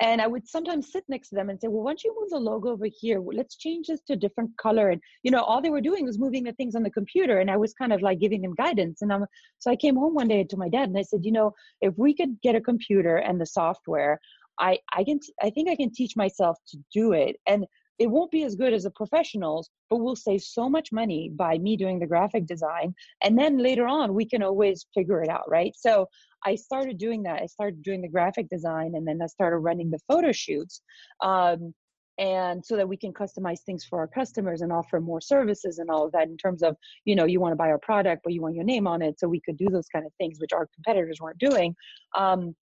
And 0.00 0.20
I 0.20 0.26
would 0.26 0.46
sometimes 0.46 0.92
sit 0.92 1.04
next 1.08 1.30
to 1.30 1.34
them 1.34 1.50
and 1.50 1.60
say, 1.60 1.68
"Well, 1.68 1.82
why 1.82 1.90
don't 1.90 2.04
you 2.04 2.16
move 2.18 2.30
the 2.30 2.38
logo 2.38 2.70
over 2.70 2.86
here? 2.86 3.20
Let's 3.20 3.56
change 3.56 3.86
this 3.86 4.02
to 4.02 4.14
a 4.14 4.16
different 4.16 4.56
color." 4.58 4.90
And 4.90 5.00
you 5.22 5.30
know, 5.30 5.42
all 5.42 5.62
they 5.62 5.70
were 5.70 5.80
doing 5.80 6.04
was 6.04 6.18
moving 6.18 6.44
the 6.44 6.52
things 6.52 6.74
on 6.74 6.82
the 6.82 6.90
computer, 6.90 7.38
and 7.38 7.50
I 7.50 7.56
was 7.56 7.72
kind 7.74 7.92
of 7.92 8.02
like 8.02 8.20
giving 8.20 8.42
them 8.42 8.54
guidance. 8.54 9.02
And 9.02 9.12
I'm, 9.12 9.24
so 9.58 9.70
I 9.70 9.76
came 9.76 9.96
home 9.96 10.14
one 10.14 10.28
day 10.28 10.44
to 10.44 10.56
my 10.56 10.68
dad 10.68 10.88
and 10.88 10.98
I 10.98 11.02
said, 11.02 11.24
"You 11.24 11.32
know, 11.32 11.52
if 11.80 11.94
we 11.96 12.14
could 12.14 12.40
get 12.42 12.54
a 12.54 12.60
computer 12.60 13.16
and 13.16 13.40
the 13.40 13.46
software, 13.46 14.20
I 14.58 14.78
I 14.92 15.04
can 15.04 15.20
I 15.42 15.50
think 15.50 15.68
I 15.68 15.76
can 15.76 15.92
teach 15.92 16.16
myself 16.16 16.58
to 16.68 16.78
do 16.92 17.12
it." 17.12 17.36
And 17.46 17.66
it 17.98 18.06
won't 18.10 18.30
be 18.30 18.44
as 18.44 18.56
good 18.56 18.72
as 18.72 18.84
the 18.84 18.90
professionals, 18.90 19.70
but 19.90 19.98
we'll 19.98 20.16
save 20.16 20.42
so 20.42 20.68
much 20.68 20.92
money 20.92 21.30
by 21.34 21.58
me 21.58 21.76
doing 21.76 21.98
the 21.98 22.06
graphic 22.06 22.46
design. 22.46 22.94
And 23.22 23.38
then 23.38 23.58
later 23.58 23.86
on, 23.86 24.14
we 24.14 24.24
can 24.24 24.42
always 24.42 24.86
figure 24.94 25.22
it 25.22 25.28
out, 25.28 25.48
right? 25.48 25.72
So 25.76 26.06
I 26.44 26.54
started 26.54 26.98
doing 26.98 27.22
that. 27.24 27.42
I 27.42 27.46
started 27.46 27.82
doing 27.82 28.02
the 28.02 28.08
graphic 28.08 28.48
design 28.48 28.94
and 28.94 29.06
then 29.06 29.20
I 29.22 29.26
started 29.26 29.58
running 29.58 29.90
the 29.90 30.00
photo 30.08 30.32
shoots. 30.32 30.82
Um, 31.22 31.74
and 32.18 32.64
so 32.64 32.76
that 32.76 32.88
we 32.88 32.96
can 32.96 33.12
customize 33.12 33.60
things 33.60 33.84
for 33.84 33.98
our 33.98 34.06
customers 34.06 34.60
and 34.60 34.70
offer 34.70 35.00
more 35.00 35.20
services 35.20 35.78
and 35.78 35.90
all 35.90 36.04
of 36.04 36.12
that 36.12 36.28
in 36.28 36.36
terms 36.36 36.62
of 36.62 36.76
you 37.06 37.16
know 37.16 37.24
you 37.24 37.40
want 37.40 37.52
to 37.52 37.56
buy 37.56 37.68
our 37.68 37.78
product 37.78 38.20
but 38.22 38.34
you 38.34 38.42
want 38.42 38.54
your 38.54 38.64
name 38.64 38.86
on 38.86 39.00
it 39.00 39.18
so 39.18 39.26
we 39.26 39.40
could 39.40 39.56
do 39.56 39.66
those 39.70 39.88
kind 39.88 40.04
of 40.04 40.12
things 40.18 40.38
which 40.38 40.52
our 40.52 40.68
competitors 40.74 41.20
weren't 41.22 41.38
doing 41.38 41.74
um, 42.14 42.54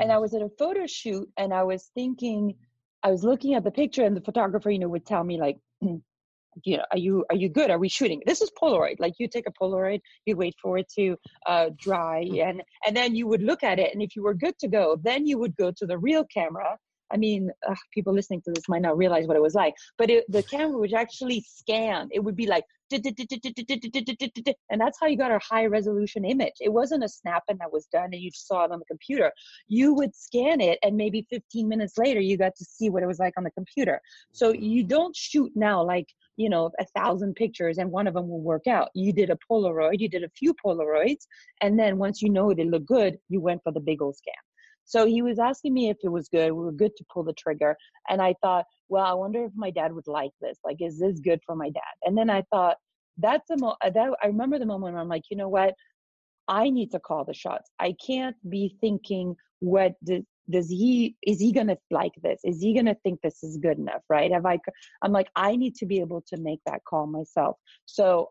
and 0.00 0.10
i 0.10 0.16
was 0.16 0.32
at 0.32 0.40
a 0.40 0.48
photo 0.58 0.86
shoot 0.86 1.28
and 1.36 1.52
i 1.52 1.62
was 1.62 1.90
thinking 1.94 2.54
I 3.02 3.10
was 3.10 3.24
looking 3.24 3.54
at 3.54 3.64
the 3.64 3.70
picture 3.70 4.04
and 4.04 4.16
the 4.16 4.20
photographer, 4.20 4.70
you 4.70 4.78
know, 4.78 4.88
would 4.88 5.06
tell 5.06 5.24
me 5.24 5.40
like, 5.40 5.58
you 5.80 6.76
know, 6.76 6.84
are 6.90 6.98
you 6.98 7.24
are 7.30 7.36
you 7.36 7.48
good? 7.48 7.70
Are 7.70 7.78
we 7.78 7.88
shooting? 7.88 8.22
This 8.26 8.42
is 8.42 8.50
Polaroid. 8.60 9.00
Like 9.00 9.14
you 9.18 9.28
take 9.28 9.46
a 9.48 9.52
Polaroid, 9.52 10.00
you 10.26 10.36
wait 10.36 10.54
for 10.62 10.78
it 10.78 10.86
to 10.98 11.16
uh, 11.46 11.70
dry, 11.78 12.24
hmm. 12.24 12.40
and 12.40 12.62
and 12.86 12.96
then 12.96 13.14
you 13.14 13.26
would 13.26 13.42
look 13.42 13.62
at 13.62 13.78
it, 13.78 13.92
and 13.92 14.02
if 14.02 14.14
you 14.16 14.22
were 14.22 14.34
good 14.34 14.58
to 14.58 14.68
go, 14.68 14.98
then 15.02 15.26
you 15.26 15.38
would 15.38 15.56
go 15.56 15.72
to 15.72 15.86
the 15.86 15.98
real 15.98 16.24
camera. 16.24 16.76
I 17.12 17.16
mean, 17.16 17.50
ugh, 17.68 17.76
people 17.92 18.12
listening 18.12 18.42
to 18.42 18.52
this 18.52 18.68
might 18.68 18.82
not 18.82 18.96
realize 18.96 19.26
what 19.26 19.36
it 19.36 19.42
was 19.42 19.54
like, 19.54 19.74
but 19.98 20.10
it, 20.10 20.24
the 20.28 20.42
camera 20.42 20.78
would 20.78 20.94
actually 20.94 21.44
scan. 21.46 22.08
It 22.12 22.20
would 22.20 22.36
be 22.36 22.46
like 22.46 22.64
and 22.92 24.80
that's 24.80 24.98
how 25.00 25.06
you 25.06 25.16
got 25.16 25.30
a 25.30 25.38
high 25.38 25.66
resolution 25.66 26.24
image. 26.24 26.54
It 26.60 26.72
wasn't 26.72 27.04
a 27.04 27.08
snap 27.08 27.42
and 27.48 27.58
that 27.60 27.72
was 27.72 27.86
done 27.86 28.10
and 28.12 28.20
you 28.20 28.30
saw 28.32 28.64
it 28.64 28.70
on 28.70 28.78
the 28.78 28.84
computer. 28.84 29.32
You 29.68 29.94
would 29.94 30.14
scan 30.14 30.60
it 30.60 30.78
and 30.82 30.96
maybe 30.96 31.26
15 31.30 31.68
minutes 31.68 31.96
later 31.96 32.20
you 32.20 32.36
got 32.36 32.54
to 32.56 32.64
see 32.64 32.90
what 32.90 33.02
it 33.02 33.06
was 33.06 33.18
like 33.18 33.34
on 33.36 33.44
the 33.44 33.50
computer. 33.52 34.00
So 34.32 34.52
you 34.52 34.84
don't 34.84 35.16
shoot 35.16 35.50
now 35.54 35.82
like, 35.82 36.08
you 36.36 36.48
know, 36.48 36.70
a 36.78 36.86
thousand 36.96 37.34
pictures 37.34 37.78
and 37.78 37.90
one 37.90 38.06
of 38.06 38.14
them 38.14 38.28
will 38.28 38.40
work 38.42 38.66
out. 38.66 38.90
You 38.94 39.12
did 39.12 39.30
a 39.30 39.38
Polaroid, 39.50 40.00
you 40.00 40.08
did 40.08 40.24
a 40.24 40.30
few 40.30 40.54
Polaroids, 40.64 41.26
and 41.60 41.78
then 41.78 41.98
once 41.98 42.22
you 42.22 42.30
know 42.30 42.52
they 42.52 42.64
look 42.64 42.84
good, 42.84 43.18
you 43.28 43.40
went 43.40 43.62
for 43.62 43.72
the 43.72 43.80
big 43.80 44.02
old 44.02 44.16
scan. 44.16 44.34
So 44.84 45.06
he 45.06 45.22
was 45.22 45.38
asking 45.38 45.74
me 45.74 45.90
if 45.90 45.96
it 46.02 46.08
was 46.08 46.28
good. 46.28 46.52
We 46.52 46.64
were 46.64 46.72
good 46.72 46.96
to 46.96 47.04
pull 47.12 47.22
the 47.22 47.32
trigger. 47.32 47.76
And 48.08 48.20
I 48.20 48.34
thought, 48.42 48.66
well, 48.88 49.04
I 49.04 49.12
wonder 49.14 49.44
if 49.44 49.52
my 49.54 49.70
dad 49.70 49.92
would 49.92 50.06
like 50.06 50.32
this. 50.40 50.58
Like, 50.64 50.78
is 50.80 50.98
this 50.98 51.20
good 51.20 51.40
for 51.46 51.56
my 51.56 51.70
dad? 51.70 51.94
And 52.04 52.16
then 52.16 52.28
I 52.30 52.42
thought, 52.52 52.76
that's 53.18 53.50
a 53.50 53.56
mo- 53.56 53.76
that 53.82 54.10
I 54.22 54.26
remember 54.26 54.58
the 54.58 54.66
moment 54.66 54.94
where 54.94 55.02
I'm 55.02 55.08
like, 55.08 55.24
you 55.30 55.36
know 55.36 55.48
what? 55.48 55.74
I 56.48 56.70
need 56.70 56.90
to 56.92 57.00
call 57.00 57.24
the 57.24 57.34
shots. 57.34 57.70
I 57.78 57.94
can't 58.04 58.36
be 58.48 58.76
thinking 58.80 59.36
what 59.60 59.94
does, 60.04 60.22
does 60.50 60.68
he 60.68 61.16
is 61.22 61.38
he 61.40 61.52
gonna 61.52 61.76
like 61.90 62.12
this? 62.22 62.40
Is 62.44 62.60
he 62.60 62.74
gonna 62.74 62.96
think 63.02 63.20
this 63.20 63.42
is 63.42 63.58
good 63.58 63.78
enough? 63.78 64.02
Right? 64.08 64.32
Have 64.32 64.44
I? 64.44 64.58
I'm 65.02 65.12
like, 65.12 65.28
I 65.36 65.56
need 65.56 65.76
to 65.76 65.86
be 65.86 66.00
able 66.00 66.22
to 66.28 66.36
make 66.38 66.60
that 66.66 66.84
call 66.84 67.06
myself. 67.06 67.56
So 67.86 68.30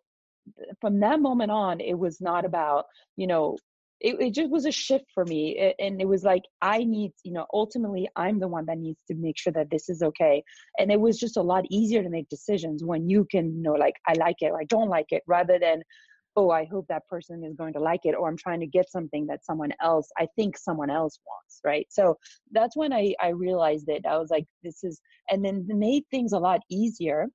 from 0.81 0.99
that 0.99 1.21
moment 1.21 1.51
on, 1.51 1.79
it 1.79 1.97
was 1.97 2.19
not 2.19 2.43
about 2.45 2.85
you 3.15 3.27
know 3.27 3.57
it, 4.01 4.19
it 4.19 4.33
just 4.33 4.49
was 4.49 4.65
a 4.65 4.71
shift 4.71 5.05
for 5.13 5.23
me 5.25 5.73
and 5.79 6.01
it 6.01 6.07
was 6.07 6.23
like 6.23 6.41
i 6.61 6.83
need 6.83 7.11
you 7.23 7.31
know 7.31 7.45
ultimately 7.53 8.07
i'm 8.15 8.39
the 8.39 8.47
one 8.47 8.65
that 8.65 8.77
needs 8.77 8.99
to 9.07 9.15
make 9.15 9.37
sure 9.37 9.53
that 9.53 9.69
this 9.69 9.89
is 9.89 10.01
okay 10.01 10.43
and 10.77 10.91
it 10.91 10.99
was 10.99 11.19
just 11.19 11.37
a 11.37 11.41
lot 11.41 11.63
easier 11.69 12.03
to 12.03 12.09
make 12.09 12.27
decisions 12.29 12.83
when 12.83 13.07
you 13.07 13.25
can 13.29 13.55
you 13.55 13.61
know 13.61 13.73
like 13.73 13.95
i 14.07 14.13
like 14.13 14.37
it 14.41 14.51
or 14.51 14.59
i 14.59 14.65
don't 14.65 14.89
like 14.89 15.07
it 15.09 15.21
rather 15.27 15.59
than 15.59 15.81
oh 16.35 16.49
i 16.49 16.65
hope 16.65 16.85
that 16.87 17.07
person 17.07 17.43
is 17.43 17.55
going 17.55 17.73
to 17.73 17.79
like 17.79 18.01
it 18.03 18.15
or 18.15 18.27
i'm 18.27 18.37
trying 18.37 18.59
to 18.59 18.67
get 18.67 18.89
something 18.89 19.25
that 19.27 19.45
someone 19.45 19.71
else 19.81 20.09
i 20.17 20.27
think 20.35 20.57
someone 20.57 20.89
else 20.89 21.19
wants 21.25 21.61
right? 21.63 21.85
So 21.89 22.17
that's 22.51 22.75
when 22.75 22.91
i 22.93 23.13
i 23.21 23.29
realized 23.29 23.87
it 23.89 24.05
i 24.05 24.17
was 24.17 24.29
like 24.29 24.45
this 24.63 24.83
is 24.83 24.99
and 25.29 25.43
then 25.45 25.67
made 25.67 26.03
things 26.09 26.33
a 26.33 26.39
lot 26.39 26.61
easier 26.69 27.27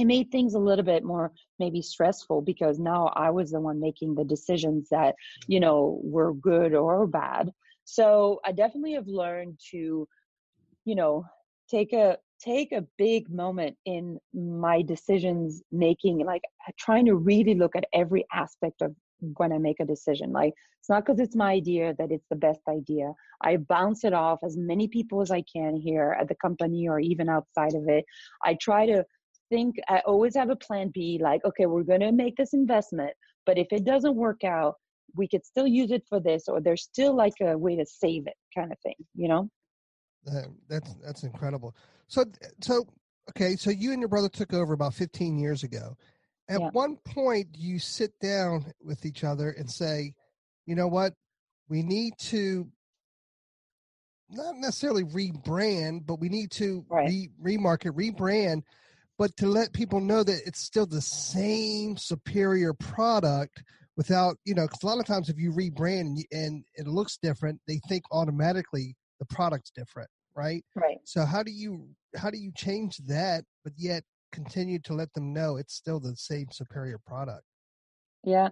it 0.00 0.06
made 0.06 0.30
things 0.30 0.54
a 0.54 0.58
little 0.58 0.84
bit 0.84 1.04
more 1.04 1.32
maybe 1.58 1.82
stressful 1.82 2.42
because 2.42 2.78
now 2.78 3.12
I 3.14 3.30
was 3.30 3.50
the 3.50 3.60
one 3.60 3.80
making 3.80 4.14
the 4.14 4.24
decisions 4.24 4.88
that, 4.90 5.14
you 5.46 5.60
know, 5.60 6.00
were 6.02 6.32
good 6.34 6.74
or 6.74 7.06
bad. 7.06 7.50
So 7.84 8.40
I 8.44 8.52
definitely 8.52 8.94
have 8.94 9.06
learned 9.06 9.58
to, 9.72 10.08
you 10.84 10.94
know, 10.94 11.24
take 11.70 11.92
a 11.92 12.18
take 12.40 12.72
a 12.72 12.86
big 12.96 13.28
moment 13.28 13.76
in 13.84 14.18
my 14.32 14.80
decisions 14.80 15.62
making 15.70 16.24
like 16.24 16.42
uh, 16.66 16.72
trying 16.78 17.04
to 17.04 17.14
really 17.14 17.54
look 17.54 17.76
at 17.76 17.84
every 17.92 18.24
aspect 18.32 18.80
of 18.80 18.94
when 19.36 19.52
I 19.52 19.58
make 19.58 19.80
a 19.80 19.84
decision. 19.84 20.32
Like 20.32 20.54
it's 20.78 20.88
not 20.88 21.04
because 21.04 21.20
it's 21.20 21.36
my 21.36 21.52
idea 21.52 21.94
that 21.98 22.10
it's 22.10 22.26
the 22.30 22.36
best 22.36 22.60
idea. 22.68 23.12
I 23.42 23.58
bounce 23.58 24.04
it 24.04 24.14
off 24.14 24.38
as 24.42 24.56
many 24.56 24.88
people 24.88 25.20
as 25.20 25.30
I 25.30 25.42
can 25.42 25.76
here 25.76 26.16
at 26.18 26.28
the 26.28 26.34
company 26.36 26.88
or 26.88 26.98
even 26.98 27.28
outside 27.28 27.74
of 27.74 27.86
it. 27.88 28.04
I 28.42 28.54
try 28.54 28.86
to 28.86 29.04
think 29.50 29.76
I 29.88 29.98
always 30.06 30.34
have 30.36 30.48
a 30.48 30.56
plan 30.56 30.90
B 30.94 31.20
like, 31.22 31.44
okay, 31.44 31.66
we're 31.66 31.82
going 31.82 32.00
to 32.00 32.12
make 32.12 32.36
this 32.36 32.54
investment, 32.54 33.12
but 33.44 33.58
if 33.58 33.66
it 33.70 33.84
doesn't 33.84 34.14
work 34.14 34.44
out, 34.44 34.76
we 35.14 35.28
could 35.28 35.44
still 35.44 35.66
use 35.66 35.90
it 35.90 36.04
for 36.08 36.20
this, 36.20 36.48
or 36.48 36.60
there's 36.60 36.84
still 36.84 37.14
like 37.14 37.34
a 37.42 37.58
way 37.58 37.76
to 37.76 37.84
save 37.84 38.26
it 38.26 38.36
kind 38.56 38.72
of 38.72 38.78
thing, 38.78 38.94
you 39.14 39.28
know? 39.28 39.50
Uh, 40.30 40.42
that's, 40.68 40.94
that's 41.04 41.22
incredible. 41.24 41.74
So, 42.08 42.24
so, 42.62 42.86
okay. 43.30 43.56
So 43.56 43.70
you 43.70 43.92
and 43.92 44.00
your 44.00 44.08
brother 44.08 44.28
took 44.28 44.54
over 44.54 44.72
about 44.72 44.94
15 44.94 45.38
years 45.38 45.64
ago. 45.64 45.96
At 46.48 46.60
yeah. 46.60 46.68
one 46.72 46.96
point, 47.04 47.48
you 47.56 47.78
sit 47.78 48.12
down 48.20 48.72
with 48.82 49.04
each 49.04 49.24
other 49.24 49.50
and 49.50 49.70
say, 49.70 50.14
you 50.66 50.74
know 50.74 50.88
what? 50.88 51.14
We 51.68 51.82
need 51.82 52.14
to 52.18 52.68
not 54.30 54.56
necessarily 54.56 55.04
rebrand, 55.04 56.06
but 56.06 56.20
we 56.20 56.28
need 56.28 56.50
to 56.52 56.84
right. 56.88 57.08
re- 57.08 57.56
remarket, 57.56 57.92
rebrand 57.92 58.62
but 59.20 59.36
to 59.36 59.46
let 59.46 59.74
people 59.74 60.00
know 60.00 60.24
that 60.24 60.40
it's 60.46 60.60
still 60.60 60.86
the 60.86 61.02
same 61.02 61.94
superior 61.94 62.72
product 62.72 63.62
without 63.98 64.36
you 64.46 64.54
know 64.54 64.62
because 64.62 64.82
a 64.82 64.86
lot 64.86 64.98
of 64.98 65.04
times 65.04 65.28
if 65.28 65.38
you 65.38 65.52
rebrand 65.52 66.16
and, 66.32 66.64
it 66.74 66.86
looks 66.86 67.18
different 67.22 67.60
they 67.68 67.78
think 67.86 68.02
automatically 68.10 68.96
the 69.20 69.26
product's 69.26 69.70
different 69.70 70.08
right? 70.34 70.64
Right. 70.74 70.96
So 71.04 71.26
how 71.26 71.42
do 71.42 71.52
you 71.52 71.88
how 72.16 72.30
do 72.30 72.38
you 72.38 72.50
change 72.56 72.96
that 73.08 73.44
but 73.62 73.74
yet 73.76 74.04
continue 74.32 74.78
to 74.84 74.94
let 74.94 75.12
them 75.12 75.34
know 75.34 75.56
it's 75.56 75.74
still 75.74 76.00
the 76.00 76.16
same 76.16 76.46
superior 76.50 76.98
product 77.06 77.42
yeah. 78.24 78.48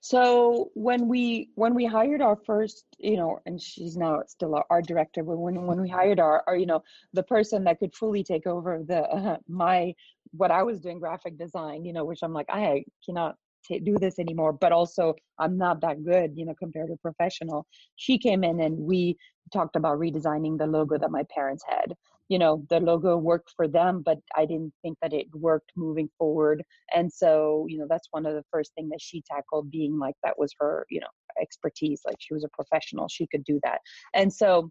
So 0.00 0.70
when 0.74 1.08
we 1.08 1.50
when 1.56 1.74
we 1.74 1.84
hired 1.84 2.22
our 2.22 2.36
first, 2.36 2.84
you 2.98 3.16
know, 3.16 3.40
and 3.46 3.60
she's 3.60 3.96
now 3.96 4.22
still 4.28 4.54
our, 4.54 4.64
our 4.70 4.82
director, 4.82 5.24
but 5.24 5.36
when 5.36 5.66
when 5.66 5.80
we 5.80 5.88
hired 5.88 6.20
our, 6.20 6.44
our, 6.46 6.56
you 6.56 6.66
know, 6.66 6.82
the 7.12 7.24
person 7.24 7.64
that 7.64 7.80
could 7.80 7.94
fully 7.94 8.22
take 8.22 8.46
over 8.46 8.82
the 8.86 9.02
uh, 9.02 9.38
my 9.48 9.94
what 10.32 10.50
I 10.50 10.62
was 10.62 10.80
doing 10.80 11.00
graphic 11.00 11.38
design, 11.38 11.84
you 11.84 11.92
know, 11.92 12.04
which 12.04 12.20
I'm 12.22 12.32
like 12.32 12.46
I 12.48 12.84
cannot 13.04 13.36
t- 13.66 13.80
do 13.80 13.98
this 13.98 14.18
anymore 14.18 14.52
but 14.52 14.72
also 14.72 15.14
i'm 15.38 15.56
not 15.56 15.80
that 15.80 16.04
good 16.04 16.32
you 16.36 16.44
know 16.44 16.54
compared 16.58 16.88
to 16.88 16.96
professional 16.96 17.66
she 17.96 18.18
came 18.18 18.44
in 18.44 18.60
and 18.60 18.78
we 18.78 19.16
talked 19.52 19.76
about 19.76 19.98
redesigning 19.98 20.58
the 20.58 20.66
logo 20.66 20.98
that 20.98 21.10
my 21.10 21.22
parents 21.34 21.64
had 21.68 21.94
you 22.28 22.38
know 22.38 22.64
the 22.70 22.80
logo 22.80 23.16
worked 23.16 23.52
for 23.56 23.68
them 23.68 24.02
but 24.04 24.18
i 24.36 24.44
didn't 24.44 24.72
think 24.82 24.96
that 25.00 25.12
it 25.12 25.26
worked 25.32 25.70
moving 25.76 26.08
forward. 26.18 26.62
And 26.94 27.12
so 27.12 27.66
you 27.68 27.78
know 27.78 27.86
that's 27.88 28.08
one 28.10 28.26
of 28.26 28.34
the 28.34 28.44
first 28.50 28.72
thing 28.74 28.88
that 28.90 29.00
she 29.00 29.22
tackled 29.22 29.70
being 29.70 29.98
like 29.98 30.14
that 30.22 30.38
was 30.38 30.52
her 30.58 30.86
you 30.90 31.00
know 31.00 31.06
expertise 31.40 32.00
like 32.06 32.16
she 32.18 32.34
was 32.34 32.44
a 32.44 32.48
professional 32.48 33.08
she 33.08 33.26
could 33.26 33.44
do 33.44 33.60
that. 33.62 33.80
And 34.14 34.32
so 34.32 34.70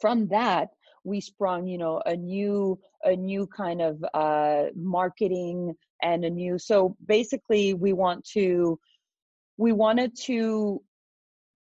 from 0.00 0.28
that 0.28 0.68
we 1.04 1.20
sprung 1.20 1.66
you 1.66 1.78
know 1.78 2.02
a 2.06 2.16
new 2.16 2.78
a 3.04 3.14
new 3.14 3.46
kind 3.46 3.80
of 3.80 4.04
uh 4.14 4.64
marketing 4.74 5.74
and 6.02 6.24
a 6.24 6.30
new 6.30 6.58
so 6.58 6.96
basically 7.06 7.74
we 7.74 7.92
want 7.92 8.24
to 8.24 8.78
we 9.56 9.72
wanted 9.72 10.16
to 10.16 10.82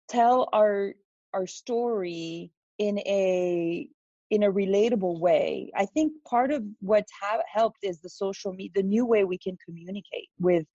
tell 0.07 0.49
our 0.53 0.93
our 1.33 1.47
story 1.47 2.51
in 2.79 2.99
a 2.99 3.87
in 4.35 4.43
a 4.43 4.51
relatable 4.51 5.17
way. 5.19 5.71
I 5.75 5.85
think 5.85 6.11
part 6.27 6.51
of 6.51 6.61
what's 6.81 7.11
ha- 7.21 7.47
helped 7.51 7.79
is 7.83 8.01
the 8.01 8.09
social 8.09 8.51
media 8.51 8.71
the 8.75 8.83
new 8.83 9.05
way 9.05 9.23
we 9.23 9.37
can 9.37 9.57
communicate 9.65 10.29
with 10.39 10.65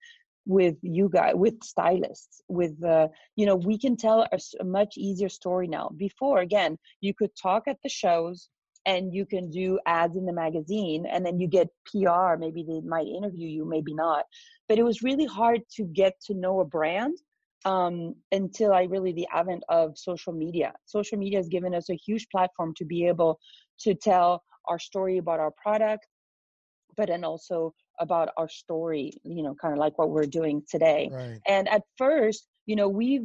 with 0.47 0.77
you 0.81 1.07
guys 1.07 1.33
with 1.35 1.63
stylists 1.63 2.41
with 2.47 2.83
uh, 2.83 3.07
you 3.35 3.45
know 3.45 3.55
we 3.55 3.77
can 3.77 3.95
tell 3.95 4.21
a, 4.31 4.39
a, 4.59 4.63
much 4.63 4.97
easier 4.97 5.29
story 5.29 5.67
now. 5.67 5.91
Before 5.95 6.39
again 6.39 6.77
you 7.01 7.13
could 7.13 7.29
talk 7.35 7.63
at 7.67 7.77
the 7.83 7.89
shows 7.89 8.49
and 8.87 9.13
you 9.13 9.27
can 9.27 9.51
do 9.51 9.79
ads 9.85 10.15
in 10.17 10.25
the 10.25 10.33
magazine 10.33 11.05
and 11.05 11.23
then 11.23 11.39
you 11.39 11.47
get 11.47 11.67
pr 11.85 12.35
maybe 12.39 12.63
they 12.67 12.81
might 12.81 13.05
interview 13.05 13.47
you 13.47 13.63
maybe 13.63 13.93
not. 13.93 14.25
But 14.67 14.79
it 14.79 14.83
was 14.83 15.03
really 15.03 15.27
hard 15.27 15.61
to 15.75 15.83
get 15.83 16.13
to 16.27 16.33
know 16.33 16.61
a 16.61 16.65
brand 16.65 17.15
um, 17.65 18.15
until 18.31 18.73
i 18.73 18.83
really 18.83 19.13
the 19.13 19.27
advent 19.31 19.63
of 19.69 19.97
social 19.97 20.33
media. 20.33 20.73
Social 20.85 21.17
media 21.17 21.37
has 21.37 21.47
given 21.47 21.75
us 21.75 21.89
a 21.89 21.95
huge 21.95 22.27
platform 22.29 22.73
to 22.77 22.85
be 22.85 23.07
able 23.07 23.39
to 23.79 23.93
tell 23.93 24.43
our 24.67 24.79
story 24.79 25.17
about 25.17 25.39
our 25.39 25.51
product 25.61 26.07
but 26.97 27.07
then 27.07 27.23
also 27.23 27.73
about 27.99 28.29
our 28.37 28.49
story 28.49 29.13
you 29.23 29.43
know 29.43 29.55
kind 29.61 29.73
of 29.73 29.79
like 29.79 29.97
what 29.97 30.09
we're 30.09 30.25
doing 30.25 30.61
today. 30.69 31.09
Right. 31.11 31.39
and 31.47 31.67
at 31.69 31.83
first 31.97 32.47
you 32.65 32.75
know 32.75 32.87
we 32.87 33.21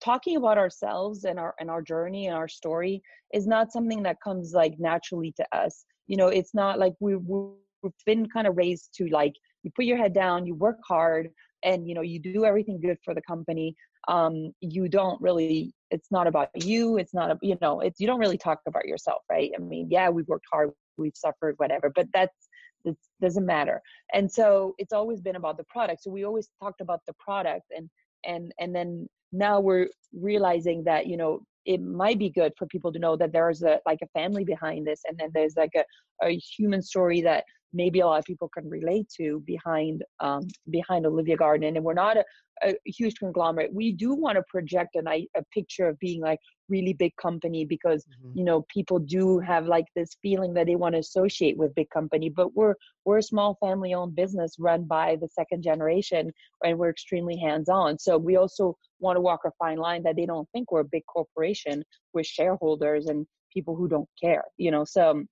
talking 0.00 0.36
about 0.36 0.58
ourselves 0.58 1.24
and 1.24 1.38
our 1.38 1.54
and 1.58 1.70
our 1.70 1.82
journey 1.82 2.26
and 2.26 2.36
our 2.36 2.48
story 2.48 3.02
is 3.34 3.46
not 3.46 3.72
something 3.72 4.02
that 4.04 4.16
comes 4.22 4.52
like 4.52 4.74
naturally 4.78 5.32
to 5.36 5.46
us. 5.52 5.84
You 6.06 6.16
know 6.16 6.28
it's 6.28 6.54
not 6.54 6.78
like 6.78 6.94
we 7.00 7.16
we've 7.16 7.92
been 8.06 8.26
kind 8.28 8.46
of 8.46 8.56
raised 8.56 8.90
to 8.94 9.08
like 9.08 9.34
you 9.62 9.70
put 9.74 9.84
your 9.84 9.96
head 9.96 10.12
down 10.12 10.46
you 10.46 10.54
work 10.54 10.78
hard 10.86 11.30
and 11.64 11.88
you 11.88 11.94
know 11.94 12.00
you 12.00 12.18
do 12.18 12.44
everything 12.44 12.80
good 12.80 12.98
for 13.04 13.14
the 13.14 13.22
company 13.22 13.74
um 14.08 14.52
you 14.60 14.88
don't 14.88 15.20
really 15.20 15.72
it's 15.90 16.10
not 16.10 16.26
about 16.26 16.48
you 16.64 16.98
it's 16.98 17.14
not 17.14 17.30
a, 17.30 17.38
you 17.42 17.56
know 17.60 17.80
it's 17.80 18.00
you 18.00 18.06
don't 18.06 18.20
really 18.20 18.38
talk 18.38 18.60
about 18.66 18.86
yourself 18.86 19.22
right? 19.30 19.50
I 19.56 19.60
mean 19.60 19.88
yeah 19.90 20.08
we've 20.08 20.28
worked 20.28 20.46
hard 20.52 20.70
we've 20.96 21.16
suffered 21.16 21.54
whatever 21.58 21.90
but 21.94 22.06
that's 22.12 22.48
it 22.84 22.96
doesn't 23.20 23.46
matter. 23.46 23.82
And 24.12 24.30
so 24.30 24.74
it's 24.78 24.92
always 24.92 25.20
been 25.20 25.36
about 25.36 25.56
the 25.56 25.64
product 25.64 26.02
so 26.02 26.10
we 26.10 26.24
always 26.24 26.48
talked 26.62 26.80
about 26.80 27.00
the 27.06 27.14
product 27.18 27.64
and 27.76 27.88
and 28.24 28.52
and 28.58 28.74
then 28.74 29.08
now 29.32 29.60
we're 29.60 29.88
realizing 30.12 30.84
that 30.84 31.06
you 31.06 31.16
know 31.16 31.40
it 31.66 31.82
might 31.82 32.18
be 32.18 32.30
good 32.30 32.52
for 32.56 32.66
people 32.66 32.92
to 32.92 32.98
know 32.98 33.16
that 33.16 33.32
there's 33.32 33.62
a 33.62 33.80
like 33.84 33.98
a 34.02 34.08
family 34.18 34.44
behind 34.44 34.86
this 34.86 35.02
and 35.06 35.18
then 35.18 35.30
there's 35.34 35.56
like 35.56 35.72
a, 35.76 35.84
a 36.26 36.36
human 36.36 36.82
story 36.82 37.20
that 37.20 37.44
maybe 37.72 38.00
a 38.00 38.06
lot 38.06 38.18
of 38.18 38.24
people 38.24 38.48
can 38.48 38.68
relate 38.68 39.08
to 39.16 39.42
behind 39.46 40.02
um, 40.20 40.46
behind 40.70 41.06
Olivia 41.06 41.36
Garden. 41.36 41.76
And 41.76 41.84
we're 41.84 41.94
not 41.94 42.16
a, 42.16 42.24
a 42.62 42.74
huge 42.84 43.18
conglomerate. 43.18 43.72
We 43.72 43.92
do 43.92 44.14
want 44.14 44.36
to 44.36 44.42
project 44.48 44.96
an, 44.96 45.06
a 45.08 45.44
picture 45.52 45.88
of 45.88 45.98
being 45.98 46.20
like 46.20 46.38
really 46.68 46.92
big 46.92 47.14
company 47.16 47.64
because 47.64 48.04
mm-hmm. 48.04 48.38
you 48.38 48.44
know 48.44 48.64
people 48.72 48.98
do 48.98 49.38
have 49.38 49.66
like 49.66 49.86
this 49.94 50.16
feeling 50.22 50.54
that 50.54 50.66
they 50.66 50.76
want 50.76 50.94
to 50.94 51.00
associate 51.00 51.56
with 51.56 51.74
big 51.74 51.90
company. 51.90 52.28
But 52.28 52.54
we're 52.54 52.74
we're 53.04 53.18
a 53.18 53.22
small 53.22 53.56
family 53.60 53.94
owned 53.94 54.16
business 54.16 54.56
run 54.58 54.84
by 54.84 55.16
the 55.20 55.28
second 55.28 55.62
generation, 55.62 56.32
and 56.64 56.78
we're 56.78 56.90
extremely 56.90 57.38
hands 57.38 57.68
on. 57.68 57.98
So 57.98 58.18
we 58.18 58.36
also 58.36 58.76
want 59.00 59.16
to 59.16 59.20
walk 59.20 59.40
a 59.46 59.50
fine 59.58 59.78
line 59.78 60.02
that 60.04 60.16
they 60.16 60.26
don't 60.26 60.48
think 60.52 60.72
we're 60.72 60.80
a 60.80 60.84
big 60.84 61.04
corporation 61.06 61.82
with 62.14 62.26
shareholders 62.26 63.06
and 63.06 63.26
people 63.52 63.76
who 63.76 63.88
don't 63.88 64.08
care. 64.22 64.44
You 64.56 64.70
know, 64.70 64.84
so 64.84 65.24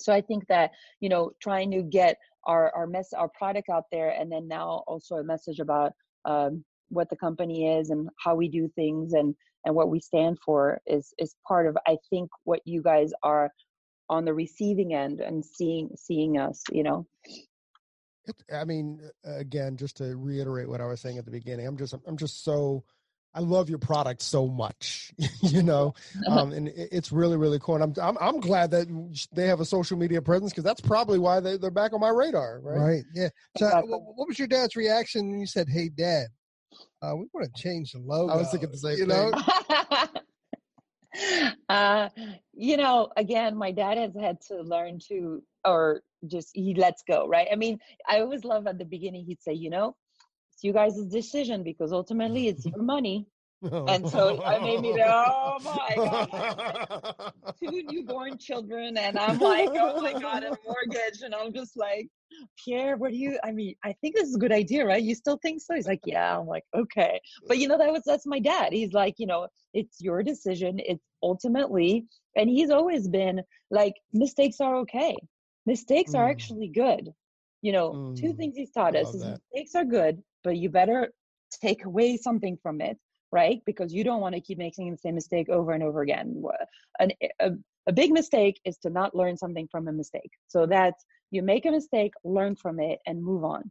so 0.00 0.12
i 0.12 0.20
think 0.20 0.46
that 0.46 0.70
you 1.00 1.08
know 1.08 1.30
trying 1.40 1.70
to 1.70 1.82
get 1.82 2.16
our 2.44 2.72
our 2.74 2.86
mess 2.86 3.12
our 3.12 3.28
product 3.28 3.68
out 3.68 3.84
there 3.92 4.10
and 4.10 4.30
then 4.30 4.48
now 4.48 4.82
also 4.86 5.16
a 5.16 5.24
message 5.24 5.60
about 5.60 5.92
um, 6.24 6.64
what 6.88 7.08
the 7.10 7.16
company 7.16 7.78
is 7.78 7.90
and 7.90 8.08
how 8.18 8.34
we 8.34 8.48
do 8.48 8.68
things 8.74 9.12
and 9.12 9.34
and 9.64 9.74
what 9.74 9.90
we 9.90 10.00
stand 10.00 10.38
for 10.44 10.80
is 10.86 11.12
is 11.18 11.34
part 11.46 11.66
of 11.66 11.76
i 11.86 11.96
think 12.08 12.30
what 12.44 12.60
you 12.64 12.82
guys 12.82 13.12
are 13.22 13.50
on 14.08 14.24
the 14.24 14.34
receiving 14.34 14.94
end 14.94 15.20
and 15.20 15.44
seeing 15.44 15.88
seeing 15.96 16.38
us 16.38 16.62
you 16.72 16.82
know? 16.82 17.06
I 18.52 18.64
mean 18.64 19.00
again 19.24 19.76
just 19.76 19.96
to 19.98 20.16
reiterate 20.16 20.68
what 20.68 20.80
i 20.80 20.86
was 20.86 21.00
saying 21.00 21.18
at 21.18 21.24
the 21.24 21.30
beginning 21.30 21.66
i'm 21.66 21.76
just 21.76 21.94
i'm 22.06 22.16
just 22.16 22.44
so 22.44 22.84
I 23.34 23.40
love 23.40 23.68
your 23.68 23.78
product 23.78 24.22
so 24.22 24.48
much, 24.48 25.12
you 25.42 25.62
know, 25.62 25.94
um, 26.26 26.52
and 26.52 26.68
it's 26.74 27.12
really 27.12 27.36
really 27.36 27.58
cool. 27.58 27.76
And 27.76 27.84
I'm 27.84 27.94
I'm, 28.02 28.18
I'm 28.20 28.40
glad 28.40 28.70
that 28.72 28.88
they 29.32 29.46
have 29.46 29.60
a 29.60 29.64
social 29.64 29.96
media 29.96 30.20
presence 30.20 30.52
because 30.52 30.64
that's 30.64 30.80
probably 30.80 31.18
why 31.18 31.40
they 31.40 31.56
they're 31.56 31.70
back 31.70 31.92
on 31.92 32.00
my 32.00 32.10
radar, 32.10 32.60
right? 32.60 32.78
Right. 32.78 33.04
Yeah. 33.14 33.28
So, 33.56 33.66
uh, 33.66 33.82
what 33.82 34.28
was 34.28 34.38
your 34.38 34.48
dad's 34.48 34.76
reaction 34.76 35.30
when 35.30 35.40
you 35.40 35.46
said, 35.46 35.68
"Hey, 35.68 35.88
Dad, 35.88 36.26
uh, 37.02 37.16
we 37.16 37.26
want 37.32 37.54
to 37.54 37.62
change 37.62 37.92
the 37.92 38.00
logo"? 38.00 38.32
I 38.32 38.36
was 38.36 38.50
thinking 38.50 38.70
the 38.70 38.78
same 38.78 38.98
you 38.98 39.06
thing. 39.06 39.30
Know? 39.30 39.42
uh, 41.68 42.08
you 42.52 42.76
know, 42.76 43.10
again, 43.16 43.56
my 43.56 43.70
dad 43.70 43.98
has 43.98 44.14
had 44.18 44.40
to 44.48 44.62
learn 44.62 44.98
to, 45.08 45.42
or 45.64 46.02
just 46.26 46.50
he 46.54 46.74
lets 46.74 47.02
go, 47.02 47.26
right? 47.26 47.48
I 47.50 47.56
mean, 47.56 47.78
I 48.08 48.20
always 48.20 48.44
love 48.44 48.66
at 48.66 48.78
the 48.78 48.84
beginning 48.84 49.24
he'd 49.24 49.42
say, 49.42 49.52
you 49.52 49.70
know, 49.70 49.96
it's 50.60 50.64
you 50.64 50.72
guys' 50.72 51.06
decision 51.06 51.62
because 51.62 51.92
ultimately 51.92 52.48
it's 52.48 52.66
your 52.66 52.82
money. 52.82 53.26
and 53.62 54.08
so 54.08 54.42
I 54.42 54.58
made 54.58 54.80
me 54.80 54.94
oh 55.06 55.58
my 55.62 55.92
god, 55.94 57.32
two 57.62 57.82
newborn 57.90 58.38
children, 58.38 58.96
and 58.96 59.18
I'm 59.18 59.38
like, 59.52 59.68
oh 59.74 60.00
my 60.00 60.14
god, 60.14 60.44
a 60.44 60.56
mortgage, 60.64 61.20
and 61.22 61.34
I'm 61.34 61.52
just 61.52 61.76
like, 61.76 62.08
Pierre, 62.64 62.96
what 62.96 63.10
do 63.10 63.18
you? 63.18 63.38
I 63.44 63.52
mean, 63.52 63.74
I 63.84 63.94
think 64.00 64.14
this 64.14 64.28
is 64.28 64.36
a 64.36 64.38
good 64.38 64.52
idea, 64.52 64.86
right? 64.86 65.02
You 65.02 65.14
still 65.14 65.38
think 65.42 65.60
so? 65.60 65.74
He's 65.74 65.86
like, 65.86 66.00
yeah. 66.06 66.38
I'm 66.38 66.46
like, 66.46 66.64
okay, 66.74 67.20
but 67.46 67.58
you 67.58 67.68
know 67.68 67.76
that 67.76 67.92
was 67.92 68.02
that's 68.06 68.26
my 68.26 68.38
dad. 68.38 68.72
He's 68.72 68.94
like, 68.94 69.16
you 69.18 69.26
know, 69.26 69.46
it's 69.74 70.00
your 70.00 70.22
decision. 70.22 70.78
It's 70.78 71.04
ultimately, 71.22 72.06
and 72.36 72.48
he's 72.48 72.70
always 72.70 73.08
been 73.08 73.42
like, 73.70 73.94
mistakes 74.14 74.58
are 74.60 74.76
okay. 74.76 75.16
Mistakes 75.66 76.12
mm. 76.12 76.18
are 76.18 76.30
actually 76.30 76.68
good. 76.68 77.10
You 77.62 77.72
know, 77.72 77.92
mm. 77.92 78.18
two 78.18 78.32
things 78.32 78.56
he's 78.56 78.70
taught 78.70 78.96
us 78.96 79.14
is 79.14 79.24
mistakes 79.24 79.74
are 79.74 79.84
good, 79.84 80.22
but 80.44 80.56
you 80.56 80.70
better 80.70 81.12
take 81.60 81.84
away 81.84 82.16
something 82.16 82.58
from 82.62 82.80
it 82.80 82.96
right? 83.32 83.62
Because 83.64 83.92
you 83.92 84.04
don't 84.04 84.20
want 84.20 84.34
to 84.34 84.40
keep 84.40 84.58
making 84.58 84.90
the 84.90 84.96
same 84.96 85.14
mistake 85.14 85.48
over 85.48 85.72
and 85.72 85.82
over 85.82 86.02
again. 86.02 86.42
An, 86.98 87.12
a, 87.40 87.52
a 87.86 87.92
big 87.92 88.12
mistake 88.12 88.60
is 88.64 88.76
to 88.78 88.90
not 88.90 89.14
learn 89.14 89.36
something 89.36 89.68
from 89.70 89.88
a 89.88 89.92
mistake. 89.92 90.30
So 90.48 90.66
that 90.66 90.94
you 91.30 91.42
make 91.42 91.66
a 91.66 91.70
mistake 91.70 92.12
learn 92.24 92.56
from 92.56 92.80
it 92.80 92.98
and 93.06 93.22
move 93.22 93.44
on. 93.44 93.70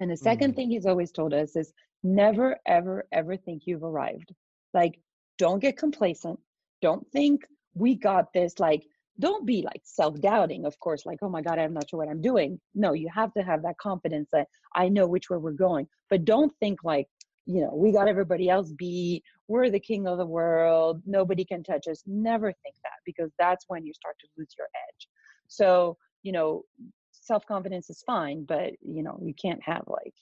And 0.00 0.10
the 0.10 0.14
2nd 0.14 0.38
mm-hmm. 0.38 0.52
thing 0.52 0.70
he's 0.70 0.86
always 0.86 1.12
told 1.12 1.32
us 1.32 1.56
is 1.56 1.72
never 2.02 2.56
ever 2.66 3.06
ever 3.12 3.36
think 3.36 3.62
you've 3.66 3.84
arrived. 3.84 4.32
Like 4.74 4.98
don't 5.38 5.60
get 5.60 5.76
complacent. 5.76 6.38
Don't 6.80 7.06
think 7.12 7.46
we 7.74 7.94
got 7.94 8.32
this 8.32 8.58
like 8.58 8.84
don't 9.18 9.46
be 9.46 9.62
like 9.62 9.80
self-doubting 9.84 10.64
of 10.64 10.78
course 10.80 11.04
like 11.04 11.18
oh 11.22 11.28
my 11.28 11.42
god 11.42 11.58
i'm 11.58 11.74
not 11.74 11.88
sure 11.88 11.98
what 11.98 12.08
i'm 12.08 12.20
doing. 12.20 12.60
No 12.74 12.92
you 12.92 13.08
have 13.14 13.32
to 13.34 13.42
have 13.42 13.62
that 13.62 13.78
confidence 13.78 14.28
that 14.32 14.48
i 14.74 14.88
know 14.88 15.06
which 15.06 15.30
way 15.30 15.36
we're 15.36 15.52
going. 15.52 15.86
But 16.10 16.24
don't 16.24 16.52
think 16.60 16.80
like 16.84 17.08
you 17.46 17.60
know 17.60 17.72
we 17.74 17.92
got 17.92 18.08
everybody 18.08 18.48
else 18.48 18.72
beat. 18.72 19.22
We're 19.48 19.70
the 19.70 19.80
king 19.80 20.06
of 20.06 20.18
the 20.18 20.26
world. 20.26 21.02
Nobody 21.04 21.44
can 21.44 21.62
touch 21.62 21.86
us. 21.88 22.02
Never 22.06 22.46
think 22.46 22.76
that 22.84 23.00
because 23.04 23.30
that's 23.38 23.64
when 23.68 23.84
you 23.84 23.92
start 23.92 24.16
to 24.20 24.26
lose 24.38 24.54
your 24.58 24.68
edge. 24.88 25.08
So 25.48 25.96
you 26.22 26.32
know 26.32 26.64
self-confidence 27.12 27.88
is 27.88 28.02
fine 28.04 28.44
but 28.44 28.72
you 28.80 29.02
know 29.02 29.16
you 29.22 29.32
can't 29.40 29.62
have 29.62 29.84
like 29.86 30.14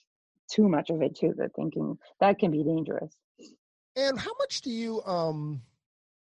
too 0.51 0.67
much 0.67 0.89
of 0.89 1.01
it 1.01 1.15
too 1.15 1.33
the 1.37 1.49
thinking. 1.55 1.97
That 2.19 2.39
can 2.39 2.51
be 2.51 2.63
dangerous. 2.63 3.13
And 3.95 4.19
how 4.19 4.31
much 4.39 4.61
do 4.61 4.69
you 4.69 5.01
um 5.03 5.61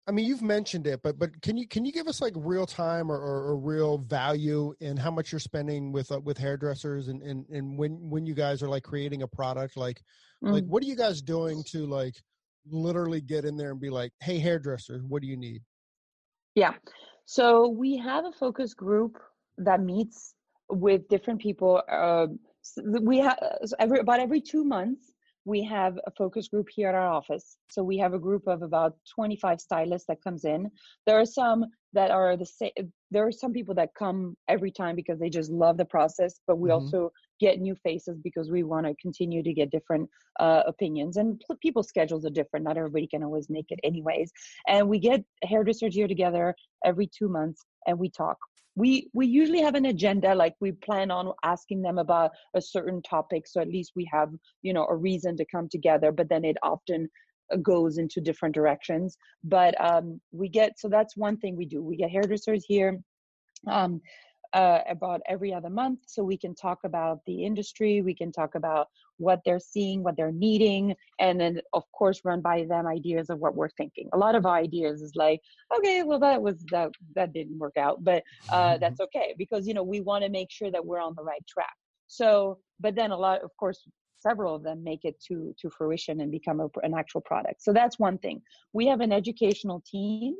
I 0.07 0.11
mean, 0.11 0.25
you've 0.25 0.43
mentioned 0.43 0.85
it, 0.85 1.01
but 1.01 1.17
but 1.17 1.41
can 1.41 1.57
you 1.57 1.67
can 1.67 1.83
you 1.83 1.91
give 1.91 2.07
us 2.07 2.21
like 2.21 2.33
real 2.35 2.67
time 2.67 3.11
or, 3.11 3.17
or, 3.17 3.47
or 3.47 3.57
real 3.57 3.97
value 3.97 4.73
in 4.79 4.97
how 4.97 5.09
much 5.09 5.31
you're 5.31 5.39
spending 5.39 5.91
with 5.91 6.11
uh, 6.11 6.19
with 6.19 6.37
hairdressers 6.37 7.07
and, 7.07 7.23
and 7.23 7.45
and 7.49 7.77
when 7.77 7.97
when 8.09 8.25
you 8.25 8.35
guys 8.35 8.61
are 8.61 8.69
like 8.69 8.83
creating 8.83 9.23
a 9.23 9.27
product, 9.27 9.75
like 9.75 10.03
mm. 10.43 10.51
like 10.51 10.63
what 10.65 10.83
are 10.83 10.85
you 10.85 10.95
guys 10.95 11.23
doing 11.23 11.63
to 11.71 11.87
like 11.87 12.15
literally 12.69 13.19
get 13.19 13.45
in 13.45 13.57
there 13.57 13.71
and 13.71 13.79
be 13.79 13.89
like, 13.89 14.11
hey, 14.21 14.37
hairdresser, 14.37 14.99
what 15.07 15.23
do 15.23 15.27
you 15.27 15.37
need? 15.37 15.63
Yeah, 16.53 16.73
so 17.25 17.67
we 17.67 17.97
have 17.97 18.25
a 18.25 18.31
focus 18.31 18.75
group 18.75 19.17
that 19.57 19.81
meets 19.81 20.35
with 20.69 21.07
different 21.07 21.41
people. 21.41 21.81
Uh, 21.91 22.27
we 23.01 23.17
have 23.17 23.39
every 23.79 23.99
about 23.99 24.19
every 24.19 24.41
two 24.41 24.63
months 24.63 25.14
we 25.45 25.63
have 25.63 25.97
a 26.07 26.11
focus 26.11 26.47
group 26.47 26.67
here 26.73 26.89
at 26.89 26.95
our 26.95 27.07
office. 27.07 27.57
So 27.69 27.83
we 27.83 27.97
have 27.99 28.13
a 28.13 28.19
group 28.19 28.47
of 28.47 28.63
about 28.63 28.95
25 29.13 29.61
stylists 29.61 30.07
that 30.07 30.23
comes 30.23 30.43
in. 30.43 30.69
There 31.05 31.19
are 31.19 31.25
some 31.25 31.65
that 31.93 32.09
are 32.11 32.35
the 32.35 32.45
same. 32.45 32.71
There 33.11 33.25
are 33.25 33.31
some 33.31 33.53
people 33.53 33.75
that 33.75 33.93
come 33.97 34.35
every 34.49 34.71
time 34.71 34.95
because 34.95 35.19
they 35.19 35.29
just 35.29 35.51
love 35.51 35.77
the 35.77 35.85
process, 35.85 36.39
but 36.47 36.57
we 36.57 36.69
mm-hmm. 36.69 36.83
also 36.83 37.11
get 37.39 37.59
new 37.59 37.75
faces 37.83 38.19
because 38.23 38.49
we 38.49 38.63
want 38.63 38.87
to 38.87 38.95
continue 39.01 39.43
to 39.43 39.53
get 39.53 39.69
different 39.69 40.09
uh, 40.39 40.63
opinions. 40.65 41.17
And 41.17 41.39
people's 41.61 41.87
schedules 41.87 42.25
are 42.25 42.31
different. 42.31 42.65
Not 42.65 42.77
everybody 42.77 43.07
can 43.07 43.23
always 43.23 43.49
make 43.49 43.67
it, 43.69 43.79
anyways. 43.83 44.31
And 44.67 44.89
we 44.89 44.99
get 44.99 45.23
hairdressers 45.43 45.93
here 45.93 46.07
together 46.07 46.55
every 46.83 47.07
two 47.07 47.29
months 47.29 47.63
and 47.87 47.99
we 47.99 48.09
talk 48.09 48.37
we 48.75 49.09
we 49.13 49.25
usually 49.25 49.61
have 49.61 49.75
an 49.75 49.85
agenda 49.85 50.35
like 50.35 50.55
we 50.59 50.71
plan 50.71 51.09
on 51.11 51.31
asking 51.43 51.81
them 51.81 51.97
about 51.97 52.31
a 52.55 52.61
certain 52.61 53.01
topic 53.01 53.47
so 53.47 53.61
at 53.61 53.69
least 53.69 53.93
we 53.95 54.07
have 54.11 54.29
you 54.61 54.73
know 54.73 54.85
a 54.89 54.95
reason 54.95 55.35
to 55.37 55.45
come 55.45 55.67
together 55.69 56.11
but 56.11 56.29
then 56.29 56.43
it 56.43 56.57
often 56.63 57.09
uh, 57.53 57.57
goes 57.57 57.97
into 57.97 58.21
different 58.21 58.55
directions. 58.55 59.17
But 59.43 59.79
um 59.83 60.19
we 60.31 60.49
get 60.49 60.79
so 60.79 60.89
that's 60.89 61.15
one 61.15 61.37
thing 61.37 61.55
we 61.55 61.65
do. 61.65 61.83
We 61.83 61.97
get 61.97 62.09
hairdressers 62.09 62.65
here 62.67 62.99
um 63.67 64.01
uh, 64.53 64.79
about 64.89 65.21
every 65.27 65.53
other 65.53 65.69
month 65.69 65.99
so 66.07 66.23
we 66.23 66.37
can 66.37 66.55
talk 66.55 66.79
about 66.83 67.19
the 67.25 67.43
industry 67.43 68.01
we 68.01 68.13
can 68.13 68.31
talk 68.31 68.55
about 68.55 68.87
what 69.17 69.39
they're 69.45 69.59
seeing 69.59 70.03
what 70.03 70.15
they're 70.17 70.31
needing 70.31 70.93
and 71.19 71.39
then 71.39 71.59
of 71.73 71.83
course 71.91 72.21
run 72.23 72.41
by 72.41 72.65
them 72.67 72.85
ideas 72.87 73.29
of 73.29 73.39
what 73.39 73.55
we're 73.55 73.69
thinking. 73.69 74.09
A 74.13 74.17
lot 74.17 74.35
of 74.35 74.45
ideas 74.45 75.01
is 75.01 75.13
like 75.15 75.39
okay 75.75 76.03
well 76.03 76.19
that 76.19 76.41
was 76.41 76.63
that 76.71 76.89
that 77.15 77.33
didn't 77.33 77.57
work 77.57 77.77
out 77.77 78.03
but 78.03 78.23
uh, 78.51 78.77
that's 78.77 78.99
okay 78.99 79.33
because 79.37 79.67
you 79.67 79.73
know 79.73 79.83
we 79.83 80.01
want 80.01 80.23
to 80.23 80.29
make 80.29 80.51
sure 80.51 80.71
that 80.71 80.85
we're 80.85 81.01
on 81.01 81.13
the 81.15 81.23
right 81.23 81.45
track. 81.47 81.75
So 82.07 82.59
but 82.79 82.95
then 82.95 83.11
a 83.11 83.17
lot 83.17 83.43
of 83.43 83.51
course 83.57 83.87
several 84.19 84.55
of 84.55 84.63
them 84.63 84.83
make 84.83 85.05
it 85.05 85.19
to 85.27 85.53
to 85.59 85.69
fruition 85.69 86.21
and 86.21 86.31
become 86.31 86.59
a, 86.59 86.67
an 86.83 86.93
actual 86.93 87.21
product. 87.21 87.61
So 87.61 87.73
that's 87.73 87.99
one 87.99 88.17
thing. 88.17 88.41
We 88.73 88.87
have 88.87 89.01
an 89.01 89.11
educational 89.11 89.83
team 89.89 90.35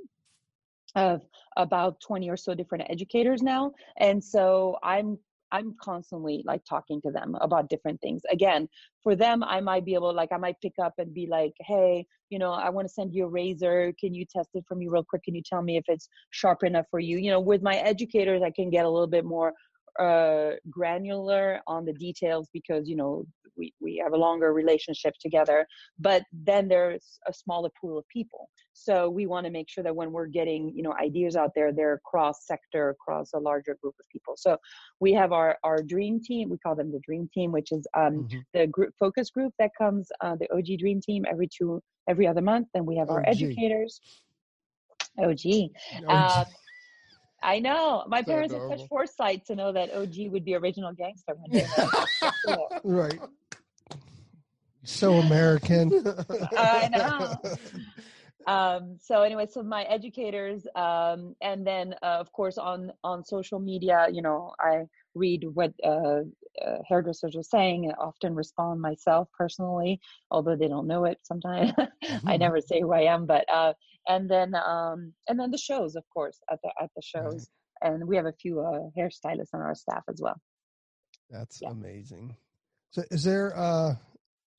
of 0.95 1.21
about 1.57 1.99
20 2.01 2.29
or 2.29 2.37
so 2.37 2.53
different 2.53 2.85
educators 2.89 3.41
now 3.41 3.71
and 3.99 4.23
so 4.23 4.77
i'm 4.83 5.17
i'm 5.51 5.75
constantly 5.81 6.43
like 6.45 6.63
talking 6.65 6.99
to 7.01 7.11
them 7.11 7.35
about 7.41 7.69
different 7.69 8.01
things. 8.01 8.21
Again 8.31 8.67
for 9.03 9.15
them 9.15 9.43
i 9.43 9.59
might 9.61 9.85
be 9.85 9.93
able 9.93 10.13
like 10.13 10.31
i 10.31 10.37
might 10.37 10.59
pick 10.61 10.73
up 10.81 10.93
and 10.97 11.13
be 11.13 11.27
like 11.29 11.53
hey 11.61 12.05
you 12.29 12.39
know 12.39 12.51
i 12.51 12.69
want 12.69 12.87
to 12.87 12.93
send 12.93 13.13
you 13.13 13.25
a 13.25 13.27
razor. 13.27 13.93
Can 13.99 14.13
you 14.13 14.25
test 14.25 14.49
it 14.53 14.65
for 14.67 14.75
me 14.75 14.87
real 14.87 15.03
quick? 15.03 15.23
Can 15.23 15.35
you 15.35 15.43
tell 15.45 15.61
me 15.61 15.77
if 15.77 15.85
it's 15.87 16.09
sharp 16.31 16.63
enough 16.63 16.85
for 16.89 16.99
you? 16.99 17.17
You 17.17 17.31
know 17.31 17.39
with 17.39 17.61
my 17.61 17.75
educators 17.75 18.41
i 18.43 18.51
can 18.51 18.69
get 18.69 18.85
a 18.85 18.89
little 18.89 19.07
bit 19.07 19.25
more 19.25 19.53
uh, 19.99 20.51
granular 20.69 21.59
on 21.67 21.85
the 21.85 21.93
details 21.93 22.49
because 22.53 22.87
you 22.87 22.95
know 22.95 23.25
we, 23.57 23.73
we 23.79 24.01
have 24.03 24.13
a 24.13 24.17
longer 24.17 24.53
relationship 24.53 25.13
together 25.21 25.65
but 25.99 26.23
then 26.33 26.67
there's 26.67 27.19
a 27.27 27.33
smaller 27.33 27.69
pool 27.79 27.97
of 27.97 28.05
people. 28.09 28.49
So 28.73 29.09
we 29.09 29.25
want 29.25 29.45
to 29.45 29.51
make 29.51 29.69
sure 29.69 29.83
that 29.85 29.95
when 29.95 30.11
we're 30.11 30.27
getting 30.27 30.73
you 30.75 30.83
know 30.83 30.93
ideas 31.01 31.35
out 31.35 31.51
there 31.55 31.71
they're 31.71 32.01
cross 32.05 32.45
sector 32.45 32.89
across 32.89 33.33
a 33.33 33.39
larger 33.39 33.77
group 33.81 33.95
of 33.99 34.05
people. 34.11 34.35
So 34.35 34.57
we 34.99 35.13
have 35.13 35.31
our 35.31 35.57
our 35.63 35.81
dream 35.81 36.19
team 36.21 36.49
we 36.49 36.57
call 36.57 36.75
them 36.75 36.91
the 36.91 36.99
dream 36.99 37.29
team 37.33 37.51
which 37.51 37.71
is 37.71 37.87
um, 37.95 38.27
mm-hmm. 38.27 38.39
the 38.53 38.67
group 38.67 38.93
focus 38.99 39.29
group 39.29 39.53
that 39.59 39.71
comes 39.77 40.09
uh, 40.21 40.35
the 40.35 40.47
og 40.51 40.67
dream 40.77 40.99
team 40.99 41.25
every 41.29 41.47
two 41.47 41.81
every 42.09 42.27
other 42.27 42.41
month. 42.41 42.67
Then 42.73 42.85
we 42.85 42.97
have 42.97 43.09
our 43.09 43.23
educators. 43.27 43.99
Og, 45.17 45.29
OG. 45.29 45.69
Um, 46.07 46.45
I 47.45 47.59
know. 47.59 48.03
My 48.07 48.21
so 48.21 48.25
parents 48.25 48.53
adorable. 48.53 48.71
had 48.71 48.79
such 48.79 48.89
foresight 48.89 49.45
to 49.45 49.55
know 49.55 49.71
that 49.71 49.93
OG 49.93 50.31
would 50.31 50.43
be 50.43 50.55
original 50.55 50.91
gangster 50.93 51.35
one 51.35 51.51
day. 51.51 51.67
right. 52.83 53.19
So 54.83 55.13
American. 55.13 56.03
I 56.57 56.89
know. 56.91 57.35
Um, 58.47 58.97
so 59.01 59.23
anyway, 59.23 59.47
so 59.49 59.63
my 59.63 59.83
educators, 59.83 60.67
um, 60.75 61.35
and 61.41 61.65
then 61.65 61.95
uh, 62.03 62.17
of 62.19 62.31
course 62.31 62.57
on 62.57 62.91
on 63.03 63.23
social 63.23 63.59
media, 63.59 64.07
you 64.11 64.21
know, 64.21 64.53
I 64.59 64.85
read 65.15 65.43
what 65.53 65.73
uh, 65.83 66.21
uh, 66.63 66.77
hairdressers 66.87 67.35
are 67.35 67.43
saying 67.43 67.85
and 67.85 67.95
often 67.99 68.35
respond 68.35 68.81
myself 68.81 69.27
personally, 69.37 69.99
although 70.31 70.55
they 70.55 70.67
don't 70.67 70.87
know 70.87 71.05
it 71.05 71.17
sometimes. 71.23 71.71
mm-hmm. 72.03 72.29
I 72.29 72.37
never 72.37 72.61
say 72.61 72.81
who 72.81 72.93
I 72.93 73.01
am, 73.13 73.25
but 73.25 73.45
uh, 73.51 73.73
and 74.07 74.29
then 74.29 74.53
um, 74.55 75.13
and 75.27 75.39
then 75.39 75.51
the 75.51 75.57
shows, 75.57 75.95
of 75.95 76.03
course, 76.13 76.39
at 76.51 76.59
the 76.63 76.71
at 76.81 76.89
the 76.95 77.01
shows, 77.01 77.49
and 77.81 78.07
we 78.07 78.15
have 78.15 78.25
a 78.25 78.33
few 78.33 78.59
uh, 78.61 78.89
hairstylists 78.97 79.53
on 79.53 79.61
our 79.61 79.75
staff 79.75 80.03
as 80.09 80.19
well. 80.21 80.39
That's 81.29 81.59
yeah. 81.61 81.71
amazing. 81.71 82.35
So, 82.91 83.03
is 83.11 83.23
there 83.23 83.57
uh, 83.57 83.95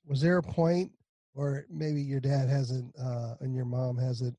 was 0.06 0.20
there 0.20 0.38
a 0.38 0.42
point, 0.42 0.90
or 1.34 1.66
maybe 1.70 2.02
your 2.02 2.20
dad 2.20 2.48
hasn't 2.48 2.94
uh, 2.98 3.34
and 3.40 3.54
your 3.54 3.64
mom 3.64 3.96
hasn't 3.98 4.36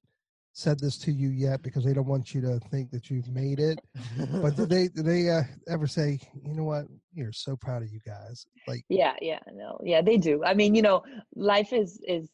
said 0.57 0.79
this 0.79 0.97
to 0.97 1.11
you 1.11 1.29
yet 1.29 1.61
because 1.61 1.85
they 1.85 1.93
don't 1.93 2.07
want 2.07 2.33
you 2.33 2.41
to 2.41 2.59
think 2.71 2.89
that 2.89 3.11
you've 3.11 3.29
made 3.29 3.59
it. 3.59 3.79
but 4.41 4.55
did 4.55 4.69
they 4.69 4.87
did 4.87 5.05
they 5.05 5.29
uh, 5.29 5.43
ever 5.67 5.85
say, 5.85 6.19
you 6.43 6.55
know 6.55 6.63
what, 6.63 6.85
you're 7.13 7.31
so 7.31 7.55
proud 7.55 7.83
of 7.83 7.89
you 7.89 7.99
guys? 8.05 8.47
Like, 8.67 8.83
yeah, 8.89 9.13
yeah, 9.21 9.39
no, 9.53 9.79
yeah, 9.83 10.01
they 10.01 10.17
do. 10.17 10.43
I 10.43 10.55
mean, 10.55 10.73
you 10.73 10.81
know, 10.81 11.03
life 11.35 11.73
is 11.73 11.99
is 12.07 12.27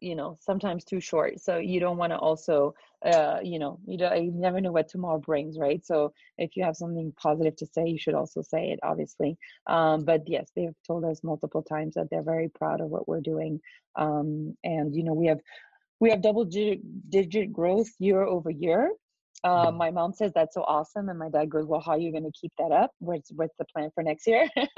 you 0.00 0.14
know 0.14 0.36
sometimes 0.40 0.82
too 0.82 1.00
short 1.00 1.38
so 1.40 1.58
you 1.58 1.78
don't 1.78 1.98
want 1.98 2.10
to 2.10 2.16
also 2.16 2.74
uh 3.04 3.36
you 3.42 3.58
know 3.58 3.78
you 3.86 3.98
don't 3.98 4.24
you 4.24 4.32
never 4.32 4.58
know 4.58 4.72
what 4.72 4.88
tomorrow 4.88 5.18
brings 5.18 5.58
right 5.58 5.84
so 5.84 6.10
if 6.38 6.56
you 6.56 6.64
have 6.64 6.74
something 6.74 7.12
positive 7.18 7.54
to 7.54 7.66
say 7.66 7.86
you 7.86 7.98
should 7.98 8.14
also 8.14 8.40
say 8.40 8.70
it 8.70 8.80
obviously 8.82 9.36
um 9.66 10.02
but 10.02 10.22
yes 10.26 10.50
they've 10.56 10.74
told 10.86 11.04
us 11.04 11.22
multiple 11.22 11.62
times 11.62 11.96
that 11.96 12.08
they're 12.10 12.22
very 12.22 12.48
proud 12.48 12.80
of 12.80 12.88
what 12.88 13.06
we're 13.06 13.20
doing 13.20 13.60
um 13.96 14.56
and 14.64 14.94
you 14.94 15.04
know 15.04 15.12
we 15.12 15.26
have 15.26 15.40
we 16.00 16.10
have 16.10 16.22
double 16.22 16.44
digit, 16.44 16.80
digit 17.10 17.52
growth 17.52 17.88
year 17.98 18.22
over 18.22 18.50
year 18.50 18.90
uh, 19.42 19.68
mm-hmm. 19.68 19.76
my 19.78 19.90
mom 19.90 20.12
says 20.12 20.32
that's 20.34 20.54
so 20.54 20.62
awesome, 20.62 21.08
and 21.08 21.18
my 21.18 21.30
dad 21.30 21.48
goes, 21.48 21.66
"Well, 21.66 21.80
how 21.80 21.92
are 21.92 21.98
you 21.98 22.12
going 22.12 22.24
to 22.24 22.32
keep 22.38 22.52
that 22.58 22.72
up? 22.72 22.90
What's 22.98 23.30
what's 23.32 23.54
the 23.58 23.64
plan 23.74 23.90
for 23.94 24.02
next 24.02 24.26
year?" 24.26 24.46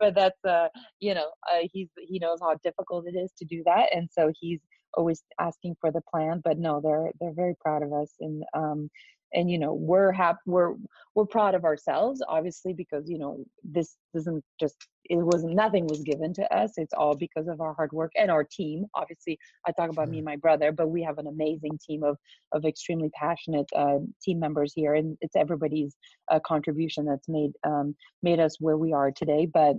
but 0.00 0.14
that's 0.14 0.42
uh, 0.44 0.68
you 1.00 1.14
know, 1.14 1.30
uh, 1.50 1.66
he's 1.70 1.88
he 1.98 2.18
knows 2.18 2.38
how 2.40 2.54
difficult 2.62 3.06
it 3.06 3.16
is 3.16 3.30
to 3.38 3.44
do 3.44 3.62
that, 3.66 3.94
and 3.94 4.08
so 4.10 4.32
he's 4.40 4.60
always 4.94 5.22
asking 5.38 5.76
for 5.80 5.90
the 5.90 6.00
plan. 6.10 6.40
But 6.42 6.58
no, 6.58 6.80
they're 6.80 7.12
they're 7.20 7.34
very 7.34 7.54
proud 7.60 7.82
of 7.82 7.92
us, 7.92 8.10
and 8.20 8.44
um, 8.54 8.90
and 9.34 9.50
you 9.50 9.58
know 9.58 9.74
we're 9.74 10.12
happy 10.12 10.38
we're 10.46 10.74
we're 11.14 11.26
proud 11.26 11.54
of 11.54 11.64
ourselves 11.64 12.22
obviously 12.28 12.72
because 12.72 13.08
you 13.08 13.18
know 13.18 13.44
this 13.64 13.96
doesn't 14.14 14.42
just 14.58 14.76
it 15.04 15.16
was 15.16 15.44
nothing 15.44 15.86
was 15.86 16.00
given 16.02 16.32
to 16.32 16.42
us 16.54 16.72
it's 16.76 16.92
all 16.94 17.14
because 17.14 17.48
of 17.48 17.60
our 17.60 17.74
hard 17.74 17.92
work 17.92 18.12
and 18.16 18.30
our 18.30 18.44
team 18.44 18.84
obviously 18.94 19.38
i 19.66 19.72
talk 19.72 19.90
about 19.90 20.08
me 20.08 20.18
and 20.18 20.24
my 20.24 20.36
brother 20.36 20.72
but 20.72 20.88
we 20.88 21.02
have 21.02 21.18
an 21.18 21.26
amazing 21.26 21.78
team 21.84 22.02
of 22.02 22.16
of 22.52 22.64
extremely 22.64 23.10
passionate 23.10 23.66
uh, 23.76 23.98
team 24.22 24.38
members 24.38 24.72
here 24.74 24.94
and 24.94 25.16
it's 25.20 25.36
everybody's 25.36 25.96
uh, 26.30 26.40
contribution 26.46 27.04
that's 27.04 27.28
made 27.28 27.52
um, 27.64 27.94
made 28.22 28.40
us 28.40 28.56
where 28.60 28.76
we 28.76 28.92
are 28.92 29.10
today 29.10 29.46
but 29.46 29.76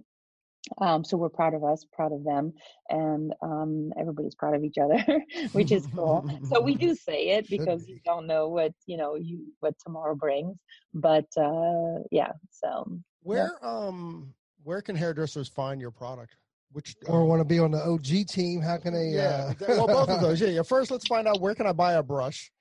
um, 0.79 1.03
so 1.03 1.17
we're 1.17 1.29
proud 1.29 1.53
of 1.53 1.63
us, 1.63 1.85
proud 1.91 2.11
of 2.11 2.23
them, 2.23 2.53
and 2.89 3.33
um, 3.41 3.91
everybody's 3.99 4.35
proud 4.35 4.55
of 4.55 4.63
each 4.63 4.77
other, 4.77 5.03
which 5.51 5.71
is 5.71 5.87
cool. 5.93 6.29
so 6.49 6.61
we 6.61 6.75
do 6.75 6.95
say 7.07 7.29
it 7.29 7.49
because 7.49 7.87
you 7.87 7.99
don't 8.05 8.27
know 8.27 8.47
what 8.47 8.73
you 8.85 8.97
know 8.97 9.15
you 9.15 9.45
what 9.59 9.75
tomorrow 9.83 10.15
brings. 10.15 10.57
But 10.93 11.27
uh, 11.37 12.03
yeah, 12.11 12.31
so 12.51 12.99
where 13.21 13.51
yeah. 13.61 13.69
um 13.69 14.33
where 14.63 14.81
can 14.81 14.95
hairdressers 14.95 15.47
find 15.47 15.79
your 15.81 15.91
product? 15.91 16.35
Which 16.71 16.95
or 17.07 17.25
want 17.25 17.39
to 17.39 17.45
be 17.45 17.57
on 17.57 17.71
the 17.71 17.83
OG 17.83 18.27
team? 18.27 18.61
How 18.61 18.77
can 18.77 18.93
they? 18.93 19.07
Yeah, 19.07 19.53
uh... 19.61 19.65
well, 19.69 19.87
both 19.87 20.09
of 20.09 20.21
those. 20.21 20.39
Yeah, 20.39 20.49
yeah. 20.49 20.61
First, 20.61 20.91
let's 20.91 21.07
find 21.07 21.27
out 21.27 21.41
where 21.41 21.55
can 21.55 21.65
I 21.65 21.71
buy 21.71 21.93
a 21.93 22.03
brush. 22.03 22.51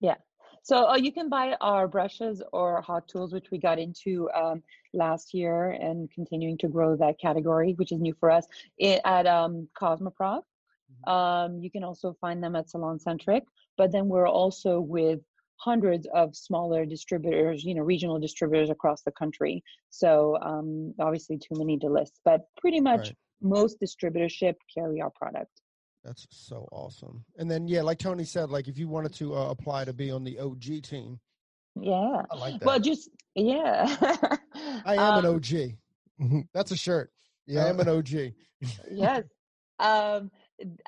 Yeah. 0.00 0.14
So 0.62 0.88
uh, 0.88 0.96
you 0.96 1.12
can 1.12 1.28
buy 1.28 1.56
our 1.60 1.88
brushes 1.88 2.40
or 2.52 2.80
hot 2.82 3.08
tools, 3.08 3.32
which 3.32 3.50
we 3.50 3.58
got 3.58 3.78
into 3.78 4.30
um, 4.30 4.62
last 4.94 5.34
year 5.34 5.70
and 5.70 6.08
continuing 6.10 6.56
to 6.58 6.68
grow 6.68 6.96
that 6.96 7.18
category, 7.20 7.72
which 7.74 7.90
is 7.90 8.00
new 8.00 8.14
for 8.20 8.30
us, 8.30 8.46
it, 8.78 9.00
at 9.04 9.26
um, 9.26 9.68
Cosmoprof. 9.80 10.42
Mm-hmm. 10.42 11.10
Um, 11.10 11.58
you 11.60 11.70
can 11.70 11.82
also 11.82 12.16
find 12.20 12.42
them 12.42 12.54
at 12.54 12.70
Salon 12.70 13.00
Centric, 13.00 13.42
but 13.76 13.90
then 13.90 14.08
we're 14.08 14.28
also 14.28 14.80
with 14.80 15.20
hundreds 15.56 16.06
of 16.14 16.36
smaller 16.36 16.84
distributors, 16.84 17.64
you 17.64 17.74
know, 17.74 17.82
regional 17.82 18.18
distributors 18.18 18.70
across 18.70 19.02
the 19.02 19.12
country. 19.12 19.62
So 19.90 20.36
um, 20.42 20.94
obviously 21.00 21.38
too 21.38 21.56
many 21.56 21.78
to 21.78 21.88
list, 21.88 22.20
but 22.24 22.42
pretty 22.56 22.80
much 22.80 23.08
right. 23.08 23.16
most 23.40 23.80
distributorship 23.80 24.54
carry 24.72 25.00
our 25.00 25.10
product. 25.10 25.61
That's 26.04 26.26
so 26.30 26.68
awesome. 26.72 27.24
And 27.36 27.50
then, 27.50 27.68
yeah, 27.68 27.82
like 27.82 27.98
Tony 27.98 28.24
said, 28.24 28.50
like 28.50 28.68
if 28.68 28.78
you 28.78 28.88
wanted 28.88 29.14
to 29.14 29.36
uh, 29.36 29.50
apply 29.50 29.84
to 29.84 29.92
be 29.92 30.10
on 30.10 30.24
the 30.24 30.38
OG 30.38 30.82
team. 30.82 31.20
Yeah. 31.80 32.22
I 32.30 32.36
like 32.36 32.60
that. 32.60 32.66
Well, 32.66 32.80
just, 32.80 33.08
yeah. 33.34 33.96
I 34.84 34.94
am 34.94 35.24
um, 35.24 35.24
an 35.24 35.34
OG. 35.34 36.44
That's 36.54 36.72
a 36.72 36.76
shirt. 36.76 37.12
Yeah. 37.46 37.64
I 37.64 37.68
am 37.68 37.80
an 37.80 37.88
OG. 37.88 38.10
yes. 38.90 39.24
Um, 39.78 40.30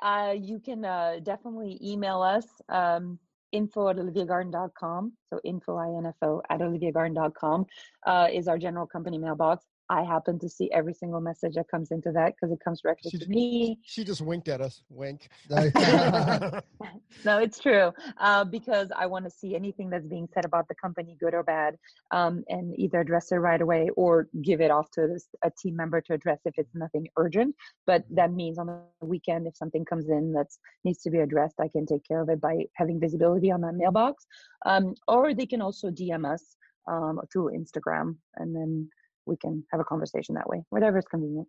uh, 0.01 0.33
you 0.37 0.59
can 0.59 0.85
uh, 0.85 1.19
definitely 1.23 1.79
email 1.83 2.21
us 2.21 2.45
um, 2.69 3.19
info 3.51 3.89
at 3.89 3.97
oliviagarden.com. 3.97 5.13
So 5.29 5.39
info, 5.43 5.77
I-N-F-O 5.77 6.41
at 6.49 6.59
oliviagarden.com 6.59 7.65
uh, 8.05 8.27
is 8.31 8.47
our 8.47 8.57
general 8.57 8.85
company 8.85 9.17
mailbox. 9.17 9.65
I 9.89 10.03
happen 10.03 10.39
to 10.39 10.49
see 10.49 10.69
every 10.71 10.93
single 10.93 11.21
message 11.21 11.55
that 11.55 11.69
comes 11.69 11.91
into 11.91 12.11
that 12.13 12.33
because 12.35 12.51
it 12.51 12.59
comes 12.63 12.81
directly 12.81 13.11
She 13.11 13.19
to 13.19 13.27
me. 13.27 13.79
She 13.83 14.03
just 14.03 14.21
winked 14.21 14.47
at 14.47 14.61
us. 14.61 14.81
Wink. 14.89 15.29
no, 15.49 17.37
it's 17.37 17.59
true. 17.59 17.91
Uh, 18.17 18.43
because 18.45 18.89
I 18.95 19.05
want 19.05 19.25
to 19.25 19.31
see 19.31 19.55
anything 19.55 19.89
that's 19.89 20.07
being 20.07 20.27
said 20.33 20.45
about 20.45 20.67
the 20.67 20.75
company, 20.75 21.15
good 21.19 21.33
or 21.33 21.43
bad, 21.43 21.77
um, 22.11 22.43
and 22.49 22.77
either 22.79 23.01
address 23.01 23.31
it 23.31 23.35
right 23.35 23.61
away 23.61 23.89
or 23.95 24.27
give 24.41 24.59
it 24.59 24.71
off 24.71 24.89
to 24.91 25.07
this, 25.07 25.27
a 25.43 25.51
team 25.61 25.75
member 25.75 26.01
to 26.01 26.13
address 26.13 26.39
if 26.45 26.55
it's 26.57 26.73
nothing 26.73 27.07
urgent. 27.17 27.55
But 27.85 28.03
that 28.09 28.31
means 28.33 28.57
on 28.57 28.67
the 28.67 29.05
weekend, 29.05 29.45
if 29.45 29.55
something 29.55 29.85
comes 29.85 30.09
in 30.09 30.33
that 30.33 30.47
needs 30.83 31.01
to 31.03 31.11
be 31.11 31.19
addressed, 31.19 31.59
I 31.59 31.67
can 31.67 31.85
take 31.85 32.07
care 32.07 32.21
of 32.21 32.29
it 32.29 32.41
by 32.41 32.65
having 32.73 32.99
visibility 32.99 33.51
on 33.51 33.61
that 33.61 33.75
mailbox. 33.75 34.25
Um, 34.65 34.95
or 35.07 35.33
they 35.33 35.45
can 35.45 35.61
also 35.61 35.91
DM 35.91 36.25
us 36.31 36.55
um, 36.87 37.19
through 37.31 37.51
Instagram, 37.51 38.15
and 38.37 38.55
then 38.55 38.89
we 39.25 39.37
can 39.37 39.63
have 39.71 39.79
a 39.79 39.83
conversation 39.83 40.35
that 40.35 40.47
way, 40.47 40.63
whatever 40.69 40.97
is 40.97 41.05
convenient. 41.05 41.47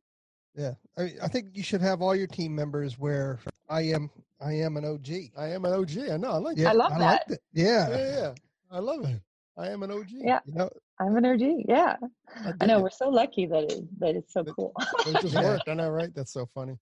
Yeah, 0.55 0.73
I, 0.97 1.13
I 1.23 1.29
think 1.29 1.49
you 1.55 1.63
should 1.63 1.83
have 1.83 2.01
all 2.01 2.15
your 2.17 2.27
team 2.27 2.55
members 2.55 2.99
where 2.99 3.39
I 3.69 3.83
am. 3.83 4.11
I 4.41 4.53
am 4.53 4.77
an 4.77 4.85
OG. 4.85 5.09
I 5.37 5.49
am 5.49 5.65
an 5.65 5.73
OG. 5.73 6.11
I 6.11 6.17
know. 6.17 6.31
I 6.31 6.37
like 6.39 6.57
Yeah, 6.59 6.71
I 6.71 6.73
love 6.73 6.91
like 6.93 7.01
that. 7.01 7.29
that. 7.29 7.39
Yeah, 7.53 7.89
Yeah, 7.89 7.97
yeah, 7.97 8.17
yeah. 8.19 8.33
I 8.71 8.79
love 8.81 9.05
it. 9.05 9.21
I 9.59 9.69
am 9.69 9.83
an 9.83 9.91
OG. 9.91 10.07
Yeah. 10.11 10.41
you 10.47 10.55
know, 10.55 10.71
I'm 11.01 11.17
an 11.17 11.25
OG. 11.27 11.41
Yeah, 11.69 11.97
I, 12.45 12.53
I 12.61 12.67
know. 12.67 12.79
it. 12.79 12.83
We're 12.83 12.91
so 12.91 13.09
lucky 13.09 13.47
that 13.47 13.73
it, 13.73 14.01
that 14.01 14.17
it's 14.17 14.33
so 14.33 14.43
But- 14.45 14.55
cool. 14.57 14.73
It 15.07 15.21
just 15.23 15.35
worked. 15.35 15.69
I 15.69 15.75
know, 15.75 15.89
right? 15.91 16.15
That's 16.15 16.33
so 16.33 16.47
funny. 16.55 16.79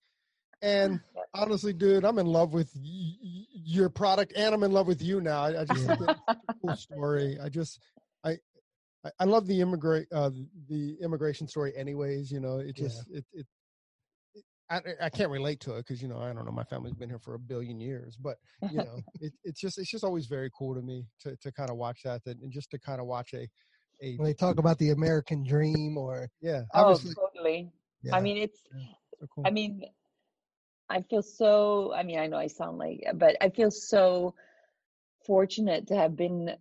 And 0.62 1.01
honestly, 1.34 1.72
dude, 1.72 2.05
I'm 2.05 2.18
in 2.18 2.26
love 2.26 2.53
with 2.53 2.70
y- 2.76 3.16
y- 3.22 3.45
your 3.53 3.88
product, 3.88 4.32
and 4.36 4.55
I'm 4.55 4.62
in 4.62 4.72
love 4.72 4.86
with 4.86 5.03
you 5.03 5.20
now. 5.20 5.42
I, 5.42 5.61
I 5.61 5.64
just 5.64 5.86
think 5.86 6.01
it's 6.01 6.18
a 6.28 6.36
cool 6.62 6.76
story. 6.76 7.38
I 7.42 7.49
just, 7.49 7.80
I, 9.05 9.09
I- 9.09 9.12
I 9.20 9.24
love 9.24 9.46
the 9.46 9.61
immigrate, 9.61 10.07
uh, 10.12 10.30
the 10.68 10.96
immigration 11.02 11.46
story. 11.48 11.72
Anyways, 11.76 12.30
you 12.30 12.40
know, 12.40 12.59
it 12.59 12.76
Yeah. 12.76 12.88
just, 12.88 13.09
it, 13.11 13.24
it, 13.32 13.46
it 14.34 14.44
I, 14.70 14.80
I 15.02 15.11
can't 15.11 15.30
relate 15.30 15.61
to 15.61 15.74
it 15.74 15.86
because 15.86 16.00
you 16.00 16.09
know 16.09 16.18
I 16.18 16.32
don't 16.32 16.46
know 16.46 16.50
my 16.50 16.64
family's 16.64 16.94
been 16.94 17.11
here 17.11 17.18
for 17.18 17.34
a 17.34 17.38
billion 17.38 17.78
years, 17.80 18.16
but 18.16 18.38
you 18.70 18.78
know 18.78 18.98
it, 19.20 19.32
it's 19.44 19.61
just 19.61 19.78
it's 19.78 19.90
just 19.90 20.05
always 20.05 20.26
very 20.26 20.50
cool 20.57 20.74
to 20.74 20.80
me 20.80 21.07
to 21.20 21.36
to 21.36 21.52
kind 21.52 21.68
of 21.70 21.76
watch 21.76 22.00
that 22.05 22.22
and 22.26 22.40
and 22.40 22.50
just 22.50 22.70
to 22.70 22.78
kind 22.78 23.00
of 23.00 23.07
watch 23.07 23.34
a 23.34 23.46
a 24.02 24.16
when 24.16 24.26
they 24.26 24.34
talk 24.34 24.59
about 24.59 24.78
the 24.78 24.90
American 24.90 25.44
dream, 25.44 25.98
or 25.98 26.28
yeah 26.40 26.62
oh, 26.74 26.94
totally. 26.94 27.70
yeah, 28.02 28.14
I 28.14 28.20
mean, 28.20 28.38
it's. 28.38 28.62
so 29.20 29.26
cool. 29.34 29.46
I 29.46 29.50
mean, 29.50 29.84
I 30.88 31.02
feel 31.02 31.22
so. 31.22 31.92
I 31.94 32.02
mean, 32.02 32.18
I 32.18 32.26
know 32.26 32.38
I 32.38 32.46
sound 32.46 32.78
like, 32.78 33.05
but 33.14 33.36
I 33.42 33.50
feel 33.50 33.70
so 33.70 34.34
fortunate 35.26 35.86
to 35.88 35.96
have 35.96 36.16
been 36.16 36.57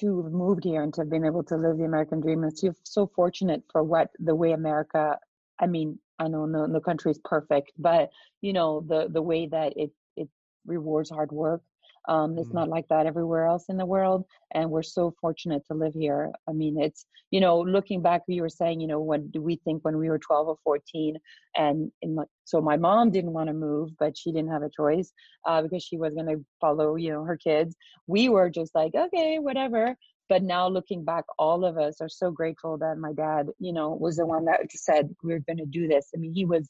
to 0.00 0.22
have 0.22 0.32
moved 0.32 0.64
here 0.64 0.82
and 0.82 0.92
to 0.94 1.02
have 1.02 1.10
been 1.10 1.24
able 1.24 1.42
to 1.44 1.56
live 1.56 1.78
the 1.78 1.84
American 1.84 2.20
dream. 2.20 2.42
And 2.44 2.56
so 2.56 2.72
so 2.84 3.10
fortunate 3.14 3.62
for 3.72 3.82
what 3.82 4.08
the 4.18 4.34
way 4.34 4.52
America. 4.52 5.18
I 5.60 5.66
mean, 5.66 5.98
I 6.18 6.28
know 6.28 6.46
no 6.46 6.66
no 6.66 6.80
country 6.80 7.10
is 7.12 7.20
perfect, 7.24 7.72
but 7.78 8.10
you 8.40 8.52
know 8.52 8.84
the 8.88 9.08
the 9.10 9.22
way 9.22 9.46
that 9.46 9.72
it 9.76 9.90
it 10.16 10.28
rewards 10.66 11.10
hard 11.10 11.32
work. 11.32 11.62
Um, 12.08 12.38
it's 12.38 12.48
Mhm. 12.50 12.54
not 12.54 12.68
like 12.68 12.88
that 12.88 13.06
everywhere 13.06 13.44
else 13.44 13.68
in 13.68 13.76
the 13.76 13.86
world, 13.86 14.24
and 14.52 14.70
we're 14.70 14.82
so 14.82 15.12
fortunate 15.20 15.64
to 15.66 15.74
live 15.74 15.94
here. 15.94 16.32
I 16.48 16.52
mean, 16.52 16.80
it's 16.80 17.06
you 17.30 17.40
know, 17.40 17.60
looking 17.60 18.00
back, 18.00 18.22
you 18.26 18.42
were 18.42 18.48
saying, 18.48 18.80
you 18.80 18.86
know, 18.86 19.00
what 19.00 19.30
do 19.32 19.42
we 19.42 19.56
think 19.56 19.84
when 19.84 19.98
we 19.98 20.08
were 20.08 20.18
12 20.18 20.48
or 20.48 20.56
14? 20.64 21.18
And 21.56 21.92
in 22.00 22.14
my, 22.14 22.24
so 22.44 22.60
my 22.60 22.76
mom 22.76 23.10
didn't 23.10 23.32
want 23.32 23.48
to 23.48 23.52
move, 23.52 23.90
but 23.98 24.16
she 24.16 24.32
didn't 24.32 24.50
have 24.50 24.62
a 24.62 24.70
choice 24.70 25.12
uh, 25.46 25.62
because 25.62 25.82
she 25.82 25.98
was 25.98 26.14
going 26.14 26.26
to 26.26 26.44
follow, 26.60 26.96
you 26.96 27.12
know, 27.12 27.24
her 27.24 27.36
kids. 27.36 27.76
We 28.06 28.28
were 28.30 28.48
just 28.48 28.74
like, 28.74 28.94
okay, 28.94 29.38
whatever. 29.38 29.94
But 30.28 30.42
now 30.42 30.68
looking 30.68 31.04
back, 31.04 31.24
all 31.38 31.64
of 31.64 31.78
us 31.78 32.00
are 32.00 32.08
so 32.08 32.30
grateful 32.30 32.78
that 32.78 32.98
my 32.98 33.12
dad, 33.12 33.48
you 33.58 33.72
know, 33.72 33.90
was 33.90 34.16
the 34.16 34.26
one 34.26 34.44
that 34.46 34.60
said 34.72 35.14
we're 35.22 35.40
going 35.40 35.58
to 35.58 35.66
do 35.66 35.88
this. 35.88 36.08
I 36.14 36.18
mean, 36.18 36.34
he 36.34 36.44
was 36.44 36.68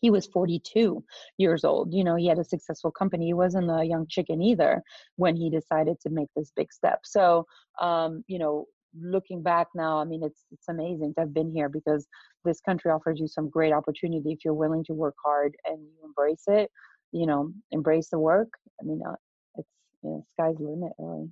he 0.00 0.10
was 0.10 0.26
42 0.26 1.02
years 1.38 1.64
old. 1.64 1.92
You 1.92 2.04
know, 2.04 2.16
he 2.16 2.26
had 2.26 2.38
a 2.38 2.44
successful 2.44 2.90
company. 2.90 3.26
He 3.26 3.34
wasn't 3.34 3.70
a 3.70 3.84
young 3.84 4.06
chicken 4.08 4.42
either 4.42 4.82
when 5.16 5.36
he 5.36 5.50
decided 5.50 6.00
to 6.00 6.10
make 6.10 6.28
this 6.34 6.52
big 6.56 6.72
step. 6.72 7.00
So, 7.04 7.46
um, 7.80 8.24
you 8.26 8.38
know, 8.38 8.66
looking 8.98 9.42
back 9.42 9.68
now, 9.74 9.98
I 9.98 10.04
mean, 10.04 10.22
it's 10.24 10.44
it's 10.50 10.68
amazing 10.68 11.14
to 11.14 11.20
have 11.20 11.34
been 11.34 11.52
here 11.52 11.68
because 11.68 12.06
this 12.44 12.60
country 12.60 12.90
offers 12.90 13.20
you 13.20 13.28
some 13.28 13.48
great 13.48 13.72
opportunity 13.72 14.32
if 14.32 14.44
you're 14.44 14.54
willing 14.54 14.84
to 14.84 14.94
work 14.94 15.14
hard 15.24 15.54
and 15.66 15.78
you 15.80 16.04
embrace 16.04 16.44
it. 16.46 16.70
You 17.12 17.26
know, 17.26 17.52
embrace 17.72 18.08
the 18.08 18.18
work. 18.18 18.48
I 18.80 18.84
mean, 18.84 19.00
uh, 19.06 19.14
it's 19.56 19.68
you 20.02 20.10
know, 20.10 20.26
sky's 20.32 20.56
the 20.56 20.64
limit, 20.64 20.92
really. 20.98 21.28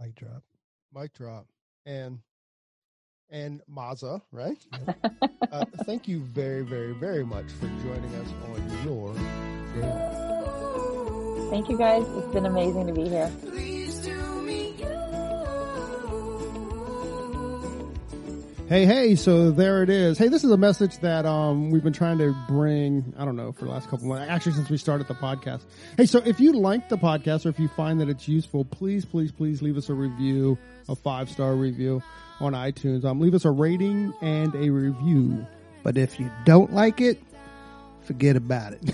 mic 0.00 0.14
drop. 0.14 0.42
mic 0.94 1.12
drop 1.12 1.46
and 1.84 2.18
and 3.30 3.60
Maza, 3.68 4.22
right? 4.32 4.64
uh, 5.52 5.64
thank 5.84 6.08
you 6.08 6.20
very, 6.20 6.62
very, 6.62 6.92
very 6.92 7.24
much 7.24 7.46
for 7.52 7.66
joining 7.82 8.14
us 8.14 8.28
on 8.44 8.84
your. 8.84 9.12
Day. 9.14 9.20
Thank 11.50 11.68
you 11.68 11.78
guys. 11.78 12.04
It's 12.08 12.32
been 12.32 12.46
amazing 12.46 12.86
to 12.86 12.92
be 12.92 13.08
here. 13.08 13.30
Hey, 18.68 18.84
hey! 18.84 19.14
So 19.14 19.52
there 19.52 19.84
it 19.84 19.90
is. 19.90 20.18
Hey, 20.18 20.26
this 20.26 20.42
is 20.42 20.50
a 20.50 20.56
message 20.56 20.98
that 20.98 21.24
um 21.24 21.70
we've 21.70 21.84
been 21.84 21.92
trying 21.92 22.18
to 22.18 22.34
bring. 22.48 23.14
I 23.16 23.24
don't 23.24 23.36
know 23.36 23.52
for 23.52 23.64
the 23.64 23.70
last 23.70 23.88
couple 23.88 24.08
months, 24.08 24.26
actually 24.28 24.54
since 24.54 24.68
we 24.68 24.76
started 24.76 25.06
the 25.06 25.14
podcast. 25.14 25.62
Hey, 25.96 26.06
so 26.06 26.18
if 26.24 26.40
you 26.40 26.52
like 26.52 26.88
the 26.88 26.98
podcast 26.98 27.46
or 27.46 27.50
if 27.50 27.60
you 27.60 27.68
find 27.68 28.00
that 28.00 28.08
it's 28.08 28.26
useful, 28.26 28.64
please, 28.64 29.04
please, 29.04 29.30
please 29.30 29.62
leave 29.62 29.76
us 29.76 29.88
a 29.88 29.94
review, 29.94 30.58
a 30.88 30.96
five 30.96 31.30
star 31.30 31.54
review 31.54 32.02
on 32.40 32.52
iTunes. 32.52 33.04
Um, 33.04 33.20
leave 33.20 33.34
us 33.34 33.44
a 33.44 33.50
rating 33.50 34.12
and 34.20 34.54
a 34.54 34.70
review. 34.70 35.46
But 35.82 35.96
if 35.96 36.18
you 36.18 36.30
don't 36.44 36.72
like 36.72 37.00
it, 37.00 37.22
forget 38.02 38.36
about 38.36 38.72
it. 38.72 38.90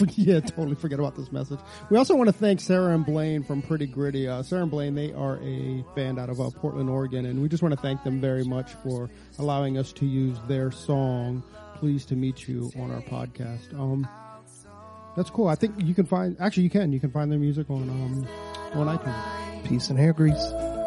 yeah, 0.16 0.40
totally 0.40 0.74
forget 0.74 0.98
about 0.98 1.16
this 1.16 1.30
message. 1.32 1.58
We 1.90 1.98
also 1.98 2.14
want 2.14 2.28
to 2.28 2.32
thank 2.32 2.60
Sarah 2.60 2.94
and 2.94 3.04
Blaine 3.04 3.42
from 3.42 3.62
Pretty 3.62 3.86
Gritty. 3.86 4.28
Uh, 4.28 4.42
Sarah 4.42 4.62
and 4.62 4.70
Blaine, 4.70 4.94
they 4.94 5.12
are 5.12 5.38
a 5.42 5.84
band 5.94 6.18
out 6.18 6.30
of 6.30 6.40
uh, 6.40 6.50
Portland, 6.50 6.88
Oregon, 6.88 7.26
and 7.26 7.42
we 7.42 7.48
just 7.48 7.62
want 7.62 7.74
to 7.74 7.80
thank 7.80 8.02
them 8.04 8.20
very 8.20 8.44
much 8.44 8.72
for 8.72 9.10
allowing 9.38 9.76
us 9.78 9.92
to 9.94 10.06
use 10.06 10.38
their 10.48 10.70
song 10.70 11.42
"Pleased 11.74 12.08
to 12.08 12.16
Meet 12.16 12.48
You" 12.48 12.70
on 12.78 12.90
our 12.90 13.02
podcast. 13.02 13.78
Um, 13.78 14.08
that's 15.16 15.30
cool. 15.30 15.48
I 15.48 15.54
think 15.54 15.74
you 15.78 15.94
can 15.94 16.06
find 16.06 16.36
actually 16.40 16.64
you 16.64 16.70
can 16.70 16.92
you 16.92 17.00
can 17.00 17.10
find 17.10 17.30
their 17.30 17.38
music 17.38 17.68
on 17.70 17.88
um 17.90 18.26
on 18.74 18.96
iTunes. 18.96 19.68
Peace 19.68 19.90
and 19.90 19.98
hair 19.98 20.12
grease. 20.12 20.81